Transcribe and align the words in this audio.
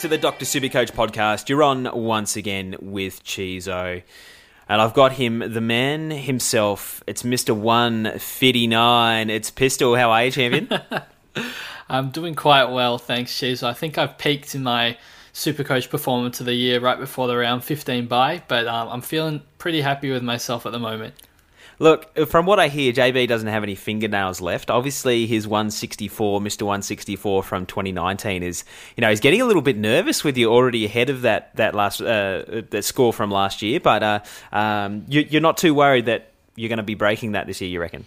to 0.00 0.08
the 0.08 0.16
Dr. 0.16 0.46
Supercoach 0.46 0.92
podcast. 0.92 1.50
You're 1.50 1.62
on 1.62 1.86
once 1.92 2.34
again 2.34 2.74
with 2.80 3.22
Chizo. 3.22 4.02
And 4.66 4.80
I've 4.80 4.94
got 4.94 5.12
him, 5.12 5.40
the 5.40 5.60
man 5.60 6.10
himself. 6.10 7.04
It's 7.06 7.22
Mr. 7.22 7.54
159. 7.54 9.28
It's 9.28 9.50
Pistol. 9.50 9.94
How 9.96 10.10
are 10.10 10.24
you, 10.24 10.30
champion? 10.30 10.70
I'm 11.90 12.08
doing 12.08 12.34
quite 12.34 12.70
well, 12.70 12.96
thanks, 12.96 13.30
Chizo. 13.32 13.64
I 13.64 13.74
think 13.74 13.98
I've 13.98 14.16
peaked 14.16 14.54
in 14.54 14.62
my 14.62 14.96
Supercoach 15.34 15.90
performance 15.90 16.40
of 16.40 16.46
the 16.46 16.54
year 16.54 16.80
right 16.80 16.98
before 16.98 17.28
the 17.28 17.36
round 17.36 17.62
15 17.62 18.06
bye, 18.06 18.42
but 18.48 18.66
um, 18.66 18.88
I'm 18.88 19.02
feeling 19.02 19.42
pretty 19.58 19.82
happy 19.82 20.10
with 20.10 20.22
myself 20.22 20.64
at 20.64 20.72
the 20.72 20.78
moment. 20.78 21.12
Look, 21.80 22.14
from 22.28 22.44
what 22.44 22.60
I 22.60 22.68
hear, 22.68 22.92
JB 22.92 23.26
doesn't 23.26 23.48
have 23.48 23.62
any 23.62 23.74
fingernails 23.74 24.42
left. 24.42 24.70
Obviously, 24.70 25.26
his 25.26 25.48
164, 25.48 26.38
Mr. 26.38 26.62
164 26.62 27.42
from 27.42 27.64
2019 27.64 28.42
is, 28.42 28.64
you 28.98 29.00
know, 29.00 29.08
he's 29.08 29.18
getting 29.18 29.40
a 29.40 29.46
little 29.46 29.62
bit 29.62 29.78
nervous 29.78 30.22
with 30.22 30.36
you 30.36 30.52
already 30.52 30.84
ahead 30.84 31.08
of 31.08 31.22
that 31.22 31.56
that 31.56 31.74
last 31.74 32.02
uh, 32.02 32.62
that 32.68 32.84
score 32.84 33.14
from 33.14 33.30
last 33.30 33.62
year. 33.62 33.80
But 33.80 34.02
uh, 34.02 34.20
um, 34.52 35.06
you, 35.08 35.22
you're 35.22 35.40
not 35.40 35.56
too 35.56 35.72
worried 35.72 36.04
that 36.04 36.32
you're 36.54 36.68
going 36.68 36.76
to 36.76 36.82
be 36.82 36.94
breaking 36.94 37.32
that 37.32 37.46
this 37.46 37.62
year, 37.62 37.70
you 37.70 37.80
reckon? 37.80 38.04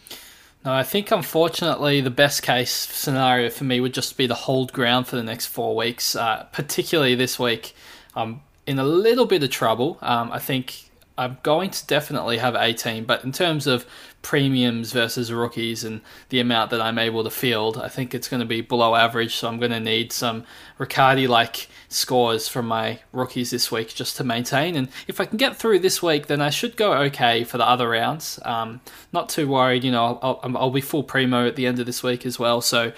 No, 0.63 0.71
I 0.71 0.83
think 0.83 1.09
unfortunately 1.09 1.99
the 1.99 2.11
best 2.11 2.43
case 2.43 2.71
scenario 2.71 3.49
for 3.49 3.63
me 3.63 3.81
would 3.81 3.95
just 3.95 4.15
be 4.17 4.27
to 4.27 4.35
hold 4.35 4.71
ground 4.71 5.07
for 5.07 5.15
the 5.15 5.23
next 5.23 5.47
four 5.47 5.75
weeks, 5.75 6.15
uh, 6.15 6.45
particularly 6.51 7.15
this 7.15 7.39
week. 7.39 7.73
I'm 8.15 8.41
in 8.67 8.77
a 8.77 8.83
little 8.83 9.25
bit 9.25 9.41
of 9.41 9.49
trouble. 9.49 9.97
Um, 10.03 10.31
I 10.31 10.37
think 10.37 10.91
I'm 11.17 11.37
going 11.43 11.69
to 11.69 11.85
definitely 11.85 12.39
have 12.39 12.55
18, 12.55 13.05
but 13.05 13.23
in 13.23 13.31
terms 13.31 13.67
of 13.67 13.85
premiums 14.23 14.91
versus 14.93 15.31
rookies 15.31 15.83
and 15.83 16.01
the 16.29 16.39
amount 16.39 16.71
that 16.71 16.81
I'm 16.81 16.97
able 16.97 17.23
to 17.23 17.29
field, 17.29 17.77
I 17.77 17.87
think 17.87 18.15
it's 18.15 18.27
going 18.27 18.39
to 18.39 18.47
be 18.47 18.61
below 18.61 18.95
average. 18.95 19.35
So 19.35 19.47
I'm 19.47 19.59
going 19.59 19.71
to 19.71 19.79
need 19.79 20.11
some 20.11 20.43
Riccardi 20.79 21.27
like 21.27 21.67
scores 21.87 22.47
from 22.47 22.65
my 22.65 22.99
rookies 23.11 23.51
this 23.51 23.71
week 23.71 23.93
just 23.93 24.17
to 24.17 24.23
maintain. 24.23 24.75
And 24.75 24.89
if 25.07 25.19
I 25.19 25.25
can 25.25 25.37
get 25.37 25.55
through 25.55 25.79
this 25.79 26.01
week, 26.01 26.27
then 26.27 26.41
I 26.41 26.49
should 26.49 26.75
go 26.75 26.93
okay 27.03 27.43
for 27.43 27.59
the 27.59 27.67
other 27.67 27.89
rounds. 27.89 28.39
Um, 28.43 28.81
not 29.11 29.29
too 29.29 29.47
worried, 29.47 29.83
you 29.83 29.91
know, 29.91 30.19
I'll, 30.21 30.39
I'll, 30.41 30.57
I'll 30.57 30.71
be 30.71 30.81
full 30.81 31.03
primo 31.03 31.47
at 31.47 31.55
the 31.55 31.67
end 31.67 31.79
of 31.79 31.85
this 31.85 32.01
week 32.01 32.25
as 32.25 32.39
well. 32.39 32.59
So 32.61 32.91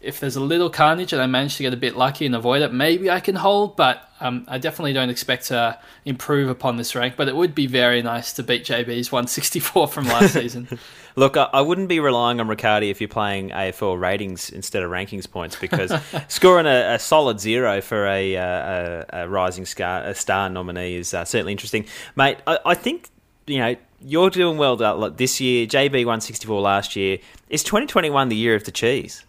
if 0.00 0.18
there's 0.18 0.36
a 0.36 0.40
little 0.40 0.70
carnage 0.70 1.12
and 1.12 1.20
I 1.20 1.26
manage 1.26 1.56
to 1.56 1.62
get 1.62 1.74
a 1.74 1.76
bit 1.76 1.96
lucky 1.96 2.26
and 2.26 2.34
avoid 2.34 2.62
it, 2.62 2.72
maybe 2.72 3.10
I 3.10 3.20
can 3.20 3.36
hold. 3.36 3.76
But 3.76 4.08
um, 4.20 4.44
I 4.48 4.58
definitely 4.58 4.92
don't 4.92 5.10
expect 5.10 5.46
to 5.46 5.78
improve 6.04 6.48
upon 6.48 6.76
this 6.76 6.94
rank. 6.94 7.14
But 7.16 7.28
it 7.28 7.36
would 7.36 7.54
be 7.54 7.66
very 7.66 8.02
nice 8.02 8.32
to 8.34 8.42
beat 8.42 8.64
JB's 8.64 9.12
164 9.12 9.88
from 9.88 10.06
last 10.06 10.32
season. 10.34 10.68
Look, 11.16 11.36
I 11.36 11.60
wouldn't 11.60 11.88
be 11.88 12.00
relying 12.00 12.40
on 12.40 12.48
Riccardi 12.48 12.88
if 12.88 13.00
you're 13.00 13.08
playing 13.08 13.50
AFL 13.50 14.00
ratings 14.00 14.48
instead 14.48 14.82
of 14.82 14.90
rankings 14.90 15.30
points 15.30 15.56
because 15.56 15.92
scoring 16.28 16.66
a, 16.66 16.94
a, 16.94 16.98
solid 16.98 17.40
zero 17.40 17.80
for 17.80 18.06
a, 18.06 18.36
uh, 18.36 19.04
a, 19.12 19.22
a 19.24 19.28
rising 19.28 19.66
star, 19.66 20.14
star 20.14 20.48
nominee 20.48 20.94
is 20.94 21.12
uh, 21.12 21.24
certainly 21.24 21.52
interesting, 21.52 21.84
mate. 22.16 22.38
I, 22.46 22.58
I 22.64 22.74
think 22.74 23.08
you 23.46 23.58
know 23.58 23.76
you're 24.02 24.30
doing 24.30 24.56
well 24.56 24.76
this 25.10 25.40
year. 25.40 25.66
JB 25.66 25.92
164 25.92 26.60
last 26.60 26.96
year. 26.96 27.18
Is 27.48 27.62
2021 27.64 28.28
the 28.28 28.36
year 28.36 28.54
of 28.54 28.64
the 28.64 28.70
cheese? 28.70 29.24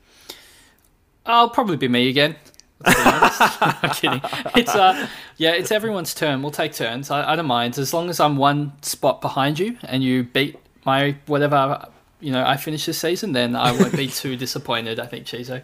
I'll 1.26 1.50
probably 1.50 1.78
be 1.78 1.88
me 1.88 2.10
again. 2.10 2.36
I'm 2.86 3.90
kidding. 3.92 4.22
It's 4.56 4.74
uh, 4.74 5.08
yeah, 5.38 5.52
it's 5.52 5.72
everyone's 5.72 6.14
turn. 6.14 6.42
We'll 6.42 6.52
take 6.52 6.74
turns. 6.74 7.12
I, 7.12 7.34
I 7.34 7.36
don't 7.36 7.46
mind 7.46 7.78
as 7.78 7.94
long 7.94 8.10
as 8.10 8.20
I'm 8.20 8.38
one 8.38 8.74
spot 8.82 9.22
behind 9.22 9.60
you 9.60 9.78
and 9.84 10.04
you 10.04 10.24
beat 10.24 10.58
my 10.84 11.16
whatever 11.28 11.88
you 12.20 12.32
know 12.32 12.44
I 12.44 12.58
finish 12.58 12.86
this 12.86 12.98
season. 12.98 13.34
Then 13.34 13.56
I 13.56 13.72
won't 13.72 13.96
be 13.96 14.08
too 14.08 14.36
disappointed. 14.36 15.00
I 15.00 15.06
think 15.06 15.26
Chizo. 15.26 15.62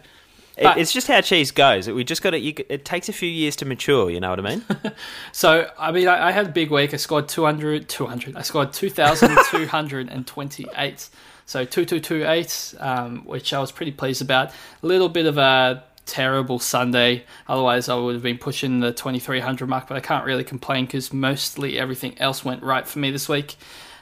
But, 0.60 0.78
it's 0.78 0.92
just 0.92 1.06
how 1.06 1.20
cheese 1.20 1.52
goes. 1.52 1.88
We 1.88 2.02
just 2.02 2.22
got 2.22 2.30
to. 2.30 2.38
It 2.38 2.84
takes 2.84 3.08
a 3.08 3.12
few 3.12 3.28
years 3.28 3.54
to 3.56 3.64
mature. 3.64 4.10
You 4.10 4.20
know 4.20 4.30
what 4.30 4.40
I 4.40 4.42
mean? 4.42 4.64
so 5.32 5.70
I 5.78 5.92
mean, 5.92 6.08
I, 6.08 6.28
I, 6.28 6.30
had 6.32 6.46
a 6.46 6.50
big 6.50 6.70
week. 6.70 6.92
I 6.92 6.96
scored 6.96 7.28
200, 7.28 7.88
200. 7.88 8.36
I 8.36 8.42
scored 8.42 8.72
two 8.72 8.90
thousand 8.90 9.36
two 9.50 9.66
hundred 9.66 10.08
and 10.08 10.26
twenty-eight. 10.26 11.10
So 11.48 11.64
2228, 11.64 12.74
um, 12.78 13.24
which 13.24 13.54
I 13.54 13.58
was 13.58 13.72
pretty 13.72 13.90
pleased 13.90 14.20
about. 14.20 14.50
A 14.82 14.86
little 14.86 15.08
bit 15.08 15.24
of 15.24 15.38
a 15.38 15.82
terrible 16.04 16.58
Sunday. 16.58 17.24
Otherwise, 17.48 17.88
I 17.88 17.94
would 17.94 18.12
have 18.12 18.22
been 18.22 18.36
pushing 18.36 18.80
the 18.80 18.92
2300 18.92 19.66
mark, 19.66 19.88
but 19.88 19.96
I 19.96 20.00
can't 20.00 20.26
really 20.26 20.44
complain 20.44 20.84
because 20.84 21.10
mostly 21.10 21.78
everything 21.78 22.18
else 22.18 22.44
went 22.44 22.62
right 22.62 22.86
for 22.86 22.98
me 22.98 23.10
this 23.10 23.30
week. 23.30 23.56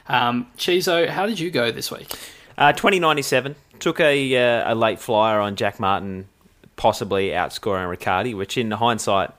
Um, 0.09 0.47
Chizo, 0.57 1.07
how 1.07 1.25
did 1.25 1.39
you 1.39 1.49
go 1.49 1.71
this 1.71 1.89
week? 1.89 2.13
Uh, 2.57 2.73
2097. 2.73 3.55
Took 3.79 4.01
a, 4.01 4.35
uh, 4.35 4.73
a 4.73 4.75
late 4.75 4.99
flyer 4.99 5.39
on 5.39 5.55
Jack 5.55 5.79
Martin, 5.79 6.27
possibly 6.75 7.29
outscoring 7.29 7.89
Riccardi, 7.89 8.33
which 8.33 8.57
in 8.57 8.71
hindsight 8.71 9.31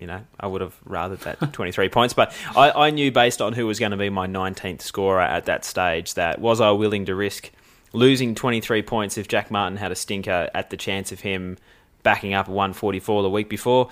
you 0.00 0.06
know, 0.06 0.22
I 0.38 0.46
would 0.46 0.60
have 0.60 0.74
rathered 0.84 1.20
that 1.20 1.38
23 1.52 1.88
points. 1.88 2.14
But 2.14 2.34
I, 2.56 2.70
I, 2.70 2.90
knew 2.90 3.12
based 3.12 3.40
on 3.42 3.52
who 3.52 3.66
was 3.66 3.78
going 3.78 3.92
to 3.92 3.96
be 3.96 4.08
my 4.08 4.26
19th 4.26 4.80
scorer 4.80 5.20
at 5.20 5.44
that 5.44 5.64
stage 5.64 6.14
that 6.14 6.40
was 6.40 6.60
I 6.60 6.70
willing 6.70 7.04
to 7.06 7.14
risk 7.14 7.50
losing 7.92 8.34
23 8.34 8.82
points 8.82 9.18
if 9.18 9.28
Jack 9.28 9.50
Martin 9.50 9.76
had 9.76 9.92
a 9.92 9.96
stinker 9.96 10.48
at 10.54 10.70
the 10.70 10.76
chance 10.76 11.12
of 11.12 11.20
him 11.20 11.58
backing 12.02 12.34
up 12.34 12.48
144 12.48 13.22
the 13.22 13.30
week 13.30 13.48
before. 13.48 13.88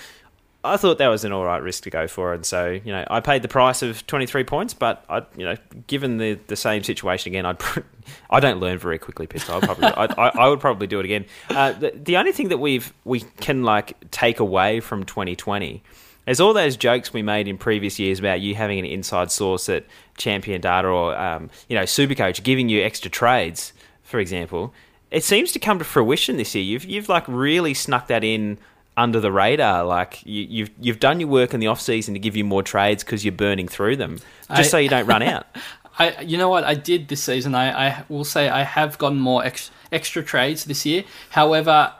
I 0.65 0.77
thought 0.77 0.99
that 0.99 1.07
was 1.09 1.25
an 1.25 1.33
all 1.33 1.45
right 1.45 1.63
risk 1.63 1.85
to 1.85 1.91
go 1.91 2.09
for, 2.09 2.35
and 2.35 2.45
so 2.45 2.69
you 2.69 2.93
know 2.93 3.05
I 3.09 3.21
paid 3.21 3.43
the 3.43 3.49
price 3.49 3.83
of 3.83 4.05
23 4.09 4.43
points. 4.43 4.75
But 4.75 5.05
I, 5.09 5.23
you 5.37 5.45
know, 5.45 5.55
given 5.87 6.19
the, 6.19 6.35
the 6.49 6.57
same 6.57 6.83
situation 6.83 7.33
again, 7.33 7.47
I'd 7.47 7.59
I 8.31 8.41
don't 8.41 8.59
learn 8.59 8.79
very 8.79 8.99
quickly. 8.99 9.29
Pistol, 9.29 9.57
I'd 9.57 9.63
probably, 9.63 9.87
I, 9.87 10.29
I, 10.29 10.49
would 10.49 10.59
probably 10.61 10.89
do 10.89 10.99
it 10.99 11.05
again. 11.05 11.27
Uh, 11.49 11.73
the, 11.73 11.93
the 11.95 12.17
only 12.17 12.33
thing 12.33 12.49
that 12.49 12.59
we've 12.59 12.93
we 13.05 13.21
can 13.41 13.63
like 13.63 14.11
take 14.11 14.41
away 14.41 14.81
from 14.81 15.05
2020 15.05 15.83
is 16.27 16.41
all 16.41 16.53
those 16.53 16.77
jokes 16.77 17.13
we 17.13 17.23
made 17.23 17.47
in 17.47 17.57
previous 17.57 17.99
years 17.99 18.19
about 18.19 18.41
you 18.41 18.55
having 18.57 18.81
an 18.81 18.85
inside 18.85 19.31
source 19.31 19.69
at 19.69 19.85
Champion 20.17 20.61
Data 20.61 20.89
or 20.89 21.17
um, 21.17 21.51
you 21.69 21.77
know 21.77 21.85
Supercoach 21.85 22.43
giving 22.43 22.69
you 22.69 22.83
extra 22.83 23.11
trades, 23.11 23.73
for 24.03 24.19
example. 24.19 24.75
It 25.13 25.23
seems 25.23 25.53
to 25.53 25.59
come 25.61 25.79
to 25.79 25.85
fruition 25.85 26.37
this 26.37 26.55
year. 26.57 26.65
You've 26.65 26.85
you've 26.85 27.09
like 27.09 27.25
really 27.29 27.75
snuck 27.75 28.09
that 28.09 28.25
in 28.25 28.59
under 28.99 29.21
the 29.21 29.33
radar. 29.33 29.85
Like 29.85 30.21
you, 30.27 30.43
have 30.43 30.51
you've, 30.51 30.71
you've 30.81 31.01
done 31.01 31.21
your 31.21 31.29
work 31.29 31.55
in 31.55 31.61
the 31.61 31.69
off 31.69 31.81
season 31.81 32.15
to 32.15 32.21
give 32.21 32.37
you 32.37 32.45
more 32.45 32.63
trades 32.63 33.05
because 33.05 33.25
you're 33.25 33.33
burning 33.33 33.69
through 33.69 33.97
them, 33.97 34.19
just 34.49 34.51
I, 34.51 34.63
so 34.63 34.79
you 34.79 34.89
don't 34.89 35.07
run 35.07 35.23
out. 35.23 35.47
I, 36.01 36.21
you 36.21 36.39
know 36.39 36.49
what 36.49 36.65
I 36.65 36.75
did 36.75 37.09
this 37.09 37.23
season. 37.23 37.55
I, 37.55 37.89
I 37.89 38.05
will 38.09 38.25
say 38.25 38.49
I 38.49 38.63
have 38.63 38.99
gotten 38.99 39.19
more 39.19 39.45
ex, 39.45 39.71
extra 39.91 40.23
trades 40.23 40.65
this 40.65 40.87
year. 40.87 41.05
However, 41.31 41.93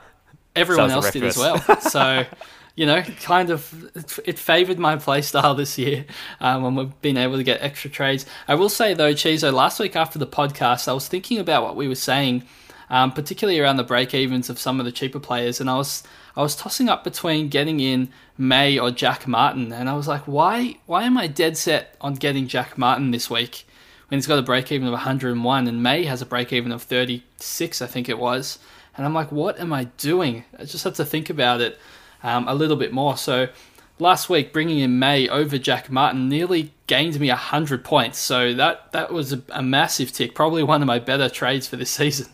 everyone 0.55 0.91
else 0.91 1.11
did 1.11 1.23
as 1.23 1.37
well. 1.37 1.59
So. 1.81 2.25
you 2.75 2.85
know, 2.85 3.01
kind 3.01 3.49
of 3.49 3.91
it 4.23 4.39
favoured 4.39 4.79
my 4.79 4.95
playstyle 4.95 5.57
this 5.57 5.77
year 5.77 6.05
um, 6.39 6.63
when 6.63 6.75
we've 6.75 7.01
been 7.01 7.17
able 7.17 7.35
to 7.35 7.43
get 7.43 7.61
extra 7.61 7.89
trades. 7.89 8.25
I 8.47 8.55
will 8.55 8.69
say 8.69 8.93
though, 8.93 9.13
Chizo, 9.13 9.51
last 9.51 9.81
week 9.81 9.97
after 9.97 10.17
the 10.17 10.27
podcast, 10.27 10.87
I 10.87 10.93
was 10.93 11.05
thinking 11.05 11.39
about 11.39 11.63
what 11.63 11.75
we 11.75 11.89
were 11.89 11.95
saying, 11.95 12.43
um, 12.89 13.11
particularly 13.11 13.59
around 13.59 13.75
the 13.75 13.83
break 13.83 14.13
evens 14.13 14.49
of 14.49 14.59
some 14.59 14.79
of 14.79 14.85
the 14.85 14.93
cheaper 14.93 15.19
players, 15.19 15.59
and 15.59 15.69
I 15.69 15.75
was 15.75 16.03
I 16.39 16.41
was 16.41 16.55
tossing 16.55 16.87
up 16.87 17.03
between 17.03 17.49
getting 17.49 17.81
in 17.81 18.13
May 18.37 18.79
or 18.79 18.91
Jack 18.91 19.27
Martin, 19.27 19.73
and 19.73 19.89
I 19.89 19.93
was 19.95 20.07
like, 20.07 20.21
why 20.21 20.77
why 20.85 21.03
am 21.03 21.17
I 21.17 21.27
dead 21.27 21.57
set 21.57 21.97
on 21.99 22.13
getting 22.13 22.47
Jack 22.47 22.77
Martin 22.77 23.11
this 23.11 23.29
week 23.29 23.67
when 24.07 24.19
he's 24.19 24.25
got 24.25 24.39
a 24.39 24.41
break 24.41 24.71
even 24.71 24.87
of 24.87 24.93
101 24.93 25.67
and 25.67 25.83
May 25.83 26.05
has 26.05 26.21
a 26.21 26.25
break 26.25 26.53
even 26.53 26.71
of 26.71 26.81
36, 26.81 27.81
I 27.81 27.87
think 27.87 28.07
it 28.07 28.17
was. 28.17 28.57
And 28.95 29.05
I'm 29.05 29.13
like, 29.13 29.33
what 29.33 29.59
am 29.59 29.73
I 29.73 29.83
doing? 29.97 30.45
I 30.57 30.63
just 30.63 30.85
had 30.85 30.95
to 30.95 31.03
think 31.03 31.29
about 31.29 31.59
it 31.59 31.77
um, 32.23 32.47
a 32.47 32.55
little 32.55 32.77
bit 32.77 32.93
more. 32.93 33.17
So 33.17 33.49
last 33.99 34.29
week, 34.29 34.53
bringing 34.53 34.79
in 34.79 34.97
May 34.97 35.27
over 35.27 35.57
Jack 35.57 35.91
Martin 35.91 36.29
nearly 36.29 36.71
gained 36.87 37.19
me 37.19 37.27
100 37.27 37.83
points. 37.83 38.17
So 38.17 38.53
that, 38.53 38.93
that 38.93 39.11
was 39.11 39.33
a, 39.33 39.43
a 39.49 39.61
massive 39.61 40.13
tick, 40.13 40.35
probably 40.35 40.63
one 40.63 40.81
of 40.81 40.87
my 40.87 40.99
better 40.99 41.27
trades 41.27 41.67
for 41.67 41.75
this 41.75 41.89
season. 41.91 42.27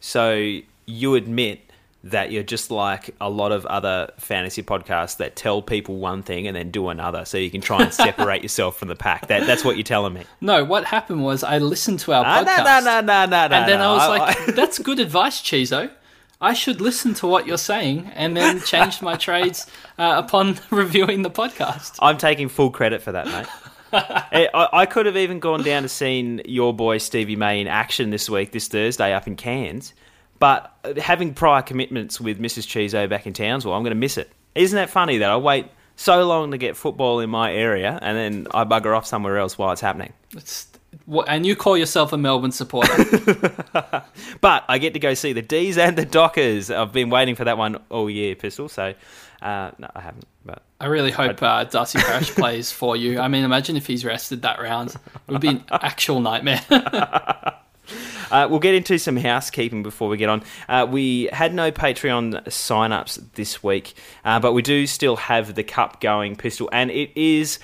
So 0.00 0.60
you 0.86 1.14
admit 1.16 1.65
that 2.10 2.30
you're 2.30 2.42
just 2.42 2.70
like 2.70 3.14
a 3.20 3.28
lot 3.28 3.52
of 3.52 3.66
other 3.66 4.10
fantasy 4.18 4.62
podcasts 4.62 5.16
that 5.16 5.34
tell 5.34 5.60
people 5.60 5.96
one 5.96 6.22
thing 6.22 6.46
and 6.46 6.56
then 6.56 6.70
do 6.70 6.88
another 6.88 7.24
so 7.24 7.36
you 7.36 7.50
can 7.50 7.60
try 7.60 7.82
and 7.82 7.92
separate 7.94 8.42
yourself 8.42 8.78
from 8.78 8.88
the 8.88 8.96
pack. 8.96 9.26
That, 9.26 9.46
that's 9.46 9.64
what 9.64 9.76
you're 9.76 9.84
telling 9.84 10.14
me. 10.14 10.22
No, 10.40 10.64
what 10.64 10.84
happened 10.84 11.24
was 11.24 11.42
I 11.42 11.58
listened 11.58 12.00
to 12.00 12.12
our 12.12 12.24
ah, 12.24 12.44
podcast. 12.44 12.64
No, 12.64 12.80
no, 12.80 13.00
no, 13.00 13.26
no, 13.26 13.46
no, 13.48 13.56
And 13.56 13.68
then 13.68 13.78
no, 13.80 13.90
I 13.90 13.94
was 13.94 14.02
I, 14.02 14.08
like, 14.08 14.48
I... 14.48 14.52
that's 14.52 14.78
good 14.78 15.00
advice, 15.00 15.40
Chizo. 15.40 15.90
I 16.40 16.52
should 16.52 16.80
listen 16.80 17.14
to 17.14 17.26
what 17.26 17.46
you're 17.46 17.56
saying 17.56 18.10
and 18.14 18.36
then 18.36 18.60
change 18.60 19.00
my 19.00 19.16
trades 19.16 19.66
uh, 19.98 20.22
upon 20.24 20.58
reviewing 20.70 21.22
the 21.22 21.30
podcast. 21.30 21.96
I'm 22.00 22.18
taking 22.18 22.48
full 22.48 22.70
credit 22.70 23.02
for 23.02 23.12
that, 23.12 23.26
mate. 23.26 23.46
Eh, 23.92 24.46
I, 24.52 24.68
I, 24.72 24.86
could 24.86 25.06
have 25.06 25.16
even 25.16 25.38
gone 25.38 25.62
down 25.62 25.82
to 25.82 25.88
seen 25.88 26.42
your 26.44 26.74
boy 26.74 26.98
Stevie 26.98 27.36
May 27.36 27.60
in 27.60 27.68
action 27.68 28.10
this 28.10 28.28
week, 28.28 28.52
this 28.52 28.68
Thursday 28.68 29.14
up 29.14 29.26
in 29.26 29.36
Cairns. 29.36 29.94
But 30.38 30.72
having 30.98 31.34
prior 31.34 31.62
commitments 31.62 32.20
with 32.20 32.38
Mrs. 32.38 32.66
Chizo 32.66 33.08
back 33.08 33.26
in 33.26 33.32
Townsville, 33.32 33.72
I'm 33.72 33.82
going 33.82 33.94
to 33.94 34.00
miss 34.00 34.18
it. 34.18 34.30
Isn't 34.54 34.76
that 34.76 34.90
funny 34.90 35.18
that 35.18 35.30
I 35.30 35.36
wait 35.36 35.66
so 35.96 36.26
long 36.26 36.50
to 36.50 36.58
get 36.58 36.76
football 36.76 37.20
in 37.20 37.30
my 37.30 37.52
area 37.52 37.98
and 38.02 38.16
then 38.16 38.46
I 38.52 38.64
bugger 38.64 38.96
off 38.96 39.06
somewhere 39.06 39.38
else 39.38 39.56
while 39.56 39.72
it's 39.72 39.80
happening? 39.80 40.12
It's 40.34 40.68
and 41.26 41.44
you 41.44 41.56
call 41.56 41.76
yourself 41.76 42.12
a 42.12 42.16
Melbourne 42.16 42.52
supporter. 42.52 43.04
but 44.40 44.64
I 44.68 44.78
get 44.78 44.94
to 44.94 44.98
go 44.98 45.14
see 45.14 45.32
the 45.32 45.42
D's 45.42 45.76
and 45.78 45.96
the 45.96 46.06
Dockers. 46.06 46.70
I've 46.70 46.92
been 46.92 47.10
waiting 47.10 47.34
for 47.34 47.44
that 47.44 47.58
one 47.58 47.76
all 47.90 48.08
year, 48.08 48.34
Pistol. 48.34 48.68
So, 48.68 48.94
uh, 49.42 49.44
Uh, 49.46 49.70
no, 49.78 49.90
I 49.94 50.00
haven't. 50.00 50.24
But 50.44 50.62
I 50.80 50.86
really 50.86 51.10
hope 51.10 51.42
uh, 51.42 51.64
Darcy 51.64 51.98
Parish 51.98 52.30
plays 52.30 52.72
for 52.72 52.96
you. 52.96 53.20
I 53.20 53.28
mean, 53.28 53.44
imagine 53.44 53.76
if 53.76 53.86
he's 53.86 54.04
rested 54.04 54.42
that 54.42 54.60
round. 54.60 54.90
It 54.94 55.32
would 55.32 55.40
be 55.40 55.48
an 55.48 55.64
actual 55.70 56.20
nightmare. 56.20 56.62
Uh, 58.30 58.46
we'll 58.50 58.60
get 58.60 58.74
into 58.74 58.98
some 58.98 59.16
housekeeping 59.16 59.82
before 59.82 60.08
we 60.08 60.16
get 60.16 60.28
on. 60.28 60.42
Uh, 60.68 60.86
we 60.88 61.28
had 61.32 61.54
no 61.54 61.70
Patreon 61.70 62.50
sign-ups 62.50 63.16
this 63.34 63.62
week, 63.62 63.94
uh, 64.24 64.40
but 64.40 64.52
we 64.52 64.62
do 64.62 64.86
still 64.86 65.16
have 65.16 65.54
the 65.54 65.62
cup 65.62 66.00
going, 66.00 66.36
Pistol, 66.36 66.68
and 66.72 66.90
it 66.90 67.10
is 67.16 67.58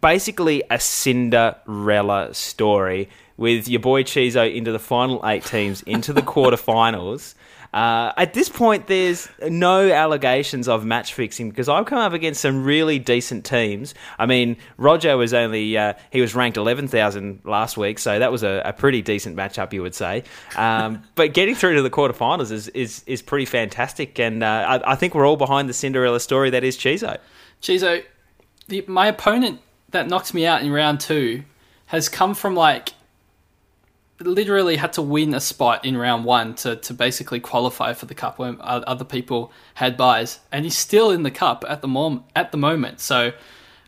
basically 0.00 0.62
a 0.70 0.78
Cinderella 0.78 2.34
story 2.34 3.08
with 3.36 3.68
your 3.68 3.80
boy 3.80 4.02
Chizo 4.02 4.54
into 4.54 4.72
the 4.72 4.78
final 4.78 5.20
eight 5.24 5.44
teams, 5.44 5.82
into 5.82 6.12
the 6.12 6.22
quarterfinals. 6.34 7.34
Uh, 7.78 8.12
at 8.16 8.34
this 8.34 8.48
point, 8.48 8.88
there's 8.88 9.28
no 9.48 9.88
allegations 9.88 10.66
of 10.66 10.84
match 10.84 11.14
fixing 11.14 11.48
because 11.48 11.68
I've 11.68 11.86
come 11.86 11.98
up 11.98 12.12
against 12.12 12.40
some 12.40 12.64
really 12.64 12.98
decent 12.98 13.44
teams. 13.44 13.94
I 14.18 14.26
mean, 14.26 14.56
Roger 14.78 15.16
was 15.16 15.32
only 15.32 15.78
uh, 15.78 15.92
he 16.10 16.20
was 16.20 16.34
ranked 16.34 16.56
eleven 16.56 16.88
thousand 16.88 17.38
last 17.44 17.76
week, 17.76 18.00
so 18.00 18.18
that 18.18 18.32
was 18.32 18.42
a, 18.42 18.62
a, 18.64 18.72
pretty 18.72 19.00
decent 19.00 19.36
matchup, 19.36 19.72
you 19.72 19.80
would 19.82 19.94
say. 19.94 20.24
Um, 20.56 21.04
but 21.14 21.34
getting 21.34 21.54
through 21.54 21.76
to 21.76 21.82
the 21.82 21.90
quarterfinals 21.90 22.50
is 22.50 22.66
is, 22.70 23.04
is 23.06 23.22
pretty 23.22 23.44
fantastic, 23.44 24.18
and 24.18 24.42
uh, 24.42 24.80
I, 24.84 24.94
I, 24.94 24.94
think 24.96 25.14
we're 25.14 25.28
all 25.28 25.36
behind 25.36 25.68
the 25.68 25.72
Cinderella 25.72 26.18
story 26.18 26.50
that 26.50 26.64
is 26.64 26.76
Chizo. 26.76 27.16
Chizo, 27.62 28.02
the, 28.66 28.84
my 28.88 29.06
opponent 29.06 29.60
that 29.90 30.08
knocks 30.08 30.34
me 30.34 30.44
out 30.46 30.62
in 30.62 30.72
round 30.72 30.98
two 30.98 31.44
has 31.86 32.08
come 32.08 32.34
from 32.34 32.56
like 32.56 32.88
literally 34.20 34.76
had 34.76 34.92
to 34.94 35.02
win 35.02 35.34
a 35.34 35.40
spot 35.40 35.84
in 35.84 35.96
round 35.96 36.24
one 36.24 36.54
to, 36.56 36.76
to 36.76 36.94
basically 36.94 37.40
qualify 37.40 37.92
for 37.94 38.06
the 38.06 38.14
cup 38.14 38.38
when 38.38 38.56
other 38.60 39.04
people 39.04 39.52
had 39.74 39.96
buys, 39.96 40.40
and 40.50 40.64
he's 40.64 40.76
still 40.76 41.10
in 41.10 41.22
the 41.22 41.30
cup 41.30 41.64
at 41.68 41.82
the 41.82 41.88
mom 41.88 42.24
at 42.34 42.52
the 42.52 42.58
moment. 42.58 43.00
So, 43.00 43.32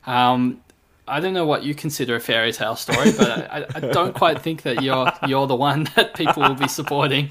um, 0.07 0.61
I 1.09 1.19
don't 1.19 1.35
know 1.35 1.47
what 1.47 1.65
you 1.65 1.75
consider 1.75 2.15
a 2.15 2.21
fairy 2.21 2.53
tale 2.53 2.77
story, 2.77 3.11
but 3.19 3.51
I, 3.51 3.67
I, 3.75 3.81
don't 3.81 4.15
quite 4.15 4.41
think 4.43 4.63
that 4.63 4.83
you're 4.83 5.13
you're 5.27 5.49
the 5.49 5.57
one 5.57 5.89
that 5.97 6.15
people 6.15 6.45
will 6.45 6.55
be 6.55 6.69
supporting. 6.69 7.31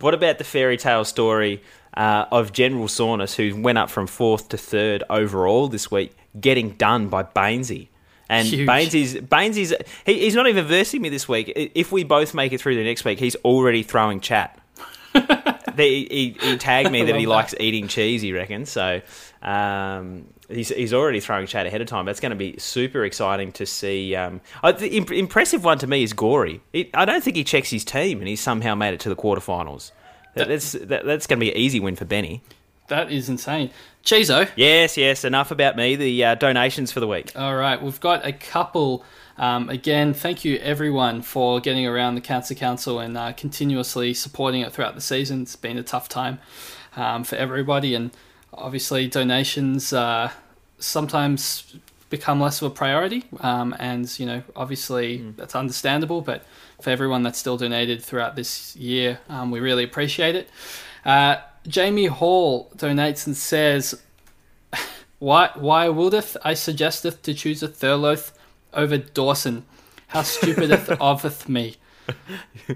What 0.00 0.14
about 0.14 0.38
the 0.38 0.44
fairy 0.44 0.76
tale 0.76 1.04
story 1.04 1.62
uh, 1.96 2.26
of 2.32 2.52
General 2.52 2.88
Soreness, 2.88 3.36
who 3.36 3.60
went 3.60 3.78
up 3.78 3.88
from 3.88 4.08
fourth 4.08 4.48
to 4.48 4.56
third 4.56 5.04
overall 5.08 5.68
this 5.68 5.90
week, 5.90 6.16
getting 6.38 6.70
done 6.70 7.08
by 7.08 7.22
Bainesy? 7.22 7.88
And 8.28 8.48
Huge. 8.48 8.68
Bainesy's 8.68 9.14
Bainesy's 9.16 9.74
he, 10.06 10.20
he's 10.20 10.34
not 10.34 10.46
even 10.46 10.64
versing 10.66 11.02
me 11.02 11.08
this 11.08 11.28
week. 11.28 11.52
If 11.54 11.92
we 11.92 12.04
both 12.04 12.34
make 12.34 12.52
it 12.52 12.60
through 12.60 12.76
the 12.76 12.84
next 12.84 13.04
week, 13.04 13.18
he's 13.18 13.36
already 13.36 13.82
throwing 13.82 14.20
chat. 14.20 14.58
he, 15.76 16.06
he, 16.10 16.36
he, 16.40 16.56
tagged 16.56 16.90
me 16.90 17.04
that 17.04 17.14
he 17.14 17.24
that. 17.24 17.30
likes 17.30 17.54
eating 17.60 17.88
cheese. 17.88 18.22
He 18.22 18.32
reckons 18.32 18.70
so. 18.70 19.00
Um, 19.42 20.26
he's 20.48 20.70
he's 20.70 20.92
already 20.92 21.20
throwing 21.20 21.46
chat 21.46 21.66
ahead 21.66 21.80
of 21.80 21.86
time. 21.86 22.06
That's 22.06 22.20
going 22.20 22.30
to 22.30 22.36
be 22.36 22.56
super 22.58 23.04
exciting 23.04 23.52
to 23.52 23.66
see. 23.66 24.14
Um, 24.14 24.40
the 24.62 24.88
imp- 24.96 25.12
impressive 25.12 25.64
one 25.64 25.78
to 25.78 25.86
me 25.86 26.02
is 26.02 26.12
Gory. 26.12 26.60
I 26.94 27.04
don't 27.04 27.22
think 27.22 27.36
he 27.36 27.44
checks 27.44 27.70
his 27.70 27.84
team, 27.84 28.18
and 28.18 28.28
he's 28.28 28.40
somehow 28.40 28.74
made 28.74 28.94
it 28.94 29.00
to 29.00 29.08
the 29.08 29.16
quarterfinals. 29.16 29.92
That, 30.34 30.48
that's 30.48 30.72
that, 30.72 31.04
that's 31.04 31.26
going 31.26 31.38
to 31.38 31.46
be 31.46 31.52
an 31.52 31.56
easy 31.58 31.80
win 31.80 31.96
for 31.96 32.04
Benny. 32.04 32.42
That 32.88 33.10
is 33.10 33.28
insane. 33.28 33.70
Chizo. 34.04 34.48
Yes, 34.56 34.96
yes. 34.96 35.24
Enough 35.24 35.50
about 35.50 35.76
me. 35.76 35.96
The 35.96 36.24
uh, 36.24 36.34
donations 36.34 36.92
for 36.92 37.00
the 37.00 37.08
week. 37.08 37.32
All 37.34 37.56
right, 37.56 37.80
we've 37.80 38.00
got 38.00 38.26
a 38.26 38.32
couple. 38.32 39.04
Um, 39.38 39.68
again, 39.68 40.14
thank 40.14 40.44
you 40.44 40.58
everyone 40.58 41.22
for 41.22 41.58
getting 41.58 41.86
around 41.86 42.14
the 42.14 42.20
Cancer 42.20 42.54
Council 42.54 43.00
and 43.00 43.16
uh, 43.16 43.32
continuously 43.32 44.14
supporting 44.14 44.60
it 44.60 44.72
throughout 44.72 44.94
the 44.94 45.00
season. 45.00 45.42
It's 45.42 45.56
been 45.56 45.78
a 45.78 45.82
tough 45.82 46.08
time 46.08 46.38
um, 46.96 47.24
for 47.24 47.36
everybody, 47.36 47.94
and 47.94 48.10
obviously 48.52 49.08
donations 49.08 49.92
uh, 49.92 50.30
sometimes 50.78 51.74
become 52.10 52.40
less 52.40 52.62
of 52.62 52.70
a 52.70 52.74
priority. 52.74 53.24
Um, 53.40 53.74
and 53.78 54.18
you 54.20 54.26
know, 54.26 54.42
obviously 54.54 55.18
mm. 55.18 55.36
that's 55.36 55.56
understandable. 55.56 56.20
But 56.20 56.44
for 56.80 56.90
everyone 56.90 57.22
that's 57.22 57.38
still 57.38 57.56
donated 57.56 58.02
throughout 58.02 58.36
this 58.36 58.76
year, 58.76 59.18
um, 59.28 59.50
we 59.50 59.60
really 59.60 59.84
appreciate 59.84 60.36
it. 60.36 60.50
Jamie 61.66 62.06
Hall 62.06 62.70
donates 62.76 63.26
and 63.26 63.36
says, 63.36 64.00
"Why, 65.18 65.50
why 65.54 65.88
wouldeth 65.88 66.36
I 66.44 66.54
suggesteth 66.54 67.22
to 67.22 67.34
choose 67.34 67.62
a 67.62 67.68
Thurloth 67.68 68.32
over 68.72 68.98
Dawson? 68.98 69.64
How 70.08 70.22
stupideth 70.22 70.88
ofeth 71.00 71.48
me." 71.48 71.76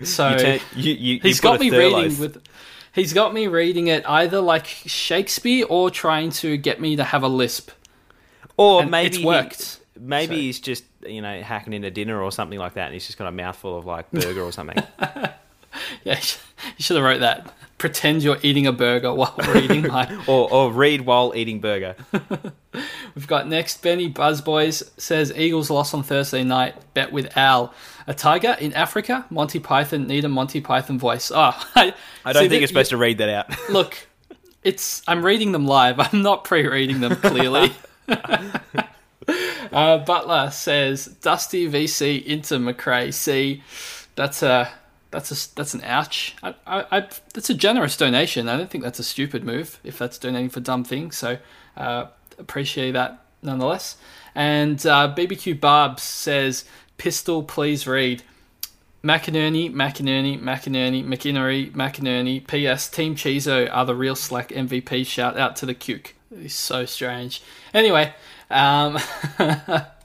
So 0.05 0.37
you 0.37 0.61
you, 0.75 0.94
you, 0.94 1.20
he's 1.20 1.40
got, 1.40 1.52
got 1.52 1.61
me 1.61 1.70
reading 1.70 2.19
with. 2.19 2.43
He's 2.94 3.12
got 3.12 3.32
me 3.32 3.46
reading 3.46 3.88
it 3.88 4.08
either 4.08 4.40
like 4.40 4.67
Shakespeare 4.67 5.67
or 5.69 5.90
trying 5.90 6.31
to 6.31 6.56
get 6.56 6.81
me 6.81 6.96
to 6.96 7.05
have 7.05 7.23
a 7.23 7.29
lisp. 7.29 7.70
Or 8.56 8.82
and 8.82 8.90
maybe 8.90 9.19
it's 9.19 9.25
worked. 9.25 9.81
He, 9.94 10.00
maybe 10.00 10.35
so. 10.35 10.40
he's 10.40 10.61
just 10.61 10.85
you 11.06 11.23
know 11.23 11.43
hacking 11.43 11.75
into 11.75 11.90
dinner 11.90 12.20
or 12.20 12.32
something 12.32 12.58
like 12.58 12.75
that, 12.75 12.87
and 12.87 12.94
he's 12.94 13.06
just 13.06 13.19
got 13.19 13.29
a 13.29 13.32
mouthful 13.32 13.76
of 13.76 13.85
like 13.85 14.11
burger 14.11 14.43
or 14.43 14.50
something. 14.50 14.82
yeah, 16.05 16.19
you 16.19 16.79
should 16.79 16.96
have 16.96 17.05
wrote 17.05 17.20
that 17.20 17.52
pretend 17.78 18.25
you're 18.25 18.38
eating 18.42 18.66
a 18.66 18.72
burger 18.72 19.14
while 19.14 19.34
reading 19.54 19.86
my 19.86 20.22
or, 20.26 20.52
or 20.52 20.72
read 20.72 21.02
while 21.02 21.32
eating 21.34 21.60
burger. 21.60 21.94
We've 23.14 23.26
got 23.26 23.48
next 23.48 23.82
Benny 23.82 24.12
Buzzboys 24.12 25.00
says 25.00 25.32
Eagles 25.34 25.70
lost 25.70 25.94
on 25.94 26.02
Thursday 26.02 26.42
night. 26.42 26.75
Bet 26.94 27.12
with 27.12 27.36
Al. 27.36 27.72
A 28.06 28.14
tiger 28.14 28.56
in 28.60 28.72
Africa. 28.72 29.26
Monty 29.30 29.60
Python 29.60 30.06
need 30.06 30.25
a 30.25 30.28
Monty 30.28 30.60
Python 30.60 30.98
voice. 30.98 31.30
Oh, 31.30 31.52
I, 31.76 31.94
I 32.25 32.32
don't 32.32 32.48
think 32.48 32.60
you're 32.60 32.69
supposed 32.69 32.90
you, 32.90 32.98
to 32.98 33.02
read 33.02 33.19
that 33.19 33.28
out. 33.28 33.70
look, 33.70 34.06
it's 34.62 35.02
I'm 35.06 35.25
reading 35.25 35.52
them 35.52 35.66
live. 35.66 36.00
I'm 36.00 36.22
not 36.22 36.44
pre-reading 36.44 37.00
them 37.00 37.16
clearly. 37.16 37.72
uh, 38.08 39.98
Butler 39.98 40.50
says 40.50 41.06
Dusty 41.06 41.68
VC 41.68 42.25
into 42.25 42.58
Macrae. 42.58 43.12
See, 43.12 43.62
that's 44.14 44.42
a 44.42 44.73
that's 45.10 45.30
a 45.30 45.54
that's 45.54 45.74
an 45.74 45.82
ouch. 45.84 46.36
I, 46.42 46.54
I, 46.66 46.84
I, 46.90 47.00
that's 47.34 47.50
a 47.50 47.54
generous 47.54 47.96
donation. 47.96 48.48
I 48.48 48.56
don't 48.56 48.70
think 48.70 48.84
that's 48.84 48.98
a 48.98 49.04
stupid 49.04 49.44
move 49.44 49.80
if 49.84 49.98
that's 49.98 50.18
donating 50.18 50.50
for 50.50 50.60
dumb 50.60 50.84
things. 50.84 51.16
So 51.16 51.38
uh, 51.76 52.06
appreciate 52.38 52.92
that 52.92 53.24
nonetheless. 53.42 53.96
And 54.34 54.84
uh, 54.86 55.14
BBQ 55.16 55.60
Barbs 55.60 56.02
says, 56.02 56.64
"Pistol, 56.96 57.42
please 57.42 57.86
read." 57.86 58.22
McInerney, 59.04 59.72
McInerney, 59.72 60.40
McInerney, 60.40 61.06
McInerney, 61.06 61.72
McInerney. 61.72 62.44
P.S. 62.44 62.88
Team 62.88 63.14
Chizo 63.14 63.68
are 63.72 63.86
the 63.86 63.94
real 63.94 64.16
Slack 64.16 64.48
MVP. 64.48 65.06
Shout 65.06 65.38
out 65.38 65.54
to 65.56 65.66
the 65.66 65.74
Cuke. 65.74 66.14
It's 66.32 66.52
so 66.52 66.84
strange. 66.84 67.40
Anyway, 67.72 68.12
um, 68.50 68.98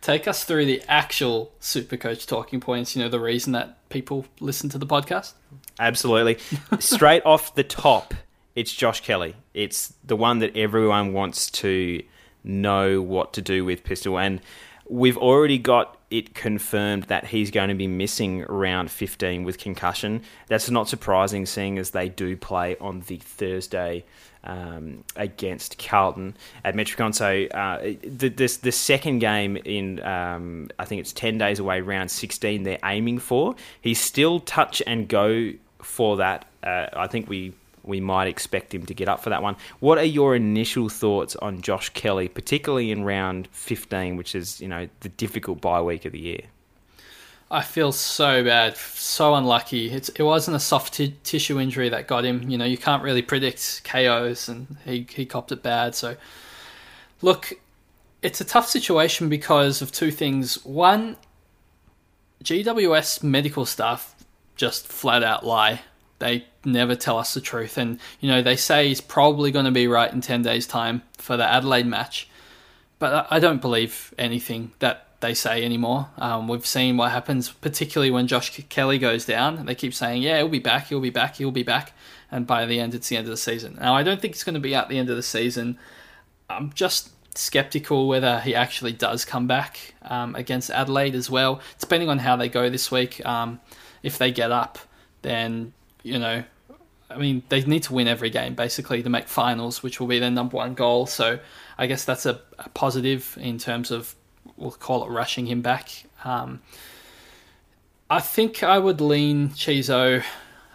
take 0.00 0.28
us 0.28 0.44
through 0.44 0.66
the 0.66 0.82
actual 0.88 1.52
super 1.60 1.96
coach 1.96 2.26
talking 2.26 2.60
points. 2.60 2.96
You 2.96 3.02
know, 3.02 3.08
the 3.08 3.20
reason 3.20 3.52
that 3.52 3.88
people 3.88 4.26
listen 4.40 4.68
to 4.70 4.78
the 4.78 4.86
podcast? 4.86 5.32
Absolutely. 5.78 6.38
Straight 6.78 7.24
off 7.24 7.54
the 7.54 7.64
top, 7.64 8.14
it's 8.54 8.72
Josh 8.72 9.00
Kelly. 9.00 9.34
It's 9.54 9.94
the 10.04 10.16
one 10.16 10.38
that 10.40 10.56
everyone 10.56 11.12
wants 11.12 11.50
to 11.50 12.02
know 12.44 13.00
what 13.02 13.32
to 13.34 13.42
do 13.42 13.64
with 13.64 13.84
Pistol. 13.84 14.18
And 14.18 14.40
we've 14.88 15.16
already 15.16 15.58
got 15.58 15.96
it 16.12 16.34
confirmed 16.34 17.04
that 17.04 17.24
he's 17.24 17.50
going 17.50 17.70
to 17.70 17.74
be 17.74 17.86
missing 17.86 18.42
round 18.42 18.90
15 18.90 19.44
with 19.44 19.58
concussion. 19.58 20.22
That's 20.46 20.68
not 20.70 20.88
surprising, 20.88 21.46
seeing 21.46 21.78
as 21.78 21.90
they 21.90 22.10
do 22.10 22.36
play 22.36 22.76
on 22.76 23.00
the 23.06 23.16
Thursday 23.16 24.04
um, 24.44 25.04
against 25.16 25.78
Carlton 25.78 26.36
at 26.64 26.74
Metricon. 26.74 27.14
So 27.14 27.46
uh, 27.56 27.94
the, 28.02 28.28
this, 28.28 28.58
the 28.58 28.72
second 28.72 29.20
game 29.20 29.56
in, 29.56 30.02
um, 30.02 30.68
I 30.78 30.84
think 30.84 31.00
it's 31.00 31.14
10 31.14 31.38
days 31.38 31.58
away, 31.58 31.80
round 31.80 32.10
16, 32.10 32.62
they're 32.62 32.78
aiming 32.84 33.18
for. 33.18 33.54
He's 33.80 34.00
still 34.00 34.38
touch 34.40 34.82
and 34.86 35.08
go 35.08 35.52
for 35.80 36.18
that. 36.18 36.44
Uh, 36.62 36.88
I 36.92 37.06
think 37.06 37.28
we 37.28 37.54
we 37.84 38.00
might 38.00 38.28
expect 38.28 38.74
him 38.74 38.86
to 38.86 38.94
get 38.94 39.08
up 39.08 39.22
for 39.22 39.30
that 39.30 39.42
one. 39.42 39.56
What 39.80 39.98
are 39.98 40.04
your 40.04 40.36
initial 40.36 40.88
thoughts 40.88 41.36
on 41.36 41.62
Josh 41.62 41.88
Kelly, 41.90 42.28
particularly 42.28 42.90
in 42.90 43.04
round 43.04 43.48
15, 43.52 44.16
which 44.16 44.34
is 44.34 44.60
you 44.60 44.68
know 44.68 44.88
the 45.00 45.08
difficult 45.08 45.60
bye 45.60 45.82
week 45.82 46.04
of 46.04 46.12
the 46.12 46.20
year? 46.20 46.42
I 47.52 47.60
feel 47.60 47.92
so 47.92 48.42
bad, 48.42 48.78
so 48.78 49.34
unlucky. 49.34 49.90
It's, 49.90 50.08
it 50.08 50.22
wasn't 50.22 50.56
a 50.56 50.60
soft 50.60 50.94
t- 50.94 51.16
tissue 51.22 51.60
injury 51.60 51.90
that 51.90 52.08
got 52.08 52.24
him. 52.24 52.48
You 52.48 52.56
know, 52.56 52.64
you 52.64 52.78
can't 52.78 53.02
really 53.02 53.20
predict 53.20 53.82
KOs, 53.84 54.48
and 54.48 54.78
he, 54.86 55.06
he 55.10 55.26
copped 55.26 55.52
it 55.52 55.62
bad. 55.62 55.94
So, 55.94 56.16
look, 57.20 57.52
it's 58.22 58.40
a 58.40 58.44
tough 58.44 58.68
situation 58.68 59.28
because 59.28 59.82
of 59.82 59.92
two 59.92 60.10
things. 60.10 60.64
One, 60.64 61.16
GWS 62.42 63.22
medical 63.22 63.66
staff 63.66 64.14
just 64.56 64.86
flat 64.86 65.22
out 65.22 65.44
lie. 65.44 65.82
They 66.22 66.44
never 66.64 66.94
tell 66.94 67.18
us 67.18 67.34
the 67.34 67.40
truth. 67.40 67.76
And, 67.76 67.98
you 68.20 68.28
know, 68.28 68.42
they 68.42 68.54
say 68.54 68.86
he's 68.86 69.00
probably 69.00 69.50
going 69.50 69.64
to 69.64 69.72
be 69.72 69.88
right 69.88 70.10
in 70.10 70.20
10 70.20 70.42
days' 70.42 70.68
time 70.68 71.02
for 71.18 71.36
the 71.36 71.44
Adelaide 71.44 71.86
match. 71.86 72.28
But 73.00 73.26
I 73.28 73.40
don't 73.40 73.60
believe 73.60 74.14
anything 74.16 74.70
that 74.78 75.08
they 75.18 75.34
say 75.34 75.64
anymore. 75.64 76.08
Um, 76.18 76.46
we've 76.46 76.64
seen 76.64 76.96
what 76.96 77.10
happens, 77.10 77.48
particularly 77.50 78.12
when 78.12 78.28
Josh 78.28 78.60
Kelly 78.68 78.98
goes 78.98 79.24
down. 79.24 79.66
They 79.66 79.74
keep 79.74 79.94
saying, 79.94 80.22
"Yeah, 80.22 80.38
he'll 80.38 80.48
be 80.48 80.60
back. 80.60 80.86
He'll 80.86 81.00
be 81.00 81.10
back. 81.10 81.36
He'll 81.36 81.50
be 81.50 81.64
back." 81.64 81.92
And 82.30 82.46
by 82.46 82.64
the 82.66 82.78
end, 82.78 82.94
it's 82.94 83.08
the 83.08 83.16
end 83.16 83.26
of 83.26 83.32
the 83.32 83.36
season. 83.36 83.78
Now, 83.80 83.96
I 83.96 84.04
don't 84.04 84.20
think 84.20 84.34
it's 84.34 84.44
going 84.44 84.54
to 84.54 84.60
be 84.60 84.74
at 84.74 84.88
the 84.88 84.98
end 84.98 85.10
of 85.10 85.16
the 85.16 85.22
season. 85.22 85.78
I'm 86.48 86.72
just 86.74 87.10
skeptical 87.36 88.06
whether 88.06 88.40
he 88.40 88.54
actually 88.54 88.92
does 88.92 89.24
come 89.24 89.48
back 89.48 89.94
um, 90.02 90.36
against 90.36 90.70
Adelaide 90.70 91.16
as 91.16 91.28
well, 91.28 91.60
depending 91.80 92.08
on 92.08 92.18
how 92.18 92.36
they 92.36 92.48
go 92.48 92.70
this 92.70 92.90
week. 92.90 93.24
Um, 93.26 93.60
if 94.02 94.18
they 94.18 94.30
get 94.30 94.52
up, 94.52 94.78
then 95.22 95.72
you 96.02 96.18
know, 96.18 96.44
I 97.10 97.18
mean, 97.18 97.42
they 97.48 97.62
need 97.62 97.82
to 97.84 97.92
win 97.92 98.08
every 98.08 98.30
game 98.30 98.54
basically 98.54 99.02
to 99.02 99.10
make 99.10 99.28
finals, 99.28 99.82
which 99.82 100.00
will 100.00 100.06
be 100.06 100.18
their 100.18 100.30
number 100.30 100.56
one 100.56 100.74
goal. 100.74 101.06
So 101.06 101.38
I 101.78 101.86
guess 101.86 102.04
that's 102.04 102.26
a, 102.26 102.40
a 102.58 102.68
positive 102.70 103.36
in 103.40 103.58
terms 103.58 103.90
of 103.90 104.14
we'll 104.56 104.70
call 104.72 105.04
it 105.04 105.10
rushing 105.10 105.46
him 105.46 105.62
back. 105.62 106.04
Um, 106.24 106.62
I 108.08 108.20
think 108.20 108.62
I 108.62 108.78
would 108.78 109.00
lean 109.00 109.50
Chizo 109.50 110.22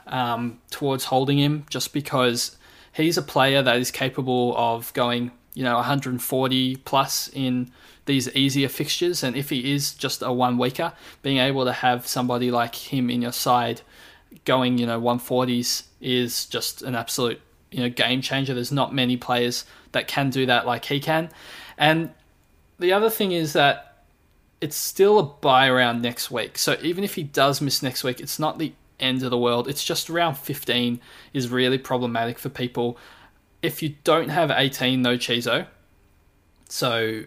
um, 0.07 0.59
towards 0.71 1.05
holding 1.05 1.37
him 1.37 1.65
just 1.69 1.93
because 1.93 2.57
he's 2.93 3.17
a 3.17 3.21
player 3.21 3.61
that 3.61 3.77
is 3.77 3.91
capable 3.91 4.55
of 4.57 4.91
going, 4.93 5.31
you 5.53 5.63
know, 5.63 5.75
140 5.75 6.75
plus 6.77 7.29
in 7.33 7.71
these 8.05 8.33
easier 8.35 8.69
fixtures. 8.69 9.23
And 9.23 9.35
if 9.35 9.49
he 9.49 9.73
is 9.73 9.93
just 9.93 10.21
a 10.21 10.31
one 10.31 10.57
weeker, 10.57 10.93
being 11.21 11.37
able 11.37 11.65
to 11.65 11.73
have 11.73 12.07
somebody 12.07 12.49
like 12.49 12.75
him 12.75 13.09
in 13.09 13.21
your 13.21 13.33
side 13.33 13.81
going, 14.45 14.77
you 14.77 14.85
know, 14.85 14.99
140s 14.99 15.83
is 16.01 16.45
just 16.45 16.81
an 16.81 16.95
absolute, 16.95 17.41
you 17.71 17.79
know, 17.79 17.89
game 17.89 18.21
changer. 18.21 18.53
There's 18.53 18.71
not 18.71 18.93
many 18.93 19.17
players 19.17 19.65
that 19.91 20.07
can 20.07 20.29
do 20.29 20.45
that 20.45 20.65
like 20.65 20.85
he 20.85 20.99
can. 20.99 21.29
And 21.77 22.11
the 22.79 22.93
other 22.93 23.09
thing 23.09 23.31
is 23.31 23.53
that 23.53 24.03
it's 24.61 24.75
still 24.75 25.19
a 25.19 25.23
buy 25.23 25.67
around 25.67 26.01
next 26.01 26.31
week. 26.31 26.57
So 26.57 26.77
even 26.81 27.03
if 27.03 27.15
he 27.15 27.23
does 27.23 27.61
miss 27.61 27.83
next 27.83 28.03
week, 28.03 28.19
it's 28.19 28.39
not 28.39 28.57
the 28.57 28.73
end 28.99 29.23
of 29.23 29.29
the 29.29 29.37
world. 29.37 29.67
It's 29.67 29.83
just 29.83 30.09
around 30.09 30.35
15 30.35 30.99
is 31.33 31.49
really 31.49 31.77
problematic 31.77 32.39
for 32.39 32.49
people. 32.49 32.97
If 33.61 33.83
you 33.83 33.95
don't 34.03 34.29
have 34.29 34.51
18, 34.51 35.01
no 35.01 35.17
Chizo. 35.17 35.67
So 36.69 37.23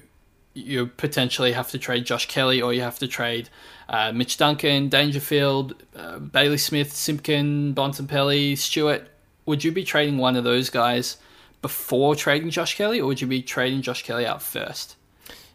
you 0.55 0.87
potentially 0.87 1.52
have 1.52 1.71
to 1.71 1.79
trade 1.79 2.05
Josh 2.05 2.26
Kelly 2.26 2.61
or 2.61 2.73
you 2.75 2.83
have 2.83 2.99
to 2.99 3.07
trade 3.07 3.49
uh, 3.91 4.13
Mitch 4.13 4.37
Duncan, 4.37 4.89
Dangerfield, 4.89 5.75
uh, 5.97 6.21
Bailey 6.21 6.59
Smith, 6.59 6.95
Simpkin, 6.95 7.75
Bontempelli, 7.75 8.57
Stewart. 8.57 9.07
Would 9.47 9.65
you 9.65 9.73
be 9.73 9.83
trading 9.83 10.17
one 10.17 10.37
of 10.37 10.45
those 10.45 10.71
guys 10.71 11.17
before 11.61 12.15
trading 12.15 12.51
Josh 12.51 12.77
Kelly 12.77 13.01
or 13.01 13.07
would 13.07 13.21
you 13.21 13.27
be 13.27 13.43
trading 13.43 13.83
Josh 13.83 14.05
Kelly 14.05 14.25
out 14.25 14.43
first? 14.43 14.97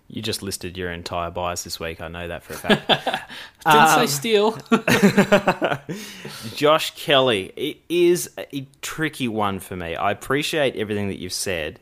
You 0.07 0.21
just 0.21 0.43
listed 0.43 0.77
your 0.77 0.91
entire 0.91 1.31
bias 1.31 1.63
this 1.63 1.79
week. 1.79 2.01
I 2.01 2.09
know 2.09 2.27
that 2.27 2.43
for 2.43 2.53
a 2.53 2.57
fact. 2.57 2.87
Didn't 3.65 3.81
um, 3.81 3.99
say 3.99 4.05
Steele. 4.05 4.57
Josh 6.55 6.93
Kelly. 6.95 7.53
It 7.55 7.77
is 7.89 8.29
a 8.37 8.67
tricky 8.81 9.27
one 9.27 9.59
for 9.59 9.75
me. 9.75 9.95
I 9.95 10.11
appreciate 10.11 10.75
everything 10.75 11.07
that 11.07 11.17
you've 11.17 11.33
said, 11.33 11.79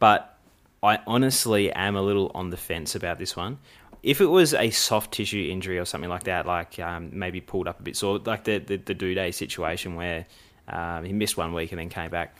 but 0.00 0.36
I 0.82 0.98
honestly 1.06 1.70
am 1.72 1.94
a 1.94 2.02
little 2.02 2.32
on 2.34 2.50
the 2.50 2.56
fence 2.56 2.96
about 2.96 3.18
this 3.18 3.36
one. 3.36 3.58
If 4.06 4.20
it 4.20 4.26
was 4.26 4.54
a 4.54 4.70
soft 4.70 5.12
tissue 5.12 5.48
injury 5.50 5.80
or 5.80 5.84
something 5.84 6.08
like 6.08 6.22
that, 6.24 6.46
like 6.46 6.78
um, 6.78 7.10
maybe 7.12 7.40
pulled 7.40 7.66
up 7.66 7.80
a 7.80 7.82
bit 7.82 7.96
sore, 7.96 8.20
like 8.24 8.44
the 8.44 8.58
the, 8.58 8.76
the 8.76 8.94
day 8.94 9.32
situation 9.32 9.96
where 9.96 10.26
um, 10.68 11.04
he 11.04 11.12
missed 11.12 11.36
one 11.36 11.52
week 11.52 11.72
and 11.72 11.80
then 11.80 11.88
came 11.88 12.10
back, 12.10 12.36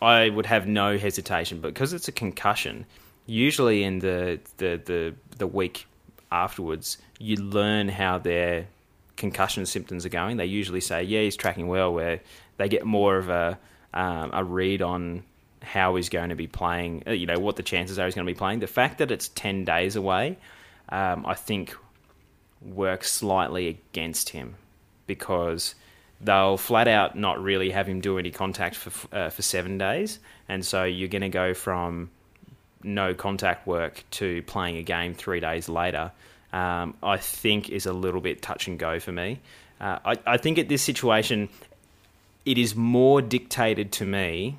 I 0.00 0.28
would 0.28 0.46
have 0.46 0.68
no 0.68 0.96
hesitation. 0.96 1.60
But 1.60 1.74
because 1.74 1.92
it's 1.92 2.06
a 2.06 2.12
concussion 2.12 2.86
usually 3.26 3.84
in 3.84 3.98
the, 3.98 4.40
the, 4.56 4.80
the, 4.84 5.14
the 5.36 5.46
week 5.46 5.86
afterwards, 6.32 6.98
you 7.18 7.36
learn 7.36 7.88
how 7.88 8.18
their 8.18 8.66
concussion 9.16 9.66
symptoms 9.66 10.06
are 10.06 10.10
going. 10.10 10.38
They 10.38 10.46
usually 10.46 10.80
say, 10.80 11.02
yeah, 11.02 11.20
he's 11.20 11.36
tracking 11.36 11.68
well, 11.68 11.92
where 11.92 12.20
they 12.56 12.68
get 12.68 12.84
more 12.84 13.18
of 13.18 13.28
a, 13.28 13.58
um, 13.92 14.30
a 14.32 14.42
read 14.42 14.82
on 14.82 15.24
how 15.62 15.96
he's 15.96 16.08
going 16.08 16.30
to 16.30 16.36
be 16.36 16.46
playing, 16.46 17.02
uh, 17.06 17.10
you 17.10 17.26
know, 17.26 17.38
what 17.38 17.56
the 17.56 17.62
chances 17.62 17.98
are 17.98 18.06
he's 18.06 18.14
going 18.14 18.26
to 18.26 18.32
be 18.32 18.38
playing. 18.38 18.60
The 18.60 18.66
fact 18.66 18.98
that 18.98 19.10
it's 19.10 19.28
10 19.28 19.64
days 19.64 19.94
away, 19.94 20.38
um, 20.88 21.26
I 21.26 21.34
think 21.34 21.76
works 22.62 23.12
slightly 23.12 23.68
against 23.68 24.30
him 24.30 24.56
because 25.06 25.74
they'll 26.20 26.56
flat 26.56 26.88
out 26.88 27.16
not 27.16 27.42
really 27.42 27.70
have 27.70 27.86
him 27.86 28.00
do 28.00 28.18
any 28.18 28.30
contact 28.30 28.76
for, 28.76 29.16
uh, 29.16 29.30
for 29.30 29.42
seven 29.42 29.78
days. 29.78 30.18
And 30.48 30.64
so 30.64 30.84
you're 30.84 31.08
going 31.08 31.22
to 31.22 31.28
go 31.28 31.54
from 31.54 32.10
no 32.82 33.14
contact 33.14 33.66
work 33.66 34.04
to 34.10 34.42
playing 34.42 34.76
a 34.76 34.82
game 34.82 35.14
three 35.14 35.40
days 35.40 35.68
later, 35.68 36.12
um, 36.52 36.94
I 37.02 37.16
think 37.16 37.68
is 37.70 37.86
a 37.86 37.92
little 37.92 38.20
bit 38.20 38.42
touch 38.42 38.68
and 38.68 38.78
go 38.78 38.98
for 39.00 39.12
me. 39.12 39.40
Uh, 39.80 39.98
I, 40.04 40.16
I 40.26 40.36
think 40.36 40.58
at 40.58 40.68
this 40.68 40.82
situation, 40.82 41.48
it 42.44 42.58
is 42.58 42.74
more 42.74 43.22
dictated 43.22 43.92
to 43.92 44.04
me 44.06 44.56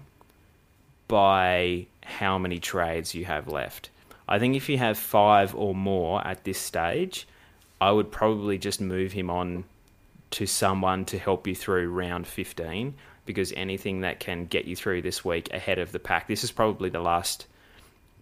by 1.08 1.88
how 2.04 2.38
many 2.38 2.60
trades 2.60 3.16
you 3.16 3.26
have 3.26 3.48
left. 3.48 3.90
I 4.30 4.38
think 4.38 4.56
if 4.56 4.70
you 4.70 4.78
have 4.78 4.98
five 4.98 5.56
or 5.56 5.74
more 5.74 6.26
at 6.26 6.44
this 6.44 6.60
stage, 6.60 7.28
I 7.82 7.92
would 7.92 8.12
probably 8.12 8.60
just 8.60 8.80
move 8.80 9.12
him 9.12 9.32
on 9.32 9.66
to 10.32 10.46
someone 10.46 11.04
to 11.06 11.18
help 11.18 11.48
you 11.48 11.56
through 11.56 11.90
round 11.90 12.28
15 12.28 12.94
because 13.26 13.52
anything 13.54 14.02
that 14.02 14.20
can 14.20 14.46
get 14.46 14.66
you 14.66 14.76
through 14.76 15.02
this 15.02 15.26
week 15.26 15.52
ahead 15.52 15.80
of 15.80 15.92
the 15.92 16.00
pack, 16.00 16.28
this 16.28 16.44
is 16.44 16.52
probably 16.52 16.90
the 16.90 17.00
last 17.00 17.48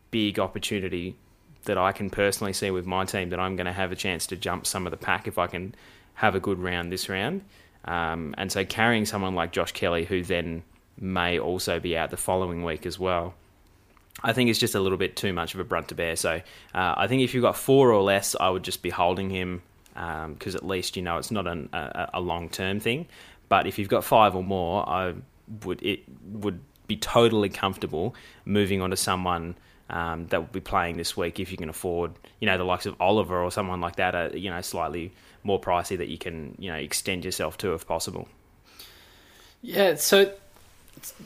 big 0.10 0.40
opportunity 0.40 1.16
that 1.66 1.78
I 1.78 1.92
can 1.92 2.10
personally 2.10 2.54
see 2.54 2.72
with 2.72 2.86
my 2.86 3.04
team 3.04 3.30
that 3.32 3.40
I'm 3.40 3.58
going 3.58 3.66
to 3.66 3.74
have 3.74 3.92
a 3.92 3.96
chance 3.96 4.28
to 4.28 4.38
jump 4.38 4.66
some 4.66 4.88
of 4.88 4.92
the 4.92 4.98
pack 4.98 5.28
if 5.28 5.38
I 5.38 5.48
can 5.48 5.76
have 6.14 6.36
a 6.36 6.40
good 6.40 6.60
round 6.60 6.90
this 6.90 7.10
round. 7.10 7.42
Um, 7.84 8.34
and 8.38 8.50
so 8.50 8.64
carrying 8.64 9.06
someone 9.06 9.36
like 9.36 9.52
Josh 9.52 9.74
Kelly, 9.74 10.06
who 10.06 10.24
then 10.24 10.64
may 10.98 11.38
also 11.38 11.82
be 11.82 11.98
out 11.98 12.12
the 12.12 12.18
following 12.18 12.64
week 12.64 12.86
as 12.86 12.98
well, 12.98 13.34
I 14.24 14.34
think 14.34 14.50
it's 14.50 14.60
just 14.60 14.76
a 14.76 14.80
little 14.80 14.98
bit 14.98 15.16
too 15.16 15.34
much 15.34 15.54
of 15.54 15.60
a 15.60 15.64
brunt 15.64 15.90
to 15.90 15.96
bear. 15.96 16.16
So 16.16 16.42
uh, 16.74 16.94
I 16.98 17.08
think 17.08 17.22
if 17.22 17.34
you've 17.34 17.44
got 17.44 17.56
four 17.56 17.92
or 17.92 18.02
less, 18.02 18.36
I 18.40 18.50
would 18.50 18.64
just 18.64 18.82
be 18.82 18.90
holding 18.90 19.30
him 19.30 19.62
because 19.94 20.56
um, 20.56 20.58
at 20.58 20.66
least 20.66 20.96
you 20.96 21.02
know 21.02 21.18
it's 21.18 21.32
not 21.32 21.48
an, 21.48 21.70
a, 21.74 22.10
a 22.16 22.22
long 22.22 22.50
term 22.50 22.80
thing. 22.80 23.08
But 23.50 23.68
if 23.68 23.80
you've 23.80 23.90
got 23.90 24.04
five 24.04 24.36
or 24.36 24.44
more, 24.44 24.88
I 24.88 25.14
would 25.64 25.82
it 25.84 26.02
would 26.32 26.60
be 26.88 26.98
totally 26.98 27.50
comfortable 27.50 28.16
moving 28.46 28.82
on 28.82 28.90
to 28.90 28.96
someone 28.96 29.56
um, 29.90 30.28
that 30.28 30.40
will 30.40 30.50
be 30.52 30.60
playing 30.60 30.98
this 30.98 31.16
week 31.16 31.40
if 31.40 31.52
you 31.52 31.58
can 31.58 31.70
afford, 31.70 32.12
you 32.40 32.46
know, 32.46 32.58
the 32.58 32.64
likes 32.64 32.86
of 32.86 32.96
Oliver 33.00 33.42
or 33.42 33.52
someone 33.52 33.82
like 33.82 33.98
that, 33.98 34.38
you 34.38 34.50
know, 34.50 34.62
slightly 34.62 35.14
more 35.44 35.60
pricey 35.60 35.98
that 35.98 36.08
you 36.08 36.18
can, 36.18 36.56
you 36.60 36.70
know, 36.70 36.78
extend 36.78 37.24
yourself 37.24 37.58
to 37.60 37.74
if 37.74 37.88
possible. 37.88 38.28
Yeah. 39.62 39.96
So 39.96 40.34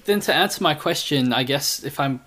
then 0.06 0.20
to 0.22 0.34
answer 0.34 0.64
my 0.64 0.74
question, 0.74 1.34
I 1.34 1.44
guess 1.44 1.84
if 1.84 2.00
I'm 2.00 2.22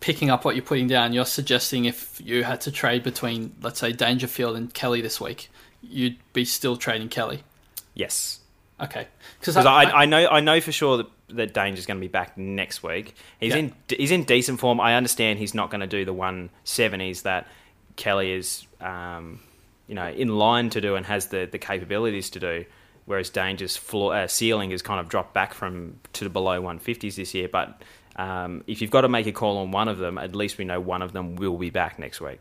picking 0.00 0.30
up 0.30 0.44
what 0.44 0.54
you're 0.54 0.64
putting 0.64 0.86
down, 0.86 1.12
you're 1.12 1.24
suggesting 1.24 1.84
if 1.84 2.20
you 2.24 2.44
had 2.44 2.60
to 2.62 2.70
trade 2.70 3.02
between, 3.02 3.54
let's 3.62 3.80
say, 3.80 3.92
Dangerfield 3.92 4.56
and 4.56 4.72
Kelly 4.72 5.00
this 5.00 5.20
week, 5.20 5.50
you'd 5.82 6.16
be 6.32 6.44
still 6.44 6.76
trading 6.76 7.08
Kelly. 7.08 7.42
Yes. 7.94 8.40
Okay. 8.80 9.08
Because 9.40 9.56
I, 9.56 9.62
I, 9.62 10.02
I, 10.02 10.06
know 10.06 10.28
I 10.28 10.40
know 10.40 10.60
for 10.60 10.72
sure 10.72 10.98
that 10.98 11.06
that 11.28 11.54
Danger's 11.54 11.86
going 11.86 11.98
to 11.98 12.00
be 12.00 12.08
back 12.08 12.36
next 12.36 12.82
week. 12.82 13.14
He's 13.40 13.52
yeah. 13.52 13.60
in 13.60 13.74
he's 13.88 14.10
in 14.10 14.24
decent 14.24 14.60
form. 14.60 14.80
I 14.80 14.94
understand 14.94 15.38
he's 15.38 15.54
not 15.54 15.70
going 15.70 15.80
to 15.80 15.86
do 15.86 16.04
the 16.04 16.12
one 16.12 16.50
seventies 16.64 17.22
that 17.22 17.48
Kelly 17.96 18.32
is, 18.32 18.66
um, 18.80 19.40
you 19.88 19.94
know, 19.94 20.08
in 20.08 20.28
line 20.28 20.70
to 20.70 20.80
do 20.80 20.94
and 20.94 21.06
has 21.06 21.28
the 21.28 21.48
the 21.50 21.58
capabilities 21.58 22.30
to 22.30 22.40
do. 22.40 22.64
Whereas 23.06 23.30
Danger's 23.30 23.76
floor, 23.76 24.14
uh, 24.14 24.26
ceiling 24.26 24.72
has 24.72 24.82
kind 24.82 24.98
of 24.98 25.08
dropped 25.08 25.32
back 25.32 25.54
from 25.54 26.00
to 26.14 26.24
the 26.24 26.30
below 26.30 26.60
one 26.60 26.78
fifties 26.78 27.16
this 27.16 27.34
year. 27.34 27.48
But 27.48 27.82
um, 28.16 28.64
if 28.66 28.80
you've 28.80 28.90
got 28.90 29.02
to 29.02 29.08
make 29.08 29.26
a 29.26 29.32
call 29.32 29.58
on 29.58 29.70
one 29.70 29.88
of 29.88 29.98
them, 29.98 30.18
at 30.18 30.34
least 30.34 30.58
we 30.58 30.64
know 30.64 30.80
one 30.80 31.02
of 31.02 31.12
them 31.12 31.36
will 31.36 31.56
be 31.56 31.70
back 31.70 31.98
next 31.98 32.20
week. 32.20 32.40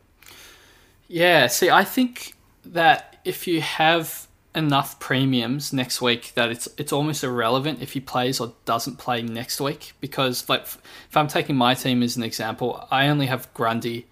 Yeah. 1.08 1.48
See, 1.48 1.70
I 1.70 1.84
think 1.84 2.34
that 2.66 3.18
if 3.24 3.48
you 3.48 3.62
have 3.62 4.28
enough 4.56 5.00
premiums 5.00 5.74
next 5.74 6.02
week 6.02 6.32
that 6.36 6.50
it's 6.50 6.68
it's 6.78 6.94
almost 6.94 7.26
irrelevant 7.26 7.82
if 7.82 7.92
he 7.92 8.00
plays 8.00 8.40
or 8.40 8.54
doesn't 8.64 8.98
play 8.98 9.22
next 9.22 9.60
week 9.60 9.92
because 10.00 10.48
like 10.48 10.62
if 10.62 11.10
I'm 11.14 11.28
taking 11.28 11.58
my 11.58 11.74
team 11.74 12.02
as 12.02 12.16
an 12.16 12.24
example, 12.24 12.88
I 12.90 13.08
only 13.08 13.26
have 13.26 13.54
Grundy 13.54 14.08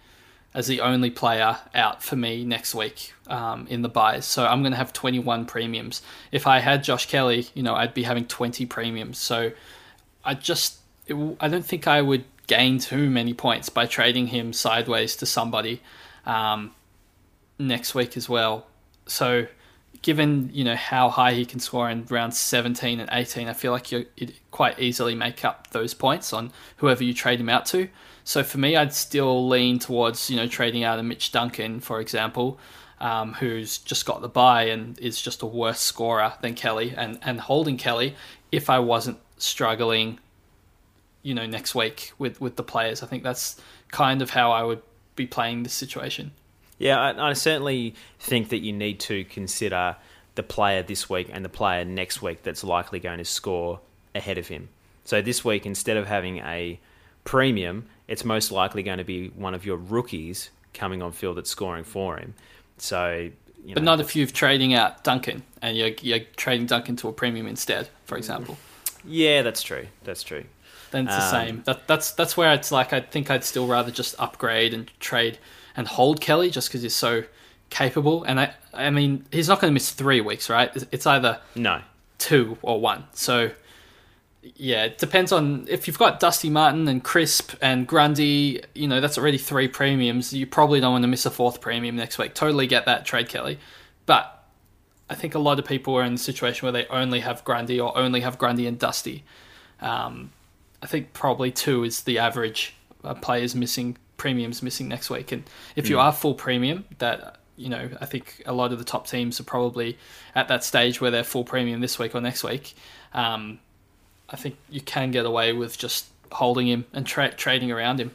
as 0.54 0.68
the 0.68 0.82
only 0.82 1.10
player 1.10 1.58
out 1.74 2.04
for 2.04 2.16
me 2.16 2.44
next 2.44 2.76
week 2.76 3.14
um, 3.28 3.66
in 3.70 3.82
the 3.82 3.90
buys. 3.90 4.26
So 4.26 4.46
I'm 4.46 4.62
going 4.62 4.72
to 4.72 4.78
have 4.78 4.94
21 4.94 5.46
premiums. 5.46 6.04
If 6.32 6.46
I 6.46 6.60
had 6.60 6.84
Josh 6.84 7.08
Kelly, 7.08 7.48
you 7.56 7.64
know, 7.64 7.74
I'd 7.74 7.94
be 7.96 8.04
having 8.04 8.28
20 8.28 8.66
premiums. 8.68 9.18
So 9.18 9.52
I 10.24 10.36
just 10.36 10.78
it, 11.08 11.38
I 11.40 11.48
don't 11.48 11.66
think 11.66 11.88
I 11.88 12.02
would 12.02 12.26
gain 12.48 12.80
too 12.80 13.10
many 13.10 13.34
points 13.34 13.70
by 13.70 13.86
trading 13.86 14.28
him 14.28 14.54
sideways 14.54 15.16
to 15.18 15.26
somebody 15.26 15.82
um, 16.26 16.72
next 17.58 17.96
week 17.96 18.18
as 18.18 18.28
well. 18.28 18.68
So 19.06 19.48
given 20.02 20.50
you 20.54 20.64
know 20.64 20.76
how 20.76 21.10
high 21.10 21.34
he 21.34 21.46
can 21.46 21.60
score 21.60 21.90
in 21.90 22.06
rounds 22.06 22.38
17 22.38 23.00
and 23.00 23.10
18, 23.12 23.48
I 23.48 23.54
feel 23.54 23.72
like 23.72 23.92
you 23.92 24.06
quite 24.52 24.80
easily 24.80 25.16
make 25.16 25.44
up 25.44 25.72
those 25.72 25.94
points 25.94 26.34
on 26.34 26.52
whoever 26.78 27.04
you 27.04 27.14
trade 27.14 27.40
him 27.40 27.50
out 27.50 27.66
to. 27.68 27.90
So 28.24 28.44
for 28.44 28.58
me, 28.58 28.76
I'd 28.76 28.94
still 28.94 29.48
lean 29.48 29.80
towards 29.80 30.30
you 30.30 30.38
know 30.38 30.48
trading 30.48 30.84
out 30.84 31.00
a 31.00 31.04
Mitch 31.04 31.32
Duncan, 31.32 31.80
for 31.80 32.00
example, 32.00 32.60
um, 33.00 33.34
who's 33.34 33.80
just 33.80 34.06
got 34.06 34.22
the 34.22 34.30
buy 34.30 34.64
and 34.66 35.00
is 35.00 35.22
just 35.22 35.42
a 35.42 35.46
worse 35.46 35.80
scorer 35.80 36.34
than 36.42 36.54
Kelly, 36.54 36.94
and 36.96 37.20
and 37.22 37.40
holding 37.42 37.78
Kelly 37.78 38.16
if 38.52 38.70
I 38.70 38.80
wasn't 38.80 39.18
struggling 39.38 40.20
you 41.24 41.34
know 41.34 41.46
next 41.46 41.74
week 41.74 42.12
with 42.20 42.40
with 42.40 42.56
the 42.56 42.64
players. 42.64 43.02
I 43.02 43.08
think 43.08 43.24
that's 43.24 43.60
kind 43.92 44.22
of 44.22 44.30
how 44.30 44.52
I 44.52 44.64
would 44.64 44.82
be 45.16 45.26
playing 45.26 45.64
this 45.64 45.74
situation. 45.74 46.32
Yeah, 46.78 47.00
I, 47.00 47.30
I 47.30 47.34
certainly 47.34 47.96
think 48.20 48.50
that 48.50 48.60
you 48.60 48.74
need 48.74 49.00
to 49.02 49.24
consider 49.26 49.96
the 50.36 50.44
player 50.44 50.84
this 50.84 51.10
week 51.10 51.30
and 51.32 51.46
the 51.46 51.50
player 51.50 51.86
next 51.86 52.22
week 52.22 52.44
that's 52.44 52.64
likely 52.64 53.00
going 53.00 53.20
to 53.20 53.26
score 53.26 53.80
ahead 54.16 54.38
of 54.38 54.48
him. 54.48 54.70
So 55.06 55.22
this 55.22 55.44
week, 55.46 55.66
instead 55.66 55.98
of 55.98 56.08
having 56.08 56.38
a 56.40 56.80
premium, 57.24 57.86
it's 58.08 58.26
most 58.26 58.52
likely 58.52 58.84
going 58.84 58.98
to 58.98 59.04
be 59.04 59.30
one 59.30 59.54
of 59.54 59.66
your 59.66 59.78
rookies 59.78 60.50
coming 60.74 61.02
on 61.02 61.12
field 61.12 61.38
that's 61.38 61.50
scoring 61.50 61.84
for 61.84 62.18
him. 62.18 62.34
So, 62.78 63.30
you 63.64 63.70
know, 63.70 63.74
but 63.76 63.84
not 63.84 64.00
if 64.00 64.16
you're 64.16 64.28
trading 64.28 64.74
out 64.74 65.04
Duncan 65.04 65.44
and 65.62 65.78
you're, 65.78 65.92
you're 66.02 66.22
trading 66.36 66.66
Duncan 66.66 66.96
to 66.98 67.10
a 67.10 67.14
premium 67.14 67.48
instead, 67.48 67.90
for 68.06 68.18
example. 68.18 68.58
Yeah, 69.06 69.42
that's 69.42 69.62
true. 69.62 69.88
That's 70.04 70.24
true. 70.24 70.46
Then 70.94 71.08
it's 71.08 71.16
the 71.16 71.24
um, 71.24 71.30
same. 71.30 71.64
That, 71.66 71.88
that's 71.88 72.12
that's 72.12 72.38
where 72.38 72.54
it's 72.54 72.72
like 72.72 72.94
I 72.94 73.02
think 73.02 73.32
I'd 73.32 73.44
still 73.44 73.66
rather 73.68 73.90
just 73.90 74.16
upgrade 74.20 74.76
and 74.76 74.90
trade 75.00 75.40
and 75.76 75.88
hold 75.88 76.22
Kelly 76.22 76.52
just 76.52 76.70
because 76.70 76.84
he's 76.84 76.96
so 76.96 77.24
capable. 77.72 78.24
And 78.24 78.40
I 78.40 78.54
I 78.74 78.92
mean 78.92 79.26
he's 79.32 79.50
not 79.50 79.60
going 79.60 79.72
to 79.72 79.74
miss 79.74 79.90
three 79.90 80.22
weeks, 80.22 80.52
right? 80.52 80.72
It's 80.92 81.08
either 81.08 81.42
no 81.56 81.82
two 82.20 82.60
or 82.62 82.80
one. 82.80 83.06
So 83.14 83.50
yeah, 84.56 84.86
it 84.86 85.00
depends 85.00 85.32
on 85.32 85.66
if 85.68 85.88
you've 85.88 85.98
got 85.98 86.20
Dusty 86.20 86.52
Martin 86.52 86.88
and 86.88 87.04
Crisp 87.04 87.56
and 87.60 87.88
Grundy, 87.88 88.62
you 88.76 88.88
know, 88.88 89.02
that's 89.02 89.18
already 89.18 89.40
three 89.40 89.68
premiums. 89.68 90.32
You 90.32 90.46
probably 90.46 90.80
don't 90.80 90.92
want 90.92 91.02
to 91.02 91.08
miss 91.08 91.26
a 91.26 91.32
fourth 91.32 91.60
premium 91.60 91.96
next 91.96 92.20
week. 92.20 92.36
Totally 92.36 92.68
get 92.68 92.86
that 92.86 93.04
trade, 93.04 93.30
Kelly. 93.30 93.58
But 94.06 94.46
I 95.10 95.16
think 95.16 95.34
a 95.34 95.40
lot 95.40 95.58
of 95.58 95.66
people 95.66 95.98
are 95.98 96.04
in 96.04 96.14
the 96.14 96.20
situation 96.20 96.68
where 96.68 96.72
they 96.72 96.86
only 96.88 97.22
have 97.22 97.44
Grundy 97.44 97.80
or 97.80 97.98
only 97.98 98.22
have 98.22 98.38
Grundy 98.38 98.68
and 98.68 98.78
Dusty. 98.78 99.24
Um, 99.82 100.32
I 100.84 100.86
think 100.86 101.14
probably 101.14 101.50
two 101.50 101.84
is 101.84 102.04
the 102.04 102.20
average 102.20 102.76
uh, 103.04 103.14
players 103.16 103.56
missing 103.56 103.98
premiums 104.18 104.62
missing 104.62 104.88
next 104.88 105.10
week. 105.10 105.32
And 105.32 105.44
if 105.76 105.90
you 105.90 105.96
mm. 105.96 106.02
are 106.02 106.12
full 106.12 106.36
premium, 106.36 106.86
that 107.00 107.40
you 107.56 107.70
know, 107.70 107.90
I 108.02 108.06
think 108.06 108.44
a 108.46 108.54
lot 108.54 108.72
of 108.72 108.80
the 108.80 108.86
top 108.86 109.08
teams 109.08 109.40
are 109.40 109.44
probably 109.44 109.98
at 110.36 110.48
that 110.50 110.64
stage 110.64 111.00
where 111.00 111.12
they're 111.12 111.24
full 111.24 111.44
premium 111.44 111.82
this 111.82 111.98
week 111.98 112.14
or 112.14 112.22
next 112.22 112.44
week. 112.44 112.74
Um, 113.14 113.60
I 114.30 114.36
think 114.36 114.58
you 114.70 114.82
can 114.82 115.12
get 115.12 115.26
away 115.26 115.54
with 115.54 115.78
just 115.78 116.08
holding 116.32 116.68
him 116.68 116.86
and 116.94 117.06
tra- 117.06 117.34
trading 117.34 117.72
around 117.72 118.02
him. 118.02 118.12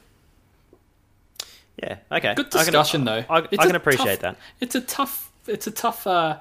Yeah. 1.83 1.99
Okay. 2.11 2.35
Good 2.35 2.51
discussion, 2.51 3.07
I 3.07 3.23
can, 3.23 3.27
though. 3.27 3.35
I, 3.35 3.63
I 3.63 3.67
can 3.67 3.77
appreciate 3.77 4.21
tough, 4.21 4.37
that. 4.37 4.37
It's 4.61 4.75
a 4.75 4.81
tough. 4.81 5.31
It's 5.47 5.67
a 5.67 5.71
tough 5.71 6.07
uh, 6.07 6.39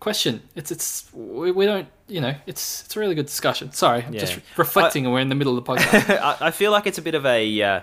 question. 0.00 0.42
It's 0.54 0.70
it's 0.70 1.12
we, 1.12 1.50
we, 1.50 1.66
don't 1.66 1.88
you 2.08 2.20
know 2.20 2.34
it's 2.46 2.84
it's 2.84 2.96
a 2.96 3.00
really 3.00 3.14
good 3.14 3.26
discussion. 3.26 3.72
Sorry, 3.72 4.02
I'm 4.02 4.12
yeah. 4.12 4.20
just 4.20 4.40
reflecting, 4.56 5.04
and 5.04 5.12
we're 5.12 5.20
in 5.20 5.28
the 5.28 5.34
middle 5.34 5.56
of 5.56 5.64
the 5.64 5.72
podcast. 5.76 6.40
I 6.40 6.50
feel 6.50 6.72
like 6.72 6.86
it's 6.86 6.98
a 6.98 7.02
bit 7.02 7.14
of 7.14 7.26
a. 7.26 7.62
Uh, 7.62 7.80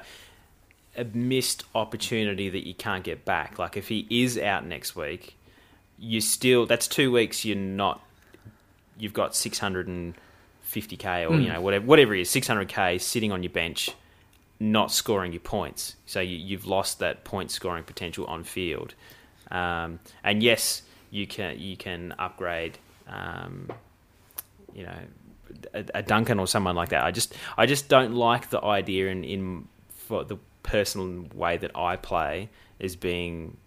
a 0.97 1.03
missed 1.03 1.65
opportunity 1.75 2.47
that 2.47 2.65
you 2.65 2.73
can't 2.73 3.03
get 3.03 3.25
back. 3.25 3.59
Like 3.59 3.75
if 3.75 3.89
he 3.89 4.07
is 4.09 4.37
out 4.37 4.65
next 4.65 4.95
week, 4.95 5.35
you 5.99 6.21
still 6.21 6.65
that's 6.65 6.87
two 6.87 7.11
weeks. 7.11 7.43
You're 7.43 7.57
not. 7.57 8.01
You've 8.97 9.11
got 9.11 9.35
six 9.35 9.59
hundred 9.59 9.89
and 9.89 10.15
50k 10.75 11.29
or 11.29 11.33
mm. 11.33 11.41
you 11.41 11.47
hmm. 11.47 11.53
know 11.53 11.61
whatever 11.61 11.85
whatever 11.85 12.15
it 12.15 12.21
is 12.21 12.29
600k 12.29 12.99
sitting 12.99 13.31
on 13.31 13.43
your 13.43 13.51
bench 13.51 13.91
not 14.59 14.91
scoring 14.91 15.31
your 15.31 15.41
points 15.41 15.95
so 16.05 16.19
you, 16.19 16.57
have 16.57 16.65
lost 16.65 16.99
that 16.99 17.23
point 17.23 17.51
scoring 17.51 17.83
potential 17.83 18.25
on 18.25 18.43
field 18.43 18.93
um, 19.51 19.99
and 20.23 20.41
yes 20.41 20.81
you 21.11 21.27
can 21.27 21.59
you 21.59 21.77
can 21.77 22.13
upgrade 22.17 22.77
um, 23.07 23.69
you 24.75 24.83
know 24.83 24.97
a, 25.73 25.85
a, 25.95 26.03
Duncan 26.03 26.39
or 26.39 26.47
someone 26.47 26.75
like 26.75 26.89
that 26.89 27.03
I 27.03 27.11
just 27.11 27.33
I 27.57 27.65
just 27.65 27.87
don't 27.89 28.13
like 28.13 28.49
the 28.49 28.63
idea 28.63 29.07
in 29.07 29.23
in 29.23 29.67
for 29.89 30.23
the 30.23 30.37
personal 30.63 31.27
way 31.33 31.57
that 31.57 31.71
I 31.75 31.95
play 31.95 32.49
is 32.79 32.95
being 32.95 33.57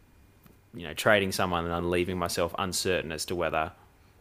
you 0.75 0.87
know 0.87 0.95
trading 0.95 1.33
someone 1.33 1.65
and 1.65 1.73
then 1.73 1.91
leaving 1.91 2.19
myself 2.19 2.55
uncertain 2.59 3.11
as 3.13 3.25
to 3.27 3.35
whether 3.35 3.73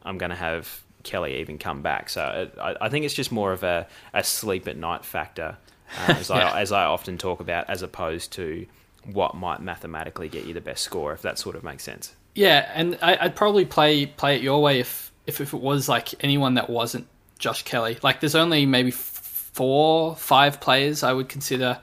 I'm 0.04 0.18
going 0.18 0.30
to 0.30 0.36
have 0.36 0.84
Kelly 1.04 1.40
even 1.40 1.58
come 1.58 1.82
back. 1.82 2.10
So 2.10 2.22
uh, 2.22 2.76
I, 2.82 2.86
I 2.86 2.90
think 2.90 3.06
it's 3.06 3.14
just 3.14 3.32
more 3.32 3.52
of 3.52 3.64
a, 3.64 3.88
a 4.14 4.24
sleep 4.24 4.68
at 4.68 4.78
night 4.78 5.06
factor, 5.06 5.58
uh, 6.00 6.14
as, 6.14 6.30
yeah. 6.34 6.52
I, 6.52 6.62
as 6.62 6.72
I 6.72 6.86
often 6.86 7.18
talk 7.18 7.40
about, 7.40 7.70
as 7.70 7.82
opposed 7.82 8.34
to 8.34 8.66
what 9.06 9.36
might 9.36 9.62
mathematically 9.62 10.30
get 10.30 10.46
you 10.46 10.54
the 10.54 10.62
best 10.62 10.84
score, 10.84 11.14
if 11.14 11.22
that 11.22 11.40
sort 11.40 11.56
of 11.56 11.64
makes 11.64 11.84
sense. 11.84 12.14
Yeah, 12.36 12.70
and 12.74 12.98
I, 13.02 13.18
would 13.24 13.36
probably 13.36 13.66
play 13.66 14.06
play 14.06 14.36
it 14.36 14.42
your 14.42 14.62
way 14.62 14.80
if, 14.80 15.12
if 15.28 15.42
if 15.42 15.54
it 15.54 15.62
was 15.62 15.88
like 15.88 16.24
anyone 16.24 16.56
that 16.56 16.70
wasn't 16.70 17.08
Josh 17.38 17.64
Kelly. 17.64 17.98
Like, 18.02 18.20
there's 18.20 18.36
only 18.36 18.66
maybe 18.66 18.92
four, 18.92 20.16
five 20.16 20.60
players 20.60 21.04
I 21.04 21.14
would 21.14 21.30
consider. 21.30 21.80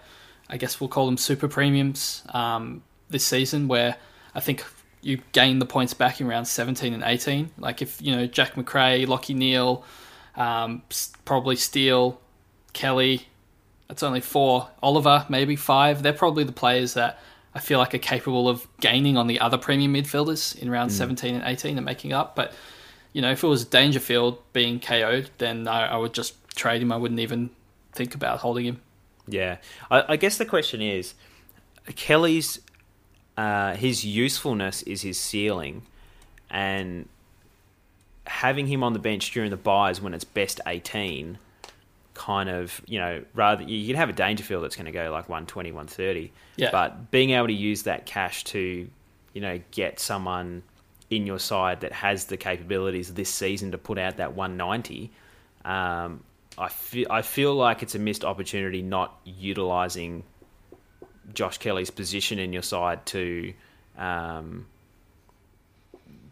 I 0.48 0.56
guess 0.56 0.80
we'll 0.80 0.88
call 0.88 1.06
them 1.06 1.16
super 1.16 1.48
premiums 1.48 2.24
um, 2.32 2.82
this 3.08 3.24
season, 3.24 3.68
where 3.68 3.96
I 4.34 4.40
think 4.40 4.64
you 5.00 5.20
gain 5.32 5.58
the 5.58 5.66
points 5.66 5.94
back 5.94 6.20
in 6.20 6.26
round 6.26 6.48
17 6.48 6.94
and 6.94 7.02
18. 7.02 7.50
Like 7.58 7.82
if, 7.82 8.00
you 8.00 8.14
know, 8.14 8.26
Jack 8.26 8.56
Macrae, 8.56 9.06
Lachie 9.06 9.34
Neale, 9.34 9.84
um, 10.36 10.82
probably 11.24 11.56
Steele, 11.56 12.20
Kelly, 12.72 13.28
that's 13.88 14.02
only 14.02 14.20
four. 14.20 14.68
Oliver, 14.82 15.26
maybe 15.28 15.56
five. 15.56 16.02
They're 16.02 16.12
probably 16.12 16.44
the 16.44 16.52
players 16.52 16.94
that 16.94 17.20
I 17.54 17.60
feel 17.60 17.78
like 17.78 17.94
are 17.94 17.98
capable 17.98 18.48
of 18.48 18.66
gaining 18.80 19.16
on 19.16 19.26
the 19.26 19.40
other 19.40 19.58
premium 19.58 19.94
midfielders 19.94 20.58
in 20.58 20.70
round 20.70 20.90
mm. 20.90 20.94
17 20.94 21.34
and 21.34 21.44
18 21.44 21.76
and 21.76 21.84
making 21.84 22.12
up. 22.12 22.34
But, 22.34 22.52
you 23.14 23.22
know, 23.22 23.30
if 23.30 23.42
it 23.42 23.46
was 23.46 23.64
Dangerfield 23.64 24.42
being 24.52 24.80
KO'd, 24.80 25.30
then 25.38 25.66
I, 25.66 25.86
I 25.86 25.96
would 25.96 26.12
just 26.12 26.34
trade 26.54 26.82
him. 26.82 26.92
I 26.92 26.96
wouldn't 26.96 27.20
even 27.20 27.48
think 27.92 28.14
about 28.14 28.40
holding 28.40 28.66
him. 28.66 28.80
Yeah. 29.26 29.58
I, 29.90 30.04
I 30.08 30.16
guess 30.16 30.36
the 30.36 30.44
question 30.44 30.82
is 30.82 31.14
Kelly's 31.94 32.60
uh, 33.36 33.74
his 33.74 34.04
usefulness 34.04 34.82
is 34.82 35.02
his 35.02 35.18
ceiling, 35.18 35.82
and 36.50 37.08
having 38.26 38.66
him 38.66 38.82
on 38.82 38.92
the 38.92 38.98
bench 38.98 39.30
during 39.32 39.50
the 39.50 39.56
buys 39.56 40.00
when 40.00 40.12
it's 40.12 40.24
best 40.24 40.60
eighteen, 40.66 41.38
kind 42.14 42.48
of 42.48 42.80
you 42.86 42.98
know 42.98 43.24
rather 43.34 43.62
you 43.62 43.86
can 43.86 43.96
have 43.96 44.08
a 44.08 44.12
Dangerfield 44.12 44.62
that's 44.62 44.76
going 44.76 44.86
to 44.86 44.92
go 44.92 45.10
like 45.10 45.28
120, 45.28 45.72
130, 45.72 46.32
yeah. 46.56 46.70
but 46.70 47.10
being 47.10 47.30
able 47.30 47.48
to 47.48 47.52
use 47.52 47.82
that 47.84 48.06
cash 48.06 48.44
to 48.44 48.88
you 49.32 49.40
know 49.40 49.60
get 49.72 49.98
someone 49.98 50.62
in 51.10 51.26
your 51.26 51.38
side 51.38 51.80
that 51.80 51.92
has 51.92 52.26
the 52.26 52.36
capabilities 52.36 53.12
this 53.14 53.28
season 53.28 53.72
to 53.72 53.78
put 53.78 53.98
out 53.98 54.16
that 54.16 54.34
190. 54.34 55.10
Um, 55.64 56.22
I 56.56 56.68
feel 56.68 57.06
I 57.10 57.22
feel 57.22 57.54
like 57.54 57.82
it's 57.82 57.94
a 57.94 57.98
missed 57.98 58.24
opportunity 58.24 58.82
not 58.82 59.18
utilizing 59.24 60.24
Josh 61.32 61.58
Kelly's 61.58 61.90
position 61.90 62.38
in 62.38 62.52
your 62.52 62.62
side 62.62 63.04
to 63.06 63.52
um, 63.98 64.66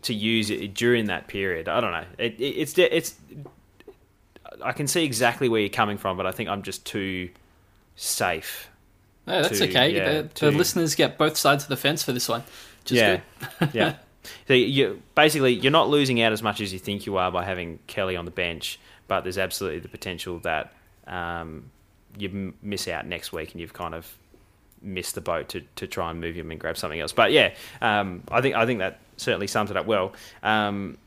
to 0.02 0.14
use 0.14 0.50
it 0.50 0.74
during 0.74 1.06
that 1.06 1.26
period. 1.28 1.68
I 1.68 1.80
don't 1.80 1.92
know. 1.92 2.04
It, 2.18 2.34
it, 2.38 2.44
it's 2.44 2.78
it's. 2.78 3.14
I 4.62 4.72
can 4.72 4.86
see 4.86 5.04
exactly 5.04 5.48
where 5.48 5.60
you're 5.60 5.70
coming 5.70 5.98
from, 5.98 6.16
but 6.16 6.26
I 6.26 6.32
think 6.32 6.48
I'm 6.48 6.62
just 6.62 6.84
too 6.84 7.30
safe. 7.96 8.68
No, 9.26 9.42
that's 9.42 9.58
to, 9.58 9.68
okay. 9.68 9.94
Yeah, 9.94 10.22
the, 10.22 10.28
to, 10.28 10.44
the, 10.46 10.52
listeners 10.52 10.94
get 10.94 11.16
both 11.16 11.36
sides 11.36 11.64
of 11.64 11.68
the 11.68 11.76
fence 11.76 12.02
for 12.02 12.12
this 12.12 12.28
one. 12.28 12.42
yeah, 12.86 13.20
yeah. 13.72 13.96
So 14.46 14.54
you 14.54 15.02
basically 15.14 15.54
you're 15.54 15.72
not 15.72 15.88
losing 15.88 16.20
out 16.20 16.32
as 16.32 16.42
much 16.42 16.60
as 16.60 16.72
you 16.72 16.78
think 16.78 17.06
you 17.06 17.16
are 17.16 17.30
by 17.30 17.44
having 17.44 17.78
Kelly 17.86 18.16
on 18.16 18.24
the 18.24 18.30
bench, 18.30 18.78
but 19.08 19.22
there's 19.22 19.38
absolutely 19.38 19.80
the 19.80 19.88
potential 19.88 20.38
that 20.40 20.72
um, 21.06 21.70
you 22.16 22.54
miss 22.62 22.88
out 22.88 23.06
next 23.06 23.32
week 23.32 23.52
and 23.52 23.60
you've 23.60 23.72
kind 23.72 23.94
of 23.94 24.16
missed 24.82 25.14
the 25.14 25.20
boat 25.20 25.48
to, 25.50 25.62
to 25.76 25.86
try 25.86 26.10
and 26.10 26.20
move 26.20 26.34
him 26.34 26.50
and 26.50 26.60
grab 26.60 26.76
something 26.76 27.00
else. 27.00 27.12
But 27.12 27.32
yeah, 27.32 27.54
um, 27.80 28.22
I 28.30 28.40
think 28.40 28.54
I 28.54 28.66
think 28.66 28.80
that 28.80 29.00
certainly 29.16 29.46
sums 29.46 29.70
it 29.70 29.76
up 29.76 29.86
well. 29.86 30.12
Um, 30.42 30.98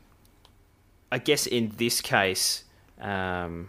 I 1.10 1.18
guess 1.18 1.46
in 1.46 1.72
this 1.76 2.00
case, 2.00 2.64
um, 3.00 3.68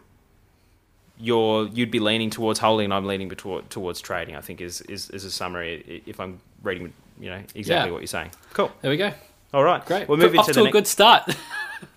you're 1.20 1.68
you'd 1.68 1.92
be 1.92 2.00
leaning 2.00 2.30
towards 2.30 2.60
holding, 2.60 2.86
and 2.86 2.94
I'm 2.94 3.06
leaning 3.06 3.30
toward, 3.30 3.70
towards 3.70 4.02
trading. 4.02 4.36
I 4.36 4.42
think 4.42 4.62
is, 4.62 4.82
is 4.82 5.10
is 5.12 5.24
a 5.24 5.32
summary. 5.32 6.04
If 6.06 6.20
I'm 6.20 6.40
reading, 6.64 6.94
you 7.20 7.30
know 7.30 7.42
exactly 7.56 7.90
yeah. 7.90 7.92
what 7.92 8.02
you're 8.02 8.08
saying. 8.08 8.32
Cool. 8.54 8.72
There 8.82 8.92
we 8.92 8.98
go. 8.98 9.14
All 9.54 9.64
right, 9.64 9.86
great. 9.86 10.10
We're 10.10 10.18
moving 10.18 10.44
to, 10.44 10.54
to 10.54 10.64
a 10.66 10.72
good 10.72 10.88
start. 10.88 11.36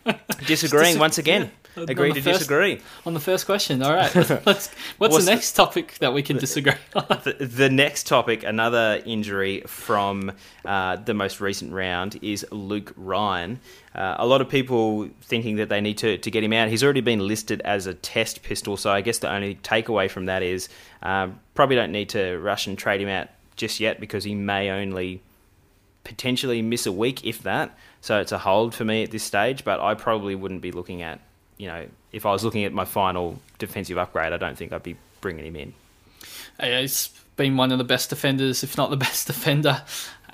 disagreeing 0.47 0.99
once 0.99 1.19
again. 1.19 1.51
Agree 1.77 2.13
to 2.13 2.21
first, 2.21 2.41
disagree. 2.41 2.81
On 3.07 3.15
the 3.15 3.21
first 3.21 3.47
question, 3.47 3.81
all 3.83 3.95
right. 3.95 4.15
Let's, 4.15 4.31
what's, 4.49 4.71
what's 4.99 5.25
the 5.25 5.31
next 5.31 5.53
topic 5.53 5.97
that 6.01 6.13
we 6.13 6.23
can 6.23 6.37
disagree 6.37 6.75
on? 6.95 7.21
The, 7.23 7.37
the 7.41 7.71
next 7.71 8.07
topic, 8.09 8.43
another 8.43 9.01
injury 9.07 9.63
from 9.67 10.33
uh, 10.65 10.97
the 10.97 11.15
most 11.15 11.41
recent 11.41 11.73
round, 11.73 12.19
is 12.23 12.45
Luke 12.51 12.93
Ryan. 12.97 13.61
Uh, 13.95 14.17
a 14.19 14.27
lot 14.27 14.41
of 14.41 14.49
people 14.49 15.09
thinking 15.23 15.57
that 15.57 15.69
they 15.69 15.81
need 15.81 15.99
to, 15.99 16.19
to 16.19 16.31
get 16.31 16.43
him 16.43 16.53
out. 16.53 16.69
He's 16.69 16.83
already 16.83 17.03
been 17.03 17.21
listed 17.21 17.61
as 17.63 17.87
a 17.87 17.95
test 17.95 18.43
pistol, 18.43 18.77
so 18.77 18.91
I 18.91 19.01
guess 19.01 19.19
the 19.19 19.33
only 19.33 19.55
takeaway 19.57 20.11
from 20.11 20.27
that 20.27 20.43
is 20.43 20.69
um, 21.03 21.39
probably 21.55 21.77
don't 21.77 21.93
need 21.93 22.09
to 22.11 22.37
rush 22.39 22.67
and 22.67 22.77
trade 22.77 23.01
him 23.01 23.09
out 23.09 23.29
just 23.55 23.79
yet 23.79 24.01
because 24.01 24.25
he 24.25 24.35
may 24.35 24.71
only 24.71 25.23
potentially 26.05 26.63
miss 26.63 26.87
a 26.87 26.93
week, 26.93 27.25
if 27.25 27.43
that. 27.43 27.77
So 28.01 28.21
it's 28.21 28.33
a 28.33 28.39
hold 28.39 28.75
for 28.75 28.85
me 28.85 29.03
at 29.03 29.11
this 29.11 29.23
stage, 29.23 29.65
but 29.65 29.81
I 29.81 29.95
probably 29.95 30.35
wouldn't 30.35 30.63
be 30.63 30.73
looking 30.73 31.03
at, 31.03 31.21
you 31.59 31.67
know, 31.67 31.87
if 32.13 32.27
I 32.27 32.33
was 32.33 32.45
looking 32.45 32.65
at 32.65 32.73
my 32.73 32.85
final 32.85 33.41
defensive 33.59 33.99
upgrade, 33.99 34.33
I 34.33 34.37
don't 34.37 34.57
think 34.57 34.73
I'd 34.73 34.83
be 34.83 34.97
bringing 35.21 35.45
him 35.45 35.57
in. 35.57 35.75
He's 36.61 37.09
been 37.37 37.57
one 37.57 37.73
of 37.73 37.79
the 37.79 37.85
best 37.85 38.11
defenders, 38.11 38.63
if 38.63 38.77
not 38.77 38.91
the 38.91 38.97
best 38.97 39.27
defender, 39.27 39.83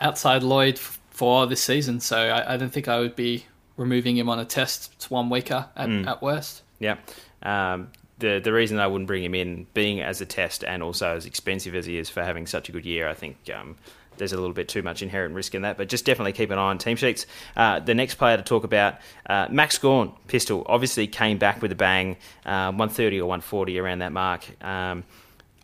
outside 0.00 0.42
Lloyd 0.42 0.78
for 1.10 1.46
this 1.46 1.62
season. 1.62 2.00
So 2.00 2.16
I, 2.16 2.54
I 2.54 2.56
don't 2.56 2.72
think 2.72 2.88
I 2.88 3.00
would 3.00 3.16
be 3.16 3.46
removing 3.76 4.16
him 4.16 4.28
on 4.28 4.38
a 4.38 4.44
test. 4.44 4.92
It's 4.94 5.10
one 5.10 5.28
weaker 5.28 5.68
at, 5.76 5.88
mm. 5.88 6.06
at 6.06 6.22
worst. 6.22 6.62
Yeah. 6.78 6.96
Um, 7.42 7.88
the 8.18 8.40
the 8.42 8.52
reason 8.52 8.78
I 8.78 8.86
wouldn't 8.86 9.08
bring 9.08 9.22
him 9.22 9.34
in, 9.34 9.66
being 9.74 10.00
as 10.00 10.20
a 10.20 10.26
test 10.26 10.64
and 10.64 10.82
also 10.82 11.16
as 11.16 11.26
expensive 11.26 11.74
as 11.74 11.86
he 11.86 11.98
is 11.98 12.08
for 12.08 12.22
having 12.22 12.46
such 12.46 12.68
a 12.68 12.72
good 12.72 12.86
year, 12.86 13.08
I 13.08 13.14
think 13.14 13.36
um, 13.54 13.76
there's 14.18 14.32
a 14.32 14.36
little 14.36 14.52
bit 14.52 14.68
too 14.68 14.82
much 14.82 15.02
inherent 15.02 15.34
risk 15.34 15.54
in 15.54 15.62
that. 15.62 15.76
But 15.76 15.88
just 15.88 16.04
definitely 16.04 16.32
keep 16.32 16.50
an 16.50 16.58
eye 16.58 16.70
on 16.70 16.78
team 16.78 16.96
sheets. 16.96 17.26
Uh, 17.56 17.80
the 17.80 17.94
next 17.94 18.16
player 18.16 18.36
to 18.36 18.42
talk 18.42 18.64
about, 18.64 18.96
uh, 19.28 19.48
Max 19.50 19.78
Gawn, 19.78 20.12
pistol, 20.26 20.64
obviously 20.66 21.06
came 21.06 21.38
back 21.38 21.62
with 21.62 21.72
a 21.72 21.76
bang, 21.76 22.16
uh, 22.44 22.72
130 22.72 23.20
or 23.20 23.26
140 23.26 23.78
around 23.78 23.98
that 24.00 24.12
mark. 24.12 24.44
Um, 24.64 25.04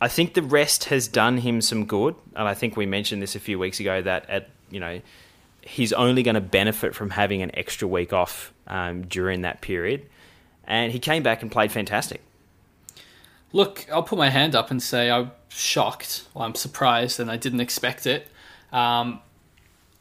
I 0.02 0.08
think 0.08 0.34
the 0.34 0.42
rest 0.42 0.84
has 0.86 1.06
done 1.06 1.38
him 1.38 1.60
some 1.60 1.86
good, 1.86 2.16
and 2.34 2.48
I 2.48 2.54
think 2.54 2.76
we 2.76 2.86
mentioned 2.86 3.22
this 3.22 3.36
a 3.36 3.40
few 3.40 3.56
weeks 3.56 3.78
ago 3.78 4.02
that 4.02 4.28
at 4.28 4.48
you 4.68 4.80
know 4.80 5.00
he's 5.60 5.92
only 5.92 6.24
going 6.24 6.34
to 6.34 6.40
benefit 6.40 6.92
from 6.92 7.10
having 7.10 7.40
an 7.40 7.52
extra 7.54 7.86
week 7.86 8.12
off 8.12 8.52
um, 8.66 9.02
during 9.02 9.42
that 9.42 9.60
period, 9.60 10.04
and 10.64 10.90
he 10.90 10.98
came 10.98 11.22
back 11.22 11.40
and 11.40 11.52
played 11.52 11.70
fantastic. 11.70 12.20
Look, 13.52 13.86
I'll 13.92 14.02
put 14.02 14.18
my 14.18 14.28
hand 14.28 14.56
up 14.56 14.72
and 14.72 14.82
say 14.82 15.08
I'm 15.08 15.30
shocked, 15.48 16.26
or 16.34 16.42
I'm 16.46 16.56
surprised, 16.56 17.20
and 17.20 17.30
I 17.30 17.36
didn't 17.36 17.60
expect 17.60 18.04
it, 18.04 18.26
um, 18.72 19.20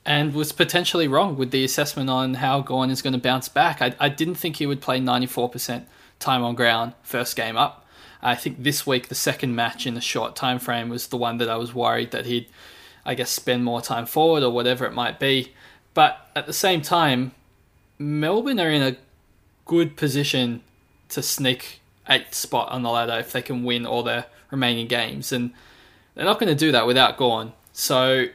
and 0.06 0.34
was 0.34 0.52
potentially 0.52 1.08
wrong 1.08 1.38
with 1.38 1.52
the 1.52 1.64
assessment 1.64 2.10
on 2.10 2.36
how 2.36 2.62
Gawn 2.62 2.90
is 2.90 3.02
going 3.02 3.14
to 3.14 3.20
bounce 3.20 3.50
back. 3.50 3.82
I, 3.82 3.94
I 4.00 4.10
didn't 4.10 4.36
think 4.36 4.58
he 4.58 4.66
would 4.66 4.82
play 4.82 5.00
94% 5.00 5.86
time 6.20 6.44
on 6.44 6.56
ground 6.56 6.94
first 7.04 7.36
game 7.36 7.58
up. 7.58 7.86
I 8.22 8.36
think 8.36 8.64
this 8.64 8.86
week 8.86 9.08
the 9.08 9.16
second 9.16 9.56
match 9.56 9.86
in 9.86 9.98
a 9.98 10.02
short 10.02 10.36
time 10.36 10.60
frame 10.60 10.90
was 10.90 11.08
the 11.08 11.18
one 11.18 11.38
that 11.38 11.50
I 11.50 11.58
was 11.58 11.74
worried 11.74 12.12
that 12.12 12.26
he'd, 12.26 12.48
I 13.06 13.16
guess, 13.16 13.32
spend 13.32 13.64
more 13.64 13.82
time 13.82 14.06
forward 14.06 14.44
or 14.44 14.52
whatever 14.52 14.86
it 14.86 14.94
might 14.94 15.20
be. 15.20 15.54
But 15.94 16.30
at 16.36 16.46
the 16.46 16.54
same 16.54 16.82
time, 16.82 17.34
Melbourne 17.98 18.60
are 18.60 18.70
in 18.70 18.82
a 18.82 18.98
good 19.66 19.98
position 19.98 20.62
to 21.10 21.22
sneak 21.22 21.82
eighth 22.08 22.34
spot 22.34 22.70
on 22.70 22.84
the 22.84 22.90
ladder 22.90 23.20
if 23.20 23.32
they 23.32 23.42
can 23.42 23.64
win 23.64 23.86
all 23.86 24.04
their 24.04 24.26
remaining 24.50 24.88
games, 24.88 25.32
and 25.32 25.52
they're 26.14 26.26
not 26.26 26.40
going 26.40 26.50
to 26.50 26.56
do 26.56 26.72
that 26.72 26.88
without 26.88 27.18
Gawn. 27.18 27.54
So 27.74 28.26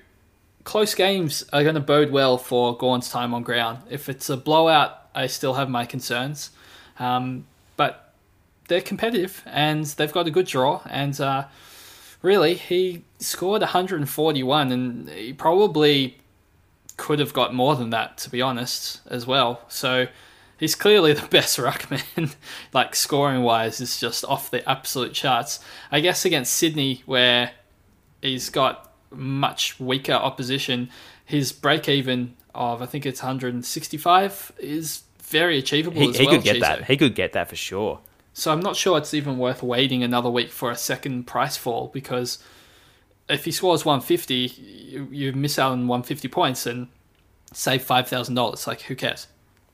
close 0.66 0.96
games 0.96 1.44
are 1.52 1.62
going 1.62 1.76
to 1.76 1.80
bode 1.80 2.10
well 2.10 2.36
for 2.36 2.76
Gawn's 2.76 3.08
time 3.08 3.32
on 3.32 3.44
ground. 3.44 3.78
If 3.88 4.08
it's 4.08 4.28
a 4.28 4.36
blowout, 4.36 5.08
I 5.14 5.28
still 5.28 5.54
have 5.54 5.70
my 5.70 5.86
concerns. 5.86 6.50
Um, 6.98 7.46
but 7.76 8.12
they're 8.66 8.80
competitive 8.80 9.42
and 9.46 9.86
they've 9.86 10.12
got 10.12 10.26
a 10.26 10.30
good 10.30 10.46
draw. 10.46 10.82
And 10.90 11.18
uh, 11.20 11.44
really, 12.20 12.54
he 12.54 13.04
scored 13.20 13.62
141, 13.62 14.72
and 14.72 15.08
he 15.08 15.32
probably 15.32 16.18
could 16.96 17.20
have 17.20 17.32
got 17.32 17.54
more 17.54 17.76
than 17.76 17.90
that, 17.90 18.18
to 18.18 18.30
be 18.30 18.42
honest, 18.42 19.02
as 19.06 19.24
well. 19.24 19.60
So 19.68 20.08
he's 20.58 20.74
clearly 20.74 21.12
the 21.14 21.28
best 21.28 21.58
ruckman. 21.58 22.34
like 22.72 22.96
scoring 22.96 23.42
wise, 23.42 23.80
is 23.80 24.00
just 24.00 24.24
off 24.24 24.50
the 24.50 24.68
absolute 24.68 25.12
charts. 25.12 25.60
I 25.92 26.00
guess 26.00 26.24
against 26.24 26.54
Sydney, 26.54 27.04
where 27.06 27.52
he's 28.20 28.50
got 28.50 28.85
much 29.16 29.78
weaker 29.80 30.12
opposition, 30.12 30.90
his 31.24 31.52
break 31.52 31.88
even 31.88 32.34
of 32.54 32.82
I 32.82 32.86
think 32.86 33.06
it's 33.06 33.22
165 33.22 34.52
is 34.58 35.02
very 35.22 35.58
achievable. 35.58 36.00
He, 36.00 36.12
he 36.12 36.26
well, 36.26 36.36
could 36.36 36.44
get 36.44 36.56
Chizo. 36.56 36.60
that. 36.60 36.84
He 36.84 36.96
could 36.96 37.14
get 37.14 37.32
that 37.34 37.48
for 37.48 37.56
sure. 37.56 38.00
So 38.32 38.52
I'm 38.52 38.60
not 38.60 38.76
sure 38.76 38.98
it's 38.98 39.14
even 39.14 39.38
worth 39.38 39.62
waiting 39.62 40.02
another 40.02 40.30
week 40.30 40.50
for 40.50 40.70
a 40.70 40.76
second 40.76 41.26
price 41.26 41.56
fall 41.56 41.88
because 41.92 42.38
if 43.28 43.44
he 43.44 43.50
scores 43.50 43.84
150, 43.84 44.34
you, 44.34 45.08
you 45.10 45.32
miss 45.32 45.58
out 45.58 45.72
on 45.72 45.88
150 45.88 46.28
points 46.28 46.66
and 46.66 46.88
save 47.52 47.82
five 47.82 48.08
thousand 48.08 48.34
dollars. 48.34 48.66
Like 48.66 48.82
who 48.82 48.94
cares? 48.94 49.26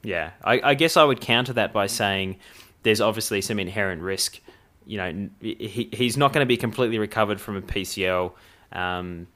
Yeah, 0.03 0.31
I, 0.43 0.61
I, 0.63 0.75
guess 0.75 0.97
I 0.97 1.05
would 1.05 1.21
counter 1.21 1.53
that 1.53 1.73
by 1.73 1.87
saying 1.87 2.37
there's 2.83 3.01
obviously 3.01 3.41
some 3.41 3.59
inherent 3.61 4.03
risk. 4.03 4.41
You 4.85 4.99
know, 4.99 5.29
he, 5.41 5.89
he's 5.93 6.17
not 6.17 6.33
going 6.33 6.43
to 6.43 6.49
be 6.49 6.57
completely 6.57 6.99
recovered 6.99 7.41
from 7.41 7.57
a 7.57 7.63
PCL. 7.63 8.33
Um, 8.73 9.27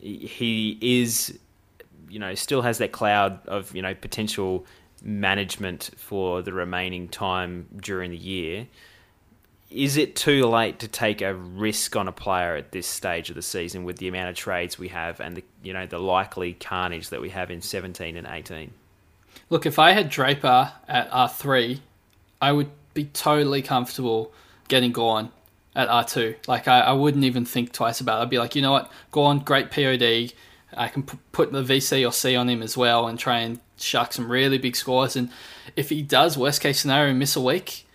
he 0.00 0.78
is, 0.80 1.38
you 2.08 2.18
know, 2.18 2.34
still 2.34 2.62
has 2.62 2.78
that 2.78 2.92
cloud 2.92 3.46
of 3.46 3.74
you 3.74 3.82
know 3.82 3.94
potential 3.94 4.66
management 5.02 5.90
for 5.96 6.42
the 6.42 6.52
remaining 6.52 7.08
time 7.08 7.66
during 7.80 8.10
the 8.10 8.16
year. 8.16 8.66
Is 9.70 9.96
it 9.96 10.14
too 10.14 10.46
late 10.46 10.78
to 10.80 10.88
take 10.88 11.20
a 11.20 11.34
risk 11.34 11.96
on 11.96 12.06
a 12.06 12.12
player 12.12 12.54
at 12.54 12.70
this 12.70 12.86
stage 12.86 13.28
of 13.28 13.34
the 13.34 13.42
season 13.42 13.84
with 13.84 13.96
the 13.96 14.06
amount 14.06 14.30
of 14.30 14.36
trades 14.36 14.78
we 14.78 14.88
have 14.88 15.20
and 15.20 15.36
the 15.36 15.44
you 15.62 15.72
know 15.72 15.86
the 15.86 15.98
likely 15.98 16.54
carnage 16.54 17.08
that 17.08 17.20
we 17.20 17.30
have 17.30 17.50
in 17.50 17.60
17 17.60 18.16
and 18.16 18.26
18? 18.26 18.70
Look, 19.50 19.66
if 19.66 19.78
I 19.78 19.92
had 19.92 20.08
Draper 20.10 20.72
at 20.88 21.10
R3, 21.10 21.80
I 22.40 22.52
would 22.52 22.70
be 22.94 23.04
totally 23.06 23.62
comfortable 23.62 24.32
getting 24.68 24.92
Gawn 24.92 25.32
at 25.74 25.88
R2. 25.88 26.46
Like 26.46 26.68
I, 26.68 26.80
I 26.80 26.92
wouldn't 26.92 27.24
even 27.24 27.44
think 27.44 27.72
twice 27.72 28.00
about 28.00 28.20
it. 28.20 28.22
I'd 28.22 28.30
be 28.30 28.38
like, 28.38 28.54
you 28.54 28.62
know 28.62 28.72
what, 28.72 28.90
Gawn, 29.10 29.40
great 29.40 29.70
POD. 29.70 30.32
I 30.76 30.88
can 30.88 31.04
p- 31.04 31.18
put 31.32 31.52
the 31.52 31.62
VC 31.62 32.06
or 32.06 32.12
C 32.12 32.34
on 32.36 32.48
him 32.48 32.62
as 32.62 32.76
well 32.76 33.06
and 33.06 33.18
try 33.18 33.38
and 33.40 33.60
shark 33.76 34.12
some 34.12 34.30
really 34.30 34.58
big 34.58 34.76
scores. 34.76 35.16
And 35.16 35.30
if 35.76 35.90
he 35.90 36.02
does, 36.02 36.36
worst 36.36 36.60
case 36.60 36.80
scenario, 36.80 37.14
miss 37.14 37.36
a 37.36 37.40
week, 37.40 37.86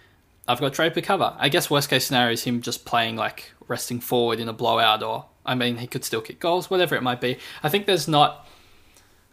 I've 0.47 0.59
got 0.59 0.73
Draper 0.73 1.01
cover. 1.01 1.35
I 1.37 1.49
guess 1.49 1.69
worst 1.69 1.89
case 1.89 2.05
scenario 2.05 2.33
is 2.33 2.43
him 2.43 2.61
just 2.61 2.85
playing 2.85 3.15
like 3.15 3.51
resting 3.67 3.99
forward 3.99 4.39
in 4.39 4.49
a 4.49 4.53
blowout, 4.53 5.03
or 5.03 5.25
I 5.45 5.55
mean, 5.55 5.77
he 5.77 5.87
could 5.87 6.03
still 6.03 6.21
kick 6.21 6.39
goals, 6.39 6.69
whatever 6.69 6.95
it 6.95 7.03
might 7.03 7.21
be. 7.21 7.37
I 7.61 7.69
think 7.69 7.85
there's 7.85 8.07
not 8.07 8.47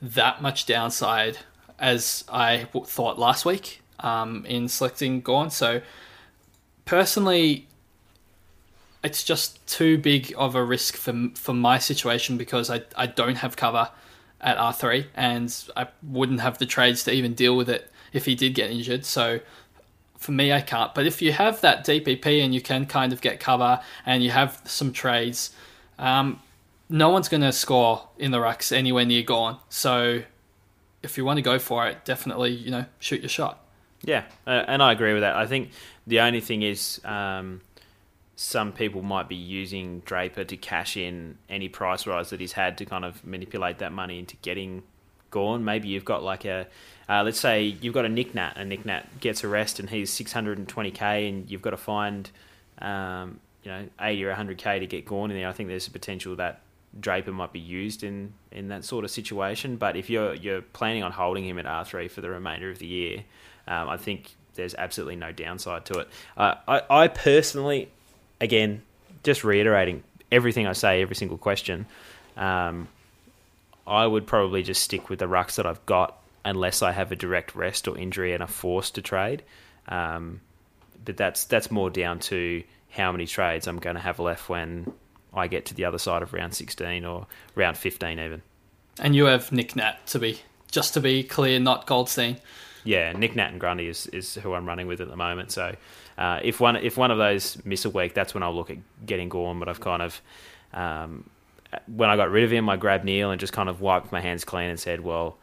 that 0.02 0.42
much 0.42 0.66
downside 0.66 1.38
as 1.78 2.24
I 2.28 2.66
thought 2.85 3.18
last 3.18 3.44
week 3.44 3.82
um, 4.00 4.44
in 4.46 4.68
selecting 4.68 5.20
Gawn. 5.20 5.50
So 5.50 5.82
personally, 6.85 7.66
it's 9.07 9.23
just 9.23 9.64
too 9.69 9.99
big 9.99 10.35
of 10.37 10.57
a 10.57 10.64
risk 10.64 10.97
for 10.97 11.31
for 11.37 11.55
my 11.55 11.79
situation 11.79 12.37
because 12.37 12.69
I, 12.69 12.83
I 12.97 13.07
don't 13.07 13.37
have 13.37 13.57
cover 13.57 13.88
at 14.40 14.59
R3 14.59 15.07
and 15.14 15.55
I 15.77 15.87
wouldn't 16.03 16.40
have 16.40 16.59
the 16.59 16.66
trades 16.66 17.05
to 17.05 17.12
even 17.12 17.35
deal 17.35 17.57
with 17.57 17.71
it 17.71 17.88
if 18.12 18.25
he 18.25 18.35
did 18.35 18.55
get 18.55 18.71
injured. 18.71 19.05
So 19.05 19.40
for 20.19 20.33
me, 20.33 20.53
I 20.53 20.61
can't. 20.61 20.92
But 20.92 21.07
if 21.07 21.23
you 21.23 21.31
have 21.33 21.61
that 21.61 21.87
DPP 21.87 22.45
and 22.45 22.53
you 22.53 22.61
can 22.61 22.85
kind 22.87 23.12
of 23.12 23.21
get 23.21 23.38
cover 23.38 23.81
and 24.05 24.25
you 24.25 24.31
have 24.31 24.61
some 24.64 24.92
trades, 24.92 25.51
um, 26.01 26.40
no 26.88 27.11
one's 27.11 27.29
going 27.29 27.42
to 27.42 27.53
score 27.53 28.09
in 28.19 28.33
the 28.33 28.38
rucks 28.38 28.73
anywhere 28.73 29.05
near 29.05 29.23
Gawn. 29.23 29.59
So 29.69 30.23
if 31.03 31.16
you 31.16 31.25
want 31.25 31.38
to 31.38 31.42
go 31.42 31.59
for 31.61 31.87
it, 31.87 32.05
definitely, 32.05 32.51
you 32.51 32.73
know, 32.73 32.87
shoot 32.99 33.21
your 33.21 33.29
shot. 33.29 33.62
Yeah, 34.03 34.25
uh, 34.47 34.64
and 34.66 34.83
I 34.83 34.92
agree 34.92 35.12
with 35.12 35.23
that. 35.23 35.37
I 35.37 35.47
think 35.47 35.71
the 36.07 36.21
only 36.21 36.40
thing 36.40 36.62
is 36.62 37.01
um, 37.05 37.61
some 38.37 38.70
people 38.70 39.01
might 39.01 39.29
be 39.29 39.35
using 39.35 40.01
Draper 40.01 40.44
to 40.44 40.57
cash 40.59 40.96
in 40.96 41.38
any 41.49 41.68
price 41.70 42.07
rise 42.07 42.29
that 42.31 42.38
he's 42.38 42.53
had 42.53 42.77
to 42.79 42.85
kind 42.85 43.05
of 43.05 43.25
manipulate 43.25 43.79
that 43.79 43.92
money 43.92 44.18
into 44.18 44.37
getting 44.37 44.83
Gawn. 45.31 45.64
Maybe 45.64 45.88
you've 45.88 46.05
got 46.05 46.22
like 46.22 46.44
a, 46.44 46.66
uh, 47.09 47.22
let's 47.22 47.40
say 47.40 47.62
you've 47.62 47.94
got 47.94 48.05
a 48.05 48.11
Nick 48.11 48.35
Nat, 48.35 48.53
and 48.57 48.68
Nick 48.68 48.85
Nat 48.85 49.20
gets 49.20 49.42
a 49.42 49.49
rest 49.49 49.81
and 49.81 49.88
he's 49.88 50.11
620k, 50.11 51.29
and 51.29 51.51
you've 51.51 51.62
got 51.62 51.70
to 51.70 51.79
find, 51.79 52.31
um, 52.79 53.40
you 53.62 53.70
know, 53.70 53.88
80 53.99 54.25
or 54.25 54.35
100k 54.35 54.81
to 54.81 54.87
get 54.87 55.07
Gawn 55.07 55.31
in 55.31 55.38
there. 55.38 55.49
I 55.49 55.53
think 55.53 55.70
there's 55.70 55.87
a 55.87 55.90
potential 55.90 56.37
that 56.37 56.61
Draper 57.01 57.33
might 57.33 57.55
be 57.55 57.59
used 57.59 58.05
in, 58.05 58.35
in 58.53 58.68
that 58.68 58.85
sort 58.85 59.07
of 59.07 59.11
situation. 59.11 59.77
But 59.77 59.96
if 59.96 60.11
you're 60.11 60.35
you're 60.35 60.61
planning 60.61 61.03
on 61.03 61.12
holding 61.12 61.46
him 61.46 61.59
at 61.59 61.64
R3 61.64 62.11
for 62.11 62.20
the 62.20 62.29
remainder 62.29 62.70
of 62.70 62.81
the 62.81 62.87
year, 62.87 63.25
um, 63.66 63.88
I 63.88 63.96
think 63.96 64.35
there's 64.57 64.75
absolutely 64.75 65.16
no 65.16 65.33
downside 65.33 65.87
to 65.87 66.01
it. 66.01 66.09
Uh, 66.37 66.55
I, 66.68 66.83
I 66.90 67.09
personally 67.09 67.90
again, 68.40 68.83
just 69.22 69.44
reiterating 69.44 70.03
everything 70.31 70.66
I 70.66 70.72
say, 70.72 71.03
every 71.03 71.16
single 71.16 71.38
question, 71.38 71.87
um, 72.37 72.88
I 73.87 74.07
would 74.07 74.27
probably 74.27 74.62
just 74.62 74.83
stick 74.83 75.09
with 75.09 75.20
the 75.20 75.27
rucks 75.27 75.57
that 75.57 75.66
I've 75.66 75.85
got 75.87 76.18
unless 76.44 76.83
I 76.83 76.92
have 76.92 77.12
a 77.12 77.16
direct 77.16 77.55
rest 77.55 77.88
or 77.88 77.96
injury 77.96 78.33
and 78.33 78.42
are 78.42 78.49
forced 78.49 78.96
to 78.96 79.03
trade. 79.03 79.42
Um, 79.88 80.40
but 81.05 81.16
that's 81.16 81.44
that's 81.44 81.70
more 81.70 81.90
down 81.90 82.18
to 82.20 82.62
how 82.90 83.12
many 83.12 83.27
trades 83.27 83.66
I'm 83.66 83.79
going 83.79 83.96
to 83.96 84.03
have 84.03 84.18
left 84.18 84.49
when 84.49 84.92
I 85.33 85.49
get 85.49 85.66
to 85.66 85.75
the 85.75 85.85
other 85.85 85.99
side 85.99 86.22
of 86.22 86.33
round 86.33 86.55
16 86.55 87.05
or 87.05 87.27
round 87.55 87.77
15 87.77 88.18
even. 88.18 88.42
And 88.99 89.14
you 89.14 89.27
have 89.27 89.53
Nick 89.53 89.77
Nat 89.77 90.05
to 90.09 90.18
be 90.18 90.40
just 90.70 90.94
to 90.94 91.01
be 91.01 91.22
clear, 91.22 91.61
not 91.61 91.87
Goldstein. 91.87 92.38
Yeah, 92.85 93.12
Nick 93.12 93.37
Nat 93.37 93.51
and 93.51 93.61
Grundy 93.61 93.88
is, 93.88 94.07
is 94.09 94.35
who 94.37 94.55
I'm 94.55 94.66
running 94.66 94.87
with 94.87 95.01
at 95.01 95.09
the 95.09 95.16
moment. 95.16 95.51
So 95.51 95.75
uh, 96.18 96.40
if 96.42 96.61
one 96.61 96.76
if 96.76 96.96
one 96.96 97.11
of 97.11 97.18
those 97.18 97.59
miss 97.64 97.85
a 97.85 97.90
week, 97.90 98.14
that's 98.14 98.35
when 98.35 98.42
I'll 98.42 98.55
look 98.55 98.70
at 98.70 98.79
getting 99.05 99.29
Gawn. 99.29 99.59
But 99.59 99.68
I've 99.68 99.81
kind 99.81 100.02
of 100.02 100.20
um, 100.72 101.29
when 101.87 102.09
I 102.09 102.16
got 102.16 102.31
rid 102.31 102.44
of 102.44 102.52
him, 102.52 102.68
I 102.68 102.76
grabbed 102.76 103.05
Neale 103.05 103.31
and 103.31 103.40
just 103.40 103.52
kind 103.52 103.68
of 103.68 103.81
wiped 103.81 104.12
my 104.12 104.20
hands 104.20 104.44
clean 104.44 104.70
and 104.70 104.81
said, 104.81 105.00
"Well, 105.00 105.37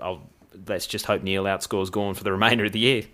I'll, 0.00 0.22
let's 0.66 0.86
just 0.86 1.06
hope 1.06 1.22
Neale 1.22 1.44
outscores 1.44 1.90
Gawn 1.90 2.14
for 2.14 2.24
the 2.24 2.32
remainder 2.38 2.64
of 2.64 2.72
the 2.72 2.80
year." 2.80 3.04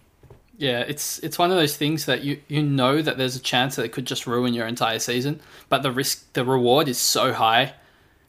Yeah, 0.58 0.80
it's 0.80 1.18
it's 1.20 1.38
one 1.38 1.50
of 1.50 1.56
those 1.56 1.76
things 1.76 2.04
that 2.04 2.22
you 2.22 2.40
you 2.48 2.62
know 2.62 3.00
that 3.00 3.16
there's 3.16 3.36
a 3.36 3.40
chance 3.40 3.76
that 3.76 3.84
it 3.84 3.92
could 3.92 4.04
just 4.04 4.26
ruin 4.26 4.52
your 4.52 4.66
entire 4.66 4.98
season, 4.98 5.40
but 5.70 5.82
the 5.82 5.90
risk 5.90 6.32
the 6.34 6.44
reward 6.44 6.86
is 6.86 6.98
so 6.98 7.32
high 7.32 7.72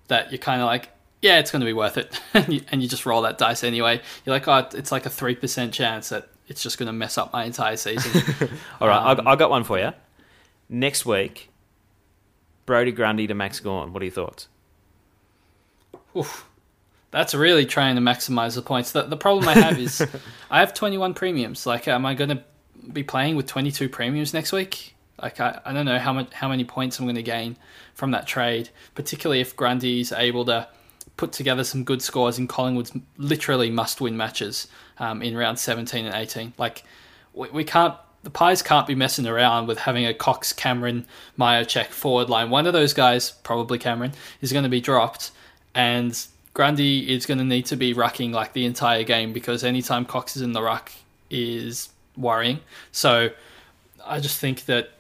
that 0.07 0.31
you're 0.31 0.39
kind 0.39 0.62
of 0.62 0.65
like, 0.65 0.89
yeah, 1.21 1.39
it's 1.39 1.51
going 1.51 1.60
to 1.60 1.65
be 1.65 1.73
worth 1.73 1.97
it, 1.97 2.21
and, 2.34 2.53
you, 2.53 2.62
and 2.71 2.81
you 2.81 2.88
just 2.88 3.05
roll 3.05 3.21
that 3.23 3.38
dice 3.38 3.65
anyway. 3.65 4.01
You're 4.25 4.34
like, 4.34 4.47
oh, 4.47 4.69
it's 4.73 4.93
like 4.93 5.05
a 5.05 5.10
three 5.10 5.36
percent 5.36 5.73
chance 5.73 6.07
that 6.10 6.29
it's 6.51 6.61
just 6.61 6.77
going 6.77 6.87
to 6.87 6.93
mess 6.93 7.17
up 7.17 7.31
my 7.31 7.45
entire 7.45 7.77
season. 7.77 8.23
All 8.81 8.87
right, 8.89 9.17
um, 9.17 9.25
I, 9.25 9.31
I 9.31 9.35
got 9.37 9.49
one 9.49 9.63
for 9.63 9.79
you. 9.79 9.93
Next 10.67 11.05
week, 11.05 11.49
Brody 12.65 12.91
Grundy 12.91 13.25
to 13.27 13.33
Max 13.33 13.61
Gawn. 13.61 13.93
What 13.93 14.01
are 14.01 14.05
your 14.05 14.13
thoughts? 14.13 14.49
Oof. 16.15 16.45
That's 17.11 17.33
really 17.33 17.65
trying 17.65 17.95
to 17.95 18.01
maximize 18.01 18.55
the 18.55 18.61
points. 18.61 18.91
The, 18.91 19.03
the 19.03 19.15
problem 19.15 19.47
I 19.47 19.53
have 19.53 19.79
is 19.79 20.05
I 20.51 20.59
have 20.59 20.73
21 20.73 21.13
premiums. 21.13 21.65
Like, 21.65 21.87
am 21.87 22.05
I 22.05 22.15
going 22.15 22.31
to 22.31 22.43
be 22.91 23.03
playing 23.03 23.37
with 23.37 23.47
22 23.47 23.87
premiums 23.87 24.33
next 24.33 24.51
week? 24.51 24.95
Like, 25.21 25.39
I, 25.39 25.61
I 25.63 25.71
don't 25.71 25.85
know 25.85 25.99
how 25.99 26.11
much 26.11 26.33
how 26.33 26.49
many 26.49 26.65
points 26.65 26.99
I'm 26.99 27.05
going 27.05 27.15
to 27.15 27.23
gain 27.23 27.55
from 27.93 28.11
that 28.11 28.27
trade, 28.27 28.69
particularly 28.93 29.39
if 29.39 29.55
Grundy's 29.55 30.11
able 30.11 30.43
to 30.45 30.67
put 31.21 31.31
together 31.31 31.63
some 31.63 31.84
good 31.84 32.01
scores 32.01 32.39
in 32.39 32.47
Collingwood's 32.47 32.91
literally 33.15 33.69
must-win 33.69 34.17
matches 34.17 34.67
um, 34.97 35.21
in 35.21 35.38
round 35.38 35.60
17 35.60 36.03
and 36.03 36.15
18. 36.15 36.53
Like, 36.57 36.84
we, 37.31 37.47
we 37.51 37.63
can't 37.63 37.93
the 38.23 38.31
Pies 38.31 38.62
can't 38.63 38.88
be 38.88 38.95
messing 38.95 39.27
around 39.27 39.67
with 39.67 39.79
having 39.79 40.05
a 40.05 40.13
Cox, 40.13 40.53
Cameron, 40.53 41.05
Mihocek 41.39 41.88
forward 41.88 42.29
line. 42.29 42.49
One 42.49 42.67
of 42.67 42.73
those 42.73 42.93
guys, 42.93 43.31
probably 43.31 43.77
Cameron, 43.77 44.13
is 44.41 44.51
going 44.51 44.63
to 44.63 44.69
be 44.69 44.81
dropped, 44.81 45.31
and 45.73 46.19
Grundy 46.53 47.12
is 47.12 47.27
going 47.27 47.38
to 47.38 47.43
need 47.43 47.65
to 47.67 47.75
be 47.75 47.93
rucking 47.93 48.31
like 48.31 48.53
the 48.53 48.65
entire 48.65 49.03
game 49.03 49.34
because 49.34 49.63
anytime 49.63 50.05
Cox 50.05 50.36
is 50.36 50.41
in 50.41 50.53
the 50.53 50.62
ruck 50.62 50.91
is 51.29 51.89
worrying. 52.17 52.60
So 52.91 53.29
I 54.05 54.19
just 54.19 54.39
think 54.39 54.65
that 54.65 54.91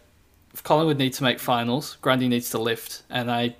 if 0.53 0.63
Collingwood 0.63 0.97
need 0.97 1.13
to 1.13 1.23
make 1.23 1.39
finals, 1.39 1.97
Grundy 2.01 2.27
needs 2.27 2.51
to 2.51 2.59
lift, 2.59 3.01
and 3.09 3.31
I 3.31 3.55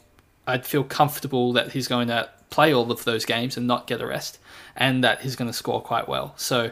I'd 0.46 0.66
feel 0.66 0.84
comfortable 0.84 1.54
that 1.54 1.72
he's 1.72 1.88
going 1.88 2.08
to 2.08 2.30
play 2.52 2.72
all 2.74 2.92
of 2.92 3.04
those 3.04 3.26
games 3.26 3.58
and 3.58 3.66
not 3.66 3.88
get 3.88 4.02
a 4.02 4.06
rest, 4.06 4.38
and 4.76 5.04
that 5.04 5.22
he's 5.22 5.36
going 5.36 5.50
to 5.50 5.58
score 5.58 5.82
quite 5.82 6.08
well. 6.08 6.34
So 6.38 6.72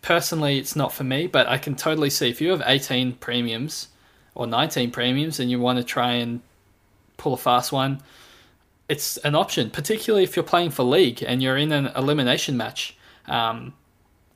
personally, 0.00 0.58
it's 0.58 0.74
not 0.74 0.92
for 0.92 1.04
me, 1.04 1.26
but 1.26 1.46
I 1.46 1.58
can 1.58 1.76
totally 1.76 2.10
see 2.10 2.30
if 2.30 2.40
you 2.40 2.50
have 2.50 2.62
18 2.64 3.12
premiums 3.14 3.88
or 4.34 4.46
19 4.46 4.90
premiums 4.90 5.38
and 5.38 5.50
you 5.50 5.60
want 5.60 5.78
to 5.78 5.84
try 5.84 6.12
and 6.12 6.40
pull 7.18 7.34
a 7.34 7.36
fast 7.36 7.72
one 7.72 8.00
it's 8.88 9.18
an 9.18 9.34
option, 9.34 9.70
particularly 9.70 10.24
if 10.24 10.34
you're 10.34 10.44
playing 10.44 10.70
for 10.70 10.82
league 10.82 11.22
and 11.22 11.42
you're 11.42 11.56
in 11.56 11.72
an 11.72 11.88
elimination 11.94 12.56
match, 12.56 12.96
um, 13.26 13.74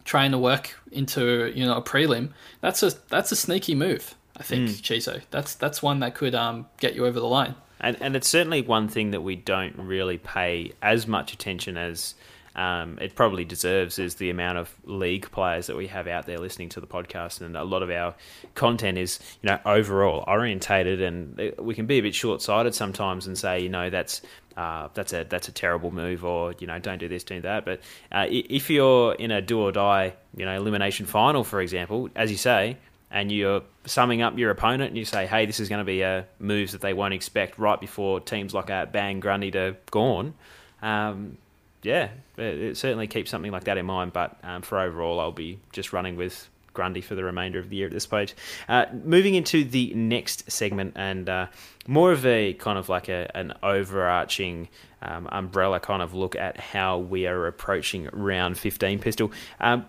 trying 0.05 0.31
to 0.33 0.39
work 0.39 0.79
into 0.91 1.51
you 1.55 1.65
know 1.65 1.77
a 1.77 1.83
prelim. 1.83 2.31
That's 2.61 2.83
a 2.83 2.93
that's 3.09 3.33
a 3.33 3.37
sneaky 3.37 3.75
move. 3.75 4.15
I 4.37 4.43
think 4.43 4.69
mm. 4.69 4.83
Chizo. 4.83 5.23
That's 5.31 5.55
that's 5.55 5.83
one 5.83 6.01
that 6.01 6.15
could 6.15 6.35
um, 6.35 6.67
get 6.79 6.95
you 6.95 7.07
over 7.07 7.19
the 7.19 7.27
line. 7.27 7.55
And 7.83 7.97
and 8.01 8.17
it's 8.17 8.29
certainly 8.29 8.63
one 8.63 8.89
thing 8.89 9.11
that 9.11 9.23
we 9.23 9.37
don't 9.37 9.77
really 9.77 10.19
pay 10.19 10.73
as 10.81 11.07
much 11.07 11.33
attention 11.33 11.77
as 11.77 12.15
um, 12.55 12.99
it 13.01 13.15
probably 13.15 13.45
deserves 13.45 13.99
is 13.99 14.17
the 14.17 14.29
amount 14.29 14.59
of 14.59 14.75
league 14.85 15.31
players 15.31 15.69
that 15.69 15.77
we 15.77 15.87
have 15.87 16.07
out 16.07 16.27
there 16.27 16.39
listening 16.39 16.69
to 16.71 16.81
the 16.81 16.87
podcast, 16.87 17.41
and 17.41 17.57
a 17.57 17.65
lot 17.65 17.83
of 17.83 17.91
our 17.91 18.15
content 18.55 18.99
is 18.99 19.19
you 19.43 19.49
know 19.49 19.59
overall 19.65 20.23
orientated, 20.27 21.01
and 21.01 21.55
we 21.59 21.75
can 21.75 21.87
be 21.87 21.99
a 21.99 22.03
bit 22.03 22.15
short 22.15 22.43
sighted 22.43 22.75
sometimes 22.75 23.27
and 23.27 23.39
say 23.39 23.61
you 23.61 23.71
know 23.71 23.89
that's 23.89 24.23
uh, 24.57 24.89
that's 24.95 25.13
a 25.13 25.25
that's 25.25 25.49
a 25.49 25.53
terrible 25.53 25.91
move, 25.91 26.25
or 26.25 26.55
you 26.59 26.67
know, 26.67 26.79
don't 26.79 26.99
do 26.99 27.09
this, 27.09 27.25
do 27.25 27.41
that. 27.41 27.65
But 27.65 27.81
uh, 28.11 28.27
if 28.29 28.71
you're 28.71 29.15
in 29.15 29.31
a 29.31 29.41
do 29.41 29.61
or 29.61 29.73
die, 29.73 30.15
you 30.37 30.45
know, 30.45 30.55
elimination 30.55 31.07
final, 31.07 31.45
for 31.45 31.61
example, 31.61 32.11
as 32.15 32.31
you 32.31 32.37
say, 32.37 32.77
and 33.13 33.31
you're 33.31 33.63
summing 33.85 34.23
up 34.23 34.37
your 34.37 34.51
opponent, 34.51 34.89
and 34.89 34.99
you 34.99 35.05
say, 35.05 35.27
"Hey, 35.27 35.47
this 35.47 35.61
is 35.61 35.69
going 35.69 35.85
to 35.85 35.85
be 35.85 36.25
moves 36.45 36.73
that 36.73 36.81
they 36.81 36.93
won't 36.93 37.15
expect 37.15 37.59
right 37.59 37.81
before 37.81 38.19
teams 38.19 38.53
like 38.55 38.67
that 38.67 38.93
bang 38.93 39.21
Grundy 39.21 39.53
to 39.53 39.77
Gawn." 39.91 40.35
Um, 40.83 41.39
yeah, 41.83 42.11
it, 42.37 42.43
it, 42.43 42.77
certainly 42.77 43.07
keeps 43.07 43.31
something 43.31 43.51
like 43.51 43.65
that 43.65 43.79
in 43.79 43.87
mind. 43.87 44.13
But 44.13 44.39
um, 44.43 44.63
for 44.63 44.79
overall, 44.79 45.21
I'll 45.21 45.33
be 45.33 45.59
just 45.73 45.93
running 45.93 46.17
with 46.17 46.49
Grundy 46.75 47.01
for 47.01 47.15
the 47.15 47.25
remainder 47.25 47.59
of 47.59 47.69
the 47.71 47.77
year 47.77 47.87
at 47.87 47.93
this 47.93 48.05
stage. 48.05 48.35
Uh, 48.69 48.87
moving 49.05 49.35
into 49.35 49.65
the 49.65 49.93
next 49.95 50.51
segment 50.51 50.95
and 50.97 51.29
uh, 51.29 51.47
more 51.87 52.13
of 52.13 52.25
a 52.25 52.55
kind 52.55 52.79
of 52.79 52.89
like 52.89 53.09
a, 53.09 53.31
an 53.37 53.53
overarching 53.63 54.69
um, 55.03 55.29
umbrella 55.33 55.81
kind 55.81 56.03
of 56.03 56.15
look 56.15 56.37
at 56.37 56.59
how 56.59 56.99
we 56.99 57.27
are 57.27 57.47
approaching 57.47 58.09
round 58.13 58.57
15 58.59 59.01
pistol. 59.01 59.33
Um, 59.61 59.87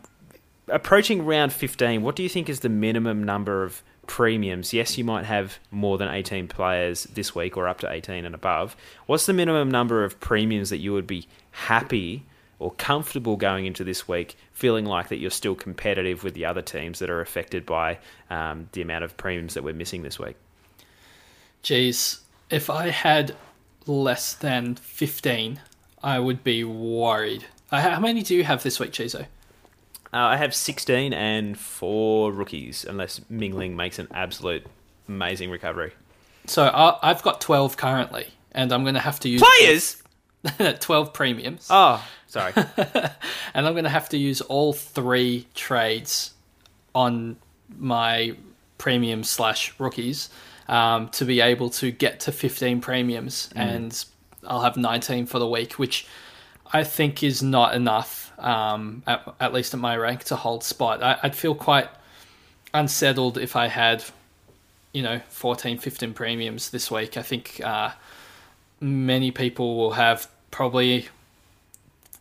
approaching 0.67 1.25
round 1.25 1.53
15, 1.53 2.01
what 2.01 2.15
do 2.15 2.23
you 2.23 2.29
think 2.29 2.49
is 2.49 2.61
the 2.61 2.69
minimum 2.69 3.23
number 3.23 3.63
of 3.63 3.83
premiums? 4.07 4.73
Yes, 4.73 4.97
you 4.97 5.03
might 5.03 5.25
have 5.25 5.59
more 5.71 5.97
than 5.97 6.09
18 6.09 6.47
players 6.47 7.03
this 7.05 7.33
week 7.35 7.57
or 7.57 7.67
up 7.67 7.79
to 7.79 7.91
18 7.91 8.25
and 8.25 8.35
above. 8.35 8.75
What's 9.05 9.25
the 9.25 9.33
minimum 9.33 9.69
number 9.69 10.03
of 10.03 10.19
premiums 10.19 10.69
that 10.69 10.77
you 10.77 10.93
would 10.93 11.07
be 11.07 11.27
happy? 11.51 12.25
or 12.63 12.71
comfortable 12.71 13.35
going 13.35 13.65
into 13.65 13.83
this 13.83 14.07
week, 14.07 14.37
feeling 14.53 14.85
like 14.85 15.09
that 15.09 15.17
you're 15.17 15.29
still 15.29 15.53
competitive 15.53 16.23
with 16.23 16.33
the 16.33 16.45
other 16.45 16.61
teams 16.61 16.99
that 16.99 17.09
are 17.09 17.19
affected 17.19 17.65
by 17.65 17.99
um, 18.29 18.69
the 18.71 18.81
amount 18.81 19.03
of 19.03 19.17
premiums 19.17 19.53
that 19.53 19.65
we're 19.65 19.73
missing 19.73 20.01
this 20.01 20.17
week? 20.17 20.37
Geez, 21.61 22.21
if 22.49 22.69
I 22.69 22.87
had 22.87 23.35
less 23.85 24.33
than 24.33 24.75
15, 24.75 25.59
I 26.01 26.19
would 26.19 26.41
be 26.41 26.63
worried. 26.63 27.45
Uh, 27.69 27.81
how 27.81 27.99
many 27.99 28.23
do 28.23 28.33
you 28.33 28.45
have 28.45 28.63
this 28.63 28.79
week, 28.79 28.93
Chizo? 28.93 29.25
Uh, 30.13 30.17
I 30.17 30.37
have 30.37 30.53
16 30.53 31.11
and 31.11 31.57
four 31.57 32.31
rookies, 32.31 32.85
unless 32.85 33.19
Mingling 33.29 33.75
makes 33.75 33.97
an 33.97 34.07
absolute 34.13 34.65
amazing 35.07 35.49
recovery. 35.49 35.93
So 36.45 36.65
uh, 36.65 36.99
I've 37.01 37.23
got 37.23 37.41
12 37.41 37.77
currently, 37.77 38.27
and 38.51 38.71
I'm 38.71 38.83
going 38.83 38.93
to 38.93 38.99
have 38.99 39.19
to 39.21 39.29
use. 39.29 39.41
Players? 39.41 40.03
12 40.79 41.13
premiums. 41.13 41.67
Oh, 41.69 42.05
sorry. 42.27 42.53
and 43.53 43.65
I'm 43.65 43.73
going 43.73 43.85
to 43.85 43.89
have 43.89 44.09
to 44.09 44.17
use 44.17 44.41
all 44.41 44.73
three 44.73 45.47
trades 45.55 46.33
on 46.93 47.37
my 47.77 48.35
premium 48.77 49.23
slash 49.23 49.73
rookies 49.79 50.29
um, 50.67 51.09
to 51.09 51.25
be 51.25 51.41
able 51.41 51.69
to 51.71 51.91
get 51.91 52.19
to 52.21 52.31
15 52.31 52.81
premiums. 52.81 53.49
Mm. 53.55 53.59
And 53.59 54.05
I'll 54.45 54.61
have 54.61 54.77
19 54.77 55.25
for 55.25 55.39
the 55.39 55.47
week, 55.47 55.73
which 55.73 56.05
I 56.71 56.83
think 56.83 57.23
is 57.23 57.41
not 57.41 57.73
enough, 57.73 58.22
um, 58.37 59.03
at, 59.07 59.35
at, 59.39 59.53
least 59.53 59.73
at 59.73 59.79
my 59.79 59.95
rank, 59.95 60.23
to 60.25 60.35
hold 60.35 60.63
spot. 60.63 61.01
I, 61.03 61.19
would 61.23 61.35
feel 61.35 61.55
quite 61.55 61.89
unsettled 62.73 63.37
if 63.37 63.55
I 63.55 63.67
had, 63.67 64.03
you 64.93 65.03
know, 65.03 65.19
14, 65.29 65.77
15 65.77 66.13
premiums 66.13 66.69
this 66.69 66.89
week. 66.91 67.17
I 67.17 67.21
think. 67.21 67.61
Uh, 67.63 67.91
many 68.83 69.31
people 69.31 69.77
will 69.77 69.93
have 69.93 70.29
probably 70.51 71.07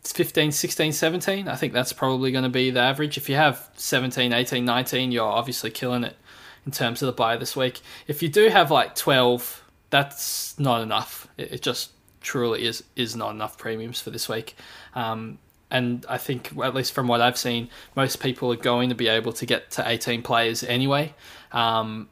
15, 0.04 0.52
16, 0.52 0.92
17. 0.92 1.48
I 1.48 1.56
think 1.56 1.72
that's 1.72 1.92
probably 1.92 2.30
going 2.32 2.44
to 2.44 2.50
be 2.50 2.70
the 2.70 2.80
average. 2.80 3.18
If 3.18 3.28
you 3.28 3.34
have 3.34 3.68
17, 3.76 4.32
18, 4.32 4.64
19, 4.64 5.12
you're 5.12 5.24
obviously 5.24 5.70
killing 5.70 6.04
it 6.04 6.16
in 6.64 6.72
terms 6.72 7.02
of 7.02 7.06
the 7.06 7.12
buy 7.12 7.36
this 7.36 7.56
week. 7.56 7.80
If 8.06 8.22
you 8.22 8.28
do 8.28 8.48
have 8.48 8.70
like 8.70 8.94
12, 8.94 9.64
that's 9.90 10.58
not 10.58 10.80
enough. 10.80 11.28
It, 11.36 11.54
it 11.54 11.62
just 11.62 11.90
truly 12.20 12.64
is 12.64 12.84
is 12.94 13.16
not 13.16 13.32
enough 13.32 13.58
premiums 13.58 14.00
for 14.00 14.10
this 14.10 14.28
week. 14.28 14.56
Um, 14.94 15.38
and 15.72 16.04
I 16.06 16.18
think, 16.18 16.52
at 16.62 16.74
least 16.74 16.92
from 16.92 17.08
what 17.08 17.22
I've 17.22 17.38
seen, 17.38 17.70
most 17.96 18.20
people 18.20 18.52
are 18.52 18.56
going 18.56 18.90
to 18.90 18.94
be 18.94 19.08
able 19.08 19.32
to 19.32 19.46
get 19.46 19.70
to 19.72 19.88
18 19.88 20.22
players 20.22 20.62
anyway. 20.62 21.14
Um, 21.50 22.10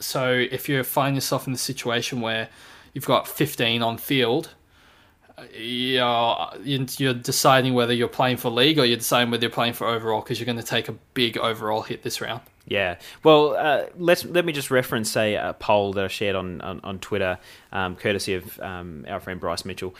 so 0.00 0.32
if 0.32 0.68
you 0.68 0.82
find 0.82 1.14
yourself 1.14 1.46
in 1.46 1.52
the 1.52 1.58
situation 1.58 2.20
where 2.20 2.48
you've 2.92 3.06
got 3.06 3.28
15 3.28 3.80
on 3.80 3.96
field, 3.96 4.50
you're, 5.56 6.48
you're 6.64 7.14
deciding 7.14 7.74
whether 7.74 7.94
you're 7.94 8.08
playing 8.08 8.38
for 8.38 8.50
league 8.50 8.78
or 8.80 8.84
you're 8.84 8.98
deciding 8.98 9.30
whether 9.30 9.42
you're 9.42 9.50
playing 9.50 9.74
for 9.74 9.86
overall 9.86 10.20
because 10.20 10.40
you're 10.40 10.46
going 10.46 10.58
to 10.58 10.64
take 10.64 10.88
a 10.88 10.94
big 11.14 11.38
overall 11.38 11.82
hit 11.82 12.02
this 12.02 12.20
round. 12.20 12.40
Yeah. 12.66 12.98
Well, 13.22 13.54
uh, 13.56 13.86
let's 13.96 14.24
let 14.24 14.44
me 14.44 14.52
just 14.52 14.70
reference 14.70 15.10
say 15.10 15.34
a 15.34 15.54
poll 15.58 15.92
that 15.94 16.04
I 16.04 16.08
shared 16.08 16.36
on 16.36 16.60
on, 16.60 16.80
on 16.84 16.98
Twitter, 16.98 17.38
um, 17.72 17.96
courtesy 17.96 18.34
of 18.34 18.60
um, 18.60 19.06
our 19.08 19.18
friend 19.18 19.40
Bryce 19.40 19.64
Mitchell. 19.64 19.94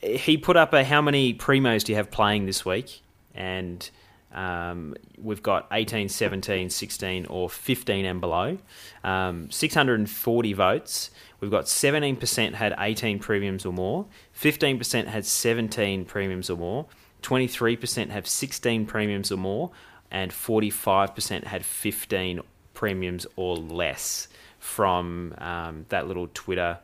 He 0.00 0.36
put 0.36 0.56
up 0.56 0.72
a 0.72 0.84
how 0.84 1.02
many 1.02 1.34
primos 1.34 1.84
do 1.84 1.92
you 1.92 1.96
have 1.96 2.10
playing 2.10 2.46
this 2.46 2.64
week, 2.64 3.02
and 3.34 3.88
um, 4.32 4.94
we've 5.16 5.42
got 5.42 5.66
18, 5.72 6.08
17, 6.08 6.70
16, 6.70 7.26
or 7.26 7.48
15 7.48 8.04
and 8.04 8.20
below. 8.20 8.58
Um, 9.02 9.50
640 9.50 10.52
votes. 10.52 11.10
We've 11.40 11.50
got 11.50 11.64
17% 11.64 12.54
had 12.54 12.74
18 12.78 13.18
premiums 13.20 13.64
or 13.64 13.72
more, 13.72 14.06
15% 14.40 15.06
had 15.06 15.24
17 15.24 16.04
premiums 16.04 16.50
or 16.50 16.56
more, 16.56 16.86
23% 17.22 18.10
have 18.10 18.26
16 18.26 18.86
premiums 18.86 19.30
or 19.30 19.36
more, 19.36 19.70
and 20.10 20.32
45% 20.32 21.44
had 21.44 21.64
15 21.64 22.40
premiums 22.74 23.26
or 23.36 23.56
less 23.56 24.28
from 24.58 25.34
um, 25.38 25.86
that 25.90 26.08
little 26.08 26.28
Twitter. 26.34 26.78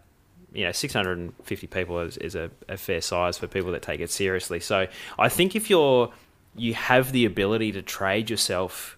You 0.54 0.64
know, 0.64 0.72
650 0.72 1.66
people 1.66 1.98
is, 2.00 2.16
is 2.18 2.34
a, 2.34 2.50
a 2.68 2.76
fair 2.76 3.00
size 3.00 3.36
for 3.36 3.46
people 3.46 3.72
that 3.72 3.82
take 3.82 4.00
it 4.00 4.10
seriously. 4.10 4.60
So 4.60 4.86
I 5.18 5.28
think 5.28 5.56
if 5.56 5.68
you're 5.68 6.12
you 6.56 6.74
have 6.74 7.12
the 7.12 7.24
ability 7.24 7.72
to 7.72 7.82
trade 7.82 8.30
yourself 8.30 8.96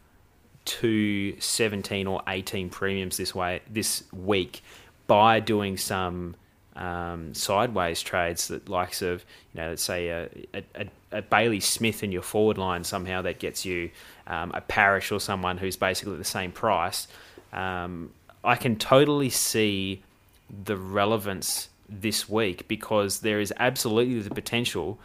to 0.66 1.40
17 1.40 2.06
or 2.06 2.22
18 2.28 2.68
premiums 2.68 3.16
this 3.16 3.34
way 3.34 3.60
this 3.70 4.04
week 4.12 4.62
by 5.06 5.40
doing 5.40 5.76
some 5.76 6.34
um, 6.74 7.32
sideways 7.32 8.02
trades 8.02 8.48
that 8.48 8.68
likes 8.68 9.00
of 9.00 9.24
you 9.54 9.60
know 9.60 9.70
let's 9.70 9.82
say 9.82 10.08
a, 10.08 10.28
a, 10.52 10.86
a, 11.12 11.22
Bailey 11.22 11.60
Smith 11.60 12.02
in 12.02 12.12
your 12.12 12.22
forward 12.22 12.58
line 12.58 12.84
somehow 12.84 13.22
that 13.22 13.38
gets 13.38 13.64
you 13.64 13.90
um, 14.26 14.50
a 14.52 14.60
Parish 14.60 15.10
or 15.10 15.18
someone 15.18 15.56
who's 15.56 15.76
basically 15.76 16.16
the 16.16 16.24
same 16.24 16.52
price. 16.52 17.08
Um, 17.52 18.12
I 18.44 18.56
can 18.56 18.76
totally 18.76 19.30
see 19.30 20.02
the 20.48 20.76
relevance 20.76 21.68
this 21.88 22.28
week 22.28 22.66
because 22.68 23.20
there 23.20 23.40
is 23.40 23.52
absolutely 23.58 24.20
the 24.20 24.34
potential 24.34 24.98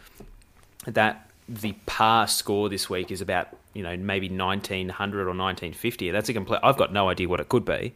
that 0.86 1.30
the 1.48 1.72
par 1.86 2.26
score 2.26 2.68
this 2.68 2.88
week 2.88 3.10
is 3.10 3.20
about 3.20 3.48
you 3.74 3.82
know 3.82 3.96
maybe 3.96 4.28
1900 4.28 5.20
or 5.22 5.26
1950 5.26 6.10
that's 6.10 6.28
a 6.28 6.32
complete 6.32 6.60
i've 6.62 6.76
got 6.76 6.92
no 6.92 7.08
idea 7.08 7.28
what 7.28 7.40
it 7.40 7.48
could 7.48 7.64
be. 7.64 7.94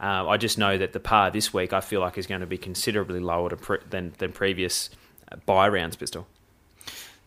Uh, 0.00 0.26
i 0.28 0.36
just 0.36 0.58
know 0.58 0.76
that 0.76 0.92
the 0.92 1.00
par 1.00 1.30
this 1.30 1.52
week 1.52 1.72
i 1.72 1.80
feel 1.80 2.00
like 2.00 2.18
is 2.18 2.26
going 2.26 2.40
to 2.40 2.46
be 2.46 2.58
considerably 2.58 3.20
lower 3.20 3.50
pre- 3.50 3.78
than 3.88 4.12
than 4.18 4.32
previous 4.32 4.90
uh, 5.30 5.36
buy 5.46 5.68
rounds 5.68 5.96
pistol. 5.96 6.26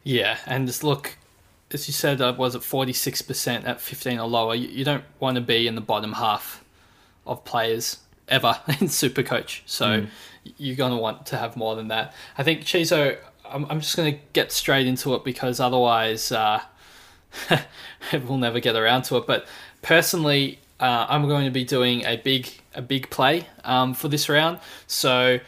Yeah 0.03 0.38
and 0.45 0.67
just 0.67 0.84
look 0.84 1.17
as 1.71 1.88
you 1.88 1.93
said 1.93 2.21
uh, 2.21 2.34
was 2.38 2.56
it 2.56 2.62
46% 2.62 3.67
at 3.67 3.82
15 3.82 4.19
or 4.19 4.27
lower? 4.27 4.56
You, 4.56 4.69
you 4.69 4.86
don't 4.86 5.03
want 5.19 5.36
to 5.36 5.41
be 5.41 5.67
in 5.67 5.75
the 5.75 5.82
bottom 5.82 6.13
half 6.13 6.63
of 7.25 7.43
players 7.43 7.97
ever 8.27 8.59
in 8.67 8.87
Supercoach. 8.87 9.61
So 9.65 9.85
mm. 9.85 10.09
you're 10.57 10.75
going 10.75 10.91
to 10.91 10.97
want 10.97 11.25
to 11.27 11.37
have 11.37 11.55
more 11.55 11.75
than 11.75 11.87
that. 11.89 12.13
I 12.37 12.43
think 12.43 12.61
Chizo, 12.61 13.17
I'm, 13.45 13.65
I'm 13.69 13.81
just 13.81 13.95
going 13.95 14.13
to 14.13 14.19
get 14.33 14.51
straight 14.51 14.87
into 14.87 15.13
it 15.15 15.23
because 15.23 15.59
otherwise 15.59 16.31
uh, 16.31 16.61
we'll 18.13 18.37
never 18.37 18.59
get 18.59 18.75
around 18.75 19.03
to 19.03 19.17
it. 19.17 19.27
But 19.27 19.47
personally, 19.81 20.59
uh, 20.79 21.07
I'm 21.09 21.27
going 21.27 21.45
to 21.45 21.51
be 21.51 21.63
doing 21.63 22.05
a 22.05 22.17
big 22.17 22.49
a 22.75 22.81
big 22.81 23.09
play 23.09 23.47
um, 23.63 23.93
for 23.93 24.07
this 24.07 24.29
round. 24.29 24.59
So 24.85 25.39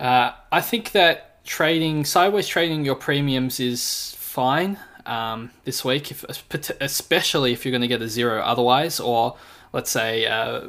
uh, 0.00 0.32
I 0.50 0.60
think 0.60 0.92
that 0.92 1.44
trading 1.44 2.04
sideways 2.04 2.48
trading 2.48 2.84
your 2.84 2.94
premiums 2.94 3.60
is 3.60 4.14
fine 4.18 4.78
um, 5.06 5.50
this 5.64 5.84
week, 5.84 6.10
if, 6.10 6.24
especially 6.80 7.52
if 7.52 7.64
you're 7.64 7.70
going 7.70 7.82
to 7.82 7.88
get 7.88 8.00
a 8.00 8.08
zero 8.08 8.40
otherwise, 8.40 8.98
or 8.98 9.36
let's 9.72 9.90
say 9.90 10.26
uh, 10.26 10.62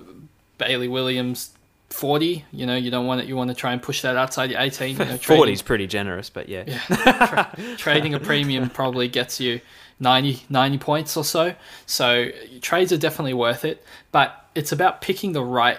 Bailey 0.57 0.87
Williams 0.87 1.51
40 1.89 2.43
you 2.51 2.65
know 2.65 2.75
you 2.75 2.89
don't 2.89 3.05
want 3.05 3.21
it 3.21 3.27
you 3.27 3.35
want 3.35 3.49
to 3.49 3.53
try 3.53 3.71
and 3.71 3.81
push 3.81 4.01
that 4.01 4.17
outside 4.17 4.49
your 4.49 4.59
18 4.59 4.97
you 4.97 5.05
know, 5.05 5.17
40 5.17 5.53
is 5.53 5.61
pretty 5.61 5.85
generous 5.87 6.29
but 6.29 6.49
yeah, 6.49 6.63
yeah. 6.65 7.25
Tra- 7.27 7.75
trading 7.77 8.13
a 8.13 8.19
premium 8.19 8.69
probably 8.69 9.07
gets 9.07 9.39
you 9.39 9.61
90 9.99 10.43
90 10.49 10.77
points 10.79 11.15
or 11.15 11.23
so. 11.23 11.55
So 11.85 12.29
trades 12.61 12.91
are 12.91 12.97
definitely 12.97 13.33
worth 13.33 13.63
it 13.65 13.83
but 14.11 14.45
it's 14.55 14.71
about 14.71 15.01
picking 15.01 15.33
the 15.33 15.43
right 15.43 15.77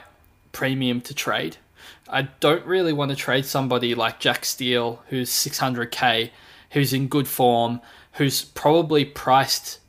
premium 0.52 1.00
to 1.02 1.14
trade. 1.14 1.56
I 2.08 2.22
don't 2.40 2.64
really 2.64 2.92
want 2.92 3.10
to 3.10 3.16
trade 3.16 3.44
somebody 3.44 3.94
like 3.94 4.20
jack 4.20 4.44
steele 4.44 5.02
who's 5.08 5.30
600k 5.30 6.30
who's 6.70 6.92
in 6.92 7.08
good 7.08 7.26
form 7.26 7.80
who's 8.12 8.44
probably 8.44 9.04
priced 9.04 9.80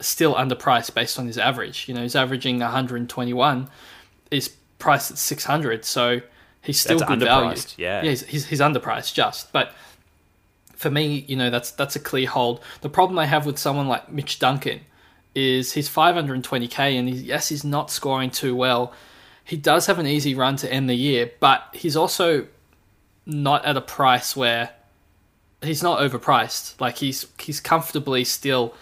still 0.00 0.34
underpriced 0.34 0.94
based 0.94 1.18
on 1.18 1.26
his 1.26 1.38
average. 1.38 1.88
You 1.88 1.94
know 1.94 2.02
he's 2.02 2.16
averaging 2.16 2.58
121 2.58 3.68
is 4.30 4.48
priced 4.78 5.10
at 5.10 5.18
600 5.18 5.84
so 5.84 6.20
he's 6.62 6.80
still 6.80 6.98
that's 6.98 7.08
good 7.08 7.20
value. 7.20 7.56
yeah, 7.76 8.02
yeah 8.02 8.10
he's, 8.10 8.24
he's, 8.26 8.46
he's 8.46 8.60
underpriced 8.60 9.14
just. 9.14 9.52
But 9.52 9.72
for 10.74 10.90
me 10.90 11.24
you 11.28 11.36
know 11.36 11.50
that's 11.50 11.70
that's 11.72 11.96
a 11.96 12.00
clear 12.00 12.28
hold. 12.28 12.62
The 12.80 12.88
problem 12.88 13.18
i 13.18 13.26
have 13.26 13.46
with 13.46 13.58
someone 13.58 13.88
like 13.88 14.10
mitch 14.10 14.38
duncan 14.38 14.80
is 15.34 15.72
he's 15.72 15.88
520k 15.88 16.98
and 16.98 17.08
he's, 17.08 17.22
yes 17.22 17.48
he's 17.48 17.64
not 17.64 17.90
scoring 17.90 18.30
too 18.30 18.54
well. 18.54 18.92
He 19.44 19.56
does 19.56 19.86
have 19.86 19.98
an 19.98 20.06
easy 20.06 20.34
run 20.34 20.56
to 20.56 20.72
end 20.72 20.88
the 20.88 20.94
year 20.94 21.30
but 21.40 21.64
he's 21.72 21.96
also 21.96 22.46
not 23.26 23.64
at 23.64 23.76
a 23.76 23.80
price 23.80 24.34
where 24.34 24.70
he's 25.62 25.82
not 25.82 26.00
overpriced. 26.00 26.80
Like 26.80 26.96
he's 26.96 27.26
he's 27.38 27.60
comfortably 27.60 28.24
still 28.24 28.74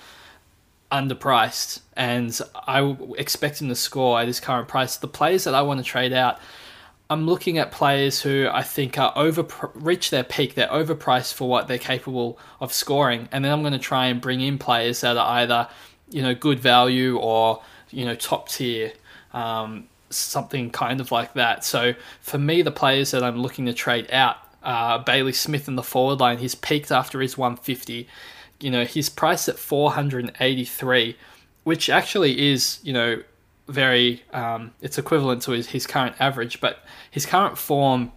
underpriced, 0.91 1.81
and 1.95 2.39
I 2.67 2.97
expect 3.17 3.61
him 3.61 3.69
to 3.69 3.75
score 3.75 4.21
at 4.21 4.27
his 4.27 4.41
current 4.41 4.69
price. 4.69 4.97
The 4.97 5.09
players 5.09 5.45
that 5.45 5.55
I 5.55 5.63
want 5.63 5.79
to 5.79 5.85
trade 5.85 6.13
out, 6.13 6.39
I'm 7.11 7.27
looking 7.27 7.59
at 7.59 7.71
players 7.71 8.23
who 8.23 8.49
I 8.51 8.63
think 8.63 8.99
are 8.99 9.13
over 9.17 9.47
reach 9.75 10.11
their 10.11 10.25
peak. 10.25 10.55
They're 10.55 10.69
overpriced 10.69 11.35
for 11.35 11.49
what 11.49 11.69
they're 11.69 11.79
capable 11.79 12.39
of 12.61 12.73
scoring, 12.73 13.29
and 13.33 13.45
then 13.45 13.53
I'm 13.53 13.61
going 13.61 13.73
to 13.73 13.79
try 13.79 14.07
and 14.07 14.21
bring 14.21 14.41
in 14.41 14.59
players 14.59 15.01
that 15.03 15.17
are 15.17 15.39
either 15.39 15.69
you 16.11 16.23
know 16.23 16.35
good 16.35 16.61
value 16.61 17.19
or 17.19 17.63
you 17.91 18.05
know 18.05 18.15
top 18.15 18.49
tier. 18.49 18.93
Um, 19.33 19.89
something 20.11 20.71
kind 20.71 21.01
of 21.03 21.13
like 21.13 21.35
that. 21.35 21.65
So 21.65 21.95
for 22.21 22.39
me, 22.39 22.63
the 22.63 22.71
players 22.71 23.11
that 23.11 23.23
I'm 23.23 23.43
looking 23.43 23.67
to 23.67 23.75
trade 23.75 24.11
out, 24.11 24.37
uh, 24.63 24.99
Bailey 24.99 25.35
Smith 25.35 25.69
in 25.69 25.77
the 25.77 25.83
forward 25.83 26.19
line, 26.21 26.39
he's 26.39 26.55
peaked 26.55 26.91
after 26.91 27.21
his 27.21 27.37
150 27.37 28.09
you 28.61 28.71
know, 28.71 28.85
he's 28.85 29.09
priced 29.09 29.49
at 29.49 29.59
483, 29.59 31.17
which 31.65 31.89
actually 31.89 32.51
is, 32.51 32.81
you 32.83 32.93
know, 32.93 33.23
very, 33.69 34.23
um, 34.33 34.73
it's 34.81 34.99
equivalent 34.99 35.43
to 35.43 35.53
his, 35.53 35.69
his 35.69 35.87
current 35.87 36.17
average, 36.19 36.61
but 36.61 36.85
his 37.11 37.27
current 37.27 37.59
form 37.59 38.13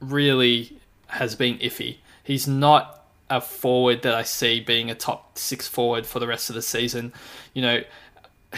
really 0.00 0.78
has 1.08 1.34
been 1.34 1.58
iffy. 1.58 1.96
He's 2.22 2.46
not 2.46 3.04
a 3.28 3.40
forward 3.40 4.02
that 4.02 4.14
I 4.14 4.22
see 4.24 4.60
being 4.60 4.90
a 4.90 4.94
top 4.94 5.38
six 5.38 5.68
forward 5.68 6.06
for 6.06 6.18
the 6.18 6.26
rest 6.26 6.50
of 6.50 6.56
the 6.56 6.62
season. 6.62 7.12
You 7.54 7.62
know, 7.62 7.80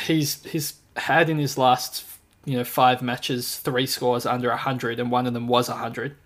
he's 0.06 0.42
he's 0.44 0.74
had 0.96 1.28
in 1.28 1.38
his 1.38 1.58
last 1.58 2.04
you 2.44 2.56
know 2.56 2.64
five 2.64 3.02
matches 3.02 3.58
three 3.58 3.86
scores 3.86 4.26
under 4.26 4.48
100 4.48 4.98
and 4.98 5.10
one 5.10 5.26
of 5.26 5.32
them 5.32 5.46
was 5.46 5.68
100 5.68 6.16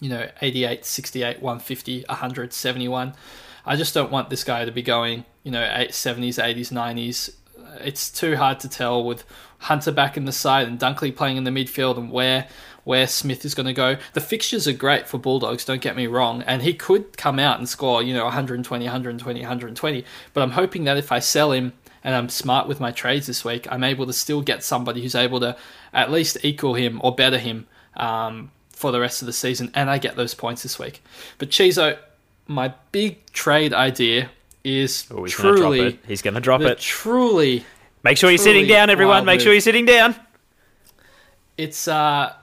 you 0.00 0.08
know 0.08 0.28
88 0.42 0.84
68 0.84 1.40
150 1.40 2.04
100 2.08 2.52
71 2.52 3.14
I 3.70 3.76
just 3.76 3.94
don't 3.94 4.10
want 4.10 4.30
this 4.30 4.42
guy 4.42 4.64
to 4.64 4.72
be 4.72 4.82
going, 4.82 5.24
you 5.44 5.52
know, 5.52 5.62
70s, 5.62 6.42
80s, 6.42 6.72
90s. 6.72 7.32
It's 7.84 8.10
too 8.10 8.34
hard 8.34 8.58
to 8.60 8.68
tell 8.68 9.04
with 9.04 9.24
Hunter 9.58 9.92
back 9.92 10.16
in 10.16 10.24
the 10.24 10.32
side 10.32 10.66
and 10.66 10.76
Dunkley 10.76 11.14
playing 11.14 11.36
in 11.36 11.44
the 11.44 11.52
midfield 11.52 11.96
and 11.96 12.10
where 12.10 12.48
where 12.82 13.06
Smith 13.06 13.44
is 13.44 13.54
going 13.54 13.68
to 13.68 13.72
go. 13.72 13.96
The 14.14 14.20
fixtures 14.20 14.66
are 14.66 14.72
great 14.72 15.06
for 15.06 15.18
Bulldogs, 15.18 15.64
don't 15.64 15.80
get 15.80 15.94
me 15.94 16.08
wrong, 16.08 16.42
and 16.42 16.62
he 16.62 16.74
could 16.74 17.16
come 17.16 17.38
out 17.38 17.58
and 17.60 17.68
score, 17.68 18.02
you 18.02 18.12
know, 18.12 18.24
120, 18.24 18.84
120, 18.84 19.40
120. 19.40 20.04
But 20.34 20.40
I'm 20.40 20.50
hoping 20.50 20.82
that 20.84 20.96
if 20.96 21.12
I 21.12 21.20
sell 21.20 21.52
him 21.52 21.72
and 22.02 22.16
I'm 22.16 22.28
smart 22.28 22.66
with 22.66 22.80
my 22.80 22.90
trades 22.90 23.28
this 23.28 23.44
week, 23.44 23.68
I'm 23.70 23.84
able 23.84 24.06
to 24.06 24.12
still 24.12 24.42
get 24.42 24.64
somebody 24.64 25.00
who's 25.00 25.14
able 25.14 25.38
to 25.38 25.56
at 25.92 26.10
least 26.10 26.38
equal 26.42 26.74
him 26.74 27.00
or 27.04 27.14
better 27.14 27.38
him 27.38 27.68
um, 27.94 28.50
for 28.72 28.90
the 28.90 28.98
rest 28.98 29.22
of 29.22 29.26
the 29.26 29.32
season, 29.32 29.70
and 29.76 29.88
I 29.88 29.98
get 29.98 30.16
those 30.16 30.34
points 30.34 30.64
this 30.64 30.76
week. 30.76 31.04
But 31.38 31.50
Chizo, 31.50 31.96
my 32.50 32.74
big 32.90 33.24
trade 33.26 33.72
idea 33.72 34.28
is 34.64 35.06
oh, 35.12 35.22
he's 35.22 35.32
truly 35.32 35.78
gonna 35.78 35.98
he's 36.06 36.20
going 36.20 36.34
to 36.34 36.40
drop 36.40 36.60
it. 36.62 36.78
Truly, 36.78 37.64
make 38.02 38.18
sure 38.18 38.28
you're 38.28 38.38
sitting 38.38 38.66
down, 38.66 38.90
everyone. 38.90 39.24
Make 39.24 39.40
sure 39.40 39.52
you're 39.52 39.60
sitting 39.60 39.86
down. 39.86 40.16
It's 41.56 41.86
uh, 41.86 42.34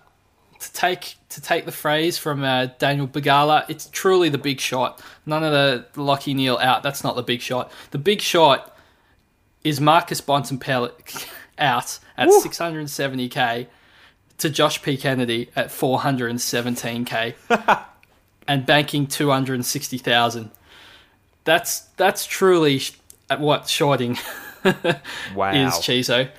to 0.59 0.73
take 0.73 1.15
to 1.29 1.41
take 1.41 1.65
the 1.65 1.73
phrase 1.73 2.17
from 2.17 2.41
uh, 2.43 2.67
Daniel 2.79 3.07
Begala. 3.07 3.69
It's 3.69 3.87
truly 3.87 4.29
the 4.29 4.37
big 4.37 4.61
shot. 4.61 5.01
None 5.25 5.43
of 5.43 5.51
the 5.51 5.85
Lachie 6.01 6.33
Neale 6.33 6.57
out. 6.57 6.83
That's 6.83 7.03
not 7.03 7.17
the 7.17 7.23
big 7.23 7.41
shot. 7.41 7.69
The 7.91 7.97
big 7.97 8.21
shot 8.21 8.77
is 9.65 9.81
Marcus 9.81 10.21
Bontempelli 10.21 11.27
out 11.57 11.99
at 12.15 12.29
670k 12.29 13.67
to 14.37 14.49
Josh 14.49 14.81
P 14.81 14.95
Kennedy 14.95 15.49
at 15.53 15.67
417k. 15.67 17.33
and 18.47 18.65
banking 18.65 19.07
260,000. 19.07 20.51
That's 21.43 21.79
that's 21.97 22.25
truly 22.25 22.81
at 23.29 23.39
what 23.39 23.67
shorting 23.67 24.17
wow. 25.35 25.51
is 25.51 25.73
Chizo. 25.75 26.29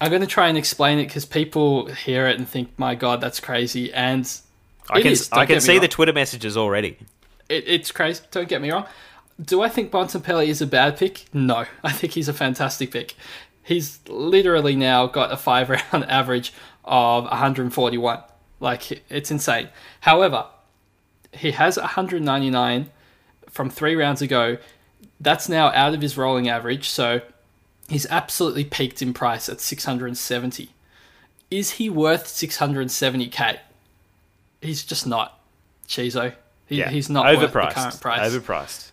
I'm 0.00 0.10
going 0.10 0.20
to 0.20 0.26
try 0.26 0.48
and 0.48 0.58
explain 0.58 0.98
it 0.98 1.06
because 1.06 1.24
people 1.24 1.86
hear 1.86 2.26
it 2.26 2.36
and 2.36 2.48
think, 2.48 2.76
"My 2.76 2.94
God, 2.94 3.20
that's 3.20 3.40
crazy!" 3.40 3.92
And 3.92 4.30
I 4.90 5.00
can 5.00 5.12
is, 5.12 5.30
I 5.32 5.46
can 5.46 5.60
see 5.60 5.78
the 5.78 5.88
Twitter 5.88 6.12
messages 6.12 6.56
already. 6.56 6.98
It, 7.48 7.64
it's 7.66 7.92
crazy. 7.92 8.22
Don't 8.30 8.48
get 8.48 8.60
me 8.60 8.70
wrong. 8.70 8.86
Do 9.40 9.62
I 9.62 9.68
think 9.68 9.90
Bontempelli 9.90 10.48
is 10.48 10.60
a 10.60 10.66
bad 10.66 10.96
pick? 10.96 11.26
No, 11.32 11.66
I 11.84 11.92
think 11.92 12.14
he's 12.14 12.28
a 12.28 12.32
fantastic 12.32 12.90
pick. 12.90 13.14
He's 13.62 14.00
literally 14.08 14.74
now 14.74 15.06
got 15.06 15.32
a 15.32 15.36
five 15.36 15.70
round 15.92 16.04
average 16.06 16.52
of 16.84 17.24
141. 17.24 18.22
Like 18.60 19.02
it's 19.08 19.30
insane. 19.30 19.68
However, 20.00 20.46
he 21.32 21.52
has 21.52 21.76
199 21.76 22.90
from 23.48 23.70
three 23.70 23.94
rounds 23.94 24.22
ago. 24.22 24.58
That's 25.20 25.48
now 25.48 25.68
out 25.68 25.94
of 25.94 26.00
his 26.00 26.16
rolling 26.16 26.48
average, 26.48 26.88
so 26.88 27.20
he's 27.88 28.06
absolutely 28.06 28.64
peaked 28.64 29.02
in 29.02 29.12
price 29.12 29.48
at 29.48 29.60
670. 29.60 30.70
Is 31.50 31.72
he 31.72 31.90
worth 31.90 32.26
670k? 32.26 33.58
He's 34.60 34.84
just 34.84 35.06
not. 35.06 35.38
Chizo. 35.86 36.34
He, 36.66 36.78
yeah. 36.78 36.88
He's 36.90 37.10
not 37.10 37.26
overpriced. 37.26 37.72
current 37.72 38.00
price. 38.00 38.32
Overpriced. 38.32 38.91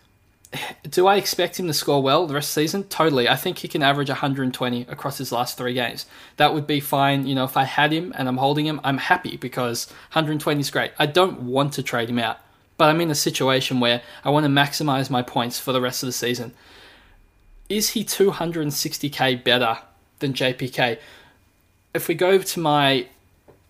Do 0.88 1.06
I 1.06 1.16
expect 1.16 1.60
him 1.60 1.66
to 1.68 1.72
score 1.72 2.02
well 2.02 2.26
the 2.26 2.34
rest 2.34 2.50
of 2.50 2.54
the 2.56 2.62
season? 2.62 2.84
Totally. 2.84 3.28
I 3.28 3.36
think 3.36 3.58
he 3.58 3.68
can 3.68 3.82
average 3.82 4.08
120 4.08 4.82
across 4.82 5.18
his 5.18 5.30
last 5.30 5.56
three 5.56 5.74
games. 5.74 6.06
That 6.38 6.54
would 6.54 6.66
be 6.66 6.80
fine. 6.80 7.26
You 7.26 7.36
know, 7.36 7.44
if 7.44 7.56
I 7.56 7.64
had 7.64 7.92
him 7.92 8.12
and 8.16 8.28
I'm 8.28 8.38
holding 8.38 8.66
him, 8.66 8.80
I'm 8.82 8.98
happy 8.98 9.36
because 9.36 9.86
120 10.12 10.60
is 10.60 10.70
great. 10.70 10.92
I 10.98 11.06
don't 11.06 11.42
want 11.42 11.74
to 11.74 11.82
trade 11.82 12.10
him 12.10 12.18
out, 12.18 12.38
but 12.78 12.88
I'm 12.88 13.00
in 13.00 13.10
a 13.10 13.14
situation 13.14 13.78
where 13.78 14.02
I 14.24 14.30
want 14.30 14.44
to 14.44 14.50
maximize 14.50 15.08
my 15.08 15.22
points 15.22 15.60
for 15.60 15.72
the 15.72 15.80
rest 15.80 16.02
of 16.02 16.08
the 16.08 16.12
season. 16.12 16.52
Is 17.68 17.90
he 17.90 18.04
260k 18.04 19.44
better 19.44 19.78
than 20.18 20.32
JPK? 20.32 20.98
If 21.94 22.08
we 22.08 22.14
go 22.14 22.38
to 22.38 22.60
my 22.60 23.06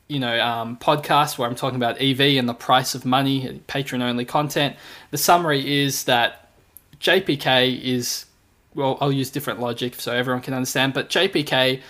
you 0.08 0.18
know 0.18 0.40
um, 0.40 0.76
podcast 0.78 1.38
where 1.38 1.48
I'm 1.48 1.54
talking 1.54 1.76
about 1.76 2.00
EV 2.00 2.38
and 2.38 2.48
the 2.48 2.54
price 2.54 2.94
of 2.94 3.04
money, 3.04 3.60
patron 3.66 4.00
only 4.00 4.24
content, 4.24 4.76
the 5.10 5.18
summary 5.18 5.82
is 5.82 6.04
that 6.04 6.49
JPK 7.00 7.82
is 7.82 8.26
well, 8.74 8.98
I'll 9.00 9.12
use 9.12 9.30
different 9.30 9.60
logic 9.60 9.96
so 9.96 10.12
everyone 10.12 10.42
can 10.42 10.54
understand, 10.54 10.94
but 10.94 11.08
JPK 11.08 11.80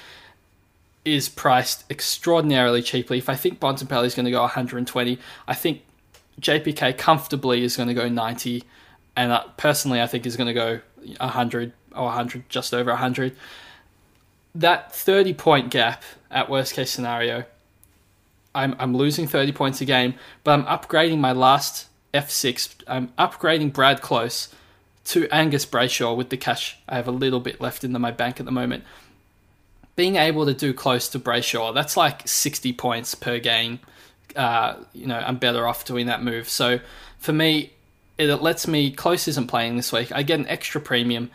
is 1.05 1.29
priced 1.29 1.85
extraordinarily 1.91 2.83
cheaply. 2.83 3.19
If 3.19 3.29
I 3.29 3.35
think 3.35 3.61
Bontempelli 3.61 4.07
is 4.07 4.15
going 4.15 4.25
to 4.25 4.31
go 4.31 4.41
120, 4.41 5.19
I 5.47 5.55
think 5.55 5.83
JPK 6.41 6.97
comfortably 6.97 7.65
is 7.65 7.77
going 7.77 7.89
to 7.89 7.95
go 7.95 8.09
90, 8.09 8.65
and 9.17 9.41
personally, 9.57 10.01
I 10.01 10.07
think 10.07 10.25
is 10.27 10.37
going 10.37 10.47
to 10.47 10.55
go 10.55 10.81
100 11.19 11.73
or 11.95 12.05
100, 12.05 12.49
just 12.49 12.73
over 12.73 12.91
100. 12.91 13.37
That 14.55 14.95
30 14.95 15.35
point 15.35 15.71
gap 15.71 16.03
at 16.31 16.49
worst 16.49 16.75
case 16.75 16.91
scenario, 16.91 17.45
I'm, 18.55 18.75
I'm 18.79 18.97
losing 18.97 19.27
30 19.27 19.53
points 19.53 19.81
a 19.81 19.85
game, 19.85 20.15
but 20.45 20.53
I'm 20.53 20.65
upgrading 20.65 21.19
my 21.19 21.33
last 21.33 21.89
F6. 22.15 22.83
I'm 22.89 23.09
upgrading 23.19 23.73
Brad 23.73 24.01
Close 24.01 24.55
to 25.11 25.29
Angus 25.35 25.67
Brayshaw 25.67 26.17
with 26.17 26.31
the 26.31 26.37
cash 26.37 26.79
I 26.89 26.95
have 26.95 27.09
a 27.09 27.13
little 27.13 27.41
bit 27.41 27.61
left 27.61 27.83
in 27.83 27.93
my 27.93 28.13
bank 28.13 28.39
at 28.39 28.47
the 28.47 28.53
moment. 28.53 28.85
Being 29.97 30.15
able 30.15 30.47
to 30.47 30.55
do 30.55 30.73
close 30.73 31.09
to 31.09 31.19
Brayshaw, 31.19 31.75
that's 31.75 31.97
like 31.97 32.29
60 32.29 32.73
points 32.75 33.17
per 33.17 33.41
game. 33.41 33.81
Uh, 34.37 34.77
you 34.93 35.09
know, 35.09 35.17
I'm 35.17 35.37
better 35.37 35.67
off 35.67 35.85
doing 35.85 36.07
that 36.07 36.23
move. 36.23 36.49
So 36.49 36.79
for 37.19 37.33
me, 37.33 37.73
it 38.19 38.29
lets 38.37 38.69
me. 38.69 38.93
Close 38.93 39.27
isn't 39.27 39.49
playing 39.49 39.77
this 39.77 39.93
week. 39.93 40.13
I 40.13 40.23
get 40.23 40.39
an 40.39 40.47
extra 40.47 40.81
premium. 40.81 41.31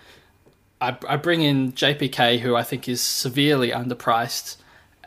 I, 0.80 0.98
I 1.08 1.18
bring 1.18 1.42
in 1.42 1.74
JPK, 1.74 2.40
who 2.40 2.56
I 2.56 2.64
think 2.64 2.88
is 2.88 3.02
severely 3.02 3.72
underpriced, 3.72 4.56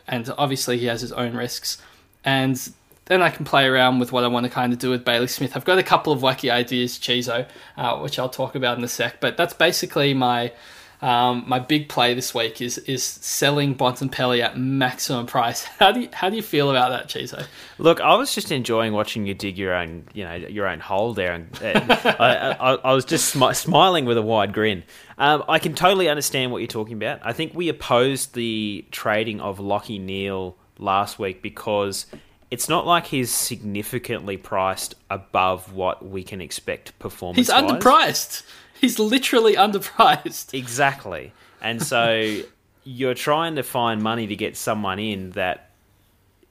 and 0.07 0.31
obviously 0.37 0.77
he 0.77 0.85
has 0.85 1.01
his 1.01 1.11
own 1.11 1.35
risks. 1.35 1.81
And 2.23 2.71
then 3.09 3.21
I 3.21 3.29
can 3.29 3.43
play 3.43 3.65
around 3.65 3.99
with 3.99 4.11
what 4.11 4.23
I 4.23 4.27
want 4.27 4.45
to 4.45 4.49
kind 4.49 4.71
of 4.71 4.79
do 4.79 4.91
with 4.91 5.03
Bailey 5.03 5.27
Smith. 5.27 5.57
I've 5.57 5.65
got 5.65 5.79
a 5.79 5.83
couple 5.83 6.13
of 6.13 6.21
wacky 6.21 6.49
ideas, 6.51 6.97
Chizo, 6.97 7.47
uh, 7.75 7.97
which 7.97 8.17
I'll 8.17 8.29
talk 8.29 8.55
about 8.55 8.77
in 8.77 8.83
a 8.83 8.87
sec. 8.87 9.19
But 9.19 9.35
that's 9.35 9.53
basically 9.53 10.13
my 10.13 10.53
um, 11.01 11.45
my 11.47 11.59
big 11.59 11.87
play 11.87 12.13
this 12.13 12.35
week 12.35 12.61
is 12.61 12.77
is 12.79 13.03
selling 13.03 13.73
Bontempelli 13.73 14.41
at 14.41 14.57
maximum 14.57 15.25
price. 15.25 15.63
How 15.79 15.91
do 15.91 16.01
you, 16.01 16.09
how 16.11 16.29
do 16.29 16.35
you 16.35 16.41
feel 16.41 16.69
about 16.69 16.89
that, 16.89 17.07
Chizo? 17.07 17.45
Look, 17.77 18.01
I 18.01 18.15
was 18.15 18.35
just 18.35 18.51
enjoying 18.51 18.93
watching 18.93 19.25
you 19.25 19.33
dig 19.33 19.57
your 19.57 19.73
own 19.73 20.03
you 20.13 20.25
know 20.25 20.35
your 20.35 20.67
own 20.67 20.79
hole 20.79 21.13
there, 21.13 21.33
and 21.33 21.61
uh, 21.63 22.15
I, 22.19 22.51
I, 22.51 22.73
I, 22.75 22.93
was 22.93 23.05
just 23.05 23.33
smi- 23.33 23.55
smiling 23.55 24.05
with 24.05 24.17
a 24.17 24.21
wide 24.21 24.53
grin. 24.53 24.83
Um, 25.17 25.43
I 25.47 25.57
can 25.57 25.73
totally 25.73 26.09
understand 26.09 26.51
what 26.51 26.57
you're 26.59 26.67
talking 26.67 26.95
about. 26.95 27.21
I 27.23 27.33
think 27.33 27.53
we 27.55 27.69
opposed 27.69 28.33
the 28.33 28.85
trading 28.91 29.39
of 29.39 29.59
Lachie 29.59 30.01
Neale 30.01 30.57
last 30.77 31.17
week 31.17 31.41
because 31.41 32.05
it's 32.51 32.67
not 32.67 32.85
like 32.85 33.07
he's 33.07 33.31
significantly 33.31 34.37
priced 34.37 34.95
above 35.09 35.73
what 35.73 36.07
we 36.07 36.23
can 36.23 36.41
expect 36.41 36.97
performance. 36.99 37.37
He's 37.37 37.49
underpriced. 37.49 38.43
He's 38.79 38.97
literally 38.97 39.55
underpriced. 39.55 40.53
Exactly. 40.57 41.31
And 41.61 41.81
so 41.83 42.41
you're 42.83 43.13
trying 43.13 43.55
to 43.55 43.63
find 43.63 44.01
money 44.01 44.27
to 44.27 44.35
get 44.35 44.57
someone 44.57 44.99
in 44.99 45.31
that 45.31 45.69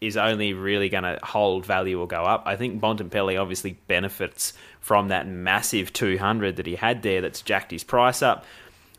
is 0.01 0.17
only 0.17 0.53
really 0.53 0.89
going 0.89 1.03
to 1.03 1.19
hold 1.25 1.67
value 1.67 2.01
or 2.01 2.07
go 2.07 2.23
up. 2.23 2.45
I 2.47 2.55
think 2.55 2.81
Bontempelli 2.81 3.41
obviously 3.41 3.79
benefits 3.89 4.53
from 4.81 5.09
that 5.09 5.27
massive 5.27 5.93
200 5.93 6.57
that 6.57 6.67
he 6.67 6.77
had 6.77 7.03
there 7.03 7.21
that's 7.21 7.43
jacked 7.43 7.73
his 7.73 7.83
price 7.83 8.23
up. 8.23 8.45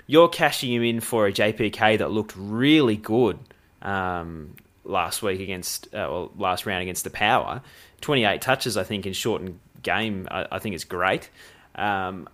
You're 0.08 0.28
cashing 0.28 0.74
him 0.74 0.84
in 0.84 1.00
for 1.00 1.28
a 1.28 1.32
JPK 1.32 2.00
that 2.00 2.12
looked 2.12 2.34
really 2.36 2.98
good 2.98 3.40
um, 3.82 4.56
last 4.90 5.22
week 5.22 5.40
against, 5.40 5.88
uh, 5.88 6.08
well, 6.10 6.32
last 6.38 6.66
round 6.66 6.82
against 6.82 7.04
the 7.04 7.10
Power. 7.10 7.62
28 8.02 8.42
touches, 8.42 8.78
I 8.78 8.84
think, 8.84 9.06
in 9.06 9.14
shortened 9.14 9.60
game, 9.84 10.28
I, 10.30 10.48
I 10.52 10.60
think 10.60 10.76
is 10.76 10.84
great. 10.84 11.30
Um, 11.76 12.28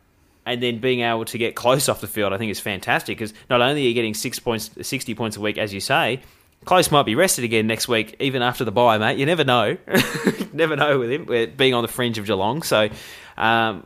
and 0.46 0.62
then 0.62 0.80
being 0.80 1.02
able 1.02 1.26
to 1.26 1.38
get 1.38 1.56
close 1.56 1.90
off 1.90 2.02
the 2.02 2.08
field, 2.08 2.32
I 2.34 2.38
think 2.38 2.52
is 2.52 2.60
fantastic 2.60 3.18
because 3.18 3.34
not 3.50 3.62
only 3.62 3.84
are 3.84 3.88
you 3.88 3.94
getting 3.94 4.14
six 4.14 4.40
points, 4.40 4.70
60 4.82 5.16
points 5.16 5.38
a 5.38 5.42
week, 5.42 5.58
as 5.58 5.74
you 5.74 5.80
say, 5.80 6.22
Close 6.66 6.90
might 6.90 7.04
be 7.04 7.14
rested 7.14 7.44
again 7.44 7.68
next 7.68 7.88
week, 7.88 8.16
even 8.20 8.42
after 8.42 8.66
the 8.66 8.72
bye, 8.72 8.98
mate. 8.98 9.20
You 9.20 9.28
never 9.28 9.44
know. 9.44 9.78
never 10.54 10.76
know 10.76 10.98
with 10.98 11.12
him 11.12 11.54
being 11.56 11.76
on 11.76 11.84
the 11.84 11.88
fringe 11.88 12.18
of 12.18 12.26
Geelong. 12.26 12.64
So 12.64 12.90
um, 13.38 13.86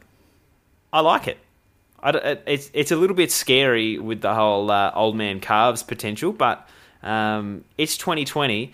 I 0.93 1.01
like 1.01 1.27
it. 1.27 1.37
I, 2.01 2.37
it's 2.47 2.71
it's 2.73 2.91
a 2.91 2.95
little 2.95 3.17
bit 3.17 3.33
scary 3.33 3.99
with 3.99 4.21
the 4.21 4.33
whole 4.33 4.71
uh, 4.71 4.93
old 4.95 5.17
man 5.17 5.41
calves 5.41 5.83
potential, 5.83 6.31
but 6.31 6.69
um, 7.03 7.63
it's 7.77 7.97
2020, 7.97 8.73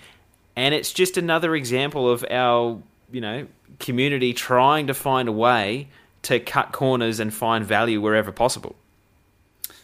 and 0.56 0.74
it's 0.74 0.94
just 0.94 1.18
another 1.18 1.56
example 1.56 2.10
of 2.10 2.26
our 2.30 2.82
you 3.12 3.22
know 3.22 3.48
community 3.80 4.34
trying 4.34 4.88
to 4.88 4.94
find 4.94 5.28
a 5.28 5.32
way 5.32 5.88
to 6.24 6.40
cut 6.40 6.72
corners 6.72 7.20
and 7.20 7.34
find 7.34 7.66
value 7.66 8.02
wherever 8.02 8.32
possible. 8.32 8.76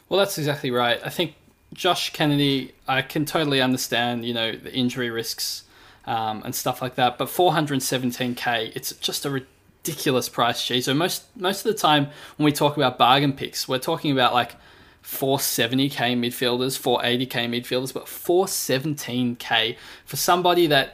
Well, 0.10 0.20
that's 0.20 0.38
exactly 0.38 0.72
right. 0.72 1.00
I 1.06 1.10
think 1.10 1.36
Josh 1.74 2.12
Kennedy, 2.12 2.74
I 2.88 3.02
can 3.02 3.26
totally 3.26 3.62
understand, 3.62 4.26
you 4.26 4.34
know, 4.34 4.52
the 4.52 4.74
injury 4.74 5.10
risks 5.10 5.64
um, 6.06 6.42
and 6.44 6.54
stuff 6.54 6.82
like 6.82 6.96
that. 6.96 7.18
But 7.18 7.28
417k, 7.28 8.76
it's 8.76 8.92
just 8.94 9.26
a 9.26 9.30
ridiculous 9.30 10.30
price, 10.30 10.66
G. 10.66 10.82
So 10.82 10.94
most 10.94 11.24
most 11.36 11.66
of 11.66 11.72
the 11.72 11.78
time 11.78 12.08
when 12.38 12.46
we 12.46 12.52
talk 12.52 12.76
about 12.76 12.98
bargain 12.98 13.34
picks, 13.34 13.68
we're 13.68 13.80
talking 13.80 14.12
about 14.12 14.34
like 14.34 14.56
470k 15.04 16.16
midfielders, 16.18 16.80
480k 16.80 17.50
midfielders, 17.50 17.94
but 17.94 18.06
417k 18.06 19.76
for 20.06 20.16
somebody 20.16 20.68
that 20.68 20.94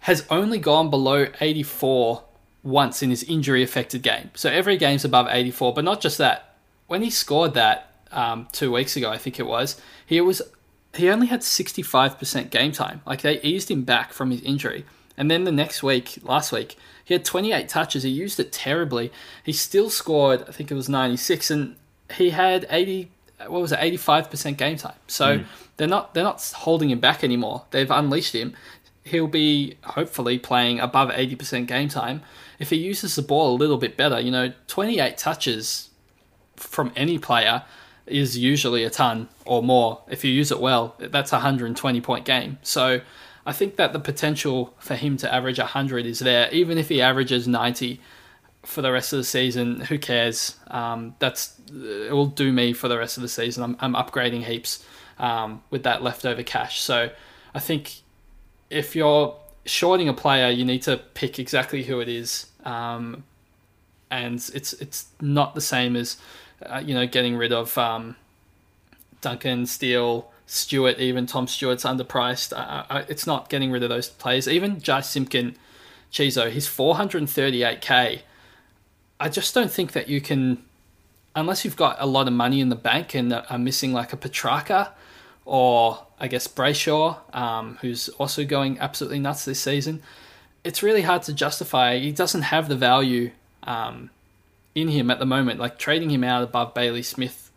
has 0.00 0.24
only 0.30 0.58
gone 0.58 0.90
below 0.90 1.26
84 1.40 2.24
once 2.62 3.02
in 3.02 3.10
his 3.10 3.24
injury 3.24 3.62
affected 3.62 4.02
game. 4.02 4.30
So 4.34 4.50
every 4.50 4.76
game's 4.76 5.04
above 5.04 5.26
84, 5.28 5.74
but 5.74 5.84
not 5.84 6.00
just 6.00 6.18
that. 6.18 6.56
When 6.86 7.02
he 7.02 7.10
scored 7.10 7.54
that 7.54 7.92
um, 8.12 8.48
two 8.52 8.72
weeks 8.72 8.96
ago, 8.96 9.10
I 9.10 9.18
think 9.18 9.38
it 9.38 9.46
was, 9.46 9.80
he 10.06 10.20
was 10.20 10.40
he 10.94 11.10
only 11.10 11.26
had 11.26 11.40
65% 11.40 12.50
game 12.50 12.72
time. 12.72 13.02
Like 13.06 13.20
they 13.22 13.40
eased 13.42 13.70
him 13.70 13.82
back 13.82 14.12
from 14.12 14.30
his 14.30 14.40
injury. 14.40 14.84
And 15.16 15.30
then 15.30 15.44
the 15.44 15.52
next 15.52 15.82
week, 15.82 16.18
last 16.22 16.52
week, 16.52 16.76
he 17.04 17.12
had 17.12 17.24
28 17.24 17.68
touches. 17.68 18.04
He 18.04 18.10
used 18.10 18.38
it 18.38 18.52
terribly. 18.52 19.12
He 19.42 19.52
still 19.52 19.90
scored, 19.90 20.44
I 20.48 20.52
think 20.52 20.70
it 20.70 20.74
was 20.74 20.88
96, 20.88 21.50
and 21.50 21.76
he 22.14 22.30
had 22.30 22.66
80 22.70 23.10
what 23.46 23.62
was 23.62 23.72
it, 23.72 23.78
85% 23.78 24.56
game 24.56 24.76
time. 24.76 24.96
So 25.06 25.38
mm. 25.38 25.44
they're 25.76 25.88
not 25.88 26.14
they're 26.14 26.24
not 26.24 26.42
holding 26.56 26.90
him 26.90 27.00
back 27.00 27.22
anymore. 27.22 27.64
They've 27.70 27.90
unleashed 27.90 28.34
him. 28.34 28.54
He'll 29.04 29.26
be 29.28 29.76
hopefully 29.84 30.38
playing 30.38 30.80
above 30.80 31.08
80% 31.10 31.66
game 31.66 31.88
time. 31.88 32.22
If 32.58 32.70
he 32.70 32.76
uses 32.76 33.14
the 33.14 33.22
ball 33.22 33.54
a 33.54 33.56
little 33.56 33.78
bit 33.78 33.96
better, 33.96 34.20
you 34.20 34.30
know, 34.30 34.52
28 34.66 35.16
touches 35.16 35.88
from 36.56 36.92
any 36.94 37.18
player 37.18 37.62
is 38.06 38.36
usually 38.36 38.84
a 38.84 38.90
ton 38.90 39.28
or 39.44 39.62
more. 39.62 40.02
If 40.08 40.24
you 40.24 40.32
use 40.32 40.50
it 40.50 40.60
well, 40.60 40.94
that's 40.98 41.32
a 41.32 41.36
120 41.36 42.00
point 42.00 42.24
game. 42.24 42.58
So 42.62 43.00
I 43.46 43.52
think 43.52 43.76
that 43.76 43.92
the 43.92 44.00
potential 44.00 44.74
for 44.78 44.94
him 44.94 45.16
to 45.18 45.32
average 45.32 45.58
100 45.58 46.04
is 46.04 46.18
there. 46.18 46.50
Even 46.50 46.76
if 46.76 46.88
he 46.88 47.00
averages 47.00 47.48
90, 47.48 48.00
for 48.64 48.82
the 48.82 48.92
rest 48.92 49.12
of 49.12 49.18
the 49.18 49.24
season. 49.24 49.80
Who 49.80 49.98
cares? 49.98 50.56
Um, 50.68 51.14
that's 51.18 51.54
it 51.70 52.12
will 52.12 52.26
do 52.26 52.52
me 52.52 52.72
for 52.72 52.88
the 52.88 52.98
rest 52.98 53.16
of 53.16 53.22
the 53.22 53.28
season. 53.28 53.62
I'm, 53.62 53.76
I'm 53.80 53.94
upgrading 53.94 54.44
heaps 54.44 54.84
um, 55.18 55.62
with 55.70 55.82
that 55.84 56.02
leftover 56.02 56.42
cash. 56.42 56.80
So 56.80 57.10
I 57.54 57.58
think 57.58 58.00
if 58.70 58.96
you're 58.96 59.36
shorting 59.64 60.08
a 60.08 60.14
player, 60.14 60.50
you 60.50 60.64
need 60.64 60.82
to 60.82 60.96
pick 61.14 61.38
exactly 61.38 61.84
who 61.84 62.00
it 62.00 62.08
is, 62.08 62.46
um, 62.64 63.24
and 64.10 64.36
it's 64.54 64.72
it's 64.74 65.06
not 65.20 65.54
the 65.54 65.60
same 65.60 65.96
as 65.96 66.16
uh, 66.64 66.82
you 66.84 66.94
know 66.94 67.06
getting 67.06 67.36
rid 67.36 67.52
of 67.52 67.76
um, 67.78 68.16
Duncan 69.20 69.66
Steele. 69.66 70.30
Stewart, 70.50 70.98
even 70.98 71.26
Tom 71.26 71.46
Stewart's 71.46 71.84
underpriced. 71.84 72.54
It's 73.10 73.26
not 73.26 73.50
getting 73.50 73.70
rid 73.70 73.82
of 73.82 73.90
those 73.90 74.08
players. 74.08 74.48
Even 74.48 74.80
Jy 74.80 75.02
Simpkin, 75.02 75.56
Chizo, 76.10 76.50
he's 76.50 76.66
438k 76.66 78.22
I 79.20 79.28
just 79.28 79.54
don't 79.54 79.70
think 79.70 79.92
that 79.92 80.08
you 80.08 80.20
can, 80.20 80.62
unless 81.34 81.64
you've 81.64 81.76
got 81.76 81.96
a 81.98 82.06
lot 82.06 82.28
of 82.28 82.32
money 82.32 82.60
in 82.60 82.68
the 82.68 82.76
bank 82.76 83.14
and 83.14 83.32
are 83.32 83.58
missing 83.58 83.92
like 83.92 84.12
a 84.12 84.16
Petracca 84.16 84.90
or 85.44 86.06
I 86.20 86.28
guess 86.28 86.46
Brayshaw, 86.46 87.34
um, 87.34 87.78
who's 87.80 88.08
also 88.10 88.44
going 88.44 88.78
absolutely 88.80 89.18
nuts 89.18 89.44
this 89.44 89.60
season. 89.60 90.02
It's 90.62 90.82
really 90.82 91.02
hard 91.02 91.22
to 91.22 91.32
justify. 91.32 91.98
He 91.98 92.12
doesn't 92.12 92.42
have 92.42 92.68
the 92.68 92.76
value 92.76 93.30
um, 93.62 94.10
in 94.74 94.88
him 94.88 95.10
at 95.10 95.18
the 95.18 95.26
moment. 95.26 95.58
Like 95.58 95.78
trading 95.78 96.10
him 96.10 96.22
out 96.22 96.42
above 96.42 96.74
Bailey 96.74 97.02
Smith 97.02 97.50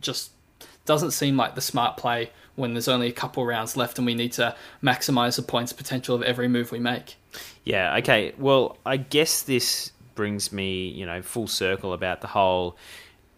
just 0.00 0.30
doesn't 0.84 1.12
seem 1.12 1.36
like 1.36 1.54
the 1.54 1.60
smart 1.60 1.96
play 1.96 2.30
when 2.54 2.74
there's 2.74 2.88
only 2.88 3.06
a 3.06 3.12
couple 3.12 3.46
rounds 3.46 3.76
left 3.76 3.98
and 3.98 4.06
we 4.06 4.14
need 4.14 4.32
to 4.32 4.54
maximize 4.82 5.36
the 5.36 5.42
points 5.42 5.72
potential 5.72 6.14
of 6.14 6.22
every 6.22 6.48
move 6.48 6.72
we 6.72 6.80
make. 6.80 7.16
Yeah, 7.64 7.96
okay. 7.98 8.34
Well, 8.36 8.76
I 8.84 8.96
guess 8.96 9.42
this 9.42 9.92
brings 10.18 10.52
me, 10.52 10.88
you 10.88 11.06
know, 11.06 11.22
full 11.22 11.46
circle 11.46 11.92
about 11.92 12.22
the 12.22 12.26
whole 12.26 12.76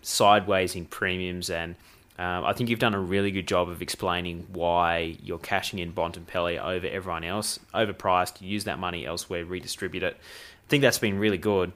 sideways 0.00 0.74
in 0.74 0.86
premiums 0.86 1.50
and 1.50 1.76
um, 2.18 2.44
I 2.46 2.54
think 2.54 2.70
you've 2.70 2.78
done 2.78 2.94
a 2.94 3.00
really 3.00 3.30
good 3.30 3.46
job 3.46 3.68
of 3.68 3.82
explaining 3.82 4.46
why 4.52 5.16
you're 5.22 5.38
cashing 5.38 5.78
in 5.78 5.92
Bontempelli 5.92 6.58
over 6.58 6.86
everyone 6.86 7.24
else, 7.24 7.58
overpriced, 7.74 8.40
use 8.40 8.64
that 8.64 8.78
money 8.78 9.04
elsewhere, 9.04 9.44
redistribute 9.44 10.02
it. 10.02 10.16
I 10.16 10.68
think 10.68 10.80
that's 10.80 10.98
been 10.98 11.18
really 11.18 11.38
good. 11.38 11.72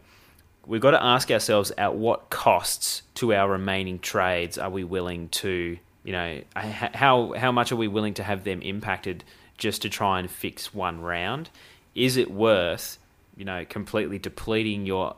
We've 0.66 0.80
got 0.80 0.92
to 0.92 1.02
ask 1.02 1.30
ourselves 1.30 1.70
at 1.76 1.94
what 1.94 2.30
costs 2.30 3.02
to 3.16 3.34
our 3.34 3.50
remaining 3.50 3.98
trades 3.98 4.56
are 4.56 4.70
we 4.70 4.84
willing 4.84 5.28
to, 5.30 5.78
you 6.02 6.12
know, 6.12 6.40
how 6.54 7.34
how 7.34 7.52
much 7.52 7.72
are 7.72 7.76
we 7.76 7.88
willing 7.88 8.14
to 8.14 8.22
have 8.22 8.44
them 8.44 8.62
impacted 8.62 9.24
just 9.58 9.82
to 9.82 9.90
try 9.90 10.18
and 10.18 10.30
fix 10.30 10.72
one 10.72 11.00
round? 11.00 11.50
Is 11.94 12.16
it 12.16 12.30
worth, 12.30 12.98
you 13.36 13.44
know, 13.44 13.64
completely 13.68 14.18
depleting 14.18 14.86
your 14.86 15.16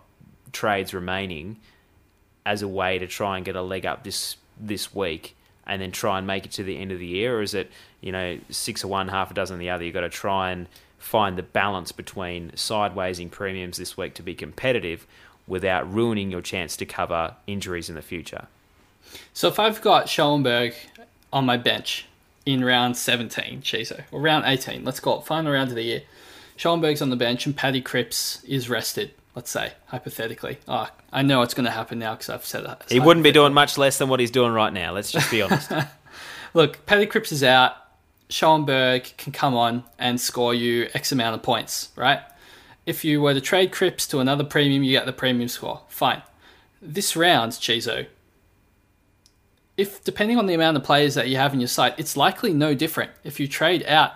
trades 0.53 0.95
remaining 0.95 1.59
as 2.45 2.63
a 2.63 2.69
way 2.69 2.99
to 2.99 3.07
try 3.07 3.37
and 3.37 3.45
get 3.45 3.57
a 3.57 3.63
leg 3.63 3.85
up 3.85 4.05
this 4.05 4.37
this 4.59 4.95
week 4.95 5.37
and 5.67 5.83
then 5.83 5.91
try 5.91 6.17
and 6.17 6.27
make 6.27 6.47
it 6.47 6.53
to 6.53 6.63
the 6.63 6.79
end 6.79 6.93
of 6.93 6.99
the 6.99 7.07
year, 7.07 7.39
or 7.39 7.43
is 7.43 7.55
it 7.55 7.71
you 8.01 8.13
know 8.13 8.39
six 8.51 8.85
of 8.85 8.91
one, 8.91 9.09
half 9.09 9.31
a 9.31 9.35
dozen 9.35 9.59
the 9.59 9.71
other? 9.71 9.85
You've 9.85 9.95
got 9.95 10.01
to 10.01 10.09
try 10.09 10.51
and 10.51 10.69
find 10.99 11.37
the 11.37 11.43
balance 11.43 11.93
between 11.93 12.51
sidewaysing 12.53 13.31
premiums 13.31 13.77
this 13.77 13.97
week 13.97 14.15
to 14.15 14.23
be 14.23 14.35
competitive 14.35 15.07
without 15.47 15.93
ruining 15.93 16.31
your 16.31 16.41
chance 16.41 16.77
to 16.77 16.87
cover 16.87 17.35
injuries 17.47 17.89
in 17.89 17.95
the 17.95 18.03
future. 18.03 18.47
So 19.33 19.49
if 19.49 19.59
I've 19.59 19.81
got 19.81 20.09
Schoenberg 20.09 20.75
on 21.33 21.47
my 21.47 21.57
bench 21.57 22.07
in 22.45 22.65
round 22.65 22.97
17, 22.97 23.63
Chizo, 23.63 24.03
or 24.11 24.21
round 24.21 24.45
18, 24.47 24.85
let's 24.85 25.01
call 25.01 25.21
it 25.21 25.27
final 25.27 25.53
round 25.53 25.71
of 25.71 25.77
the 25.77 25.83
year, 25.83 26.03
Schoenberg's 26.57 27.03
on 27.03 27.11
the 27.11 27.17
bench 27.17 27.47
and 27.47 27.57
Paddy 27.57 27.81
Cripps 27.81 28.43
is 28.45 28.69
rested 28.69 29.13
let's 29.37 29.51
say 29.51 29.75
hypothetically. 29.87 30.59
Oh, 30.67 30.89
I 31.13 31.23
know 31.23 31.43
it's 31.43 31.55
going 31.55 31.67
to 31.67 31.71
happen 31.71 32.01
now 32.01 32.15
because 32.15 32.31
I've 32.31 32.45
said 32.45 32.65
that. 32.65 32.85
He 32.89 32.99
wouldn't 32.99 33.23
be 33.23 33.31
doing 33.31 33.55
much 33.55 33.79
less 33.79 33.99
than 33.99 34.09
what 34.09 34.19
he's 34.19 34.33
doing 34.33 34.51
right 34.51 34.73
now. 34.73 34.93
Let's 34.93 35.13
just 35.13 35.31
be 35.31 35.43
honest. 35.43 35.71
Look, 36.55 36.85
Paddy 36.87 37.07
Cripps 37.07 37.31
is 37.31 37.45
out. 37.45 37.75
Schoenberg 38.29 39.13
can 39.17 39.33
come 39.33 39.55
on 39.55 39.85
and 40.01 40.21
score 40.21 40.53
you 40.53 40.89
X 40.95 41.13
amount 41.13 41.37
of 41.37 41.43
points, 41.43 41.91
right? 41.95 42.21
If 42.87 43.05
you 43.05 43.21
were 43.21 43.35
to 43.35 43.41
trade 43.41 43.71
Cripps 43.71 44.09
to 44.09 44.19
another 44.19 44.43
premium, 44.43 44.83
you 44.83 44.91
get 44.91 45.07
the 45.07 45.13
premium 45.13 45.49
score. 45.49 45.83
Fine. 45.89 46.23
This 46.83 47.15
round, 47.15 47.53
Chizo, 47.53 48.07
if 49.77 50.03
depending 50.03 50.39
on 50.39 50.47
the 50.47 50.55
amount 50.55 50.77
of 50.77 50.83
players 50.83 51.15
that 51.15 51.29
you 51.29 51.37
have 51.37 51.53
in 51.53 51.61
your 51.61 51.69
site, 51.69 51.95
it's 51.99 52.17
likely 52.17 52.53
no 52.53 52.75
different. 52.75 53.11
If 53.23 53.39
you 53.39 53.47
trade 53.47 53.85
out 53.87 54.13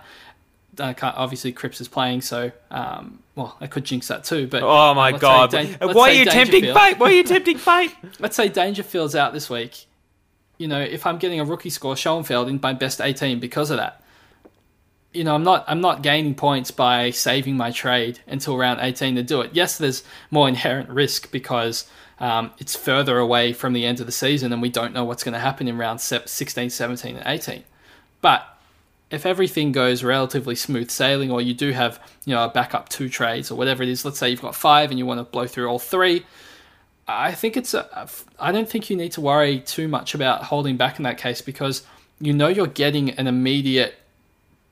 uh, 0.81 0.95
obviously 1.03 1.53
Cripps 1.53 1.81
is 1.81 1.89
playing, 1.89 2.23
so 2.23 2.51
um, 2.71 3.23
well, 3.35 3.57
I 3.61 3.67
could 3.67 3.85
jinx 3.85 4.09
that 4.09 4.25
too. 4.25 4.47
But 4.47 4.63
oh 4.63 4.95
my 4.95 5.13
god, 5.13 5.51
Dan- 5.51 5.77
why 5.81 6.11
are 6.11 6.13
you 6.13 6.25
tempting 6.25 6.63
fate? 6.63 6.99
Why 6.99 7.11
are 7.11 7.13
you 7.13 7.25
tempting 7.25 7.59
fate? 7.59 7.95
let's 8.19 8.37
say 8.37 8.49
Dangerfield's 8.49 9.15
out 9.15 9.33
this 9.33 9.49
week. 9.51 9.87
You 10.59 10.69
know, 10.69 10.81
if 10.81 11.07
I'm 11.07 11.19
getting 11.19 11.41
a 11.41 11.45
rookie 11.45 11.71
score, 11.71 11.97
Schoenfeld 11.97 12.49
in 12.49 12.61
my 12.63 12.73
best 12.73 13.01
18 13.01 13.41
because 13.41 13.71
of 13.71 13.79
that. 13.79 14.03
You 15.13 15.25
know, 15.25 15.35
I'm 15.35 15.43
not 15.43 15.65
I'm 15.67 15.81
not 15.81 16.03
gaining 16.03 16.35
points 16.35 16.71
by 16.71 17.11
saving 17.11 17.57
my 17.57 17.71
trade 17.71 18.21
until 18.27 18.57
round 18.57 18.81
18 18.81 19.17
to 19.17 19.23
do 19.23 19.41
it. 19.41 19.51
Yes, 19.55 19.79
there's 19.79 20.05
more 20.31 20.49
inherent 20.49 20.89
risk 20.89 21.33
because 21.33 21.89
um, 22.21 22.53
it's 22.59 22.77
further 22.77 23.19
away 23.19 23.53
from 23.53 23.73
the 23.73 23.87
end 23.87 23.99
of 24.01 24.07
the 24.07 24.13
season 24.13 24.53
and 24.53 24.61
we 24.61 24.69
don't 24.69 24.93
know 24.93 25.05
what's 25.05 25.25
going 25.25 25.33
to 25.33 25.41
happen 25.41 25.67
in 25.67 25.79
round 25.79 26.01
16, 26.01 26.71
17, 26.71 27.17
and 27.17 27.27
18. 27.27 27.65
But 28.21 28.60
if 29.11 29.27
everything 29.27 29.73
goes 29.73 30.05
relatively 30.05 30.55
smooth 30.55 30.91
sailing, 30.91 31.31
or 31.31 31.41
you 31.41 31.55
do 31.55 31.73
have 31.73 32.01
you 32.25 32.35
know 32.35 32.45
a 32.45 32.49
backup 32.49 32.89
two 32.89 33.09
trades 33.09 33.51
or 33.51 33.57
whatever 33.57 33.83
it 33.83 33.89
is, 33.89 34.05
let's 34.05 34.19
say 34.19 34.31
you've 34.31 34.43
got 34.43 34.55
five 34.55 34.91
and 34.91 34.99
you 34.99 35.07
want 35.07 35.19
to 35.19 35.25
blow 35.25 35.47
through 35.47 35.67
all 35.69 35.79
three, 35.79 36.25
I 37.09 37.33
think 37.33 37.57
it's 37.57 37.75
a, 37.75 38.09
I 38.39 38.53
don't 38.53 38.69
think 38.69 38.89
you 38.89 38.97
need 38.97 39.13
to 39.13 39.21
worry 39.21 39.61
too 39.61 39.89
much 39.89 40.15
about 40.15 40.45
holding 40.45 40.77
back 40.77 40.99
in 40.99 41.03
that 41.03 41.19
case 41.19 41.41
because 41.41 41.83
you 42.21 42.33
know 42.33 42.49
you're 42.49 42.67
getting 42.67 43.11
an 43.11 43.27
immediate 43.27 43.97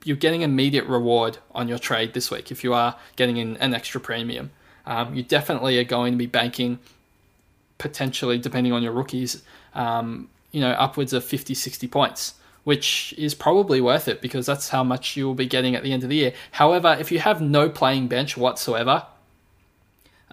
you're 0.05 0.17
getting 0.17 0.41
immediate 0.41 0.85
reward 0.85 1.37
on 1.53 1.67
your 1.67 1.77
trade 1.77 2.13
this 2.13 2.31
week 2.31 2.51
if 2.51 2.63
you 2.63 2.73
are 2.73 2.95
getting 3.17 3.37
in 3.37 3.57
an 3.57 3.73
extra 3.73 3.99
premium. 3.99 4.51
Um, 4.85 5.13
you 5.13 5.23
definitely 5.23 5.77
are 5.77 5.83
going 5.83 6.13
to 6.13 6.17
be 6.17 6.25
banking 6.25 6.79
potentially, 7.77 8.37
depending 8.37 8.71
on 8.71 8.81
your 8.81 8.93
rookies, 8.93 9.43
um, 9.73 10.29
you 10.51 10.61
know, 10.61 10.71
upwards 10.71 11.11
of 11.11 11.23
50, 11.25 11.53
60 11.53 11.87
points 11.87 12.35
which 12.69 13.15
is 13.17 13.33
probably 13.33 13.81
worth 13.81 14.07
it 14.07 14.21
because 14.21 14.45
that's 14.45 14.69
how 14.69 14.83
much 14.83 15.17
you 15.17 15.25
will 15.25 15.33
be 15.33 15.47
getting 15.47 15.73
at 15.73 15.81
the 15.81 15.91
end 15.91 16.03
of 16.03 16.09
the 16.09 16.15
year. 16.15 16.31
However, 16.51 16.95
if 16.99 17.11
you 17.11 17.17
have 17.17 17.41
no 17.41 17.67
playing 17.67 18.07
bench 18.07 18.37
whatsoever, 18.37 19.07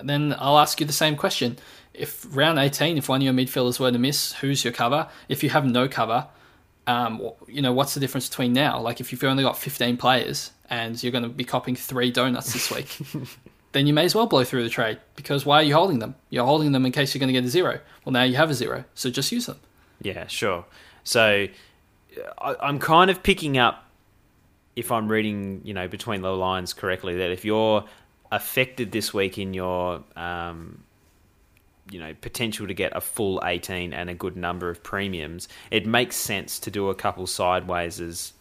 then 0.04 0.36
I'll 0.38 0.58
ask 0.58 0.78
you 0.78 0.86
the 0.86 0.92
same 0.92 1.16
question. 1.16 1.56
If 1.94 2.26
round 2.36 2.58
18, 2.58 2.98
if 2.98 3.08
one 3.08 3.22
of 3.22 3.24
your 3.24 3.32
midfielders 3.32 3.80
were 3.80 3.90
to 3.90 3.98
miss, 3.98 4.34
who's 4.34 4.64
your 4.64 4.74
cover? 4.74 5.08
If 5.30 5.42
you 5.42 5.48
have 5.48 5.64
no 5.64 5.88
cover, 5.88 6.26
um, 6.86 7.22
you 7.48 7.62
know, 7.62 7.72
what's 7.72 7.94
the 7.94 8.00
difference 8.00 8.28
between 8.28 8.52
now? 8.52 8.82
Like 8.82 9.00
if 9.00 9.12
you've 9.12 9.24
only 9.24 9.42
got 9.42 9.56
15 9.56 9.96
players 9.96 10.50
and 10.68 11.02
you're 11.02 11.12
going 11.12 11.24
to 11.24 11.30
be 11.30 11.44
copying 11.44 11.74
three 11.74 12.10
donuts 12.10 12.52
this 12.52 12.70
week, 12.70 12.98
then 13.72 13.86
you 13.86 13.94
may 13.94 14.04
as 14.04 14.14
well 14.14 14.26
blow 14.26 14.44
through 14.44 14.64
the 14.64 14.68
trade 14.68 14.98
because 15.14 15.46
why 15.46 15.60
are 15.60 15.62
you 15.62 15.72
holding 15.72 16.00
them? 16.00 16.16
You're 16.28 16.44
holding 16.44 16.72
them 16.72 16.84
in 16.84 16.92
case 16.92 17.14
you're 17.14 17.20
going 17.20 17.32
to 17.32 17.40
get 17.40 17.46
a 17.46 17.48
zero. 17.48 17.80
Well, 18.04 18.12
now 18.12 18.24
you 18.24 18.36
have 18.36 18.50
a 18.50 18.54
zero, 18.54 18.84
so 18.94 19.08
just 19.08 19.32
use 19.32 19.46
them. 19.46 19.58
Yeah, 20.02 20.26
sure. 20.26 20.66
So 21.02 21.46
I, 22.38 22.68
am 22.68 22.78
kind 22.78 23.10
of 23.10 23.22
picking 23.22 23.58
up, 23.58 23.84
if 24.74 24.92
I'm 24.92 25.08
reading, 25.08 25.62
you 25.64 25.74
know, 25.74 25.88
between 25.88 26.22
the 26.22 26.30
lines 26.30 26.72
correctly, 26.72 27.16
that 27.16 27.30
if 27.30 27.44
you're 27.44 27.84
affected 28.30 28.92
this 28.92 29.14
week 29.14 29.38
in 29.38 29.54
your, 29.54 30.02
um, 30.16 30.82
you 31.90 32.00
know, 32.00 32.14
potential 32.20 32.66
to 32.66 32.74
get 32.74 32.96
a 32.96 33.00
full 33.00 33.40
18 33.44 33.92
and 33.92 34.10
a 34.10 34.14
good 34.14 34.36
number 34.36 34.68
of 34.68 34.82
premiums, 34.82 35.48
it 35.70 35.86
makes 35.86 36.16
sense 36.16 36.58
to 36.60 36.70
do 36.70 36.90
a 36.90 36.94
couple 36.94 37.26
sideways 37.26 38.32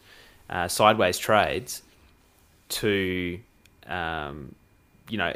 uh, 0.49 0.67
sideways 0.67 1.17
trades 1.17 1.81
to, 2.69 3.39
um, 3.87 4.53
you 5.09 5.17
know, 5.17 5.33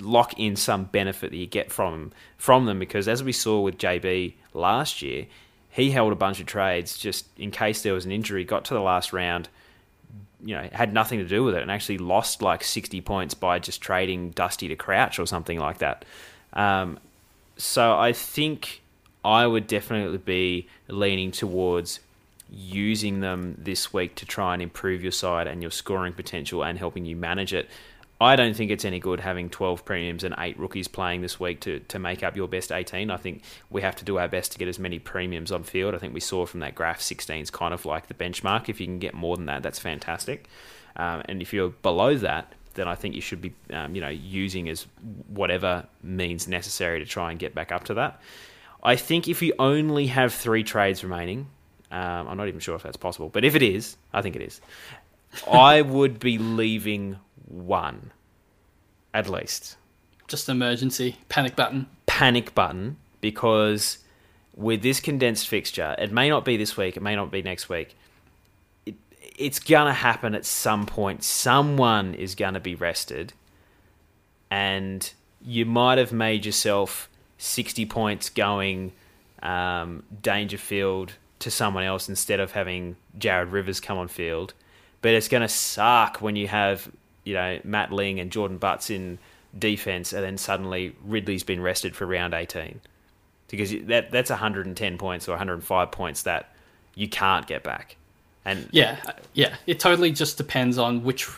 lock 0.00 0.38
in 0.38 0.56
some 0.56 0.84
benefit 0.84 1.30
that 1.30 1.36
you 1.36 1.46
get 1.46 1.70
from 1.70 2.12
from 2.38 2.66
them. 2.66 2.78
Because 2.78 3.08
as 3.08 3.22
we 3.22 3.32
saw 3.32 3.60
with 3.60 3.78
JB 3.78 4.34
last 4.54 5.02
year, 5.02 5.26
he 5.78 5.92
held 5.92 6.12
a 6.12 6.16
bunch 6.16 6.40
of 6.40 6.46
trades 6.46 6.98
just 6.98 7.24
in 7.38 7.52
case 7.52 7.82
there 7.82 7.94
was 7.94 8.04
an 8.04 8.10
injury, 8.10 8.44
got 8.44 8.64
to 8.64 8.74
the 8.74 8.80
last 8.80 9.12
round, 9.12 9.48
you 10.44 10.56
know, 10.56 10.68
had 10.72 10.92
nothing 10.92 11.20
to 11.20 11.24
do 11.24 11.44
with 11.44 11.54
it, 11.54 11.62
and 11.62 11.70
actually 11.70 11.98
lost 11.98 12.42
like 12.42 12.64
60 12.64 13.00
points 13.02 13.32
by 13.32 13.60
just 13.60 13.80
trading 13.80 14.30
Dusty 14.30 14.66
to 14.66 14.74
Crouch 14.74 15.20
or 15.20 15.26
something 15.26 15.56
like 15.56 15.78
that. 15.78 16.04
Um, 16.52 16.98
so 17.56 17.96
I 17.96 18.12
think 18.12 18.82
I 19.24 19.46
would 19.46 19.68
definitely 19.68 20.18
be 20.18 20.66
leaning 20.88 21.30
towards 21.30 22.00
using 22.50 23.20
them 23.20 23.54
this 23.56 23.92
week 23.92 24.16
to 24.16 24.26
try 24.26 24.54
and 24.54 24.62
improve 24.62 25.00
your 25.00 25.12
side 25.12 25.46
and 25.46 25.62
your 25.62 25.70
scoring 25.70 26.12
potential 26.12 26.64
and 26.64 26.76
helping 26.76 27.04
you 27.04 27.14
manage 27.14 27.54
it 27.54 27.68
I 28.20 28.34
don't 28.34 28.54
think 28.54 28.72
it's 28.72 28.84
any 28.84 28.98
good 28.98 29.20
having 29.20 29.48
12 29.48 29.84
premiums 29.84 30.24
and 30.24 30.34
eight 30.38 30.58
rookies 30.58 30.88
playing 30.88 31.20
this 31.20 31.38
week 31.38 31.60
to, 31.60 31.78
to 31.80 32.00
make 32.00 32.24
up 32.24 32.36
your 32.36 32.48
best 32.48 32.72
18. 32.72 33.10
I 33.10 33.16
think 33.16 33.42
we 33.70 33.82
have 33.82 33.94
to 33.96 34.04
do 34.04 34.18
our 34.18 34.26
best 34.26 34.52
to 34.52 34.58
get 34.58 34.66
as 34.66 34.78
many 34.78 34.98
premiums 34.98 35.52
on 35.52 35.62
field. 35.62 35.94
I 35.94 35.98
think 35.98 36.14
we 36.14 36.20
saw 36.20 36.44
from 36.44 36.60
that 36.60 36.74
graph 36.74 37.00
16 37.00 37.42
is 37.42 37.50
kind 37.50 37.72
of 37.72 37.84
like 37.84 38.08
the 38.08 38.14
benchmark. 38.14 38.68
If 38.68 38.80
you 38.80 38.86
can 38.86 38.98
get 38.98 39.14
more 39.14 39.36
than 39.36 39.46
that, 39.46 39.62
that's 39.62 39.78
fantastic. 39.78 40.48
Um, 40.96 41.22
and 41.26 41.40
if 41.40 41.52
you're 41.52 41.68
below 41.68 42.16
that, 42.16 42.54
then 42.74 42.88
I 42.88 42.96
think 42.96 43.14
you 43.14 43.20
should 43.20 43.40
be, 43.40 43.54
um, 43.72 43.94
you 43.94 44.00
know, 44.00 44.08
using 44.08 44.68
as 44.68 44.86
whatever 45.28 45.86
means 46.02 46.48
necessary 46.48 46.98
to 46.98 47.06
try 47.06 47.30
and 47.30 47.38
get 47.38 47.54
back 47.54 47.70
up 47.70 47.84
to 47.84 47.94
that. 47.94 48.20
I 48.82 48.96
think 48.96 49.28
if 49.28 49.42
you 49.42 49.54
only 49.60 50.08
have 50.08 50.34
three 50.34 50.64
trades 50.64 51.04
remaining, 51.04 51.46
um, 51.90 52.28
I'm 52.28 52.36
not 52.36 52.48
even 52.48 52.60
sure 52.60 52.74
if 52.74 52.82
that's 52.82 52.96
possible, 52.96 53.28
but 53.28 53.44
if 53.44 53.54
it 53.54 53.62
is, 53.62 53.96
I 54.12 54.22
think 54.22 54.34
it 54.36 54.42
is. 54.42 54.60
I 55.50 55.82
would 55.82 56.18
be 56.18 56.38
leaving 56.38 57.18
one, 57.46 58.12
at 59.14 59.28
least. 59.28 59.76
Just 60.26 60.48
emergency 60.48 61.16
panic 61.28 61.56
button. 61.56 61.86
Panic 62.06 62.54
button 62.54 62.96
because 63.20 63.98
with 64.54 64.82
this 64.82 65.00
condensed 65.00 65.48
fixture, 65.48 65.94
it 65.98 66.12
may 66.12 66.28
not 66.28 66.44
be 66.44 66.56
this 66.56 66.76
week, 66.76 66.96
it 66.96 67.02
may 67.02 67.16
not 67.16 67.30
be 67.30 67.42
next 67.42 67.68
week. 67.68 67.96
It, 68.84 68.96
it's 69.36 69.58
gonna 69.58 69.94
happen 69.94 70.34
at 70.34 70.44
some 70.44 70.86
point. 70.86 71.24
Someone 71.24 72.14
is 72.14 72.34
gonna 72.34 72.60
be 72.60 72.74
rested, 72.74 73.32
and 74.50 75.12
you 75.40 75.64
might 75.64 75.98
have 75.98 76.12
made 76.12 76.44
yourself 76.44 77.08
sixty 77.38 77.86
points 77.86 78.28
going 78.28 78.92
um, 79.42 80.02
Dangerfield 80.22 81.12
to 81.38 81.50
someone 81.50 81.84
else 81.84 82.08
instead 82.08 82.40
of 82.40 82.52
having 82.52 82.96
Jared 83.16 83.50
Rivers 83.50 83.80
come 83.80 83.98
on 83.98 84.08
field. 84.08 84.54
But 85.00 85.14
it's 85.14 85.28
going 85.28 85.42
to 85.42 85.48
suck 85.48 86.20
when 86.20 86.34
you 86.34 86.48
have 86.48 86.90
you 87.28 87.34
know 87.34 87.60
Matt 87.62 87.92
Ling 87.92 88.18
and 88.18 88.32
Jordan 88.32 88.56
Butts 88.56 88.88
in 88.88 89.18
defense, 89.56 90.14
and 90.14 90.24
then 90.24 90.38
suddenly 90.38 90.96
Ridley's 91.04 91.44
been 91.44 91.60
rested 91.60 91.94
for 91.94 92.06
round 92.06 92.32
18. 92.32 92.80
Because 93.48 93.70
that 93.84 94.10
that's 94.10 94.30
110 94.30 94.98
points 94.98 95.28
or 95.28 95.32
105 95.32 95.90
points 95.90 96.22
that 96.22 96.54
you 96.94 97.08
can't 97.08 97.46
get 97.46 97.62
back. 97.62 97.96
And 98.44 98.68
yeah, 98.72 98.96
yeah, 99.34 99.56
it 99.66 99.78
totally 99.78 100.10
just 100.10 100.38
depends 100.38 100.78
on 100.78 101.04
which 101.04 101.28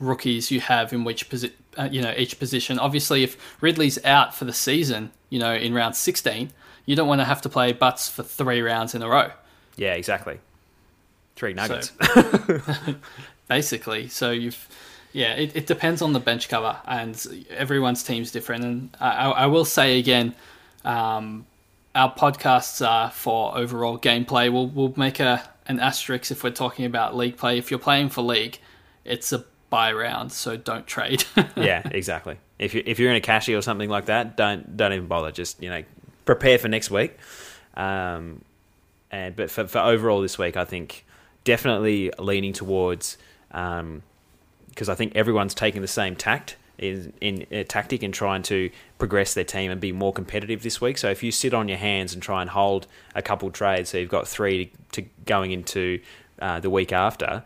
rookies 0.00 0.50
you 0.50 0.60
have 0.60 0.92
in 0.92 1.04
which 1.04 1.28
posi- 1.28 1.52
uh, 1.78 1.88
you 1.92 2.00
know 2.00 2.14
each 2.16 2.38
position. 2.38 2.78
Obviously, 2.78 3.22
if 3.22 3.36
Ridley's 3.62 4.02
out 4.04 4.34
for 4.34 4.46
the 4.46 4.52
season, 4.52 5.10
you 5.28 5.38
know 5.38 5.54
in 5.54 5.74
round 5.74 5.94
16, 5.94 6.50
you 6.86 6.96
don't 6.96 7.08
want 7.08 7.20
to 7.20 7.26
have 7.26 7.42
to 7.42 7.50
play 7.50 7.72
butts 7.72 8.08
for 8.08 8.22
three 8.22 8.62
rounds 8.62 8.94
in 8.94 9.02
a 9.02 9.08
row. 9.08 9.30
Yeah, 9.76 9.92
exactly. 9.94 10.38
Three 11.36 11.52
nuggets. 11.52 11.92
So, 12.14 12.60
basically, 13.48 14.08
so 14.08 14.30
you've 14.30 14.68
yeah, 15.14 15.34
it, 15.34 15.54
it 15.54 15.66
depends 15.66 16.02
on 16.02 16.12
the 16.12 16.18
bench 16.18 16.48
cover, 16.48 16.76
and 16.84 17.46
everyone's 17.50 18.02
team's 18.02 18.32
different. 18.32 18.64
And 18.64 18.96
I, 19.00 19.30
I 19.30 19.46
will 19.46 19.64
say 19.64 20.00
again, 20.00 20.34
um, 20.84 21.46
our 21.94 22.12
podcasts 22.12 22.84
are 22.86 23.12
for 23.12 23.56
overall 23.56 23.96
gameplay. 23.96 24.52
We'll 24.52 24.66
we'll 24.66 24.92
make 24.96 25.20
a 25.20 25.48
an 25.66 25.78
asterisk 25.78 26.32
if 26.32 26.42
we're 26.42 26.50
talking 26.50 26.84
about 26.84 27.16
league 27.16 27.36
play. 27.36 27.58
If 27.58 27.70
you're 27.70 27.78
playing 27.78 28.08
for 28.08 28.22
league, 28.22 28.58
it's 29.04 29.32
a 29.32 29.44
buy 29.70 29.92
round, 29.92 30.32
so 30.32 30.56
don't 30.56 30.84
trade. 30.84 31.24
yeah, 31.56 31.82
exactly. 31.88 32.38
If 32.58 32.74
you 32.74 32.82
if 32.84 32.98
you're 32.98 33.10
in 33.10 33.16
a 33.16 33.20
cashy 33.20 33.54
or 33.54 33.62
something 33.62 33.88
like 33.88 34.06
that, 34.06 34.36
don't 34.36 34.76
don't 34.76 34.92
even 34.92 35.06
bother. 35.06 35.30
Just 35.30 35.62
you 35.62 35.70
know, 35.70 35.84
prepare 36.24 36.58
for 36.58 36.66
next 36.66 36.90
week. 36.90 37.16
Um, 37.74 38.42
and 39.12 39.36
but 39.36 39.48
for 39.48 39.68
for 39.68 39.78
overall 39.78 40.22
this 40.22 40.38
week, 40.40 40.56
I 40.56 40.64
think 40.64 41.06
definitely 41.44 42.10
leaning 42.18 42.52
towards. 42.52 43.16
Um, 43.52 44.02
because 44.74 44.88
I 44.88 44.94
think 44.94 45.14
everyone's 45.14 45.54
taking 45.54 45.82
the 45.82 45.88
same 45.88 46.16
tact 46.16 46.56
in 46.78 47.12
in 47.20 47.46
a 47.50 47.64
tactic 47.64 48.02
and 48.02 48.12
trying 48.12 48.42
to 48.42 48.70
progress 48.98 49.34
their 49.34 49.44
team 49.44 49.70
and 49.70 49.80
be 49.80 49.92
more 49.92 50.12
competitive 50.12 50.62
this 50.62 50.80
week. 50.80 50.98
So 50.98 51.10
if 51.10 51.22
you 51.22 51.30
sit 51.30 51.54
on 51.54 51.68
your 51.68 51.78
hands 51.78 52.12
and 52.12 52.22
try 52.22 52.40
and 52.40 52.50
hold 52.50 52.86
a 53.14 53.22
couple 53.22 53.50
trades, 53.50 53.90
so 53.90 53.98
you've 53.98 54.10
got 54.10 54.26
three 54.26 54.66
to, 54.66 55.02
to 55.02 55.08
going 55.26 55.52
into 55.52 56.00
uh, 56.40 56.60
the 56.60 56.70
week 56.70 56.92
after, 56.92 57.44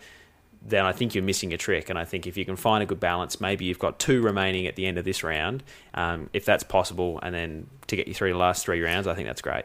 then 0.62 0.84
I 0.84 0.92
think 0.92 1.14
you're 1.14 1.24
missing 1.24 1.52
a 1.52 1.58
trick. 1.58 1.90
And 1.90 1.98
I 1.98 2.04
think 2.04 2.26
if 2.26 2.36
you 2.36 2.44
can 2.44 2.56
find 2.56 2.82
a 2.82 2.86
good 2.86 3.00
balance, 3.00 3.40
maybe 3.40 3.64
you've 3.66 3.78
got 3.78 3.98
two 3.98 4.22
remaining 4.22 4.66
at 4.66 4.76
the 4.76 4.86
end 4.86 4.98
of 4.98 5.04
this 5.04 5.22
round, 5.22 5.62
um, 5.94 6.30
if 6.32 6.44
that's 6.44 6.64
possible, 6.64 7.20
and 7.22 7.34
then 7.34 7.66
to 7.88 7.96
get 7.96 8.08
you 8.08 8.14
through 8.14 8.32
the 8.32 8.38
last 8.38 8.64
three 8.64 8.80
rounds, 8.80 9.06
I 9.06 9.14
think 9.14 9.28
that's 9.28 9.42
great. 9.42 9.64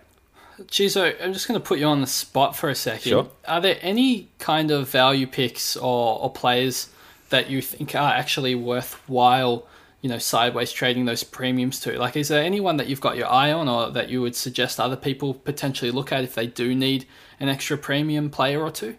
Chizo, 0.63 1.15
I'm 1.21 1.33
just 1.33 1.47
going 1.47 1.59
to 1.59 1.65
put 1.65 1.79
you 1.79 1.87
on 1.87 2.01
the 2.01 2.07
spot 2.07 2.55
for 2.55 2.69
a 2.69 2.75
second. 2.75 3.09
Sure. 3.09 3.29
Are 3.47 3.59
there 3.59 3.77
any 3.81 4.29
kind 4.37 4.69
of 4.69 4.87
value 4.87 5.25
picks 5.25 5.75
or, 5.75 6.19
or 6.19 6.31
players 6.31 6.89
that 7.29 7.49
you 7.49 7.61
think 7.61 7.95
are 7.95 8.11
actually 8.11 8.55
worthwhile, 8.55 9.67
you 10.01 10.09
know, 10.09 10.17
sideways 10.17 10.71
trading 10.71 11.05
those 11.05 11.23
premiums 11.23 11.79
to? 11.81 11.97
Like, 11.97 12.15
is 12.15 12.27
there 12.27 12.43
anyone 12.43 12.77
that 12.77 12.87
you've 12.87 13.01
got 13.01 13.17
your 13.17 13.27
eye 13.27 13.51
on 13.51 13.67
or 13.67 13.91
that 13.91 14.09
you 14.09 14.21
would 14.21 14.35
suggest 14.35 14.79
other 14.79 14.95
people 14.95 15.33
potentially 15.33 15.91
look 15.91 16.11
at 16.11 16.23
if 16.23 16.35
they 16.35 16.47
do 16.47 16.75
need 16.75 17.05
an 17.39 17.49
extra 17.49 17.77
premium 17.77 18.29
player 18.29 18.61
or 18.61 18.71
two? 18.71 18.95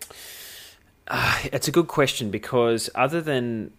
Uh, 1.07 1.39
it's 1.53 1.69
a 1.69 1.73
good 1.73 1.89
question 1.89 2.31
because 2.31 2.89
other 2.95 3.21
than 3.21 3.71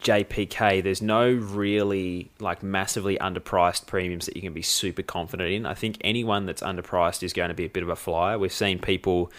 JPK, 0.00 0.82
there's 0.82 1.00
no 1.00 1.30
really 1.30 2.30
like 2.40 2.62
massively 2.62 3.16
underpriced 3.18 3.86
premiums 3.86 4.26
that 4.26 4.34
you 4.34 4.42
can 4.42 4.52
be 4.52 4.62
super 4.62 5.02
confident 5.02 5.50
in. 5.50 5.66
I 5.66 5.74
think 5.74 5.98
anyone 6.00 6.46
that's 6.46 6.62
underpriced 6.62 7.22
is 7.22 7.32
going 7.32 7.48
to 7.48 7.54
be 7.54 7.66
a 7.66 7.68
bit 7.68 7.82
of 7.82 7.88
a 7.88 7.96
flyer. 7.96 8.38
We've 8.38 8.52
seen 8.52 8.80
people 8.80 9.30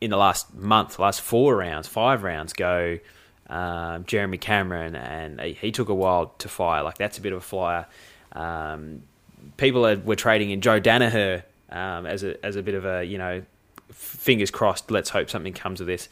in 0.00 0.10
the 0.10 0.16
last 0.16 0.54
month, 0.54 0.98
last 0.98 1.20
four 1.20 1.56
rounds, 1.56 1.88
five 1.88 2.22
rounds 2.22 2.52
go 2.52 2.98
um, 3.52 4.04
Jeremy 4.06 4.38
Cameron, 4.38 4.96
and 4.96 5.38
he, 5.40 5.70
took 5.70 5.90
a 5.90 5.94
while 5.94 6.34
to 6.38 6.48
fire. 6.48 6.82
Like 6.82 6.96
that's 6.96 7.18
a 7.18 7.20
bit 7.20 7.32
of 7.32 7.38
a 7.38 7.42
flyer. 7.42 7.86
Um, 8.32 9.02
people 9.58 9.86
are, 9.86 9.98
were 9.98 10.16
trading 10.16 10.50
in 10.50 10.62
Joe 10.62 10.80
Daniher 10.80 11.42
um, 11.68 12.06
as 12.06 12.24
a 12.24 12.44
as 12.44 12.56
a 12.56 12.62
bit 12.62 12.74
of 12.74 12.86
a 12.86 13.04
you 13.04 13.18
know 13.18 13.42
fingers 13.90 14.50
crossed. 14.50 14.90
Let's 14.90 15.10
hope 15.10 15.28
something 15.28 15.52
comes 15.52 15.82
of 15.82 15.86
this. 15.86 16.08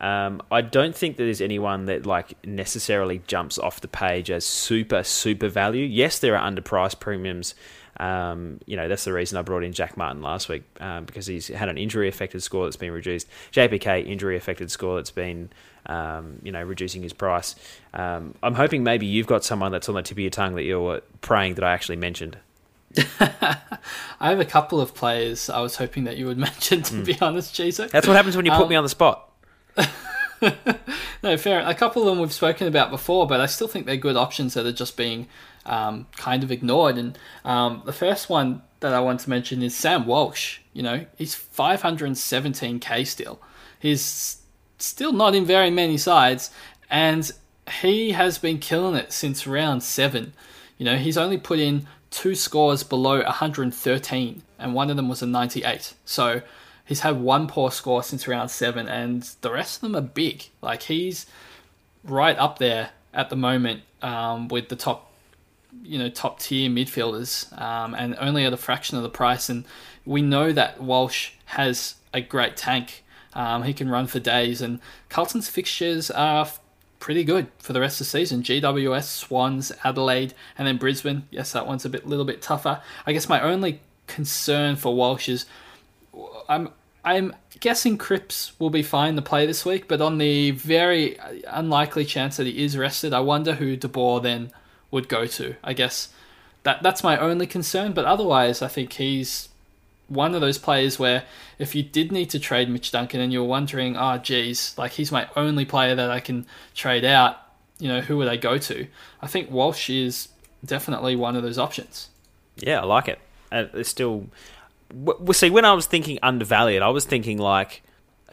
Um, 0.00 0.40
I 0.50 0.62
don't 0.62 0.96
think 0.96 1.18
that 1.18 1.24
there's 1.24 1.42
anyone 1.42 1.84
that 1.84 2.06
like 2.06 2.34
necessarily 2.46 3.20
jumps 3.26 3.58
off 3.58 3.82
the 3.82 3.88
page 3.88 4.30
as 4.30 4.46
super 4.46 5.02
super 5.02 5.48
value. 5.48 5.84
Yes, 5.84 6.18
there 6.18 6.36
are 6.36 6.50
underpriced 6.50 6.98
premiums. 6.98 7.54
Um, 7.98 8.60
you 8.64 8.76
know 8.78 8.88
that's 8.88 9.04
the 9.04 9.12
reason 9.12 9.36
I 9.36 9.42
brought 9.42 9.64
in 9.64 9.74
Jack 9.74 9.98
Martin 9.98 10.22
last 10.22 10.48
week 10.48 10.62
um, 10.80 11.04
because 11.04 11.26
he's 11.26 11.48
had 11.48 11.68
an 11.68 11.76
injury 11.76 12.08
affected 12.08 12.42
score 12.42 12.64
that's 12.64 12.76
been 12.76 12.92
reduced. 12.92 13.28
JPK 13.52 14.06
injury 14.06 14.38
affected 14.38 14.70
score 14.70 14.96
that's 14.96 15.10
been 15.10 15.50
um, 15.86 16.38
you 16.42 16.52
know, 16.52 16.62
reducing 16.62 17.02
his 17.02 17.12
price. 17.12 17.54
Um, 17.94 18.34
I'm 18.42 18.54
hoping 18.54 18.82
maybe 18.84 19.06
you've 19.06 19.26
got 19.26 19.44
someone 19.44 19.72
that's 19.72 19.88
on 19.88 19.94
the 19.94 20.02
tip 20.02 20.16
of 20.16 20.18
your 20.20 20.30
tongue 20.30 20.54
that 20.54 20.64
you're 20.64 21.00
praying 21.20 21.54
that 21.54 21.64
I 21.64 21.72
actually 21.72 21.96
mentioned. 21.96 22.38
I 23.20 24.30
have 24.30 24.40
a 24.40 24.44
couple 24.44 24.80
of 24.80 24.94
players 24.94 25.48
I 25.48 25.60
was 25.60 25.76
hoping 25.76 26.04
that 26.04 26.16
you 26.16 26.26
would 26.26 26.38
mention, 26.48 26.82
to 26.82 26.94
mm. 26.94 27.04
be 27.04 27.18
honest, 27.20 27.54
Chizo. 27.54 27.90
That's 27.90 28.06
what 28.06 28.16
happens 28.16 28.36
when 28.36 28.46
you 28.46 28.52
put 28.52 28.62
um, 28.62 28.68
me 28.68 28.76
on 28.76 28.84
the 28.84 28.90
spot. 28.90 29.30
no, 31.22 31.36
fair. 31.36 31.60
A 31.60 31.74
couple 31.74 32.02
of 32.02 32.08
them 32.08 32.20
we've 32.20 32.32
spoken 32.32 32.66
about 32.66 32.90
before, 32.90 33.26
but 33.26 33.40
I 33.40 33.46
still 33.46 33.68
think 33.68 33.86
they're 33.86 33.96
good 33.96 34.16
options 34.16 34.54
that 34.54 34.66
are 34.66 34.72
just 34.72 34.96
being 34.96 35.28
um, 35.66 36.06
kind 36.16 36.42
of 36.42 36.50
ignored. 36.50 36.98
And 36.98 37.18
um, 37.44 37.82
the 37.84 37.92
first 37.92 38.28
one 38.28 38.62
that 38.80 38.92
I 38.92 39.00
want 39.00 39.20
to 39.20 39.30
mention 39.30 39.62
is 39.62 39.76
Sam 39.76 40.06
Walsh. 40.06 40.58
You 40.72 40.82
know, 40.82 41.06
he's 41.16 41.34
517k 41.34 43.06
still. 43.06 43.40
He's 43.78 44.39
still 44.82 45.12
not 45.12 45.34
in 45.34 45.44
very 45.44 45.70
many 45.70 45.98
sides, 45.98 46.50
and 46.90 47.30
he 47.80 48.12
has 48.12 48.38
been 48.38 48.58
killing 48.58 48.94
it 48.94 49.12
since 49.12 49.46
round 49.46 49.82
seven. 49.82 50.32
You 50.78 50.84
know, 50.84 50.96
he's 50.96 51.18
only 51.18 51.38
put 51.38 51.58
in 51.58 51.86
two 52.10 52.34
scores 52.34 52.82
below 52.82 53.22
113, 53.22 54.42
and 54.58 54.74
one 54.74 54.90
of 54.90 54.96
them 54.96 55.08
was 55.08 55.22
a 55.22 55.26
98. 55.26 55.94
So 56.04 56.42
he's 56.84 57.00
had 57.00 57.20
one 57.20 57.46
poor 57.46 57.70
score 57.70 58.02
since 58.02 58.26
round 58.26 58.50
seven, 58.50 58.88
and 58.88 59.22
the 59.40 59.52
rest 59.52 59.76
of 59.76 59.82
them 59.82 59.96
are 59.96 60.06
big. 60.06 60.46
Like 60.60 60.82
he's 60.82 61.26
right 62.04 62.36
up 62.38 62.58
there 62.58 62.90
at 63.14 63.30
the 63.30 63.36
moment 63.36 63.82
um, 64.02 64.48
with 64.48 64.68
the 64.68 64.76
top, 64.76 65.12
you 65.82 65.98
know, 65.98 66.08
top 66.08 66.40
tier 66.40 66.68
midfielders, 66.68 67.56
um, 67.60 67.94
and 67.94 68.16
only 68.18 68.44
at 68.44 68.52
a 68.52 68.56
fraction 68.56 68.96
of 68.96 69.02
the 69.02 69.08
price. 69.08 69.48
And 69.48 69.64
we 70.04 70.22
know 70.22 70.52
that 70.52 70.80
Walsh 70.82 71.32
has 71.46 71.94
a 72.12 72.20
great 72.20 72.56
tank. 72.56 73.04
Um, 73.32 73.62
he 73.62 73.72
can 73.72 73.88
run 73.88 74.06
for 74.06 74.18
days, 74.18 74.60
and 74.60 74.80
Carlton's 75.08 75.48
fixtures 75.48 76.10
are 76.10 76.48
pretty 76.98 77.24
good 77.24 77.48
for 77.58 77.72
the 77.72 77.80
rest 77.80 78.00
of 78.00 78.06
the 78.06 78.10
season. 78.10 78.42
GWS, 78.42 79.04
Swans, 79.04 79.72
Adelaide, 79.84 80.34
and 80.58 80.66
then 80.66 80.76
Brisbane. 80.76 81.26
Yes, 81.30 81.52
that 81.52 81.66
one's 81.66 81.84
a 81.84 81.88
bit, 81.88 82.06
little 82.06 82.24
bit 82.24 82.42
tougher. 82.42 82.82
I 83.06 83.12
guess 83.12 83.28
my 83.28 83.40
only 83.40 83.80
concern 84.06 84.76
for 84.76 84.94
Walsh 84.94 85.28
is 85.28 85.46
I'm 86.48 86.70
I'm 87.04 87.34
guessing 87.60 87.96
Cripps 87.96 88.52
will 88.58 88.70
be 88.70 88.82
fine 88.82 89.16
to 89.16 89.22
play 89.22 89.46
this 89.46 89.64
week, 89.64 89.88
but 89.88 90.00
on 90.02 90.18
the 90.18 90.50
very 90.50 91.16
unlikely 91.48 92.04
chance 92.04 92.36
that 92.36 92.46
he 92.46 92.62
is 92.62 92.76
rested, 92.76 93.14
I 93.14 93.20
wonder 93.20 93.54
who 93.54 93.76
De 93.76 93.88
Boer 93.88 94.20
then 94.20 94.52
would 94.90 95.08
go 95.08 95.26
to. 95.26 95.56
I 95.64 95.72
guess 95.72 96.08
that 96.64 96.82
that's 96.82 97.02
my 97.02 97.16
only 97.16 97.46
concern, 97.46 97.92
but 97.92 98.04
otherwise, 98.04 98.60
I 98.60 98.68
think 98.68 98.94
he's 98.94 99.48
one 100.10 100.34
of 100.34 100.40
those 100.40 100.58
players 100.58 100.98
where 100.98 101.24
if 101.58 101.74
you 101.74 101.82
did 101.82 102.12
need 102.12 102.28
to 102.30 102.38
trade 102.38 102.68
Mitch 102.68 102.90
Duncan 102.90 103.20
and 103.20 103.32
you're 103.32 103.44
wondering, 103.44 103.96
oh, 103.96 104.18
geez, 104.18 104.74
like 104.76 104.92
he's 104.92 105.10
my 105.10 105.28
only 105.36 105.64
player 105.64 105.94
that 105.94 106.10
I 106.10 106.20
can 106.20 106.46
trade 106.74 107.04
out, 107.04 107.38
you 107.78 107.88
know, 107.88 108.00
who 108.00 108.16
would 108.18 108.28
I 108.28 108.36
go 108.36 108.58
to? 108.58 108.86
I 109.22 109.26
think 109.28 109.50
Walsh 109.50 109.88
is 109.88 110.28
definitely 110.64 111.16
one 111.16 111.36
of 111.36 111.42
those 111.42 111.58
options. 111.58 112.08
Yeah, 112.56 112.80
I 112.80 112.84
like 112.84 113.08
it. 113.08 113.20
Uh, 113.52 113.66
it's 113.72 113.88
still, 113.88 114.26
we 114.92 115.32
see, 115.32 115.48
when 115.48 115.64
I 115.64 115.72
was 115.72 115.86
thinking 115.86 116.18
undervalued, 116.22 116.82
I 116.82 116.88
was 116.88 117.04
thinking 117.04 117.38
like 117.38 117.82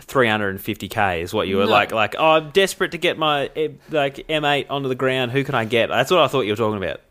350k 0.01 1.21
is 1.21 1.33
what 1.33 1.47
you 1.47 1.57
were 1.57 1.65
no. 1.65 1.71
like. 1.71 1.91
Like, 1.91 2.15
oh, 2.17 2.31
I'm 2.31 2.49
desperate 2.49 2.91
to 2.91 2.97
get 2.97 3.19
my 3.19 3.51
eh, 3.55 3.69
like 3.91 4.15
M8 4.27 4.65
onto 4.69 4.89
the 4.89 4.95
ground. 4.95 5.31
Who 5.31 5.43
can 5.43 5.53
I 5.53 5.65
get? 5.65 5.89
That's 5.89 6.09
what 6.09 6.21
I 6.21 6.27
thought 6.27 6.41
you 6.41 6.53
were 6.53 6.57
talking 6.57 6.83
about. 6.83 7.01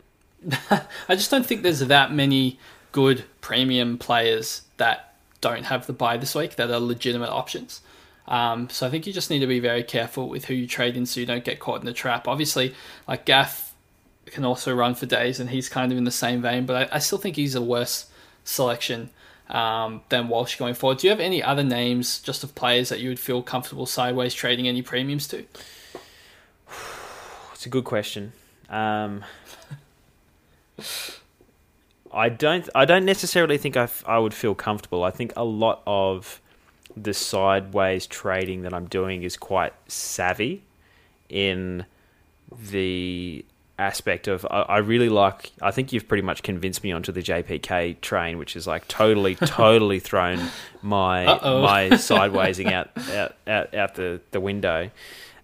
I 1.09 1.15
just 1.15 1.31
don't 1.31 1.45
think 1.45 1.63
there's 1.63 1.79
that 1.79 2.11
many 2.11 2.59
good 2.97 3.23
premium 3.41 3.95
players 3.95 4.63
that 4.77 5.13
don't 5.39 5.65
have 5.65 5.85
the 5.85 5.93
buy 5.93 6.17
this 6.17 6.33
week 6.33 6.55
that 6.55 6.71
are 6.71 6.79
legitimate 6.79 7.29
options. 7.29 7.81
Um, 8.27 8.71
so 8.71 8.87
I 8.87 8.89
think 8.89 9.05
you 9.05 9.13
just 9.13 9.29
need 9.29 9.41
to 9.41 9.45
be 9.45 9.59
very 9.59 9.83
careful 9.83 10.27
with 10.27 10.45
who 10.45 10.55
you 10.55 10.65
trade 10.65 10.97
in 10.97 11.05
so 11.05 11.19
you 11.19 11.27
don't 11.27 11.43
get 11.43 11.59
caught 11.59 11.79
in 11.79 11.85
the 11.85 11.93
trap. 11.93 12.27
Obviously, 12.27 12.73
like 13.07 13.23
Gaff 13.23 13.75
can 14.25 14.43
also 14.43 14.73
run 14.73 14.95
for 14.95 15.05
days 15.05 15.39
and 15.39 15.51
he's 15.51 15.69
kind 15.69 15.91
of 15.91 15.97
in 15.99 16.05
the 16.05 16.11
same 16.11 16.41
vein, 16.41 16.65
but 16.65 16.91
I, 16.91 16.95
I 16.95 16.97
still 16.97 17.19
think 17.19 17.35
he's 17.35 17.53
a 17.53 17.61
worse 17.61 18.07
selection 18.43 19.11
um, 19.47 20.01
than 20.09 20.27
Walsh 20.27 20.55
going 20.55 20.73
forward. 20.73 20.97
Do 20.97 21.05
you 21.05 21.11
have 21.11 21.19
any 21.19 21.43
other 21.43 21.63
names 21.63 22.19
just 22.19 22.43
of 22.43 22.55
players 22.55 22.89
that 22.89 22.99
you 22.99 23.09
would 23.09 23.19
feel 23.19 23.43
comfortable 23.43 23.85
sideways 23.85 24.33
trading 24.33 24.67
any 24.67 24.81
premiums 24.81 25.27
to? 25.27 25.45
It's 27.53 27.67
a 27.67 27.69
good 27.69 27.85
question. 27.85 28.33
Um, 28.71 29.23
I 32.11 32.29
don't. 32.29 32.67
I 32.73 32.85
don't 32.85 33.05
necessarily 33.05 33.57
think 33.57 33.77
I, 33.77 33.83
f- 33.83 34.03
I 34.07 34.19
would 34.19 34.33
feel 34.33 34.55
comfortable. 34.55 35.03
I 35.03 35.11
think 35.11 35.33
a 35.35 35.43
lot 35.43 35.81
of 35.85 36.41
the 36.95 37.13
sideways 37.13 38.07
trading 38.07 38.63
that 38.63 38.73
I'm 38.73 38.87
doing 38.87 39.23
is 39.23 39.37
quite 39.37 39.73
savvy 39.87 40.63
in 41.29 41.85
the 42.71 43.45
aspect 43.79 44.27
of 44.27 44.45
I, 44.49 44.61
I, 44.61 44.77
really 44.77 45.09
like. 45.09 45.51
I 45.61 45.71
think 45.71 45.93
you've 45.93 46.07
pretty 46.07 46.23
much 46.23 46.41
convinced 46.43 46.83
me 46.83 46.91
onto 46.91 47.11
the 47.11 47.21
JPK 47.21 48.01
train, 48.01 48.37
which 48.37 48.55
is 48.55 48.65
like 48.65 48.87
totally, 48.87 49.35
totally 49.35 49.99
thrown 49.99 50.39
my 50.81 51.25
Uh-oh. 51.25 51.61
my 51.61 51.89
sidewaysing 51.97 52.71
out, 52.71 52.89
out 53.11 53.35
out 53.47 53.75
out 53.75 53.95
the 53.95 54.21
the 54.31 54.39
window. 54.39 54.89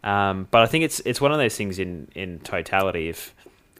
Um, 0.03 0.47
but 0.51 0.63
I 0.63 0.65
think 0.65 0.83
it's 0.83 0.99
it's 1.01 1.21
one 1.21 1.31
of 1.31 1.37
those 1.37 1.55
things 1.55 1.79
in 1.79 2.07
in 2.15 2.39
totality. 2.39 3.09
If 3.09 3.33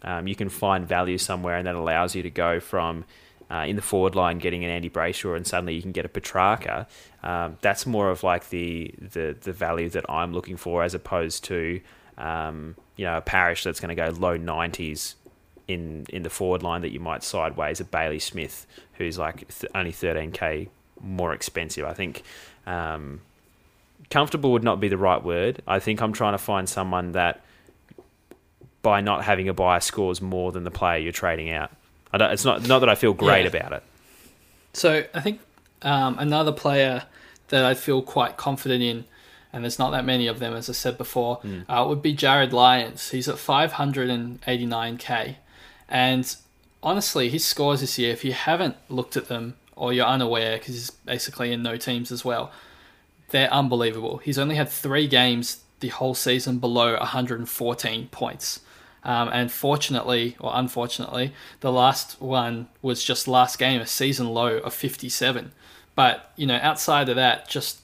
um, 0.04 0.28
you 0.28 0.36
can 0.36 0.50
find 0.50 0.88
value 0.88 1.18
somewhere, 1.18 1.56
and 1.56 1.68
that 1.68 1.76
allows 1.76 2.16
you 2.16 2.24
to 2.24 2.30
go 2.30 2.60
from 2.60 3.06
uh, 3.50 3.66
in 3.68 3.76
the 3.76 3.82
forward 3.82 4.16
line 4.16 4.40
getting 4.40 4.64
an 4.64 4.70
Andy 4.70 4.90
Brayshaw, 4.90 5.36
and 5.36 5.46
suddenly 5.46 5.76
you 5.76 5.82
can 5.82 5.92
get 5.92 6.06
a 6.06 6.10
Petracca. 6.10 6.88
Um, 7.24 7.58
that's 7.62 7.86
more 7.86 8.10
of 8.10 8.24
like 8.24 8.50
the, 8.50 8.94
the 9.00 9.36
the 9.40 9.54
value 9.54 9.90
that 9.90 10.10
I'm 10.10 10.34
looking 10.34 10.58
for, 10.58 10.84
as 10.84 10.94
opposed 10.94 11.44
to 11.46 11.80
um, 12.18 12.76
you 12.96 13.06
know 13.06 13.18
a 13.18 13.22
parish 13.22 13.64
that's 13.64 13.80
going 13.80 13.96
to 13.96 13.96
go 13.96 14.10
low 14.20 14.38
90s 14.38 15.16
in 15.68 16.06
in 16.10 16.24
the 16.24 16.30
forward 16.30 16.64
line 16.64 16.82
that 16.82 16.92
you 16.92 17.00
might 17.00 17.24
sideways 17.24 17.80
a 17.80 17.86
Bailey 17.86 18.20
Smith, 18.20 18.66
who's 18.94 19.18
like 19.18 19.48
th- 19.48 19.72
only 19.76 19.92
13k 19.92 20.70
more 21.02 21.34
expensive. 21.34 21.86
I 21.86 21.94
think. 21.94 22.24
Um, 22.66 23.22
comfortable 24.10 24.52
would 24.52 24.64
not 24.64 24.80
be 24.80 24.88
the 24.88 24.98
right 24.98 25.24
word. 25.24 25.62
I 25.68 25.80
think 25.80 26.02
I'm 26.02 26.14
trying 26.14 26.34
to 26.34 26.38
find 26.38 26.68
someone 26.68 27.14
that, 27.14 27.42
by 28.84 29.02
not 29.02 29.24
having 29.24 29.50
a 29.50 29.54
buyer, 29.54 29.80
scores 29.80 30.22
more 30.22 30.52
than 30.52 30.64
the 30.64 30.72
player 30.72 31.00
you're 31.00 31.12
trading 31.12 31.50
out. 31.50 31.72
it's 32.14 32.46
not 32.46 32.68
not 32.68 32.80
that 32.80 32.90
I 32.90 32.96
feel 32.96 33.14
great 33.14 33.42
yeah. 33.42 33.60
about 33.60 33.74
it. 33.74 33.84
So 34.74 35.06
I 35.14 35.22
think 35.22 35.42
um, 35.82 36.18
another 36.20 36.52
player 36.52 37.04
that 37.48 37.66
I 37.66 37.74
feel 37.74 38.04
quite 38.04 38.38
confident 38.38 38.84
in, 38.84 39.06
and 39.52 39.64
there's 39.64 39.80
not 39.80 39.90
that 39.92 40.06
many 40.06 40.28
of 40.28 40.38
them, 40.38 40.54
as 40.54 40.70
I 40.70 40.74
said 40.74 40.98
before, 40.98 41.40
mm. 41.40 41.66
uh, 41.68 41.86
would 41.88 42.04
be 42.04 42.16
Jarryd 42.16 42.52
Lyons. 42.52 43.10
He's 43.10 43.28
at 43.28 43.36
589k, 43.38 45.36
and 45.90 46.36
honestly, 46.84 47.30
his 47.30 47.44
scores 47.44 47.82
this 47.82 47.98
year, 47.98 48.14
if 48.14 48.24
you 48.24 48.34
haven't 48.34 48.76
looked 48.90 49.18
at 49.18 49.28
them 49.28 49.56
or 49.76 49.92
you're 49.92 50.06
unaware, 50.06 50.60
because 50.60 50.76
he's 50.76 50.92
basically 50.92 51.52
in 51.52 51.64
no 51.64 51.78
teams 51.78 52.12
as 52.12 52.24
well 52.24 52.52
they're 53.34 53.52
unbelievable. 53.52 54.18
He's 54.20 54.38
only 54.38 54.56
had 54.56 54.70
three 54.70 55.08
games 55.08 55.64
the 55.82 55.90
whole 55.90 56.14
season 56.14 56.60
below 56.60 56.96
114 56.98 58.08
points. 58.10 58.62
Um, 59.06 59.30
and 59.34 59.52
fortunately, 59.52 60.38
or 60.40 60.52
unfortunately, 60.54 61.34
the 61.60 61.72
last 61.72 62.22
one 62.22 62.68
was 62.82 63.04
just 63.04 63.28
last 63.28 63.60
game, 63.60 63.82
a 63.82 63.88
season 63.88 64.30
low 64.30 64.58
of 64.58 64.74
57. 64.74 65.52
But, 65.96 66.32
you 66.36 66.48
know, 66.48 66.60
outside 66.62 67.10
of 67.10 67.16
that, 67.18 67.50
just 67.50 67.82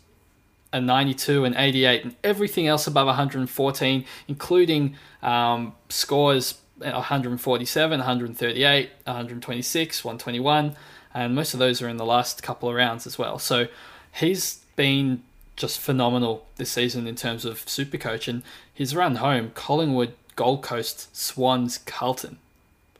a 0.71 0.79
92 0.79 1.45
and 1.45 1.55
88 1.55 2.03
and 2.03 2.15
everything 2.23 2.67
else 2.67 2.87
above 2.87 3.07
114, 3.07 4.05
including 4.27 4.95
um, 5.21 5.73
scores 5.89 6.59
147, 6.77 7.99
138, 7.99 8.89
126, 9.03 10.05
121, 10.05 10.75
and 11.13 11.35
most 11.35 11.53
of 11.53 11.59
those 11.59 11.81
are 11.81 11.89
in 11.89 11.97
the 11.97 12.05
last 12.05 12.41
couple 12.43 12.69
of 12.69 12.75
rounds 12.75 13.05
as 13.05 13.17
well. 13.17 13.39
So 13.39 13.67
he's 14.13 14.59
been 14.75 15.23
just 15.55 15.79
phenomenal 15.79 16.47
this 16.55 16.71
season 16.71 17.05
in 17.05 17.15
terms 17.15 17.43
of 17.43 17.67
super 17.67 17.97
coach 17.97 18.27
and 18.27 18.43
his 18.73 18.95
run 18.95 19.15
home 19.15 19.51
collingwood 19.55 20.13
gold 20.39 20.61
coast 20.61 21.13
swans 21.15 21.79
carlton. 21.79 22.37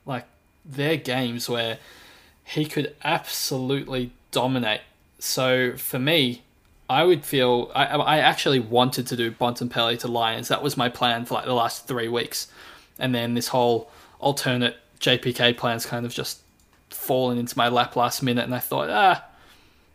Like 0.04 0.26
they're 0.62 0.98
games 0.98 1.48
where 1.48 1.78
he 2.44 2.66
could 2.66 2.94
absolutely 3.02 4.10
dominate. 4.30 4.82
So 5.18 5.76
for 5.76 5.98
me 5.98 6.42
i 6.88 7.04
would 7.04 7.24
feel 7.24 7.70
i, 7.72 7.84
I 7.84 8.18
actually 8.18 8.58
wanted 8.58 9.06
to 9.06 9.16
do 9.16 9.30
bontempelli 9.30 9.98
to 10.00 10.08
Lyons. 10.08 10.48
That 10.48 10.62
was 10.62 10.76
my 10.76 10.88
plan 10.88 11.24
for 11.24 11.34
like 11.34 11.46
the 11.46 11.54
last 11.54 11.86
three 11.88 12.08
weeks. 12.08 12.48
And 12.98 13.14
then 13.14 13.34
this 13.34 13.48
whole 13.48 13.88
alternate 14.18 14.76
jpk 15.00 15.56
plans 15.56 15.86
kind 15.86 16.04
of 16.04 16.12
just 16.12 16.40
fallen 16.90 17.38
into 17.38 17.56
my 17.56 17.68
lap 17.68 17.96
last 17.96 18.22
minute 18.22 18.44
and 18.44 18.54
i 18.54 18.58
thought 18.58 18.90
ah 18.90 19.24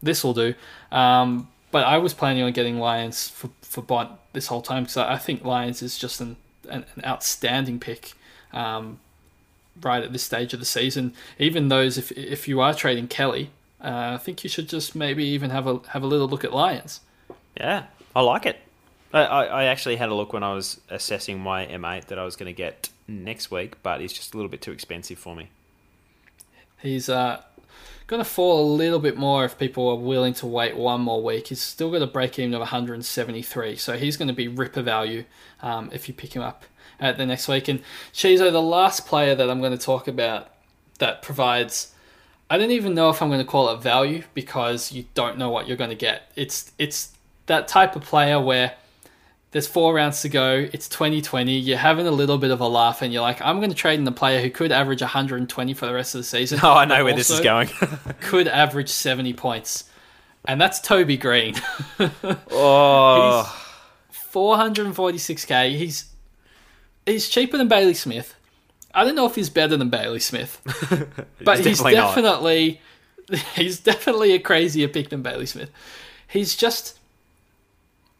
this 0.01 0.23
will 0.23 0.33
do. 0.33 0.53
Um, 0.91 1.49
but 1.71 1.83
I 1.83 1.97
was 1.97 2.13
planning 2.13 2.43
on 2.43 2.53
getting 2.53 2.79
Lyons 2.79 3.27
for 3.27 3.49
for 3.61 3.81
Bont 3.81 4.11
this 4.31 4.47
whole 4.47 4.61
time 4.61 4.83
because 4.83 4.97
I, 4.97 5.13
I, 5.13 5.17
think 5.17 5.43
Lyons 5.43 5.81
is 5.81 5.97
just 5.97 6.21
an 6.21 6.37
an, 6.65 6.85
an 6.95 7.05
outstanding 7.05 7.79
pick. 7.79 8.13
Um, 8.53 8.99
right 9.81 10.03
at 10.03 10.13
this 10.13 10.23
stage 10.23 10.53
of 10.53 10.59
the 10.59 10.65
season, 10.65 11.13
even 11.37 11.67
those 11.67 11.97
if 11.97 12.11
if 12.13 12.47
you 12.47 12.61
are 12.61 12.73
trading 12.73 13.07
Kelly, 13.07 13.51
uh, 13.81 14.13
I 14.13 14.17
think 14.17 14.43
you 14.43 14.49
should 14.49 14.69
just 14.69 14.95
maybe 14.95 15.25
even 15.25 15.49
have 15.49 15.67
a 15.67 15.79
have 15.89 16.03
a 16.03 16.07
little 16.07 16.27
look 16.27 16.43
at 16.43 16.53
Lyons. 16.53 17.01
Yeah, 17.57 17.85
I 18.15 18.21
like 18.21 18.45
it. 18.45 18.59
I, 19.13 19.23
I 19.23 19.63
actually 19.65 19.95
had 19.95 20.09
a 20.09 20.13
look 20.13 20.33
when 20.33 20.43
I 20.43 20.53
was 20.53 20.81
assessing 20.89 21.39
my 21.39 21.65
M8 21.65 22.07
that 22.07 22.19
I 22.19 22.25
was 22.25 22.35
going 22.35 22.53
to 22.53 22.57
get 22.57 22.89
next 23.07 23.49
week, 23.49 23.81
but 23.81 24.01
he's 24.01 24.11
just 24.11 24.33
a 24.33 24.37
little 24.37 24.49
bit 24.49 24.61
too 24.61 24.73
expensive 24.73 25.17
for 25.17 25.35
me. 25.35 25.49
He's 26.81 27.07
uh, 27.07 27.41
going 28.07 28.23
to 28.23 28.29
fall 28.29 28.63
a 28.63 28.67
little 28.75 28.99
bit 28.99 29.17
more 29.17 29.45
if 29.45 29.57
people 29.57 29.89
are 29.89 29.95
willing 29.95 30.33
to 30.35 30.45
wait 30.45 30.75
one 30.77 31.01
more 31.01 31.21
week. 31.23 31.47
He's 31.47 31.61
still 31.61 31.91
got 31.91 32.01
a 32.01 32.07
break 32.07 32.37
even 32.37 32.53
of 32.53 32.59
173, 32.59 33.75
so 33.75 33.97
he's 33.97 34.17
going 34.17 34.27
to 34.27 34.33
be 34.33 34.47
ripper 34.47 34.81
value 34.81 35.25
um, 35.61 35.89
if 35.91 36.07
you 36.07 36.13
pick 36.13 36.35
him 36.35 36.41
up 36.41 36.65
at 36.99 37.17
the 37.17 37.25
next 37.25 37.47
week. 37.47 37.67
And 37.67 37.81
Chizo, 38.13 38.51
the 38.51 38.61
last 38.61 39.05
player 39.05 39.35
that 39.35 39.49
I'm 39.49 39.59
going 39.59 39.77
to 39.77 39.83
talk 39.83 40.07
about 40.07 40.49
that 40.99 41.21
provides. 41.21 41.93
I 42.47 42.59
don't 42.59 42.71
even 42.71 42.93
know 42.93 43.09
if 43.09 43.23
I'm 43.23 43.29
going 43.29 43.43
to 43.43 43.45
call 43.45 43.69
it 43.69 43.81
value 43.81 44.23
because 44.35 44.91
you 44.91 45.05
don't 45.15 45.37
know 45.37 45.49
what 45.49 45.67
you're 45.67 45.77
going 45.77 45.89
to 45.89 45.95
get. 45.95 46.31
It's 46.35 46.71
it's 46.77 47.13
that 47.47 47.67
type 47.67 47.95
of 47.95 48.03
player 48.03 48.39
where 48.39 48.75
there's 49.55 49.67
four 49.67 49.93
rounds 49.93 50.21
to 50.21 50.27
go. 50.27 50.67
It's 50.73 50.89
2020. 50.89 51.53
You're 51.57 51.77
having 51.77 52.07
a 52.07 52.11
little 52.11 52.37
bit 52.37 52.51
of 52.51 52.59
a 52.59 52.67
laugh, 52.67 53.01
and 53.01 53.13
you're 53.13 53.21
like, 53.21 53.41
I'm 53.41 53.59
going 53.59 53.69
to 53.69 53.75
trade 53.75 53.97
in 53.97 54.03
the 54.03 54.11
player 54.11 54.41
who 54.41 54.49
could 54.49 54.69
average 54.69 54.99
120 54.99 55.73
for 55.73 55.85
the 55.85 55.93
rest 55.93 56.13
of 56.13 56.19
the 56.19 56.25
season. 56.25 56.59
Oh, 56.61 56.73
I 56.73 56.83
know 56.83 57.05
where 57.05 57.15
this 57.15 57.29
is 57.29 57.39
going. 57.39 57.69
could 58.19 58.49
average 58.49 58.89
70 58.89 59.31
points, 59.35 59.85
and 60.43 60.59
that's 60.59 60.81
Toby 60.81 61.15
Greene. 61.15 61.55
oh, 62.51 63.65
446k. 64.33 65.77
He's 65.77 66.09
he's 67.05 67.29
cheaper 67.29 67.57
than 67.57 67.69
Bailey 67.69 67.93
Smith. 67.93 68.35
I 68.93 69.05
don't 69.05 69.15
know 69.15 69.25
if 69.25 69.35
he's 69.35 69.49
better 69.49 69.77
than 69.77 69.89
Bailey 69.89 70.19
Smith, 70.19 70.59
but 71.41 71.59
he's 71.59 71.81
definitely, 71.81 71.91
he's 71.93 71.95
definitely, 71.95 72.81
he's 73.55 73.79
definitely 73.79 74.33
a 74.33 74.39
crazier 74.39 74.89
pick 74.89 75.11
than 75.11 75.21
Bailey 75.21 75.45
Smith. 75.45 75.71
He's 76.27 76.57
just 76.57 76.94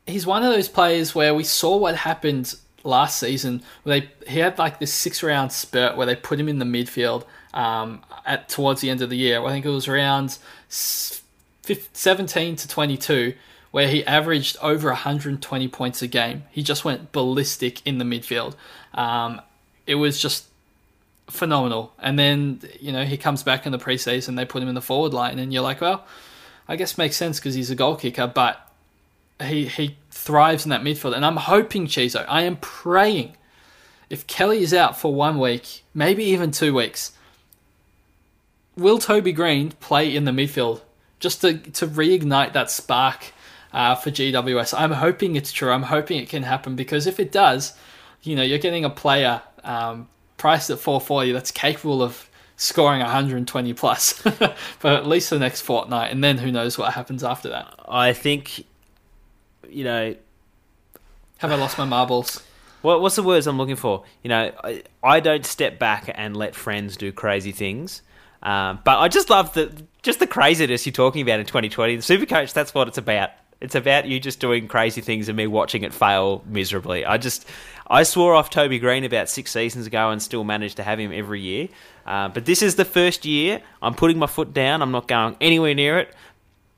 he's 0.08 0.26
one 0.26 0.44
of 0.44 0.52
those 0.54 0.70
players 0.70 1.16
where 1.16 1.34
we 1.34 1.44
saw 1.44 1.78
what 1.78 1.96
happened 1.96 2.56
last 2.84 3.20
season. 3.20 3.64
They 3.84 4.10
he 4.28 4.40
had 4.40 4.58
like 4.58 4.80
this 4.80 4.94
six 4.94 5.24
round 5.24 5.52
spurt 5.52 5.98
where 5.98 6.06
they 6.06 6.16
put 6.16 6.40
him 6.40 6.48
in 6.48 6.60
the 6.60 6.66
midfield 6.66 7.26
um, 7.54 8.04
at 8.26 8.50
towards 8.50 8.82
the 8.82 8.90
end 8.90 9.02
of 9.02 9.10
the 9.10 9.18
year. 9.18 9.44
I 9.44 9.50
think 9.50 9.66
it 9.66 9.70
was 9.70 9.88
around 9.88 10.38
17 10.70 12.56
to 12.56 12.68
22 12.68 13.34
where 13.72 13.90
he 13.90 14.06
averaged 14.06 14.56
over 14.62 14.88
120 14.88 15.68
points 15.68 16.02
a 16.02 16.08
game. 16.08 16.44
He 16.50 16.64
just 16.64 16.86
went 16.86 17.12
ballistic 17.12 17.86
in 17.86 17.98
the 17.98 18.06
midfield. 18.06 18.56
Um, 18.94 19.42
it 19.86 19.96
was 19.96 20.18
just 20.22 20.46
phenomenal. 21.28 21.92
And 22.00 22.18
then, 22.18 22.62
you 22.80 22.94
know, 22.94 23.04
he 23.04 23.18
comes 23.18 23.44
back 23.44 23.66
in 23.66 23.74
the 23.74 23.78
preseason, 23.78 24.38
they 24.38 24.46
put 24.46 24.64
him 24.64 24.70
in 24.70 24.76
the 24.76 24.82
forward 24.82 25.14
line, 25.14 25.40
and 25.40 25.52
you're 25.52 25.62
like, 25.62 25.82
well, 25.82 26.06
I 26.70 26.78
guess 26.78 26.98
makes 26.98 27.18
sense 27.18 27.38
because 27.38 27.54
he's 27.54 27.70
a 27.70 27.76
goal 27.76 27.98
kicker, 27.98 28.28
but 28.28 28.65
he 29.44 29.66
he 29.68 29.98
thrives 30.10 30.66
in 30.66 30.70
that 30.70 30.82
midfield, 30.82 31.16
and 31.16 31.26
I'm 31.26 31.38
hoping 31.38 31.88
Chizo. 31.88 32.26
I 32.28 32.42
am 32.44 32.58
praying 32.58 33.36
if 34.10 34.28
Kelly 34.28 34.62
is 34.62 34.74
out 34.74 35.00
for 35.00 35.14
one 35.14 35.40
week, 35.40 35.84
maybe 35.94 36.24
even 36.26 36.52
two 36.52 36.74
weeks, 36.74 37.12
will 38.76 39.00
Toby 39.00 39.32
Greene 39.32 39.72
play 39.72 40.16
in 40.16 40.26
the 40.26 40.32
midfield 40.32 40.82
just 41.20 41.42
to 41.42 41.58
to 41.58 41.88
reignite 41.88 42.54
that 42.54 42.70
spark 42.70 43.34
uh, 43.74 43.96
for 43.96 44.12
GWS? 44.12 44.78
I'm 44.78 44.92
hoping 44.92 45.36
it's 45.36 45.52
true. 45.52 45.72
I'm 45.72 45.84
hoping 45.84 46.20
it 46.20 46.30
can 46.30 46.44
happen 46.44 46.76
because 46.76 47.08
if 47.08 47.20
it 47.20 47.32
does, 47.32 47.74
you 48.22 48.36
know, 48.36 48.44
you're 48.44 48.60
getting 48.60 48.86
a 48.86 48.90
player 48.90 49.42
um, 49.64 50.08
priced 50.38 50.70
at 50.70 50.80
440 50.80 51.32
that's 51.32 51.52
capable 51.52 52.04
of 52.04 52.30
scoring 52.58 53.02
120 53.02 53.74
plus 53.74 54.14
for 54.80 54.88
at 54.88 55.06
least 55.06 55.30
the 55.30 55.40
next 55.40 55.62
fortnight, 55.62 56.12
and 56.12 56.24
then 56.24 56.38
who 56.38 56.52
knows 56.52 56.78
what 56.78 56.94
happens 56.94 57.24
after 57.24 57.50
that. 57.50 57.74
I 57.88 58.14
think 58.14 58.66
you 59.70 59.84
know, 59.84 60.16
have 61.38 61.52
I 61.52 61.56
lost 61.56 61.78
my 61.78 61.86
marbles? 61.86 62.44
What, 62.82 63.02
what's 63.02 63.16
the 63.16 63.24
words 63.24 63.48
I'm 63.48 63.58
looking 63.58 63.76
for? 63.76 64.04
You 64.24 64.30
know, 64.30 64.52
I, 64.64 64.84
I 65.04 65.20
don't 65.20 65.46
step 65.46 65.80
back 65.80 66.12
and 66.14 66.38
let 66.38 66.56
friends 66.56 66.98
do 66.98 67.12
crazy 67.12 67.52
things. 67.52 68.02
Um, 68.44 68.80
but 68.84 69.00
I 69.00 69.08
just 69.08 69.30
love 69.30 69.54
the 69.54 69.72
just 70.04 70.20
the 70.20 70.28
craziness 70.28 70.86
you're 70.86 70.94
talking 70.94 71.24
about 71.24 71.40
in 71.40 71.48
2020. 71.48 71.96
The 71.96 72.02
Supercoach, 72.02 72.54
that's 72.54 72.74
what 72.76 72.88
it's 72.88 73.00
about. 73.00 73.32
It's 73.60 73.74
about 73.74 74.06
you 74.06 74.20
just 74.20 74.40
doing 74.40 74.68
crazy 74.68 75.02
things 75.02 75.30
and 75.30 75.36
me 75.36 75.48
watching 75.48 75.82
it 75.82 75.94
fail 75.94 76.44
miserably. 76.46 77.06
I 77.06 77.18
just 77.18 77.48
I 77.88 78.04
swore 78.04 78.36
off 78.36 78.52
Toby 78.52 78.78
Greene 78.78 79.04
about 79.04 79.30
six 79.30 79.52
seasons 79.52 79.88
ago 79.88 80.12
and 80.12 80.22
still 80.22 80.44
managed 80.44 80.78
to 80.78 80.84
have 80.84 81.00
him 81.00 81.12
every 81.12 81.42
year. 81.42 81.70
Uh, 82.06 82.28
but 82.28 82.46
this 82.46 82.62
is 82.62 82.76
the 82.76 82.86
first 82.86 83.26
year 83.26 83.62
I'm 83.82 83.96
putting 83.96 84.20
my 84.20 84.28
foot 84.28 84.54
down. 84.54 84.84
I'm 84.84 84.92
not 84.92 85.08
going 85.08 85.38
anywhere 85.42 85.74
near 85.74 85.98
it 85.98 86.14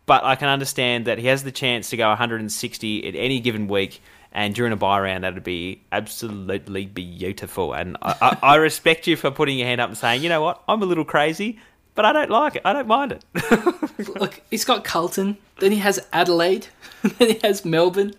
but 0.07 0.23
I 0.23 0.35
can 0.35 0.47
understand 0.47 1.05
that 1.05 1.19
he 1.19 1.27
has 1.27 1.43
the 1.43 1.51
chance 1.51 1.91
to 1.91 1.97
go 1.97 2.07
160 2.07 3.07
at 3.07 3.13
any 3.13 3.39
given 3.39 3.67
week, 3.67 4.01
and 4.31 4.55
during 4.55 4.73
a 4.73 4.77
buy 4.77 4.99
round, 4.99 5.23
that'd 5.23 5.43
be 5.43 5.81
absolutely 5.91 6.85
beautiful. 6.85 7.73
And 7.73 7.97
I, 8.01 8.15
I, 8.21 8.37
I, 8.53 8.55
respect 8.55 9.05
you 9.05 9.15
for 9.15 9.29
putting 9.29 9.59
your 9.59 9.67
hand 9.67 9.81
up 9.81 9.89
and 9.89 9.97
saying, 9.97 10.23
you 10.23 10.29
know 10.29 10.41
what, 10.41 10.63
I'm 10.67 10.81
a 10.81 10.85
little 10.85 11.05
crazy, 11.05 11.59
but 11.93 12.05
I 12.05 12.13
don't 12.13 12.29
like 12.29 12.55
it. 12.55 12.61
I 12.63 12.73
don't 12.73 12.87
mind 12.87 13.11
it. 13.11 14.09
Look, 14.19 14.41
he's 14.49 14.63
got 14.63 14.83
Carlton, 14.83 15.37
then 15.59 15.71
he 15.71 15.79
has 15.79 15.99
Adelaide, 16.13 16.67
then 17.03 17.29
he 17.29 17.39
has 17.43 17.65
Melbourne 17.65 18.13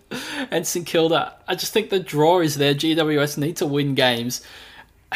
and 0.51 0.67
St 0.67 0.85
Kilda. 0.85 1.33
I 1.47 1.55
just 1.55 1.73
think 1.73 1.89
the 1.89 1.99
draw 1.99 2.39
is 2.39 2.55
there. 2.55 2.75
GWS 2.75 3.37
need 3.37 3.57
to 3.57 3.65
win 3.65 3.95
games. 3.95 4.45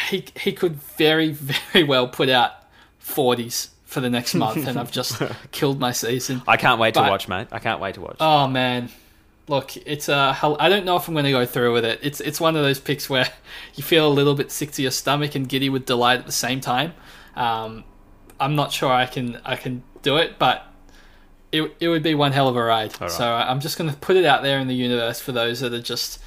He 0.09 0.25
he 0.35 0.51
could 0.51 0.75
very 0.75 1.31
very 1.73 1.83
well 1.83 2.07
put 2.07 2.29
out 2.29 2.51
forties 2.97 3.69
for 3.93 4.01
the 4.01 4.09
next 4.09 4.33
month, 4.35 4.67
and 4.67 4.77
I've 4.77 4.91
just 4.91 5.21
killed 5.51 5.79
my 5.79 5.91
season. 5.91 6.41
I 6.47 6.57
can't 6.57 6.79
wait 6.79 6.95
but, 6.95 7.05
to 7.05 7.09
watch, 7.09 7.27
mate. 7.27 7.47
I 7.51 7.59
can't 7.59 7.79
wait 7.79 7.95
to 7.95 8.01
watch. 8.01 8.17
Oh 8.19 8.47
man, 8.47 8.89
look, 9.47 9.77
it's 9.77 10.09
a. 10.09 10.35
Uh, 10.43 10.55
I 10.59 10.67
don't 10.69 10.85
know 10.85 10.97
if 10.97 11.07
I'm 11.07 11.13
going 11.13 11.25
to 11.25 11.31
go 11.31 11.45
through 11.45 11.73
with 11.73 11.85
it. 11.85 11.99
It's 12.01 12.19
it's 12.19 12.41
one 12.41 12.55
of 12.55 12.63
those 12.63 12.79
picks 12.79 13.09
where 13.09 13.27
you 13.75 13.83
feel 13.83 14.07
a 14.07 14.11
little 14.11 14.35
bit 14.35 14.51
sick 14.51 14.71
to 14.73 14.81
your 14.81 14.91
stomach 14.91 15.35
and 15.35 15.47
giddy 15.47 15.69
with 15.69 15.85
delight 15.85 16.19
at 16.19 16.25
the 16.25 16.31
same 16.31 16.59
time. 16.59 16.93
Um, 17.35 17.83
I'm 18.39 18.55
not 18.55 18.71
sure 18.71 18.91
I 18.91 19.05
can 19.05 19.39
I 19.45 19.55
can 19.55 19.83
do 20.01 20.17
it, 20.17 20.37
but 20.37 20.65
it 21.53 21.75
it 21.79 21.87
would 21.87 22.03
be 22.03 22.15
one 22.15 22.33
hell 22.33 22.49
of 22.49 22.55
a 22.55 22.63
ride. 22.63 22.99
Right. 22.99 23.09
So 23.11 23.25
I'm 23.25 23.59
just 23.59 23.77
going 23.77 23.89
to 23.89 23.95
put 23.95 24.17
it 24.17 24.25
out 24.25 24.43
there 24.43 24.59
in 24.59 24.67
the 24.67 24.75
universe 24.75 25.19
for 25.21 25.31
those 25.31 25.61
that 25.61 25.73
are 25.73 25.81
just, 25.81 26.19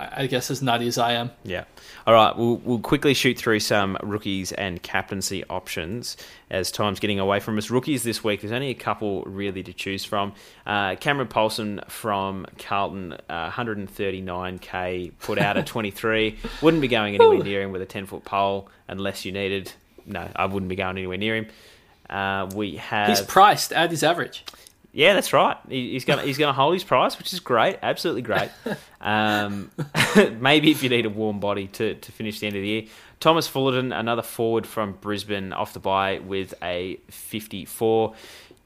I 0.00 0.26
guess, 0.26 0.50
as 0.50 0.62
nutty 0.62 0.86
as 0.88 0.96
I 0.96 1.12
am. 1.12 1.30
Yeah. 1.44 1.64
All 2.06 2.14
right, 2.14 2.36
we'll, 2.36 2.56
we'll 2.56 2.78
quickly 2.78 3.12
shoot 3.12 3.36
through 3.36 3.60
some 3.60 3.98
rookies 4.02 4.52
and 4.52 4.82
captaincy 4.82 5.44
options 5.50 6.16
as 6.50 6.70
time's 6.72 7.00
getting 7.00 7.18
away 7.20 7.40
from 7.40 7.58
us. 7.58 7.70
Rookies 7.70 8.02
this 8.02 8.24
week, 8.24 8.40
there's 8.40 8.52
only 8.52 8.70
a 8.70 8.74
couple 8.74 9.22
really 9.24 9.62
to 9.62 9.72
choose 9.72 10.04
from. 10.04 10.32
Uh, 10.66 10.96
Cameron 10.96 11.28
Polson 11.28 11.80
from 11.88 12.46
Carlton, 12.58 13.16
uh, 13.28 13.50
139k, 13.50 15.12
put 15.20 15.38
out 15.38 15.56
at 15.56 15.66
23. 15.66 16.38
Wouldn't 16.62 16.80
be 16.80 16.88
going 16.88 17.14
anywhere 17.14 17.44
near 17.44 17.62
him 17.62 17.72
with 17.72 17.82
a 17.82 17.86
10 17.86 18.06
foot 18.06 18.24
pole 18.24 18.68
unless 18.88 19.24
you 19.24 19.32
needed. 19.32 19.72
No, 20.06 20.28
I 20.34 20.46
wouldn't 20.46 20.68
be 20.68 20.76
going 20.76 20.96
anywhere 20.96 21.18
near 21.18 21.36
him. 21.36 21.46
Uh, 22.08 22.48
we 22.54 22.76
have. 22.76 23.08
He's 23.08 23.20
priced 23.20 23.72
at 23.72 23.90
his 23.90 24.02
average. 24.02 24.44
Yeah, 24.92 25.12
that's 25.14 25.32
right. 25.32 25.56
he's 25.68 26.04
gonna 26.04 26.22
he's 26.22 26.36
going 26.36 26.48
to 26.48 26.52
hold 26.52 26.74
his 26.74 26.82
price, 26.82 27.16
which 27.16 27.32
is 27.32 27.40
great, 27.40 27.78
absolutely 27.82 28.22
great. 28.22 28.50
Um, 29.02 29.70
maybe 30.40 30.70
if 30.70 30.82
you 30.82 30.90
need 30.90 31.06
a 31.06 31.08
warm 31.08 31.40
body 31.40 31.68
to, 31.68 31.94
to 31.94 32.12
finish 32.12 32.38
the 32.40 32.48
end 32.48 32.56
of 32.56 32.60
the 32.60 32.68
year. 32.68 32.82
Thomas 33.18 33.48
Fullarton, 33.48 33.98
another 33.98 34.20
forward 34.20 34.66
from 34.66 34.92
Brisbane, 34.92 35.54
off 35.54 35.72
the 35.72 35.80
bye 35.80 36.18
with 36.18 36.52
a 36.62 36.96
54. 37.08 38.14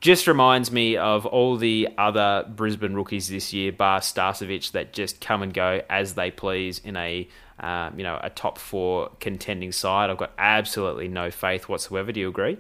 Just 0.01 0.27
reminds 0.27 0.73
me 0.73 0.97
of 0.97 1.25
all 1.25 1.57
the 1.57 1.89
other 1.97 2.45
Brisbane 2.49 2.95
rookies 2.95 3.29
this 3.29 3.53
year, 3.53 3.71
bar 3.71 4.01
Starcevich, 4.01 4.73
that 4.73 4.93
just 4.93 5.21
come 5.21 5.41
and 5.41 5.55
go 5.55 5.83
as 5.89 6.15
they 6.15 6.33
please 6.33 6.81
in 6.81 6.97
a 6.97 7.29
um, 7.61 7.97
you 7.97 8.03
know 8.03 8.19
a 8.21 8.31
top 8.31 8.59
four 8.59 9.11
contending 9.21 9.71
side. 9.71 10.11
I've 10.11 10.19
got 10.19 10.33
absolutely 10.37 11.07
no 11.07 11.31
faith 11.31 11.69
whatsoever. 11.69 12.11
Do 12.11 12.19
you 12.19 12.29
agree? 12.29 12.59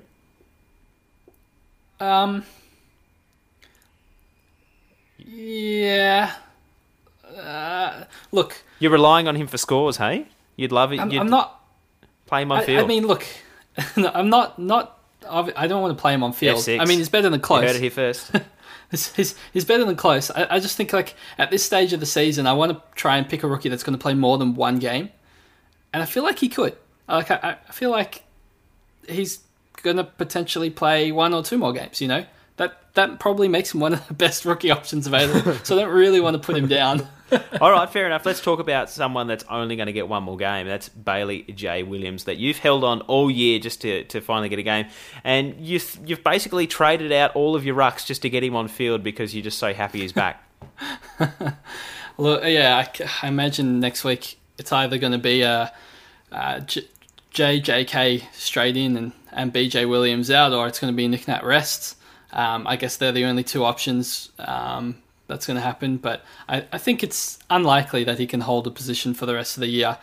Um, 1.99 2.45
yeah. 5.27 6.35
Uh, 7.37 8.05
look, 8.33 8.63
you're 8.79 8.93
relying 8.93 9.29
on 9.29 9.37
him 9.37 9.47
for 9.47 9.59
scores, 9.59 9.97
hey? 9.97 10.27
You'd 10.57 10.73
love 10.73 10.93
it. 10.93 11.01
I'm, 11.01 11.11
I'm 11.11 11.31
not 11.31 11.61
play 12.27 12.43
him 12.43 12.53
on 12.53 12.61
I, 12.61 12.65
field. 12.65 12.85
I 12.85 12.87
mean, 12.87 13.07
look, 13.07 13.27
I'm 13.97 14.31
not 14.31 14.59
not. 14.59 14.99
I 15.29 15.67
don't 15.67 15.81
want 15.81 15.97
to 15.97 16.01
play 16.01 16.13
him 16.13 16.23
on 16.23 16.33
field. 16.35 16.59
F6. 16.59 16.81
I 16.81 16.85
mean, 16.85 16.99
he's 16.99 17.09
better 17.09 17.31
than 17.31 17.41
close. 17.41 17.63
You 17.63 17.69
heard 17.69 17.77
it 17.77 17.83
here 17.83 17.91
first. 17.91 18.31
he's, 18.91 19.35
he's 19.53 19.65
better 19.65 19.85
than 19.85 19.97
close. 19.97 20.31
I, 20.31 20.47
I 20.51 20.61
just 20.61 20.77
think 20.77 20.93
like 20.93 21.15
at 21.39 21.51
this 21.51 21.65
stage 21.65 21.95
of 21.95 22.01
the 22.01 22.07
season, 22.07 22.47
I 22.47 22.53
want 22.53 22.73
to 22.73 22.83
try 22.95 23.17
and 23.17 23.29
pick 23.29 23.43
a 23.43 23.47
rookie 23.47 23.71
that's 23.71 23.83
going 23.83 23.97
to 23.97 24.03
play 24.03 24.15
more 24.15 24.37
than 24.37 24.55
one 24.55 24.79
game, 24.79 25.09
and 25.93 26.03
I 26.03 26.07
feel 26.07 26.23
like 26.23 26.39
he 26.39 26.49
could. 26.49 26.77
Like 27.09 27.31
I, 27.31 27.57
I 27.69 27.73
feel 27.73 27.91
like 27.91 28.25
he's 29.09 29.41
going 29.83 29.97
to 29.97 30.05
potentially 30.05 30.71
play 30.71 31.11
one 31.11 31.33
or 31.33 31.43
two 31.43 31.59
more 31.59 31.73
games. 31.73 32.01
You 32.01 32.09
know, 32.09 32.27
that 32.95 33.19
probably 33.19 33.49
makes 33.49 33.75
him 33.75 33.81
one 33.81 33.93
of 33.93 34.07
the 34.09 34.15
best 34.15 34.45
rookie 34.45 34.71
options 34.71 35.07
available. 35.07 35.55
so 35.65 35.77
I 35.77 35.83
don't 35.83 35.95
really 35.95 36.21
want 36.21 36.35
to 36.35 36.45
put 36.45 36.57
him 36.57 36.69
down. 36.69 37.07
All 37.61 37.71
right, 37.71 37.91
fair 37.91 38.07
enough. 38.07 38.25
Let's 38.25 38.41
talk 38.41 38.61
about 38.61 38.89
someone 38.89 39.27
that's 39.27 39.45
only 39.51 39.75
going 39.77 39.87
to 39.87 39.93
get 39.93 40.09
one 40.09 40.23
more 40.23 40.37
game. 40.37 40.69
That's 40.69 40.89
Bailey 40.89 41.43
J. 41.43 41.83
Williams, 41.83 42.25
that 42.25 42.37
you've 42.37 42.59
held 42.59 42.85
on 42.85 43.01
all 43.03 43.31
year 43.31 43.59
just 43.59 43.81
to, 43.83 44.05
to 44.05 44.21
finally 44.21 44.49
get 44.49 44.61
a 44.61 44.63
game. 44.63 44.87
And 45.25 45.57
you've, 45.59 45.99
you've 46.05 46.23
basically 46.23 46.67
traded 46.67 47.11
out 47.11 47.35
all 47.35 47.57
of 47.57 47.65
your 47.65 47.75
rucks 47.75 48.07
just 48.07 48.23
to 48.23 48.31
get 48.31 48.45
him 48.45 48.55
on 48.55 48.69
field 48.69 49.03
because 49.03 49.35
you're 49.35 49.43
just 49.43 49.59
so 49.59 49.75
happy 49.75 50.01
he's 50.01 50.13
back. 50.13 50.49
Look, 52.19 52.45
yeah, 52.45 52.85
I, 52.87 53.09
I, 53.23 53.29
imagine 53.29 53.81
next 53.81 54.05
week 54.05 54.39
it's 54.57 54.71
either 54.71 54.99
going 54.99 55.13
to 55.13 55.19
be 55.19 55.43
a, 55.43 55.73
a 56.31 56.61
J, 56.61 56.83
JJK 57.33 58.33
straight 58.33 58.77
in 58.77 58.97
and, 58.97 59.13
and 59.33 59.53
BJ 59.53 59.89
Williams 59.89 60.31
out, 60.31 60.53
or 60.53 60.69
it's 60.69 60.79
going 60.79 60.93
to 60.93 60.97
be 60.97 61.09
Nick 61.09 61.27
Nat 61.27 61.43
rests. 61.43 61.97
Um, 62.35 62.67
I 62.67 62.75
guess 62.77 62.97
they're 62.97 63.13
the 63.13 63.25
only 63.25 63.45
two 63.45 63.65
options 63.65 64.31
um, 64.41 64.97
that's 65.29 65.47
going 65.47 65.57
to 65.57 65.63
happen, 65.63 65.97
but 65.99 66.25
I, 66.49 66.67
I, 66.73 66.79
think 66.79 67.05
it's 67.05 67.39
unlikely 67.49 68.03
that 68.05 68.19
he 68.19 68.27
can 68.27 68.41
hold 68.41 68.67
a 68.67 68.71
position 68.71 69.15
for 69.15 69.25
the 69.25 69.35
rest 69.35 69.57
of 69.57 69.61
the 69.61 69.69
year. 69.69 69.99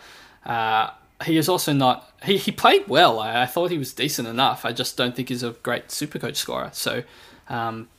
Uh, 0.46 0.92
he 1.26 1.38
is 1.38 1.50
also 1.50 1.74
not. 1.74 2.10
He, 2.24 2.38
he 2.38 2.52
played 2.52 2.88
well. 2.88 3.20
I, 3.20 3.42
I, 3.42 3.46
thought 3.46 3.70
he 3.70 3.78
was 3.78 3.94
decent 3.94 4.30
enough. 4.30 4.64
I 4.64 4.72
just 4.72 4.96
don't 4.96 5.14
think 5.14 5.28
he's 5.28 5.44
a 5.44 5.52
great 5.52 5.92
super 5.92 6.20
coach 6.20 6.38
scorer. 6.38 6.70
So 6.74 7.04
um, 7.50 7.90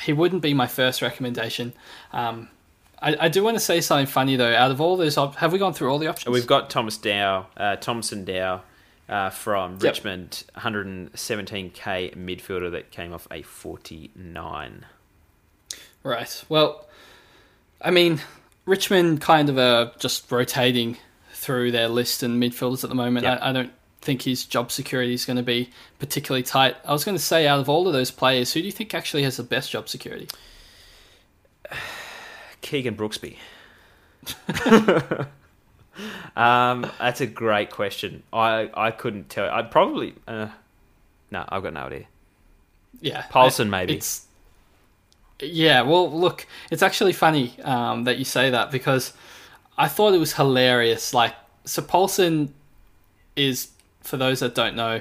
he 0.00 0.14
wouldn't 0.14 0.42
be 0.42 0.54
my 0.54 0.66
first 0.66 1.02
recommendation. 1.02 1.74
Um, 2.12 2.48
I, 3.00 3.16
I, 3.20 3.28
do 3.28 3.44
want 3.44 3.56
to 3.56 3.60
say 3.60 3.82
something 3.82 4.06
funny 4.06 4.36
though. 4.36 4.54
Out 4.54 4.70
of 4.70 4.80
all 4.80 4.96
those, 4.96 5.18
op- 5.18 5.36
have 5.36 5.52
we 5.52 5.58
gone 5.58 5.74
through 5.74 5.90
all 5.90 5.98
the 5.98 6.06
options? 6.06 6.32
We've 6.32 6.46
got 6.46 6.70
Thomas 6.70 6.96
Dow, 6.96 7.46
uh, 7.56 7.76
Thomson 7.76 8.24
Dow, 8.24 8.62
uh, 9.08 9.30
from 9.30 9.74
yep. 9.74 9.82
Richmond, 9.82 10.44
117k 10.56 12.16
midfielder 12.16 12.70
that 12.72 12.90
came 12.90 13.12
off 13.12 13.26
a 13.30 13.42
49. 13.42 14.86
Right. 16.02 16.44
Well, 16.48 16.86
I 17.80 17.90
mean, 17.90 18.20
Richmond 18.66 19.20
kind 19.20 19.48
of 19.48 19.58
are 19.58 19.92
just 19.98 20.30
rotating 20.30 20.96
through 21.32 21.72
their 21.72 21.88
list 21.88 22.22
and 22.22 22.42
midfielders 22.42 22.84
at 22.84 22.90
the 22.90 22.96
moment. 22.96 23.24
Yep. 23.24 23.38
I, 23.42 23.50
I, 23.50 23.52
don't 23.52 23.72
think 24.00 24.22
his 24.22 24.44
job 24.44 24.70
security 24.70 25.12
is 25.12 25.24
going 25.24 25.36
to 25.36 25.42
be 25.42 25.70
particularly 25.98 26.42
tight. 26.42 26.76
I 26.84 26.92
was 26.92 27.04
going 27.04 27.16
to 27.16 27.22
say, 27.22 27.46
out 27.46 27.60
of 27.60 27.68
all 27.68 27.86
of 27.86 27.92
those 27.92 28.10
players, 28.10 28.52
who 28.52 28.60
do 28.60 28.66
you 28.66 28.72
think 28.72 28.94
actually 28.94 29.22
has 29.24 29.36
the 29.36 29.42
best 29.42 29.70
job 29.70 29.88
security? 29.88 30.28
Keegan 32.62 32.96
Brooksby. 32.96 33.36
Um, 36.36 36.90
that's 36.98 37.20
a 37.20 37.26
great 37.26 37.70
question. 37.70 38.22
I, 38.32 38.70
I 38.74 38.90
couldn't 38.90 39.28
tell. 39.28 39.48
I'd 39.48 39.70
probably. 39.70 40.14
Uh, 40.26 40.48
no, 41.30 41.44
I've 41.48 41.62
got 41.62 41.72
no 41.72 41.80
idea. 41.80 42.06
Yeah. 43.00 43.22
Polson, 43.30 43.70
maybe. 43.70 43.96
It's, 43.96 44.26
yeah, 45.40 45.82
well, 45.82 46.10
look, 46.10 46.46
it's 46.70 46.82
actually 46.82 47.12
funny 47.12 47.54
um, 47.62 48.04
that 48.04 48.18
you 48.18 48.24
say 48.24 48.50
that 48.50 48.70
because 48.70 49.12
I 49.76 49.88
thought 49.88 50.14
it 50.14 50.18
was 50.18 50.34
hilarious. 50.34 51.12
Like, 51.12 51.34
so 51.64 51.82
Polson 51.82 52.54
is, 53.36 53.68
for 54.00 54.16
those 54.16 54.40
that 54.40 54.54
don't 54.54 54.76
know, 54.76 55.00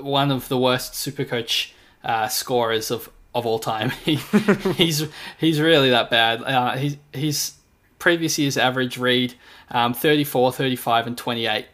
one 0.00 0.30
of 0.30 0.48
the 0.48 0.58
worst 0.58 0.94
Supercoach 0.94 1.72
uh, 2.02 2.28
scorers 2.28 2.90
of, 2.90 3.08
of 3.34 3.46
all 3.46 3.58
time. 3.58 3.90
He, 4.04 4.16
he's 4.74 5.06
he's 5.38 5.60
really 5.60 5.90
that 5.90 6.10
bad. 6.10 6.42
Uh, 6.42 6.76
he, 6.76 6.98
he's 7.12 7.54
previous 7.98 8.38
year's 8.38 8.56
average 8.56 8.98
read 8.98 9.34
um, 9.70 9.94
34, 9.94 10.52
35, 10.52 11.06
and 11.06 11.18
28. 11.18 11.66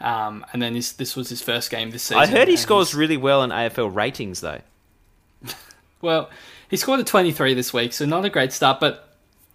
Um, 0.00 0.44
and 0.52 0.60
then 0.60 0.74
his, 0.74 0.92
this 0.92 1.16
was 1.16 1.28
his 1.28 1.42
first 1.42 1.70
game 1.70 1.90
this 1.90 2.04
season. 2.04 2.22
I 2.22 2.26
heard 2.26 2.48
he 2.48 2.56
scores 2.56 2.94
really 2.94 3.16
well 3.16 3.42
in 3.42 3.50
AFL 3.50 3.94
ratings, 3.94 4.40
though. 4.40 4.60
well, 6.00 6.30
he 6.68 6.76
scored 6.76 7.00
a 7.00 7.04
23 7.04 7.54
this 7.54 7.72
week, 7.72 7.92
so 7.92 8.04
not 8.04 8.24
a 8.24 8.30
great 8.30 8.52
start. 8.52 8.78
But 8.80 9.06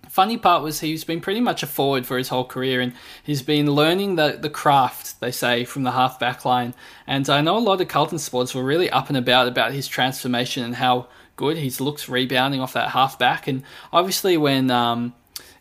funny 0.10 0.38
part 0.38 0.64
was 0.64 0.80
he's 0.80 1.04
been 1.04 1.22
pretty 1.22 1.40
much 1.40 1.64
a 1.64 1.68
forward 1.68 2.06
for 2.06 2.18
his 2.18 2.30
whole 2.30 2.46
career, 2.46 2.82
and 2.82 2.94
he's 3.24 3.42
been 3.42 3.68
learning 3.68 4.16
the, 4.16 4.38
the 4.42 4.50
craft, 4.50 5.20
they 5.20 5.32
say, 5.32 5.64
from 5.64 5.84
the 5.84 5.92
half 5.92 6.20
back 6.20 6.44
line. 6.44 6.74
And 7.06 7.30
I 7.30 7.42
know 7.42 7.58
a 7.58 7.60
lot 7.60 7.82
of 7.82 7.88
Carlton 7.88 8.20
sports 8.20 8.56
were 8.56 8.64
really 8.64 8.90
up 8.90 9.10
and 9.10 9.18
about 9.18 9.48
about 9.48 9.74
his 9.74 9.88
transformation 9.88 10.64
and 10.64 10.76
how 10.76 11.08
good 11.36 11.58
he's 11.58 11.80
looked 11.80 12.08
rebounding 12.08 12.62
off 12.62 12.74
that 12.74 12.90
half 12.90 13.18
back. 13.20 13.48
And 13.48 13.64
obviously, 13.94 14.38
when 14.38 14.72
um, 14.72 15.14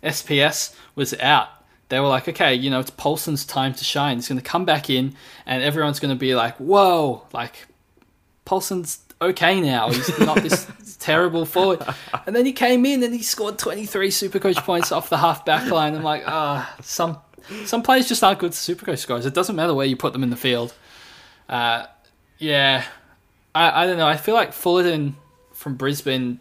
SPS 0.02 0.74
was 0.94 1.14
out, 1.14 1.48
they 1.88 1.98
were 2.00 2.08
like, 2.08 2.28
okay, 2.28 2.54
you 2.54 2.70
know, 2.70 2.80
it's 2.80 2.90
Polson's 2.90 3.44
time 3.44 3.74
to 3.74 3.84
shine. 3.84 4.16
He's 4.16 4.28
going 4.28 4.40
to 4.40 4.44
come 4.44 4.64
back 4.64 4.88
in, 4.88 5.14
and 5.44 5.62
everyone's 5.62 6.00
going 6.00 6.14
to 6.14 6.18
be 6.18 6.34
like, 6.34 6.56
whoa, 6.56 7.26
like 7.32 7.66
Polson's 8.44 9.00
okay 9.20 9.60
now. 9.60 9.90
He's 9.90 10.18
not 10.20 10.36
this 10.42 10.96
terrible 11.00 11.44
forward. 11.44 11.82
And 12.26 12.34
then 12.34 12.46
he 12.46 12.52
came 12.52 12.86
in 12.86 13.02
and 13.02 13.12
he 13.12 13.22
scored 13.22 13.58
23 13.58 14.10
Supercoach 14.10 14.56
points 14.64 14.92
off 14.92 15.10
the 15.10 15.18
half 15.18 15.44
back 15.44 15.70
line. 15.70 15.94
I'm 15.94 16.02
like, 16.02 16.22
ah, 16.26 16.74
oh, 16.78 16.80
some 16.82 17.18
some 17.64 17.82
players 17.82 18.08
just 18.08 18.22
aren't 18.22 18.38
good 18.38 18.52
Supercoach 18.52 18.98
scores. 18.98 19.26
It 19.26 19.34
doesn't 19.34 19.56
matter 19.56 19.74
where 19.74 19.86
you 19.86 19.96
put 19.96 20.12
them 20.12 20.22
in 20.22 20.30
the 20.30 20.36
field. 20.36 20.72
Uh, 21.48 21.86
yeah, 22.38 22.84
I, 23.54 23.82
I 23.82 23.86
don't 23.86 23.98
know. 23.98 24.06
I 24.06 24.16
feel 24.16 24.34
like 24.34 24.52
Fullarton 24.52 25.14
from 25.52 25.74
Brisbane, 25.74 26.38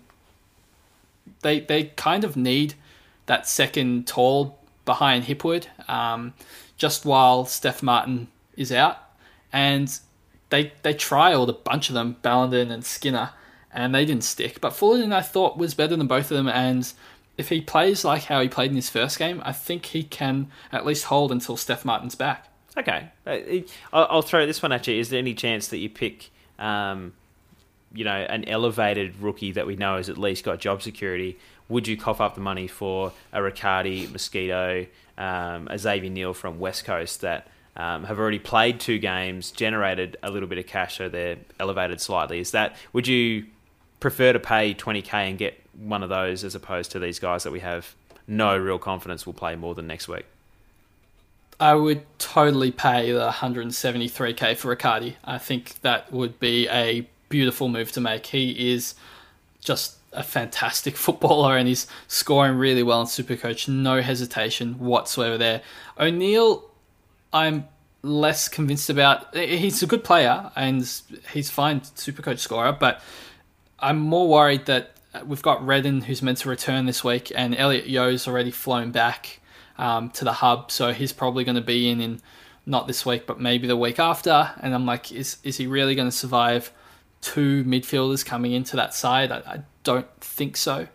they 1.42 1.62
they 1.62 1.86
kind 1.86 2.24
of 2.24 2.38
need 2.38 2.76
that 3.30 3.48
second 3.48 4.08
tall 4.08 4.58
behind 4.86 5.26
Hipwood, 5.26 5.68
um, 5.88 6.34
just 6.78 7.06
while 7.06 7.46
Stef 7.46 7.84
Martin 7.84 8.28
is 8.58 8.72
out, 8.72 8.98
and 9.54 10.00
they 10.50 10.74
they 10.82 10.96
trialed 10.96 11.48
a 11.48 11.54
bunch 11.54 11.90
of 11.90 11.94
them, 11.94 12.18
Ballenden 12.24 12.72
and 12.72 12.84
Skinner, 12.84 13.30
and 13.72 13.94
they 13.94 14.04
didn't 14.04 14.24
stick. 14.24 14.60
But 14.60 14.74
Fullarton, 14.74 15.14
I 15.14 15.22
thought, 15.22 15.60
was 15.60 15.76
better 15.76 15.96
than 15.96 16.08
both 16.08 16.32
of 16.32 16.38
them, 16.38 16.50
and 16.50 16.92
if 17.38 17.50
he 17.50 17.62
plays 17.62 18.04
like 18.04 18.24
how 18.24 18.42
he 18.42 18.50
played 18.50 18.72
in 18.72 18.76
his 18.76 18.90
first 18.90 19.20
game, 19.20 19.44
I 19.46 19.54
think 19.54 19.86
he 19.86 20.02
can 20.02 20.48
at 20.72 20.84
least 20.84 21.06
hold 21.06 21.32
until 21.32 21.56
Stef 21.56 21.86
Martin's 21.86 22.16
back. 22.16 22.48
Okay, 22.76 23.10
uh, 23.28 23.38
I'll 23.94 24.24
throw 24.24 24.48
this 24.48 24.64
one 24.64 24.72
at 24.72 24.88
you. 24.88 25.00
Is 25.00 25.10
there 25.10 25.20
any 25.20 25.36
chance 25.36 25.68
that 25.68 25.78
you 25.78 25.90
pick, 25.90 26.32
um, 26.58 27.14
you 27.94 28.06
know, 28.06 28.12
an 28.16 28.50
elevated 28.50 29.22
rookie 29.22 29.52
that 29.52 29.68
we 29.68 29.76
know 29.76 29.98
has 29.98 30.10
at 30.10 30.18
least 30.18 30.44
got 30.44 30.60
job 30.60 30.82
security? 30.82 31.38
Would 31.70 31.88
you 31.88 31.98
cough 31.98 32.20
up 32.20 32.36
the 32.36 32.42
money 32.42 32.68
for 32.68 33.14
a 33.32 33.42
Riccardi, 33.42 34.08
Mosquito, 34.12 34.88
um, 35.18 35.68
a 35.70 35.78
Xavier 35.78 36.10
O'Neill 36.10 36.34
from 36.34 36.60
West 36.60 36.86
Coast 36.86 37.22
that 37.22 37.48
um, 37.76 38.04
have 38.04 38.20
already 38.20 38.40
played 38.40 38.80
two 38.80 39.00
games, 39.00 39.52
generated 39.52 40.18
a 40.24 40.32
little 40.32 40.50
bit 40.50 40.58
of 40.58 40.68
cash, 40.68 40.98
so 40.98 41.08
they're 41.08 41.38
elevated 41.60 42.02
slightly? 42.02 42.40
Is 42.40 42.52
that 42.52 42.76
would 42.92 43.08
you 43.08 43.46
prefer 44.00 44.34
to 44.34 44.40
pay 44.40 44.74
twenty 44.74 45.02
k 45.02 45.30
and 45.30 45.38
get 45.38 45.62
one 45.78 46.04
of 46.04 46.10
those 46.10 46.44
as 46.44 46.56
opposed 46.56 46.92
to 46.92 47.00
these 47.00 47.20
guys 47.20 47.44
that 47.44 47.52
we 47.52 47.60
have 47.60 47.96
no 48.28 48.58
real 48.58 48.80
confidence 48.80 49.26
will 49.26 49.34
play 49.34 49.56
more 49.56 49.76
than 49.76 49.88
next 49.88 50.08
week? 50.08 50.26
I 51.60 51.74
would 51.74 52.06
totally 52.20 52.72
pay 52.72 53.12
the 53.12 53.30
173k 53.30 54.56
for 54.56 54.70
Riccardi. 54.70 55.18
I 55.26 55.38
think 55.38 55.82
that 55.82 56.12
would 56.12 56.40
be 56.40 56.70
a 56.70 57.06
beautiful 57.28 57.68
move 57.68 57.92
to 57.94 58.02
make. 58.02 58.28
He 58.28 58.72
is 58.74 58.96
just 59.60 59.98
a 60.14 60.24
fantastic 60.24 60.96
footballer 61.06 61.58
and 61.58 61.68
he's 61.68 61.88
scoring 62.08 62.56
really 62.58 62.84
well 62.84 63.02
in 63.02 63.08
Supercoach. 63.08 63.68
No 63.68 64.02
hesitation 64.02 64.80
whatsoever 64.80 65.38
there. 65.38 65.62
O'Neill, 66.00 66.70
I'm 67.32 67.68
less 68.02 68.48
convinced 68.48 68.90
about. 68.90 69.36
He's 69.36 69.84
a 69.84 69.88
good 69.88 70.04
player 70.04 70.52
and 70.56 70.78
he's 71.32 71.50
fine 71.50 71.82
Supercoach 71.82 72.40
scorer, 72.40 72.72
but 72.72 73.02
I'm 73.80 74.00
more 74.00 74.28
worried 74.28 74.66
that 74.66 74.92
we've 75.26 75.42
got 75.42 75.66
Redden 75.66 76.02
who's 76.02 76.22
meant 76.22 76.40
to 76.40 76.50
return 76.50 76.86
this 76.86 77.04
week 77.04 77.32
and 77.36 77.56
Elliot 77.56 77.88
Yeo's 77.88 78.28
already 78.28 78.52
flown 78.52 78.92
back 78.92 79.40
um, 79.78 80.10
to 80.12 80.26
the 80.26 80.34
hub, 80.34 80.72
so 80.72 80.92
he's 80.92 81.14
probably 81.14 81.44
going 81.44 81.56
to 81.56 81.62
be 81.62 81.90
in 81.90 82.02
in 82.02 82.22
not 82.66 82.86
this 82.86 83.06
week, 83.06 83.26
but 83.26 83.40
maybe 83.40 83.66
the 83.66 83.78
week 83.78 83.98
after. 83.98 84.52
And 84.60 84.76
I'm 84.76 84.86
like, 84.86 85.12
is 85.12 85.38
is 85.44 85.58
he 85.58 85.66
really 85.66 85.96
going 85.96 86.08
to 86.08 86.16
survive 86.16 86.72
two 87.22 87.64
midfielders 87.64 88.26
coming 88.26 88.54
into 88.54 88.76
that 88.76 88.94
side? 88.94 89.32
I, 89.32 89.38
I 89.38 89.60
don't 89.84 90.08
think 90.22 90.58
so. 90.58 90.88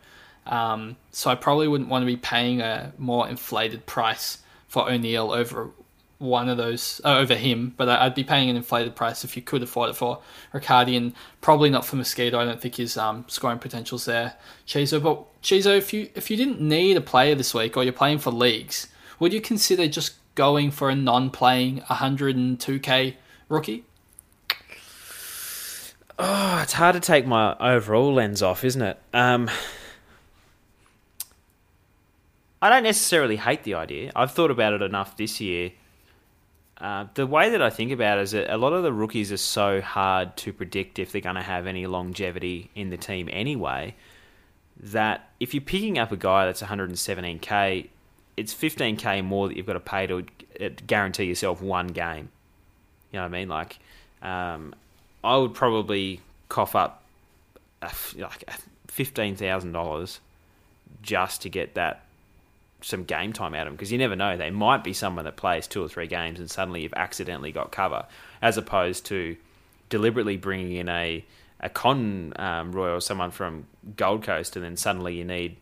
Um, 0.47 0.97
so 1.11 1.31
I 1.31 1.35
probably 1.35 1.69
wouldn't 1.69 1.89
want 1.89 2.03
to 2.03 2.07
be 2.07 2.17
paying 2.17 2.61
a 2.61 2.93
more 2.99 3.29
inflated 3.29 3.87
price 3.87 4.39
for 4.69 4.91
O'Neill 4.91 5.33
over 5.33 5.71
one 6.19 6.49
of 6.49 6.57
those 6.57 7.01
uh, 7.05 7.17
over 7.19 7.35
him, 7.35 7.75
but 7.77 7.89
I'd 7.89 8.15
be 8.15 8.25
paying 8.25 8.51
an 8.51 8.57
inflated 8.57 8.97
price 8.97 9.25
if 9.25 9.37
you 9.37 9.43
could 9.43 9.63
afford 9.63 9.91
it 9.91 9.97
for 9.97 10.21
Riccardi, 10.53 10.97
and 10.97 11.13
probably 11.41 11.71
not 11.71 11.85
for 11.85 11.97
Mosquito. 11.97 12.39
I 12.39 12.45
don't 12.45 12.61
think 12.61 12.77
his 12.77 12.97
um, 12.97 13.25
scoring 13.29 13.59
potential's 13.59 14.05
there. 14.05 14.35
Chizo, 14.67 15.03
but 15.03 15.43
Chizo, 15.43 15.77
if 15.77 15.93
you 15.93 16.09
if 16.15 16.31
you 16.31 16.37
didn't 16.37 16.61
need 16.61 16.97
a 16.97 17.01
player 17.01 17.35
this 17.35 17.55
week, 17.55 17.77
or 17.77 17.85
you're 17.85 17.93
playing 17.93 18.19
for 18.19 18.31
leagues, 18.31 18.89
would 19.19 19.33
you 19.33 19.41
consider 19.41 19.87
just 19.89 20.15
going 20.35 20.71
for 20.71 20.91
a 20.91 20.95
non-playing 20.95 21.81
102k 21.83 23.15
rookie? 23.49 23.85
Oh, 26.19 26.61
it's 26.63 26.75
hard 26.75 26.95
to 26.95 27.01
take 27.01 27.27
my 27.27 27.57
overall 27.59 28.15
lens 28.15 28.43
off, 28.43 28.65
isn't 28.65 28.83
it? 28.83 28.99
Um, 29.13 29.51
I 32.63 32.71
don't 32.71 32.85
necessarily 32.85 33.37
hate 33.37 33.65
the 33.65 33.75
idea. 33.75 34.13
I've 34.15 34.31
thought 34.31 34.51
about 34.51 34.73
it 34.73 34.83
enough 34.83 35.17
this 35.17 35.41
year 35.41 35.73
uh, 36.79 37.07
the 37.15 37.27
way 37.27 37.51
that 37.51 37.63
I 37.63 37.71
think 37.71 37.93
about 37.93 38.19
it 38.19 38.23
is 38.23 38.31
that 38.33 38.53
a 38.53 38.59
lot 38.59 38.73
of 38.73 38.83
the 38.83 38.93
rookies 38.93 39.31
are 39.31 39.39
so 39.39 39.81
hard 39.81 40.37
to 40.39 40.53
predict 40.53 40.99
if 40.99 41.13
they're 41.13 41.21
going 41.21 41.37
to 41.37 41.43
have 41.43 41.67
any 41.67 41.87
longevity 41.87 42.71
in 42.75 42.91
the 42.91 42.97
team 42.97 43.29
anyway. 43.33 43.95
That 44.79 45.31
if 45.39 45.55
you're 45.55 45.61
picking 45.61 45.99
up 45.99 46.11
a 46.11 46.17
guy 46.17 46.47
that's 46.47 46.63
117k, 46.63 47.89
it's 48.37 48.53
15k 48.53 49.25
more 49.25 49.49
that 49.49 49.57
you've 49.57 49.67
got 49.67 49.75
to 49.75 49.81
pay 49.81 50.07
to 50.09 50.25
guarantee 50.87 51.25
yourself 51.25 51.63
one 51.63 51.87
game. 51.87 52.31
You 53.13 53.19
know 53.19 53.23
what 53.23 53.29
I 53.35 53.39
mean? 53.39 53.49
Like, 53.49 53.79
um, 54.21 54.75
I 55.25 55.37
would 55.37 55.55
probably 55.55 56.21
cough 56.49 56.77
up 56.77 57.03
like 58.17 58.49
fifteen 58.87 59.37
thousand 59.37 59.73
dollars 59.73 60.21
just 61.03 61.43
to 61.43 61.49
get 61.49 61.75
that 61.75 62.03
some 62.83 63.05
game 63.05 63.33
time 63.33 63.55
out 63.55 63.63
of 63.63 63.67
them 63.67 63.77
because 63.77 63.91
you 63.91 63.99
never 63.99 64.15
know. 64.15 64.37
They 64.37 64.51
might 64.51 64.85
be 64.85 64.93
someone 64.93 65.25
that 65.25 65.37
plays 65.37 65.67
two 65.67 65.83
or 65.83 65.89
three 65.89 66.07
games 66.07 66.39
and 66.39 66.51
suddenly 66.51 66.83
you've 66.83 66.95
accidentally 66.95 67.51
got 67.51 67.73
cover, 67.73 68.07
as 68.43 68.57
opposed 68.59 69.07
to 69.07 69.37
deliberately 69.89 70.37
bringing 70.37 70.73
in 70.73 70.89
a 70.89 71.25
a 71.61 71.69
con 71.69 72.35
um, 72.37 72.77
or 72.77 73.01
someone 73.01 73.31
from 73.31 73.67
Gold 73.97 74.23
Coast 74.23 74.57
and 74.57 74.65
then 74.65 74.77
suddenly 74.77 75.17
you 75.17 75.25
need 75.25 75.57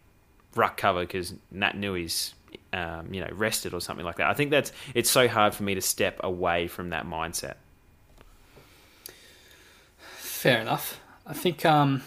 ruck 0.57 0.77
cover 0.77 1.01
because 1.01 1.33
Nat 1.51 1.77
Nui's 1.77 2.35
um, 2.73 3.13
you 3.15 3.21
know 3.21 3.31
rested 3.33 3.73
or 3.75 3.81
something 3.81 4.05
like 4.05 4.17
that. 4.17 4.29
I 4.29 4.35
think 4.35 4.51
that's 4.51 4.73
it's 4.95 5.11
so 5.11 5.29
hard 5.29 5.55
for 5.55 5.63
me 5.63 5.75
to 5.75 5.81
step 5.81 6.19
away 6.25 6.67
from 6.67 6.91
that 6.91 7.07
mindset. 7.07 7.55
Fair 10.43 10.61
enough. 10.61 10.99
I 11.24 11.34
think 11.34 11.64
um, 11.64 12.03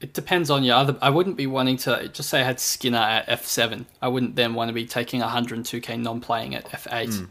it 0.00 0.12
depends 0.12 0.50
on 0.50 0.64
your 0.64 0.74
other. 0.74 0.96
I 1.00 1.08
wouldn't 1.08 1.36
be 1.36 1.46
wanting 1.46 1.76
to 1.76 2.08
just 2.08 2.28
say 2.28 2.40
I 2.40 2.42
had 2.42 2.58
Skinner 2.58 2.98
at 2.98 3.28
F 3.28 3.46
seven. 3.46 3.86
I 4.02 4.08
wouldn't 4.08 4.34
then 4.34 4.54
want 4.54 4.70
to 4.70 4.72
be 4.72 4.86
taking 4.86 5.20
102k 5.20 6.00
non-playing 6.00 6.56
at 6.56 6.74
F 6.74 6.88
eight, 6.90 7.10
mm. 7.10 7.28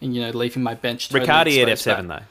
and 0.00 0.14
you 0.14 0.22
know 0.22 0.30
leaving 0.30 0.62
my 0.62 0.74
bench. 0.74 1.08
Totally 1.08 1.22
Riccardi 1.22 1.60
at 1.60 1.68
F 1.68 1.80
seven 1.80 2.06
though. 2.06 2.22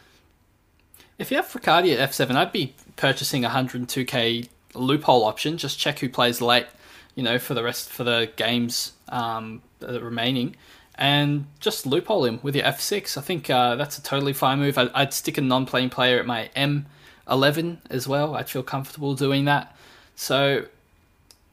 If 1.17 1.32
you 1.32 1.36
have 1.36 1.53
Riccardi 1.53 1.91
at 1.91 1.99
F 1.99 2.13
seven, 2.13 2.38
I'd 2.38 2.53
be 2.53 2.73
purchasing 2.95 3.43
102k 3.43 4.47
loophole 4.73 5.25
option. 5.25 5.57
Just 5.57 5.80
check 5.80 5.99
who 5.99 6.07
plays 6.07 6.39
late, 6.39 6.67
you 7.13 7.23
know, 7.23 7.39
for 7.39 7.55
the 7.55 7.63
rest 7.63 7.89
for 7.89 8.05
the 8.05 8.32
games 8.38 8.93
um, 9.09 9.63
remaining, 9.82 10.55
and 11.00 11.47
just 11.62 11.86
loophole 11.86 12.26
him 12.26 12.39
with 12.43 12.56
your 12.56 12.66
F 12.66 12.82
six. 12.82 13.18
I 13.18 13.22
think 13.22 13.50
uh, 13.50 13.76
that's 13.76 13.97
a 13.97 14.04
totally 14.04 14.34
fine 14.34 14.60
move. 14.60 14.78
I'd, 14.78 14.91
I'd 14.93 15.14
stick 15.14 15.38
a 15.38 15.41
non-playing 15.41 15.89
player 15.89 16.20
at 16.20 16.28
my 16.28 16.50
M. 16.56 16.86
11 17.30 17.82
as 17.89 18.08
well. 18.08 18.36
I'd 18.36 18.50
feel 18.50 18.64
comfortable 18.64 19.16
doing 19.16 19.45
that. 19.45 19.76
So, 20.16 20.66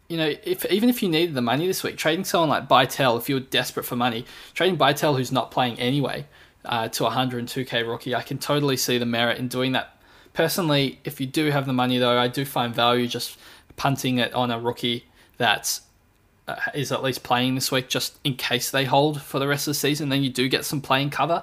you 0.08 0.16
know, 0.16 0.34
if 0.42 0.64
even 0.66 0.88
if 0.88 1.02
you 1.02 1.08
needed 1.08 1.34
the 1.34 1.42
money 1.42 1.66
this 1.66 1.84
week, 1.84 1.96
trading 1.96 2.24
someone 2.24 2.48
like 2.48 2.68
Bytel, 2.68 3.18
if 3.18 3.28
you're 3.28 3.38
desperate 3.38 3.84
for 3.84 3.94
money, 3.94 4.24
trading 4.52 4.76
Bytel 4.76 5.16
who's 5.16 5.30
not 5.30 5.52
playing 5.52 5.78
anyway 5.78 6.26
uh, 6.64 6.88
to 6.88 7.04
102k 7.04 7.86
rookie, 7.86 8.16
I 8.16 8.22
can 8.22 8.38
totally 8.38 8.76
see 8.76 8.98
the 8.98 9.06
merit 9.06 9.38
in 9.38 9.46
doing 9.46 9.72
that. 9.72 9.96
Personally, 10.32 10.98
if 11.04 11.20
you 11.20 11.26
do 11.26 11.50
have 11.50 11.66
the 11.66 11.72
money 11.72 11.98
though, 11.98 12.18
I 12.18 12.26
do 12.26 12.44
find 12.44 12.74
value 12.74 13.06
just 13.06 13.38
punting 13.76 14.18
it 14.18 14.34
on 14.34 14.50
a 14.50 14.58
rookie 14.58 15.04
that 15.36 15.78
uh, 15.78 15.85
is 16.74 16.92
at 16.92 17.02
least 17.02 17.22
playing 17.22 17.54
this 17.54 17.72
week, 17.72 17.88
just 17.88 18.18
in 18.24 18.34
case 18.34 18.70
they 18.70 18.84
hold 18.84 19.20
for 19.20 19.38
the 19.38 19.48
rest 19.48 19.66
of 19.66 19.72
the 19.72 19.78
season. 19.78 20.08
Then 20.08 20.22
you 20.22 20.30
do 20.30 20.48
get 20.48 20.64
some 20.64 20.80
playing 20.80 21.10
cover. 21.10 21.42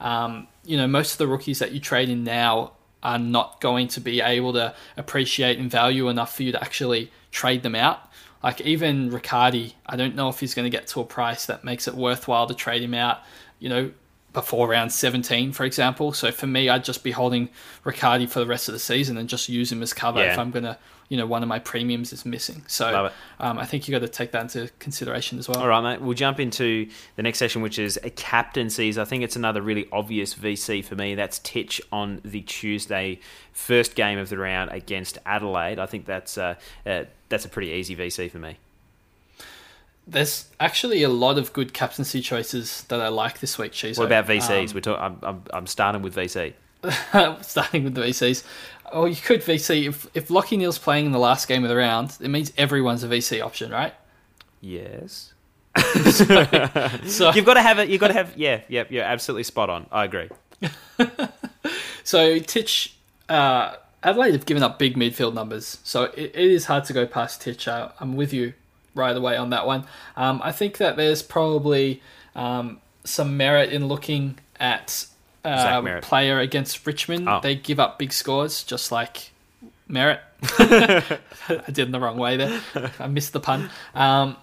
Um, 0.00 0.48
you 0.64 0.76
know, 0.76 0.86
most 0.86 1.12
of 1.12 1.18
the 1.18 1.26
rookies 1.28 1.58
that 1.58 1.72
you 1.72 1.80
trade 1.80 2.08
in 2.08 2.24
now 2.24 2.72
are 3.02 3.18
not 3.18 3.60
going 3.60 3.88
to 3.88 4.00
be 4.00 4.20
able 4.20 4.52
to 4.54 4.74
appreciate 4.96 5.58
and 5.58 5.70
value 5.70 6.08
enough 6.08 6.36
for 6.36 6.42
you 6.42 6.52
to 6.52 6.62
actually 6.62 7.10
trade 7.30 7.62
them 7.62 7.74
out. 7.74 8.00
Like 8.42 8.60
even 8.62 9.10
Riccardi, 9.10 9.74
I 9.86 9.96
don't 9.96 10.14
know 10.14 10.28
if 10.28 10.40
he's 10.40 10.54
going 10.54 10.70
to 10.70 10.76
get 10.76 10.86
to 10.88 11.00
a 11.00 11.04
price 11.04 11.46
that 11.46 11.64
makes 11.64 11.86
it 11.86 11.94
worthwhile 11.94 12.46
to 12.46 12.54
trade 12.54 12.82
him 12.82 12.94
out. 12.94 13.20
You 13.58 13.68
know, 13.68 13.90
before 14.32 14.68
round 14.68 14.92
17, 14.92 15.52
for 15.52 15.64
example. 15.64 16.12
So 16.12 16.30
for 16.30 16.46
me, 16.46 16.68
I'd 16.68 16.84
just 16.84 17.02
be 17.02 17.10
holding 17.10 17.48
Riccardi 17.84 18.26
for 18.26 18.38
the 18.38 18.46
rest 18.46 18.68
of 18.68 18.72
the 18.72 18.78
season 18.78 19.16
and 19.16 19.28
just 19.28 19.48
use 19.48 19.72
him 19.72 19.82
as 19.82 19.92
cover 19.92 20.20
yeah. 20.20 20.32
if 20.32 20.38
I'm 20.38 20.50
going 20.50 20.64
to, 20.64 20.78
you 21.10 21.16
know, 21.16 21.26
one 21.26 21.42
of 21.42 21.48
my 21.48 21.58
premiums 21.58 22.12
is 22.12 22.24
missing. 22.24 22.62
So 22.68 23.10
um, 23.40 23.58
I 23.58 23.66
think 23.66 23.88
you 23.88 23.92
got 23.92 23.98
to 23.98 24.08
take 24.08 24.30
that 24.30 24.42
into 24.42 24.70
consideration 24.78 25.40
as 25.40 25.48
well. 25.48 25.58
All 25.58 25.66
right, 25.66 25.82
mate. 25.82 26.00
We'll 26.00 26.14
jump 26.14 26.38
into 26.38 26.88
the 27.16 27.22
next 27.24 27.38
session, 27.38 27.62
which 27.62 27.80
is 27.80 27.98
a 28.04 28.10
captaincies. 28.10 28.96
I 28.96 29.04
think 29.04 29.24
it's 29.24 29.34
another 29.34 29.60
really 29.60 29.88
obvious 29.90 30.34
VC 30.34 30.84
for 30.84 30.94
me. 30.94 31.16
That's 31.16 31.40
Titch 31.40 31.82
on 31.90 32.20
the 32.24 32.42
Tuesday, 32.42 33.18
first 33.52 33.96
game 33.96 34.20
of 34.20 34.28
the 34.28 34.38
round 34.38 34.70
against 34.70 35.18
Adelaide. 35.26 35.80
I 35.80 35.86
think 35.86 36.06
that's 36.06 36.38
uh, 36.38 36.54
uh, 36.86 37.04
that's 37.28 37.44
a 37.44 37.48
pretty 37.48 37.72
easy 37.72 37.96
VC 37.96 38.30
for 38.30 38.38
me 38.38 38.56
there's 40.06 40.48
actually 40.58 41.04
a 41.04 41.08
lot 41.08 41.38
of 41.38 41.52
good 41.52 41.72
captaincy 41.72 42.20
choices 42.20 42.82
that 42.88 43.00
I 43.00 43.08
like 43.08 43.38
this 43.38 43.58
week, 43.58 43.70
Cheese. 43.70 43.96
What 43.96 44.06
about 44.06 44.26
VCs? 44.26 44.70
Um, 44.70 44.74
We're 44.74 44.80
talk- 44.80 45.00
I'm, 45.00 45.18
I'm, 45.22 45.42
I'm 45.52 45.66
starting 45.68 46.02
with 46.02 46.16
VC. 46.16 46.54
starting 47.42 47.84
with 47.84 47.94
the 47.94 48.00
VCs. 48.00 48.44
Oh, 48.92 49.04
you 49.04 49.16
could 49.16 49.42
VC 49.42 49.88
if 49.88 50.06
if 50.14 50.28
Lachie 50.28 50.58
Neale's 50.58 50.78
playing 50.78 51.06
in 51.06 51.12
the 51.12 51.18
last 51.18 51.46
game 51.46 51.62
of 51.62 51.68
the 51.68 51.76
round. 51.76 52.16
It 52.20 52.28
means 52.28 52.52
everyone's 52.56 53.04
a 53.04 53.08
VC 53.08 53.44
option, 53.44 53.70
right? 53.70 53.94
Yes. 54.60 55.32
so, 56.10 56.46
so, 57.06 57.30
you've 57.34 57.46
got 57.46 57.54
to 57.54 57.62
have 57.62 57.78
it. 57.78 57.88
You've 57.88 58.00
got 58.00 58.08
to 58.08 58.14
have. 58.14 58.36
Yeah, 58.36 58.60
yeah, 58.68 58.84
you're 58.88 59.04
absolutely 59.04 59.44
spot 59.44 59.70
on. 59.70 59.86
I 59.92 60.04
agree. 60.04 60.28
so 62.02 62.38
Titch, 62.40 62.96
uh, 63.28 63.76
Adelaide 64.02 64.32
have 64.32 64.46
given 64.46 64.62
up 64.62 64.78
big 64.78 64.96
midfield 64.96 65.34
numbers, 65.34 65.78
so 65.84 66.04
it, 66.04 66.32
it 66.34 66.50
is 66.50 66.64
hard 66.64 66.84
to 66.86 66.92
go 66.92 67.06
past 67.06 67.42
Titch. 67.42 67.68
Uh, 67.68 67.90
I'm 68.00 68.16
with 68.16 68.32
you 68.32 68.54
right 68.94 69.16
away 69.16 69.36
on 69.36 69.50
that 69.50 69.66
one. 69.66 69.84
Um, 70.16 70.40
I 70.42 70.50
think 70.50 70.78
that 70.78 70.96
there's 70.96 71.22
probably 71.22 72.02
um, 72.34 72.80
some 73.04 73.36
merit 73.36 73.72
in 73.72 73.86
looking 73.86 74.38
at 74.58 75.06
uh, 75.44 76.00
player 76.00 76.38
against 76.38 76.86
Richmond. 76.86 77.28
Oh. 77.28 77.40
They 77.42 77.54
give 77.54 77.80
up 77.80 77.98
big 77.98 78.12
scores, 78.12 78.62
just 78.62 78.92
like 78.92 79.30
Merrett. 79.88 80.20
I 81.48 81.70
did 81.70 81.80
in 81.80 81.92
the 81.92 82.00
wrong 82.00 82.18
way 82.18 82.36
there. 82.36 82.60
I 82.98 83.06
missed 83.06 83.32
the 83.32 83.40
pun. 83.40 83.70
Um, 83.94 84.36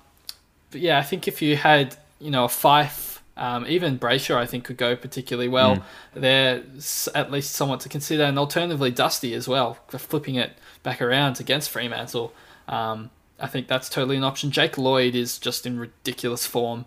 but 0.72 0.82
yeah, 0.82 1.00
I 1.00 1.04
think 1.04 1.28
if 1.28 1.42
you 1.42 1.56
had 1.56 1.96
you 2.20 2.32
know 2.32 2.46
a 2.46 2.50
Fyfe, 2.50 3.20
um, 3.38 3.66
even 3.68 4.00
Brayshaw, 4.00 4.36
I 4.36 4.46
think 4.46 4.64
could 4.66 4.78
go 4.78 4.96
particularly 4.96 5.48
well. 5.48 5.78
Mm. 5.78 5.84
There's 6.16 7.10
at 7.14 7.32
least 7.32 7.52
somewhat 7.52 7.80
to 7.82 7.90
consider, 7.90 8.24
and 8.24 8.38
alternatively 8.38 8.92
Dusty 8.92 9.34
as 9.34 9.48
well, 9.48 9.78
flipping 9.90 10.36
it 10.36 10.58
back 10.84 11.02
around 11.02 11.40
against 11.40 11.70
Fremantle. 11.70 12.34
Um, 12.68 13.12
I 13.40 13.48
think 13.48 13.68
that's 13.68 13.90
totally 13.90 14.18
an 14.18 14.24
option. 14.24 14.52
Jake 14.52 14.78
Lloyd 14.78 15.14
is 15.16 15.38
just 15.38 15.66
in 15.66 15.80
ridiculous 15.80 16.46
form 16.46 16.86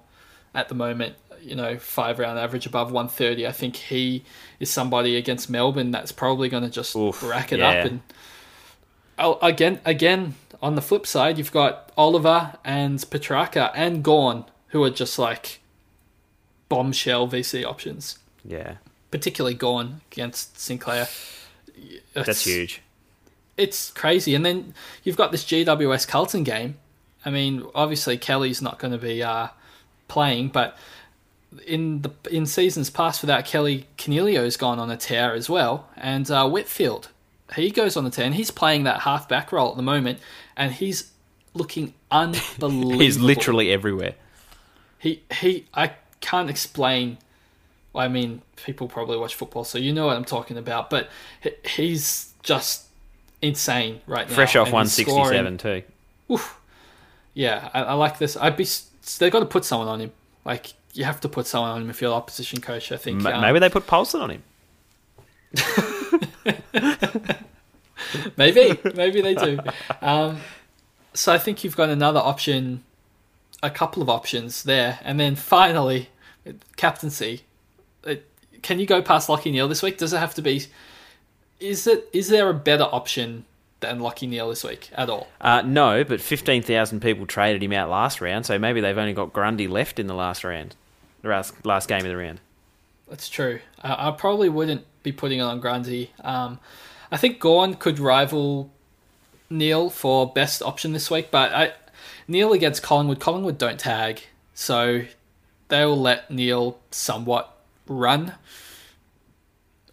at 0.54 0.68
the 0.68 0.74
moment. 0.74 1.14
You 1.40 1.54
know, 1.54 1.78
five 1.78 2.18
round 2.18 2.38
average 2.38 2.66
above 2.66 2.92
130. 2.92 3.46
I 3.46 3.52
think 3.52 3.76
he 3.76 4.24
is 4.58 4.70
somebody 4.70 5.16
against 5.16 5.50
Melbourne 5.50 5.90
that's 5.90 6.12
probably 6.12 6.48
going 6.48 6.62
to 6.62 6.70
just 6.70 6.94
Oof, 6.96 7.22
rack 7.22 7.52
it 7.52 7.58
yeah. 7.60 7.68
up. 7.68 7.86
And 7.86 8.00
oh, 9.18 9.38
again, 9.40 9.80
again 9.84 10.34
on 10.62 10.74
the 10.74 10.82
flip 10.82 11.06
side, 11.06 11.38
you've 11.38 11.52
got 11.52 11.92
Oliver 11.96 12.54
and 12.64 12.98
Petracca 12.98 13.72
and 13.74 14.02
Gawn 14.02 14.44
who 14.68 14.84
are 14.84 14.90
just 14.90 15.18
like 15.18 15.60
bombshell 16.68 17.28
VC 17.28 17.64
options. 17.64 18.18
Yeah, 18.44 18.76
particularly 19.10 19.54
Gawn 19.54 20.02
against 20.12 20.58
Sinclair. 20.60 21.08
It's, 22.14 22.26
that's 22.26 22.44
huge 22.44 22.82
it's 23.60 23.90
crazy. 23.90 24.34
And 24.34 24.44
then 24.44 24.74
you've 25.04 25.16
got 25.16 25.32
this 25.32 25.44
GWS 25.44 26.08
Carlton 26.08 26.44
game. 26.44 26.76
I 27.24 27.30
mean, 27.30 27.64
obviously 27.74 28.16
Kelly's 28.16 28.62
not 28.62 28.78
going 28.78 28.92
to 28.92 28.98
be 28.98 29.22
uh, 29.22 29.48
playing, 30.08 30.48
but 30.48 30.76
in 31.66 32.02
the 32.02 32.10
in 32.30 32.46
seasons 32.46 32.90
past 32.90 33.22
without 33.22 33.44
Kelly, 33.44 33.86
Coniglio's 33.98 34.56
gone 34.56 34.78
on 34.78 34.90
a 34.90 34.96
tear 34.96 35.34
as 35.34 35.48
well, 35.50 35.88
and 35.96 36.30
uh, 36.30 36.48
Whitfield 36.48 37.08
he 37.54 37.70
goes 37.70 37.96
on 37.96 38.04
the 38.04 38.10
tear, 38.10 38.26
and 38.26 38.34
he's 38.34 38.50
playing 38.50 38.84
that 38.84 39.00
half 39.00 39.28
back 39.28 39.52
role 39.52 39.70
at 39.70 39.76
the 39.76 39.82
moment, 39.82 40.18
and 40.56 40.72
he's 40.72 41.10
looking 41.54 41.94
unbelievable. 42.10 42.98
he's 42.98 43.18
literally 43.18 43.72
everywhere. 43.72 44.14
He 44.98 45.22
he, 45.32 45.66
I 45.74 45.92
can't 46.20 46.50
explain. 46.50 47.18
I 47.94 48.06
mean, 48.06 48.42
people 48.56 48.86
probably 48.86 49.16
watch 49.16 49.34
football, 49.34 49.64
so 49.64 49.78
you 49.78 49.92
know 49.92 50.06
what 50.06 50.16
I'm 50.16 50.24
talking 50.24 50.56
about. 50.56 50.90
But 50.90 51.08
he's 51.64 52.32
just 52.42 52.86
insane 53.42 54.00
right 54.06 54.28
now. 54.28 54.34
Fresh 54.34 54.54
off 54.54 54.68
167 54.68 55.58
too. 55.58 55.82
Oof. 56.30 56.60
Yeah, 57.34 57.70
I, 57.74 57.82
I, 57.82 57.92
like 57.94 58.18
this. 58.18 58.36
I'd 58.36 58.56
be. 58.56 58.66
They've 59.18 59.32
got 59.32 59.40
to 59.40 59.46
put 59.46 59.64
someone 59.64 59.88
on 59.88 60.00
him. 60.00 60.12
Like 60.44 60.74
you 61.00 61.06
have 61.06 61.20
to 61.20 61.28
put 61.28 61.46
someone 61.46 61.70
on 61.70 61.82
him 61.82 61.90
if 61.90 62.00
you're 62.00 62.12
opposition 62.12 62.60
coach. 62.60 62.92
I 62.92 62.96
think. 62.96 63.24
M- 63.24 63.34
um, 63.34 63.40
maybe 63.40 63.58
they 63.58 63.68
put 63.68 63.86
Polson 63.86 64.20
on 64.20 64.30
him. 64.30 64.42
maybe, 68.36 68.78
maybe 68.94 69.20
they 69.20 69.34
do. 69.34 69.58
Um, 70.00 70.38
so 71.12 71.32
I 71.32 71.38
think 71.38 71.64
you've 71.64 71.76
got 71.76 71.88
another 71.88 72.20
option, 72.20 72.84
a 73.62 73.70
couple 73.70 74.02
of 74.02 74.08
options 74.08 74.62
there, 74.62 75.00
and 75.02 75.18
then 75.18 75.34
finally, 75.34 76.08
captaincy. 76.76 77.42
Can 78.62 78.78
you 78.78 78.86
go 78.86 79.00
past 79.00 79.28
Lachie 79.28 79.50
Neale 79.50 79.68
this 79.68 79.82
week? 79.82 79.96
Does 79.96 80.12
it 80.12 80.18
have 80.18 80.34
to 80.34 80.42
be 80.42 80.66
is 81.60 81.86
it 81.86 82.08
is 82.12 82.28
there 82.28 82.48
a 82.48 82.54
better 82.54 82.84
option 82.84 83.44
than 83.80 84.00
Lachie 84.00 84.28
Neale 84.28 84.50
this 84.50 84.64
week 84.64 84.90
at 84.94 85.08
all? 85.08 85.28
Uh, 85.40 85.62
no, 85.62 86.04
but 86.04 86.20
fifteen 86.20 86.62
thousand 86.62 87.00
people 87.00 87.26
traded 87.26 87.62
him 87.62 87.72
out 87.72 87.88
last 87.88 88.20
round, 88.20 88.46
so 88.46 88.58
maybe 88.58 88.80
they've 88.80 88.98
only 88.98 89.12
got 89.12 89.32
Grundy 89.32 89.68
left 89.68 89.98
in 89.98 90.06
the 90.06 90.14
last 90.14 90.44
round, 90.44 90.74
last, 91.22 91.54
last 91.64 91.88
game 91.88 92.00
of 92.00 92.08
the 92.08 92.16
round. 92.16 92.40
That's 93.08 93.28
true. 93.28 93.60
I, 93.82 94.08
I 94.08 94.10
probably 94.12 94.48
wouldn't 94.48 94.84
be 95.02 95.12
putting 95.12 95.40
it 95.40 95.42
on 95.42 95.60
Grundy. 95.60 96.10
Um, 96.22 96.58
I 97.10 97.16
think 97.16 97.40
Gawn 97.40 97.74
could 97.74 97.98
rival 97.98 98.70
Neale 99.48 99.90
for 99.90 100.32
best 100.32 100.62
option 100.62 100.92
this 100.92 101.10
week, 101.10 101.30
but 101.30 101.52
I, 101.52 101.72
Neale 102.28 102.52
against 102.52 102.82
Collingwood. 102.82 103.20
Collingwood 103.20 103.58
don't 103.58 103.78
tag, 103.78 104.22
so 104.54 105.02
they 105.68 105.84
will 105.84 106.00
let 106.00 106.30
Neale 106.30 106.78
somewhat 106.90 107.56
run. 107.86 108.34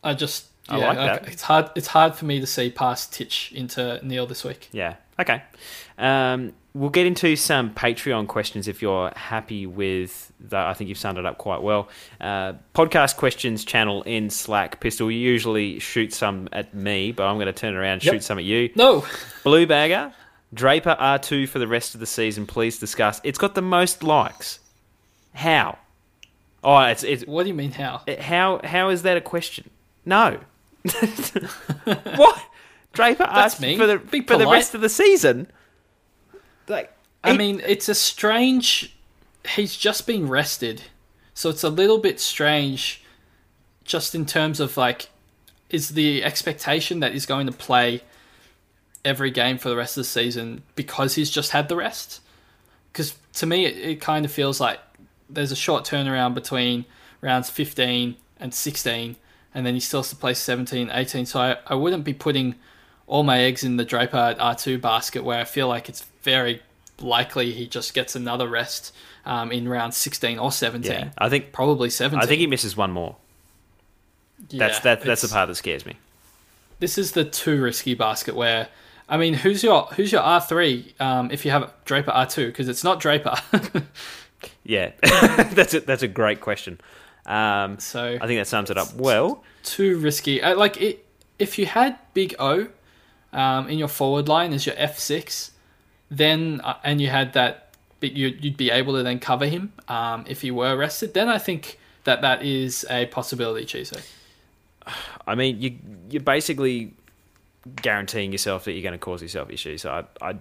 I 0.03 0.13
just 0.13 0.45
I 0.69 0.77
like 0.77 0.97
that. 0.97 1.27
It's 1.27 1.41
hard. 1.41 1.71
It's 1.75 1.87
hard 1.87 2.15
for 2.15 2.25
me 2.25 2.39
to 2.39 2.47
see 2.47 2.69
past 2.69 3.13
Titch 3.13 3.51
into 3.53 3.99
Neale 4.03 4.27
this 4.27 4.43
week. 4.43 4.69
Yeah. 4.71 4.95
Okay. 5.19 5.41
Um, 5.97 6.53
we'll 6.77 6.91
get 6.91 7.07
into 7.07 7.35
some 7.35 7.73
Patreon 7.73 8.27
questions 8.27 8.67
if 8.67 8.81
you're 8.81 9.11
happy 9.15 9.65
with 9.65 10.31
that. 10.39 10.67
I 10.67 10.73
think 10.73 10.89
you've 10.89 10.97
summed 10.97 11.17
it 11.17 11.25
up 11.25 11.37
quite 11.37 11.61
well. 11.61 11.89
Uh, 12.21 12.53
podcast 12.75 13.17
questions 13.17 13.65
channel 13.65 14.03
in 14.03 14.29
Slack. 14.29 14.79
Pistol 14.79 15.09
you 15.09 15.17
usually 15.17 15.79
shoot 15.79 16.13
some 16.13 16.47
at 16.51 16.73
me, 16.73 17.11
but 17.11 17.25
I'm 17.25 17.37
going 17.37 17.47
to 17.47 17.53
turn 17.53 17.75
around 17.75 17.93
and 17.93 18.05
yep. 18.05 18.13
shoot 18.13 18.23
some 18.23 18.37
at 18.37 18.43
you. 18.43 18.69
No. 18.75 19.05
Blue 19.43 19.65
Bagger. 19.65 20.13
Draper 20.53 20.95
R2 20.99 21.49
for 21.49 21.59
the 21.59 21.67
rest 21.67 21.93
of 21.93 21.99
the 21.99 22.05
season. 22.05 22.45
Please 22.45 22.79
discuss. 22.79 23.19
It's 23.23 23.37
got 23.37 23.55
the 23.55 23.61
most 23.61 24.03
likes. 24.03 24.59
How? 25.33 25.77
Oh, 26.63 26.79
it's, 26.79 27.03
it's 27.03 27.25
What 27.25 27.43
do 27.43 27.49
you 27.49 27.55
mean 27.55 27.71
how? 27.71 28.01
How 28.19 28.61
how 28.63 28.89
is 28.89 29.03
that 29.03 29.17
a 29.17 29.21
question? 29.21 29.69
No. 30.05 30.39
what? 31.83 32.43
Draper 32.93 33.23
That's 33.23 33.53
asked 33.53 33.61
me. 33.61 33.77
for 33.77 33.85
the 33.85 33.97
Be 33.97 34.21
for 34.21 34.37
the 34.37 34.47
rest 34.47 34.73
of 34.73 34.81
the 34.81 34.89
season. 34.89 35.51
Like, 36.67 36.91
I 37.23 37.35
mean, 37.35 37.61
it's 37.65 37.89
a 37.89 37.95
strange. 37.95 38.95
He's 39.55 39.75
just 39.75 40.05
been 40.05 40.27
rested, 40.27 40.83
so 41.33 41.49
it's 41.49 41.63
a 41.63 41.69
little 41.69 41.97
bit 41.97 42.19
strange, 42.19 43.03
just 43.83 44.13
in 44.13 44.25
terms 44.25 44.59
of 44.59 44.75
like, 44.77 45.09
is 45.69 45.89
the 45.89 46.23
expectation 46.23 46.99
that 46.99 47.13
he's 47.13 47.25
going 47.25 47.47
to 47.47 47.53
play 47.53 48.01
every 49.05 49.31
game 49.31 49.57
for 49.57 49.69
the 49.69 49.75
rest 49.75 49.97
of 49.97 50.01
the 50.01 50.09
season 50.09 50.63
because 50.75 51.15
he's 51.15 51.29
just 51.29 51.51
had 51.51 51.69
the 51.69 51.75
rest? 51.75 52.21
Because 52.91 53.15
to 53.33 53.45
me, 53.45 53.65
it, 53.65 53.77
it 53.77 54.01
kind 54.01 54.25
of 54.25 54.31
feels 54.31 54.59
like 54.59 54.79
there's 55.29 55.51
a 55.51 55.55
short 55.55 55.85
turnaround 55.85 56.33
between 56.33 56.85
rounds 57.21 57.49
15 57.49 58.15
and 58.39 58.53
16 58.53 59.15
and 59.53 59.65
then 59.65 59.73
he 59.73 59.79
still 59.79 60.01
has 60.01 60.09
to 60.09 60.15
play 60.15 60.33
17, 60.33 60.91
18. 60.93 61.25
So 61.25 61.39
I, 61.39 61.57
I 61.65 61.75
wouldn't 61.75 62.03
be 62.03 62.13
putting 62.13 62.55
all 63.07 63.23
my 63.23 63.39
eggs 63.39 63.63
in 63.63 63.77
the 63.77 63.85
Draper 63.85 64.35
R2 64.37 64.79
basket 64.79 65.23
where 65.23 65.39
I 65.39 65.45
feel 65.45 65.67
like 65.67 65.89
it's 65.89 66.03
very 66.21 66.61
likely 66.99 67.51
he 67.51 67.67
just 67.67 67.93
gets 67.93 68.15
another 68.15 68.47
rest 68.47 68.93
um, 69.25 69.51
in 69.51 69.67
round 69.67 69.93
16 69.93 70.37
or 70.37 70.51
17. 70.51 70.91
Yeah, 70.91 71.09
I 71.17 71.29
think 71.29 71.51
probably 71.51 71.89
17. 71.89 72.21
I 72.21 72.25
think 72.25 72.39
he 72.39 72.47
misses 72.47 72.75
one 72.75 72.91
more. 72.91 73.15
Yeah, 74.49 74.67
that's 74.67 74.79
that, 74.81 75.01
that's 75.01 75.21
the 75.21 75.29
part 75.29 75.47
that 75.47 75.55
scares 75.55 75.85
me. 75.85 75.97
This 76.79 76.97
is 76.97 77.13
the 77.13 77.25
too 77.25 77.61
risky 77.61 77.95
basket 77.95 78.35
where 78.35 78.67
I 79.09 79.17
mean, 79.17 79.33
who's 79.33 79.63
your 79.63 79.83
who's 79.95 80.11
your 80.11 80.21
R 80.21 80.41
three 80.41 80.93
um, 80.99 81.31
if 81.31 81.45
you 81.45 81.51
have 81.51 81.73
Draper 81.85 82.11
R 82.11 82.25
two 82.25 82.47
because 82.47 82.67
it's 82.67 82.83
not 82.83 82.99
Draper. 82.99 83.35
yeah, 84.63 84.91
that's 85.01 85.73
a, 85.73 85.79
that's 85.79 86.03
a 86.03 86.07
great 86.07 86.41
question. 86.41 86.79
Um, 87.25 87.79
so 87.79 88.17
I 88.21 88.27
think 88.27 88.39
that 88.39 88.47
sums 88.47 88.69
it 88.69 88.77
up 88.77 88.93
well. 88.93 89.43
Too 89.63 89.97
risky. 89.97 90.41
Uh, 90.41 90.55
like 90.55 90.79
it, 90.81 91.05
if 91.39 91.57
you 91.57 91.65
had 91.65 91.97
Big 92.13 92.35
O 92.37 92.67
um, 93.37 93.69
in 93.69 93.77
your 93.77 93.87
forward 93.87 94.27
line 94.27 94.51
as 94.53 94.65
your 94.65 94.75
F 94.77 94.99
six, 94.99 95.51
then 96.11 96.59
uh, 96.63 96.75
and 96.83 96.99
you 96.99 97.09
had 97.09 97.33
that, 97.33 97.69
you'd, 98.01 98.43
you'd 98.43 98.57
be 98.57 98.71
able 98.71 98.93
to 98.97 99.03
then 99.03 99.19
cover 99.19 99.45
him 99.45 99.71
um, 99.87 100.25
if 100.27 100.41
he 100.41 100.51
were 100.51 100.75
arrested. 100.75 101.13
Then 101.13 101.29
I 101.29 101.37
think 101.37 101.79
that 102.03 102.21
that 102.21 102.43
is 102.43 102.85
a 102.89 103.05
possibility, 103.05 103.65
Chizo. 103.65 104.01
I 105.27 105.35
mean, 105.35 105.61
you 105.61 105.77
you're 106.09 106.21
basically 106.23 106.93
guaranteeing 107.81 108.31
yourself 108.31 108.63
that 108.63 108.71
you're 108.71 108.83
going 108.89 108.99
to 108.99 109.05
cause 109.05 109.21
yourself 109.21 109.49
issues. 109.51 109.81
So 109.81 109.91
I, 109.91 110.29
I 110.29 110.35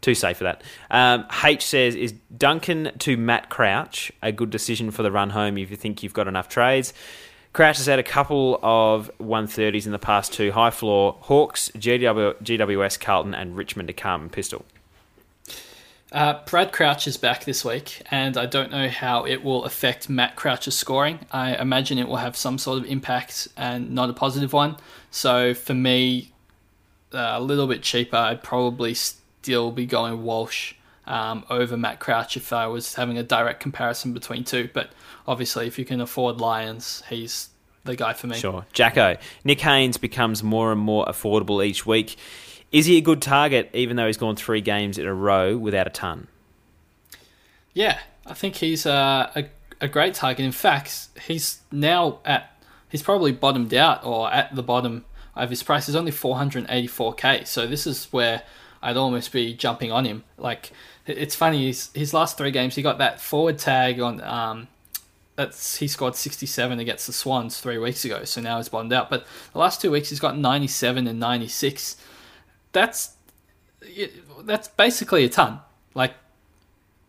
too 0.00 0.14
safe 0.14 0.38
for 0.38 0.44
that. 0.44 0.62
Um, 0.90 1.26
H 1.44 1.66
says, 1.66 1.94
is 1.94 2.14
Duncan 2.34 2.92
to 3.00 3.18
Matt 3.18 3.50
Crouch 3.50 4.10
a 4.22 4.32
good 4.32 4.48
decision 4.48 4.90
for 4.90 5.02
the 5.02 5.12
run 5.12 5.30
home 5.30 5.58
if 5.58 5.70
you 5.70 5.76
think 5.76 6.02
you've 6.02 6.14
got 6.14 6.26
enough 6.26 6.48
trades? 6.48 6.94
Crouch 7.52 7.78
has 7.78 7.86
had 7.86 7.98
a 7.98 8.04
couple 8.04 8.60
of 8.62 9.10
130s 9.18 9.84
in 9.84 9.92
the 9.92 9.98
past 9.98 10.32
two 10.32 10.52
high 10.52 10.70
floor 10.70 11.16
Hawks, 11.22 11.70
GW, 11.74 12.40
GWS, 12.42 13.00
Carlton, 13.00 13.34
and 13.34 13.56
Richmond 13.56 13.88
to 13.88 13.92
come. 13.92 14.28
Pistol. 14.28 14.64
Uh, 16.12 16.40
Brad 16.44 16.72
Crouch 16.72 17.06
is 17.06 17.16
back 17.16 17.44
this 17.44 17.64
week, 17.64 18.02
and 18.10 18.36
I 18.36 18.46
don't 18.46 18.70
know 18.70 18.88
how 18.88 19.24
it 19.24 19.44
will 19.44 19.64
affect 19.64 20.08
Matt 20.08 20.34
Crouch's 20.34 20.76
scoring. 20.76 21.20
I 21.30 21.54
imagine 21.54 21.98
it 21.98 22.08
will 22.08 22.16
have 22.16 22.36
some 22.36 22.58
sort 22.58 22.78
of 22.78 22.86
impact 22.86 23.46
and 23.56 23.92
not 23.92 24.10
a 24.10 24.12
positive 24.12 24.52
one. 24.52 24.76
So 25.12 25.54
for 25.54 25.74
me, 25.74 26.32
uh, 27.12 27.34
a 27.34 27.40
little 27.40 27.68
bit 27.68 27.82
cheaper, 27.82 28.16
I'd 28.16 28.42
probably 28.42 28.94
still 28.94 29.70
be 29.70 29.86
going 29.86 30.22
Walsh 30.24 30.74
um, 31.10 31.44
over 31.50 31.76
Matt 31.76 31.98
Crouch 31.98 32.36
if 32.36 32.52
I 32.52 32.68
was 32.68 32.94
having 32.94 33.18
a 33.18 33.22
direct 33.22 33.60
comparison 33.60 34.14
between 34.14 34.44
two. 34.44 34.70
But 34.72 34.90
obviously, 35.26 35.66
if 35.66 35.78
you 35.78 35.84
can 35.84 36.00
afford 36.00 36.40
Lyons, 36.40 37.02
he's 37.10 37.48
the 37.84 37.96
guy 37.96 38.12
for 38.12 38.28
me. 38.28 38.36
Sure. 38.36 38.64
Jacko. 38.72 39.16
Nick 39.42 39.60
Haynes 39.60 39.96
becomes 39.96 40.42
more 40.42 40.70
and 40.70 40.80
more 40.80 41.04
affordable 41.06 41.64
each 41.64 41.84
week. 41.84 42.16
Is 42.70 42.86
he 42.86 42.96
a 42.96 43.00
good 43.00 43.20
target, 43.20 43.70
even 43.74 43.96
though 43.96 44.06
he's 44.06 44.16
gone 44.16 44.36
three 44.36 44.60
games 44.60 44.96
in 44.96 45.06
a 45.06 45.12
row 45.12 45.56
without 45.56 45.88
a 45.88 45.90
ton? 45.90 46.28
Yeah, 47.74 47.98
I 48.24 48.34
think 48.34 48.56
he's 48.56 48.86
uh, 48.86 49.30
a 49.34 49.46
a 49.80 49.88
great 49.88 50.14
target. 50.14 50.44
In 50.44 50.52
fact, 50.52 51.08
he's 51.26 51.60
now 51.72 52.20
at 52.24 52.56
he's 52.88 53.02
probably 53.02 53.32
bottomed 53.32 53.74
out 53.74 54.04
or 54.04 54.32
at 54.32 54.54
the 54.54 54.62
bottom 54.62 55.04
of 55.34 55.50
his 55.50 55.64
price. 55.64 55.88
Is 55.88 55.96
only 55.96 56.12
484k. 56.12 57.46
So 57.46 57.66
this 57.66 57.86
is 57.86 58.04
where 58.12 58.42
I'd 58.82 58.96
almost 58.96 59.32
be 59.32 59.54
jumping 59.54 59.90
on 59.90 60.04
him. 60.04 60.22
Like 60.38 60.72
it's 61.06 61.34
funny, 61.34 61.66
his 61.66 61.90
his 61.94 62.14
last 62.14 62.38
three 62.38 62.50
games 62.50 62.74
he 62.74 62.82
got 62.82 62.98
that 62.98 63.20
forward 63.20 63.58
tag 63.58 64.00
on. 64.00 64.20
Um, 64.22 64.68
that's 65.36 65.76
he 65.76 65.88
scored 65.88 66.16
67 66.16 66.78
against 66.78 67.06
the 67.06 67.12
Swans 67.14 67.60
three 67.60 67.78
weeks 67.78 68.04
ago. 68.04 68.24
So 68.24 68.40
now 68.40 68.58
he's 68.58 68.68
bottomed 68.68 68.92
out. 68.92 69.08
But 69.08 69.26
the 69.52 69.58
last 69.58 69.80
two 69.80 69.90
weeks 69.90 70.10
he's 70.10 70.20
got 70.20 70.36
97 70.36 71.06
and 71.06 71.18
96. 71.18 71.96
That's 72.72 73.14
that's 74.44 74.68
basically 74.68 75.24
a 75.24 75.28
ton. 75.28 75.60
Like 75.94 76.14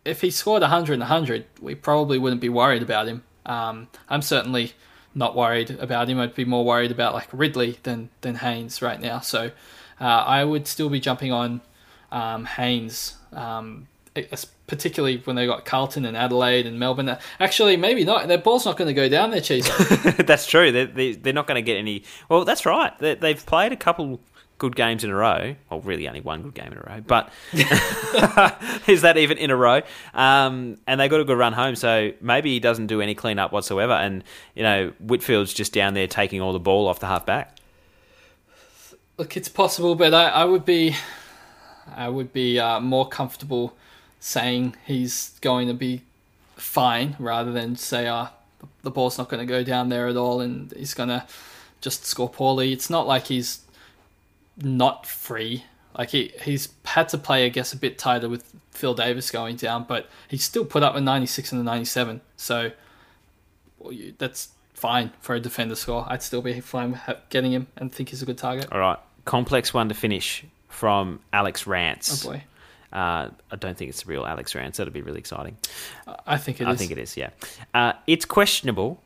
if 0.04 0.22
he 0.22 0.30
scored 0.30 0.62
100 0.62 0.94
and 0.94 1.00
100, 1.00 1.44
we 1.60 1.74
probably 1.74 2.18
wouldn't 2.18 2.40
be 2.40 2.48
worried 2.48 2.82
about 2.82 3.06
him. 3.06 3.22
Um, 3.44 3.88
I'm 4.08 4.22
certainly 4.22 4.72
not 5.14 5.36
worried 5.36 5.70
about 5.72 6.08
him. 6.08 6.18
I'd 6.18 6.34
be 6.34 6.44
more 6.44 6.64
worried 6.64 6.90
about 6.90 7.12
like 7.12 7.28
Ridley 7.32 7.78
than 7.82 8.08
than 8.22 8.36
Haynes 8.36 8.80
right 8.80 9.00
now. 9.00 9.20
So 9.20 9.50
uh, 10.00 10.04
I 10.04 10.44
would 10.44 10.66
still 10.66 10.88
be 10.88 11.00
jumping 11.00 11.32
on 11.32 11.60
um, 12.10 12.46
Haynes, 12.46 13.16
um, 13.32 13.86
particularly 14.66 15.18
when 15.24 15.36
they 15.36 15.46
got 15.46 15.64
Carlton 15.64 16.04
and 16.04 16.16
Adelaide 16.16 16.66
and 16.66 16.78
Melbourne. 16.78 17.16
Actually, 17.40 17.76
maybe 17.76 18.04
not. 18.04 18.28
Their 18.28 18.38
ball's 18.38 18.64
not 18.64 18.76
going 18.76 18.88
to 18.88 18.94
go 18.94 19.08
down 19.08 19.30
there, 19.30 19.40
Cheese. 19.40 19.70
that's 20.18 20.46
true. 20.46 20.70
They're, 20.70 21.14
they're 21.14 21.32
not 21.32 21.46
going 21.46 21.56
to 21.56 21.62
get 21.62 21.76
any. 21.76 22.04
Well, 22.28 22.44
that's 22.44 22.66
right. 22.66 22.92
They've 22.98 23.44
played 23.46 23.72
a 23.72 23.76
couple 23.76 24.20
good 24.62 24.76
games 24.76 25.02
in 25.02 25.10
a 25.10 25.14
row. 25.14 25.56
Well, 25.68 25.80
really 25.80 26.06
only 26.06 26.20
one 26.20 26.42
good 26.42 26.54
game 26.54 26.70
in 26.72 26.78
a 26.78 26.82
row, 26.88 27.00
but 27.04 27.32
is 28.86 29.02
that 29.02 29.16
even 29.16 29.36
in 29.36 29.50
a 29.50 29.56
row? 29.56 29.82
Um, 30.14 30.78
and 30.86 31.00
they 31.00 31.08
got 31.08 31.20
a 31.20 31.24
good 31.24 31.36
run 31.36 31.52
home, 31.52 31.74
so 31.74 32.12
maybe 32.20 32.50
he 32.52 32.60
doesn't 32.60 32.86
do 32.86 33.00
any 33.00 33.16
clean 33.16 33.40
up 33.40 33.52
whatsoever. 33.52 33.92
And 33.92 34.22
you 34.54 34.62
know, 34.62 34.92
Whitfield's 35.00 35.52
just 35.52 35.72
down 35.72 35.94
there 35.94 36.06
taking 36.06 36.40
all 36.40 36.52
the 36.52 36.60
ball 36.60 36.86
off 36.86 37.00
the 37.00 37.08
half 37.08 37.26
back. 37.26 37.58
Look, 39.18 39.36
it's 39.36 39.48
possible, 39.48 39.96
but 39.96 40.14
I, 40.14 40.28
I 40.28 40.44
would 40.44 40.64
be, 40.64 40.94
I 41.94 42.08
would 42.08 42.32
be 42.32 42.58
uh, 42.58 42.80
more 42.80 43.08
comfortable 43.08 43.74
saying 44.20 44.76
he's 44.84 45.32
going 45.40 45.68
to 45.68 45.74
be 45.74 46.02
fine 46.56 47.16
rather 47.18 47.52
than 47.52 47.76
say, 47.76 48.06
uh, 48.06 48.28
the 48.82 48.90
ball's 48.90 49.18
not 49.18 49.28
going 49.28 49.44
to 49.44 49.50
go 49.50 49.64
down 49.64 49.88
there 49.88 50.08
at 50.08 50.16
all 50.16 50.40
and 50.40 50.72
he's 50.72 50.94
going 50.94 51.08
to 51.08 51.26
just 51.80 52.04
score 52.04 52.28
poorly. 52.28 52.72
It's 52.72 52.88
not 52.88 53.06
like 53.06 53.26
he's 53.26 53.60
not 54.56 55.06
free. 55.06 55.64
Like 55.96 56.10
he 56.10 56.32
he's 56.42 56.68
had 56.84 57.08
to 57.10 57.18
play, 57.18 57.44
I 57.44 57.48
guess, 57.48 57.72
a 57.72 57.76
bit 57.76 57.98
tighter 57.98 58.28
with 58.28 58.50
Phil 58.70 58.94
Davis 58.94 59.30
going 59.30 59.56
down, 59.56 59.84
but 59.86 60.08
he 60.28 60.38
still 60.38 60.64
put 60.64 60.82
up 60.82 60.94
a 60.94 61.00
96 61.00 61.52
and 61.52 61.60
a 61.60 61.64
97. 61.64 62.22
So 62.36 62.70
well, 63.78 63.92
you, 63.92 64.14
that's 64.16 64.50
fine 64.72 65.12
for 65.20 65.34
a 65.34 65.40
defender 65.40 65.74
score. 65.74 66.06
I'd 66.08 66.22
still 66.22 66.40
be 66.40 66.60
fine 66.60 66.98
getting 67.28 67.52
him 67.52 67.66
and 67.76 67.92
think 67.92 68.08
he's 68.08 68.22
a 68.22 68.26
good 68.26 68.38
target. 68.38 68.68
All 68.72 68.80
right, 68.80 68.98
complex 69.26 69.74
one 69.74 69.88
to 69.90 69.94
finish 69.94 70.44
from 70.72 71.20
Alex 71.32 71.66
Rance. 71.66 72.24
Oh 72.24 72.30
boy. 72.30 72.44
Uh, 72.92 73.30
I 73.50 73.56
don't 73.56 73.76
think 73.76 73.88
it's 73.88 74.02
the 74.02 74.10
real 74.10 74.26
Alex 74.26 74.54
Rance. 74.54 74.76
That'd 74.76 74.92
be 74.92 75.00
really 75.00 75.18
exciting. 75.18 75.56
I 76.26 76.36
think 76.36 76.60
it 76.60 76.66
I 76.66 76.72
is. 76.72 76.78
think 76.78 76.90
it 76.90 76.98
is. 76.98 77.16
Yeah, 77.16 77.30
uh, 77.72 77.94
it's 78.06 78.24
questionable 78.24 79.00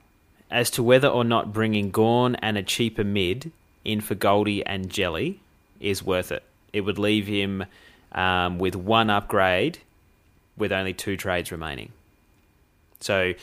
as 0.50 0.70
to 0.70 0.82
whether 0.82 1.08
or 1.08 1.24
not 1.24 1.52
bringing 1.52 1.90
Gawn 1.90 2.34
and 2.36 2.56
a 2.58 2.62
cheaper 2.62 3.04
mid 3.04 3.52
in 3.84 4.00
for 4.00 4.14
Goldie 4.14 4.64
and 4.66 4.90
Jelly 4.90 5.40
is 5.80 6.02
worth 6.02 6.32
it. 6.32 6.42
It 6.72 6.80
would 6.80 6.98
leave 6.98 7.26
him 7.26 7.64
um, 8.12 8.58
with 8.58 8.74
one 8.74 9.10
upgrade 9.10 9.78
with 10.56 10.72
only 10.72 10.92
two 10.92 11.16
trades 11.16 11.52
remaining. 11.52 11.92
So 13.00 13.34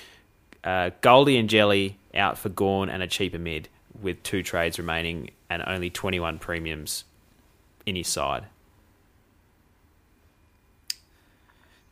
uh, 0.64 0.92
Goldie 1.02 1.38
and 1.38 1.50
Jelly 1.50 1.98
out 2.16 2.38
for 2.38 2.50
Gawn 2.50 2.90
and 2.90 3.02
a 3.02 3.08
cheaper 3.08 3.40
mid 3.40 3.70
with 4.02 4.22
two 4.24 4.44
trades 4.44 4.78
remaining 4.78 5.30
and 5.50 5.64
only 5.66 5.90
21 5.90 6.40
premiums 6.40 7.04
his 7.86 8.08
side. 8.08 8.46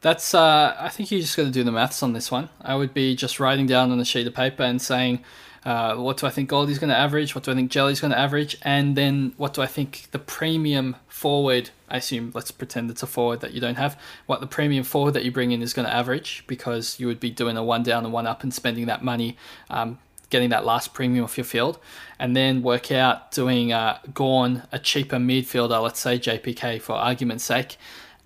That's. 0.01 0.33
Uh, 0.33 0.75
I 0.79 0.89
think 0.89 1.11
you 1.11 1.21
just 1.21 1.37
got 1.37 1.43
to 1.43 1.51
do 1.51 1.63
the 1.63 1.71
maths 1.71 2.01
on 2.01 2.13
this 2.13 2.31
one. 2.31 2.49
I 2.61 2.75
would 2.75 2.93
be 2.93 3.15
just 3.15 3.39
writing 3.39 3.67
down 3.67 3.91
on 3.91 3.99
a 3.99 4.05
sheet 4.05 4.25
of 4.25 4.33
paper 4.33 4.63
and 4.63 4.81
saying, 4.81 5.23
uh, 5.63 5.95
what 5.95 6.17
do 6.17 6.25
I 6.25 6.31
think 6.31 6.49
Goldie's 6.49 6.79
going 6.79 6.89
to 6.89 6.97
average? 6.97 7.35
What 7.35 7.43
do 7.43 7.51
I 7.51 7.55
think 7.55 7.69
Jelly's 7.69 7.99
going 7.99 8.11
to 8.11 8.17
average? 8.17 8.57
And 8.63 8.95
then 8.95 9.33
what 9.37 9.53
do 9.53 9.61
I 9.61 9.67
think 9.67 10.07
the 10.11 10.19
premium 10.19 10.95
forward? 11.07 11.69
I 11.87 11.97
assume 11.97 12.31
let's 12.33 12.49
pretend 12.49 12.89
it's 12.89 13.03
a 13.03 13.07
forward 13.07 13.41
that 13.41 13.53
you 13.53 13.61
don't 13.61 13.75
have. 13.75 13.99
What 14.25 14.41
the 14.41 14.47
premium 14.47 14.83
forward 14.83 15.13
that 15.13 15.23
you 15.23 15.31
bring 15.31 15.51
in 15.51 15.61
is 15.61 15.73
going 15.73 15.87
to 15.87 15.93
average 15.93 16.43
because 16.47 16.99
you 16.99 17.05
would 17.05 17.19
be 17.19 17.29
doing 17.29 17.57
a 17.57 17.63
one 17.63 17.83
down 17.83 18.05
and 18.05 18.13
one 18.13 18.25
up 18.25 18.41
and 18.41 18.51
spending 18.51 18.87
that 18.87 19.03
money. 19.03 19.37
Um, 19.69 19.99
getting 20.31 20.49
that 20.49 20.65
last 20.65 20.95
premium 20.95 21.23
off 21.23 21.37
your 21.37 21.45
field, 21.45 21.77
and 22.17 22.35
then 22.35 22.63
work 22.63 22.91
out 22.91 23.31
doing 23.31 23.71
uh, 23.71 23.99
Gawn, 24.13 24.63
a 24.71 24.79
cheaper 24.79 25.17
midfielder, 25.17 25.81
let's 25.81 25.99
say 25.99 26.17
JPK 26.17 26.81
for 26.81 26.93
argument's 26.93 27.43
sake, 27.43 27.77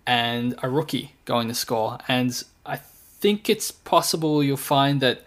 and 0.07 0.56
a 0.64 0.69
rookie 0.69 1.14
going 1.26 1.49
to 1.49 1.53
score. 1.53 1.98
And 2.07 2.41
I 2.65 2.77
think 2.77 3.49
it's 3.49 3.72
possible 3.72 4.41
you'll 4.41 4.56
find 4.56 5.02
that 5.02 5.23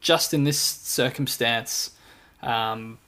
just 0.00 0.34
in 0.34 0.42
this 0.42 0.58
circumstance, 0.58 1.92
um, 2.42 2.98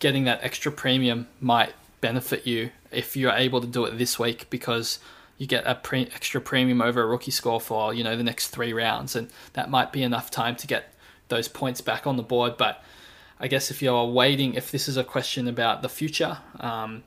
getting 0.00 0.24
that 0.24 0.42
extra 0.42 0.72
premium 0.72 1.28
might 1.40 1.72
benefit 2.00 2.46
you 2.46 2.70
if 2.90 3.16
you're 3.16 3.32
able 3.32 3.60
to 3.60 3.66
do 3.66 3.84
it 3.84 3.96
this 3.98 4.18
week 4.18 4.48
because 4.50 4.98
you 5.38 5.46
get 5.46 5.64
a 5.66 5.74
pre- 5.74 6.10
extra 6.14 6.40
premium 6.40 6.80
over 6.80 7.02
a 7.02 7.06
rookie 7.06 7.30
score 7.30 7.60
for 7.60 7.92
you 7.92 8.04
know 8.04 8.16
the 8.16 8.22
next 8.22 8.48
three 8.48 8.72
rounds, 8.72 9.16
and 9.16 9.28
that 9.54 9.70
might 9.70 9.92
be 9.92 10.02
enough 10.02 10.30
time 10.30 10.56
to 10.56 10.66
get 10.66 10.93
those 11.34 11.48
points 11.48 11.80
back 11.80 12.06
on 12.06 12.16
the 12.16 12.22
board. 12.22 12.56
But 12.56 12.82
I 13.38 13.48
guess 13.48 13.70
if 13.70 13.82
you're 13.82 14.06
waiting, 14.06 14.54
if 14.54 14.70
this 14.70 14.88
is 14.88 14.96
a 14.96 15.04
question 15.04 15.48
about 15.48 15.82
the 15.82 15.88
future, 15.88 16.38
um, 16.60 17.02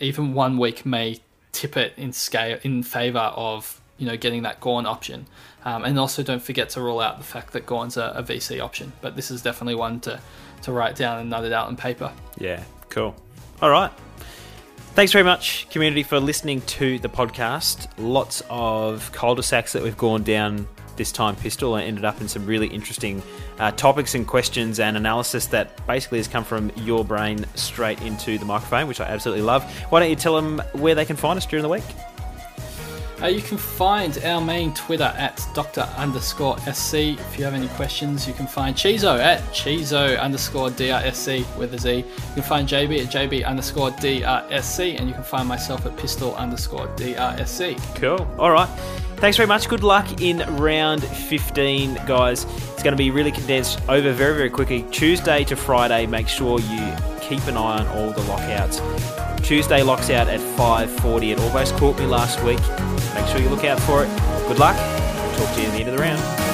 even 0.00 0.32
one 0.32 0.56
week 0.58 0.86
may 0.86 1.20
tip 1.52 1.76
it 1.76 1.92
in 1.96 2.12
scale 2.12 2.58
in 2.62 2.82
favor 2.82 3.32
of 3.36 3.80
you 3.98 4.06
know 4.06 4.16
getting 4.16 4.42
that 4.42 4.60
Gawn 4.60 4.86
option. 4.86 5.26
Um, 5.64 5.84
and 5.84 5.98
also 5.98 6.22
don't 6.22 6.42
forget 6.42 6.68
to 6.70 6.80
rule 6.80 7.00
out 7.00 7.18
the 7.18 7.24
fact 7.24 7.54
that 7.54 7.64
Gawn's 7.64 7.96
a, 7.96 8.12
a, 8.16 8.22
VC 8.22 8.60
option. 8.60 8.92
But 9.00 9.16
this 9.16 9.30
is 9.30 9.40
definitely 9.40 9.76
one 9.76 9.98
to, 10.00 10.20
to 10.62 10.72
write 10.72 10.94
down 10.94 11.20
and 11.20 11.30
nut 11.30 11.44
it 11.44 11.54
out 11.54 11.68
on 11.68 11.76
paper. 11.76 12.12
Yeah, 12.36 12.62
cool. 12.90 13.14
All 13.62 13.70
right. 13.70 13.90
Thanks 14.94 15.10
very 15.10 15.24
much, 15.24 15.66
community, 15.70 16.02
for 16.02 16.20
listening 16.20 16.60
to 16.62 16.98
the 16.98 17.08
podcast. 17.08 17.88
Lots 17.96 18.42
of 18.50 19.10
cul-de-sacs 19.12 19.72
that 19.72 19.82
we've 19.82 19.96
gone 19.96 20.22
down 20.22 20.68
this 20.96 21.12
time, 21.12 21.36
Pistol, 21.36 21.76
and 21.76 21.86
ended 21.86 22.04
up 22.04 22.20
in 22.20 22.28
some 22.28 22.46
really 22.46 22.66
interesting 22.66 23.22
uh, 23.58 23.70
topics 23.72 24.14
and 24.14 24.26
questions 24.26 24.80
and 24.80 24.96
analysis 24.96 25.46
that 25.48 25.86
basically 25.86 26.18
has 26.18 26.28
come 26.28 26.44
from 26.44 26.70
your 26.76 27.04
brain 27.04 27.44
straight 27.54 28.00
into 28.02 28.38
the 28.38 28.44
microphone, 28.44 28.88
which 28.88 29.00
I 29.00 29.04
absolutely 29.04 29.42
love. 29.42 29.64
Why 29.90 30.00
don't 30.00 30.10
you 30.10 30.16
tell 30.16 30.34
them 30.34 30.60
where 30.72 30.94
they 30.94 31.04
can 31.04 31.16
find 31.16 31.36
us 31.36 31.46
during 31.46 31.62
the 31.62 31.68
week? 31.68 31.84
Uh, 33.22 33.26
you 33.26 33.40
can 33.40 33.56
find 33.56 34.18
our 34.24 34.40
main 34.40 34.74
Twitter 34.74 35.14
at 35.16 35.40
Dr. 35.54 35.82
underscore 35.96 36.58
SC. 36.58 36.94
If 36.94 37.38
you 37.38 37.44
have 37.44 37.54
any 37.54 37.68
questions, 37.68 38.26
you 38.26 38.34
can 38.34 38.46
find 38.46 38.74
Chizo 38.76 39.18
at 39.18 39.40
Chizo 39.52 40.18
underscore 40.20 40.70
DRSC 40.70 41.56
with 41.56 41.74
a 41.74 41.78
Z. 41.78 41.98
You 41.98 42.04
can 42.34 42.42
find 42.42 42.68
JB 42.68 43.04
at 43.04 43.12
JB 43.12 43.46
underscore 43.46 43.90
DRSC, 43.92 44.98
and 44.98 45.08
you 45.08 45.14
can 45.14 45.24
find 45.24 45.48
myself 45.48 45.86
at 45.86 45.96
Pistol 45.96 46.34
underscore 46.34 46.88
DRSC. 46.96 47.78
Cool. 47.96 48.26
All 48.38 48.50
right. 48.50 48.68
Thanks 49.16 49.36
very 49.36 49.46
much. 49.46 49.68
Good 49.68 49.84
luck 49.84 50.20
in 50.20 50.38
round 50.56 51.04
15, 51.04 51.94
guys. 52.06 52.44
It's 52.44 52.82
going 52.82 52.92
to 52.92 52.96
be 52.96 53.10
really 53.10 53.32
condensed 53.32 53.80
over 53.88 54.12
very, 54.12 54.36
very 54.36 54.50
quickly. 54.50 54.84
Tuesday 54.90 55.44
to 55.44 55.56
Friday, 55.56 56.04
make 56.06 56.28
sure 56.28 56.60
you 56.60 57.13
keep 57.28 57.46
an 57.46 57.56
eye 57.56 57.78
on 57.78 57.86
all 57.88 58.12
the 58.12 58.22
lockouts. 58.22 58.80
Tuesday 59.46 59.82
locks 59.82 60.10
out 60.10 60.28
at 60.28 60.40
5.40. 60.40 61.32
It 61.32 61.38
almost 61.38 61.74
caught 61.76 61.98
me 61.98 62.06
last 62.06 62.42
week. 62.42 62.60
Make 63.14 63.26
sure 63.28 63.40
you 63.40 63.48
look 63.48 63.64
out 63.64 63.80
for 63.80 64.04
it. 64.04 64.08
Good 64.48 64.58
luck. 64.58 64.76
Talk 65.36 65.54
to 65.54 65.60
you 65.60 65.66
at 65.68 65.72
the 65.72 65.78
end 65.80 65.88
of 65.88 65.96
the 65.96 66.02
round. 66.02 66.53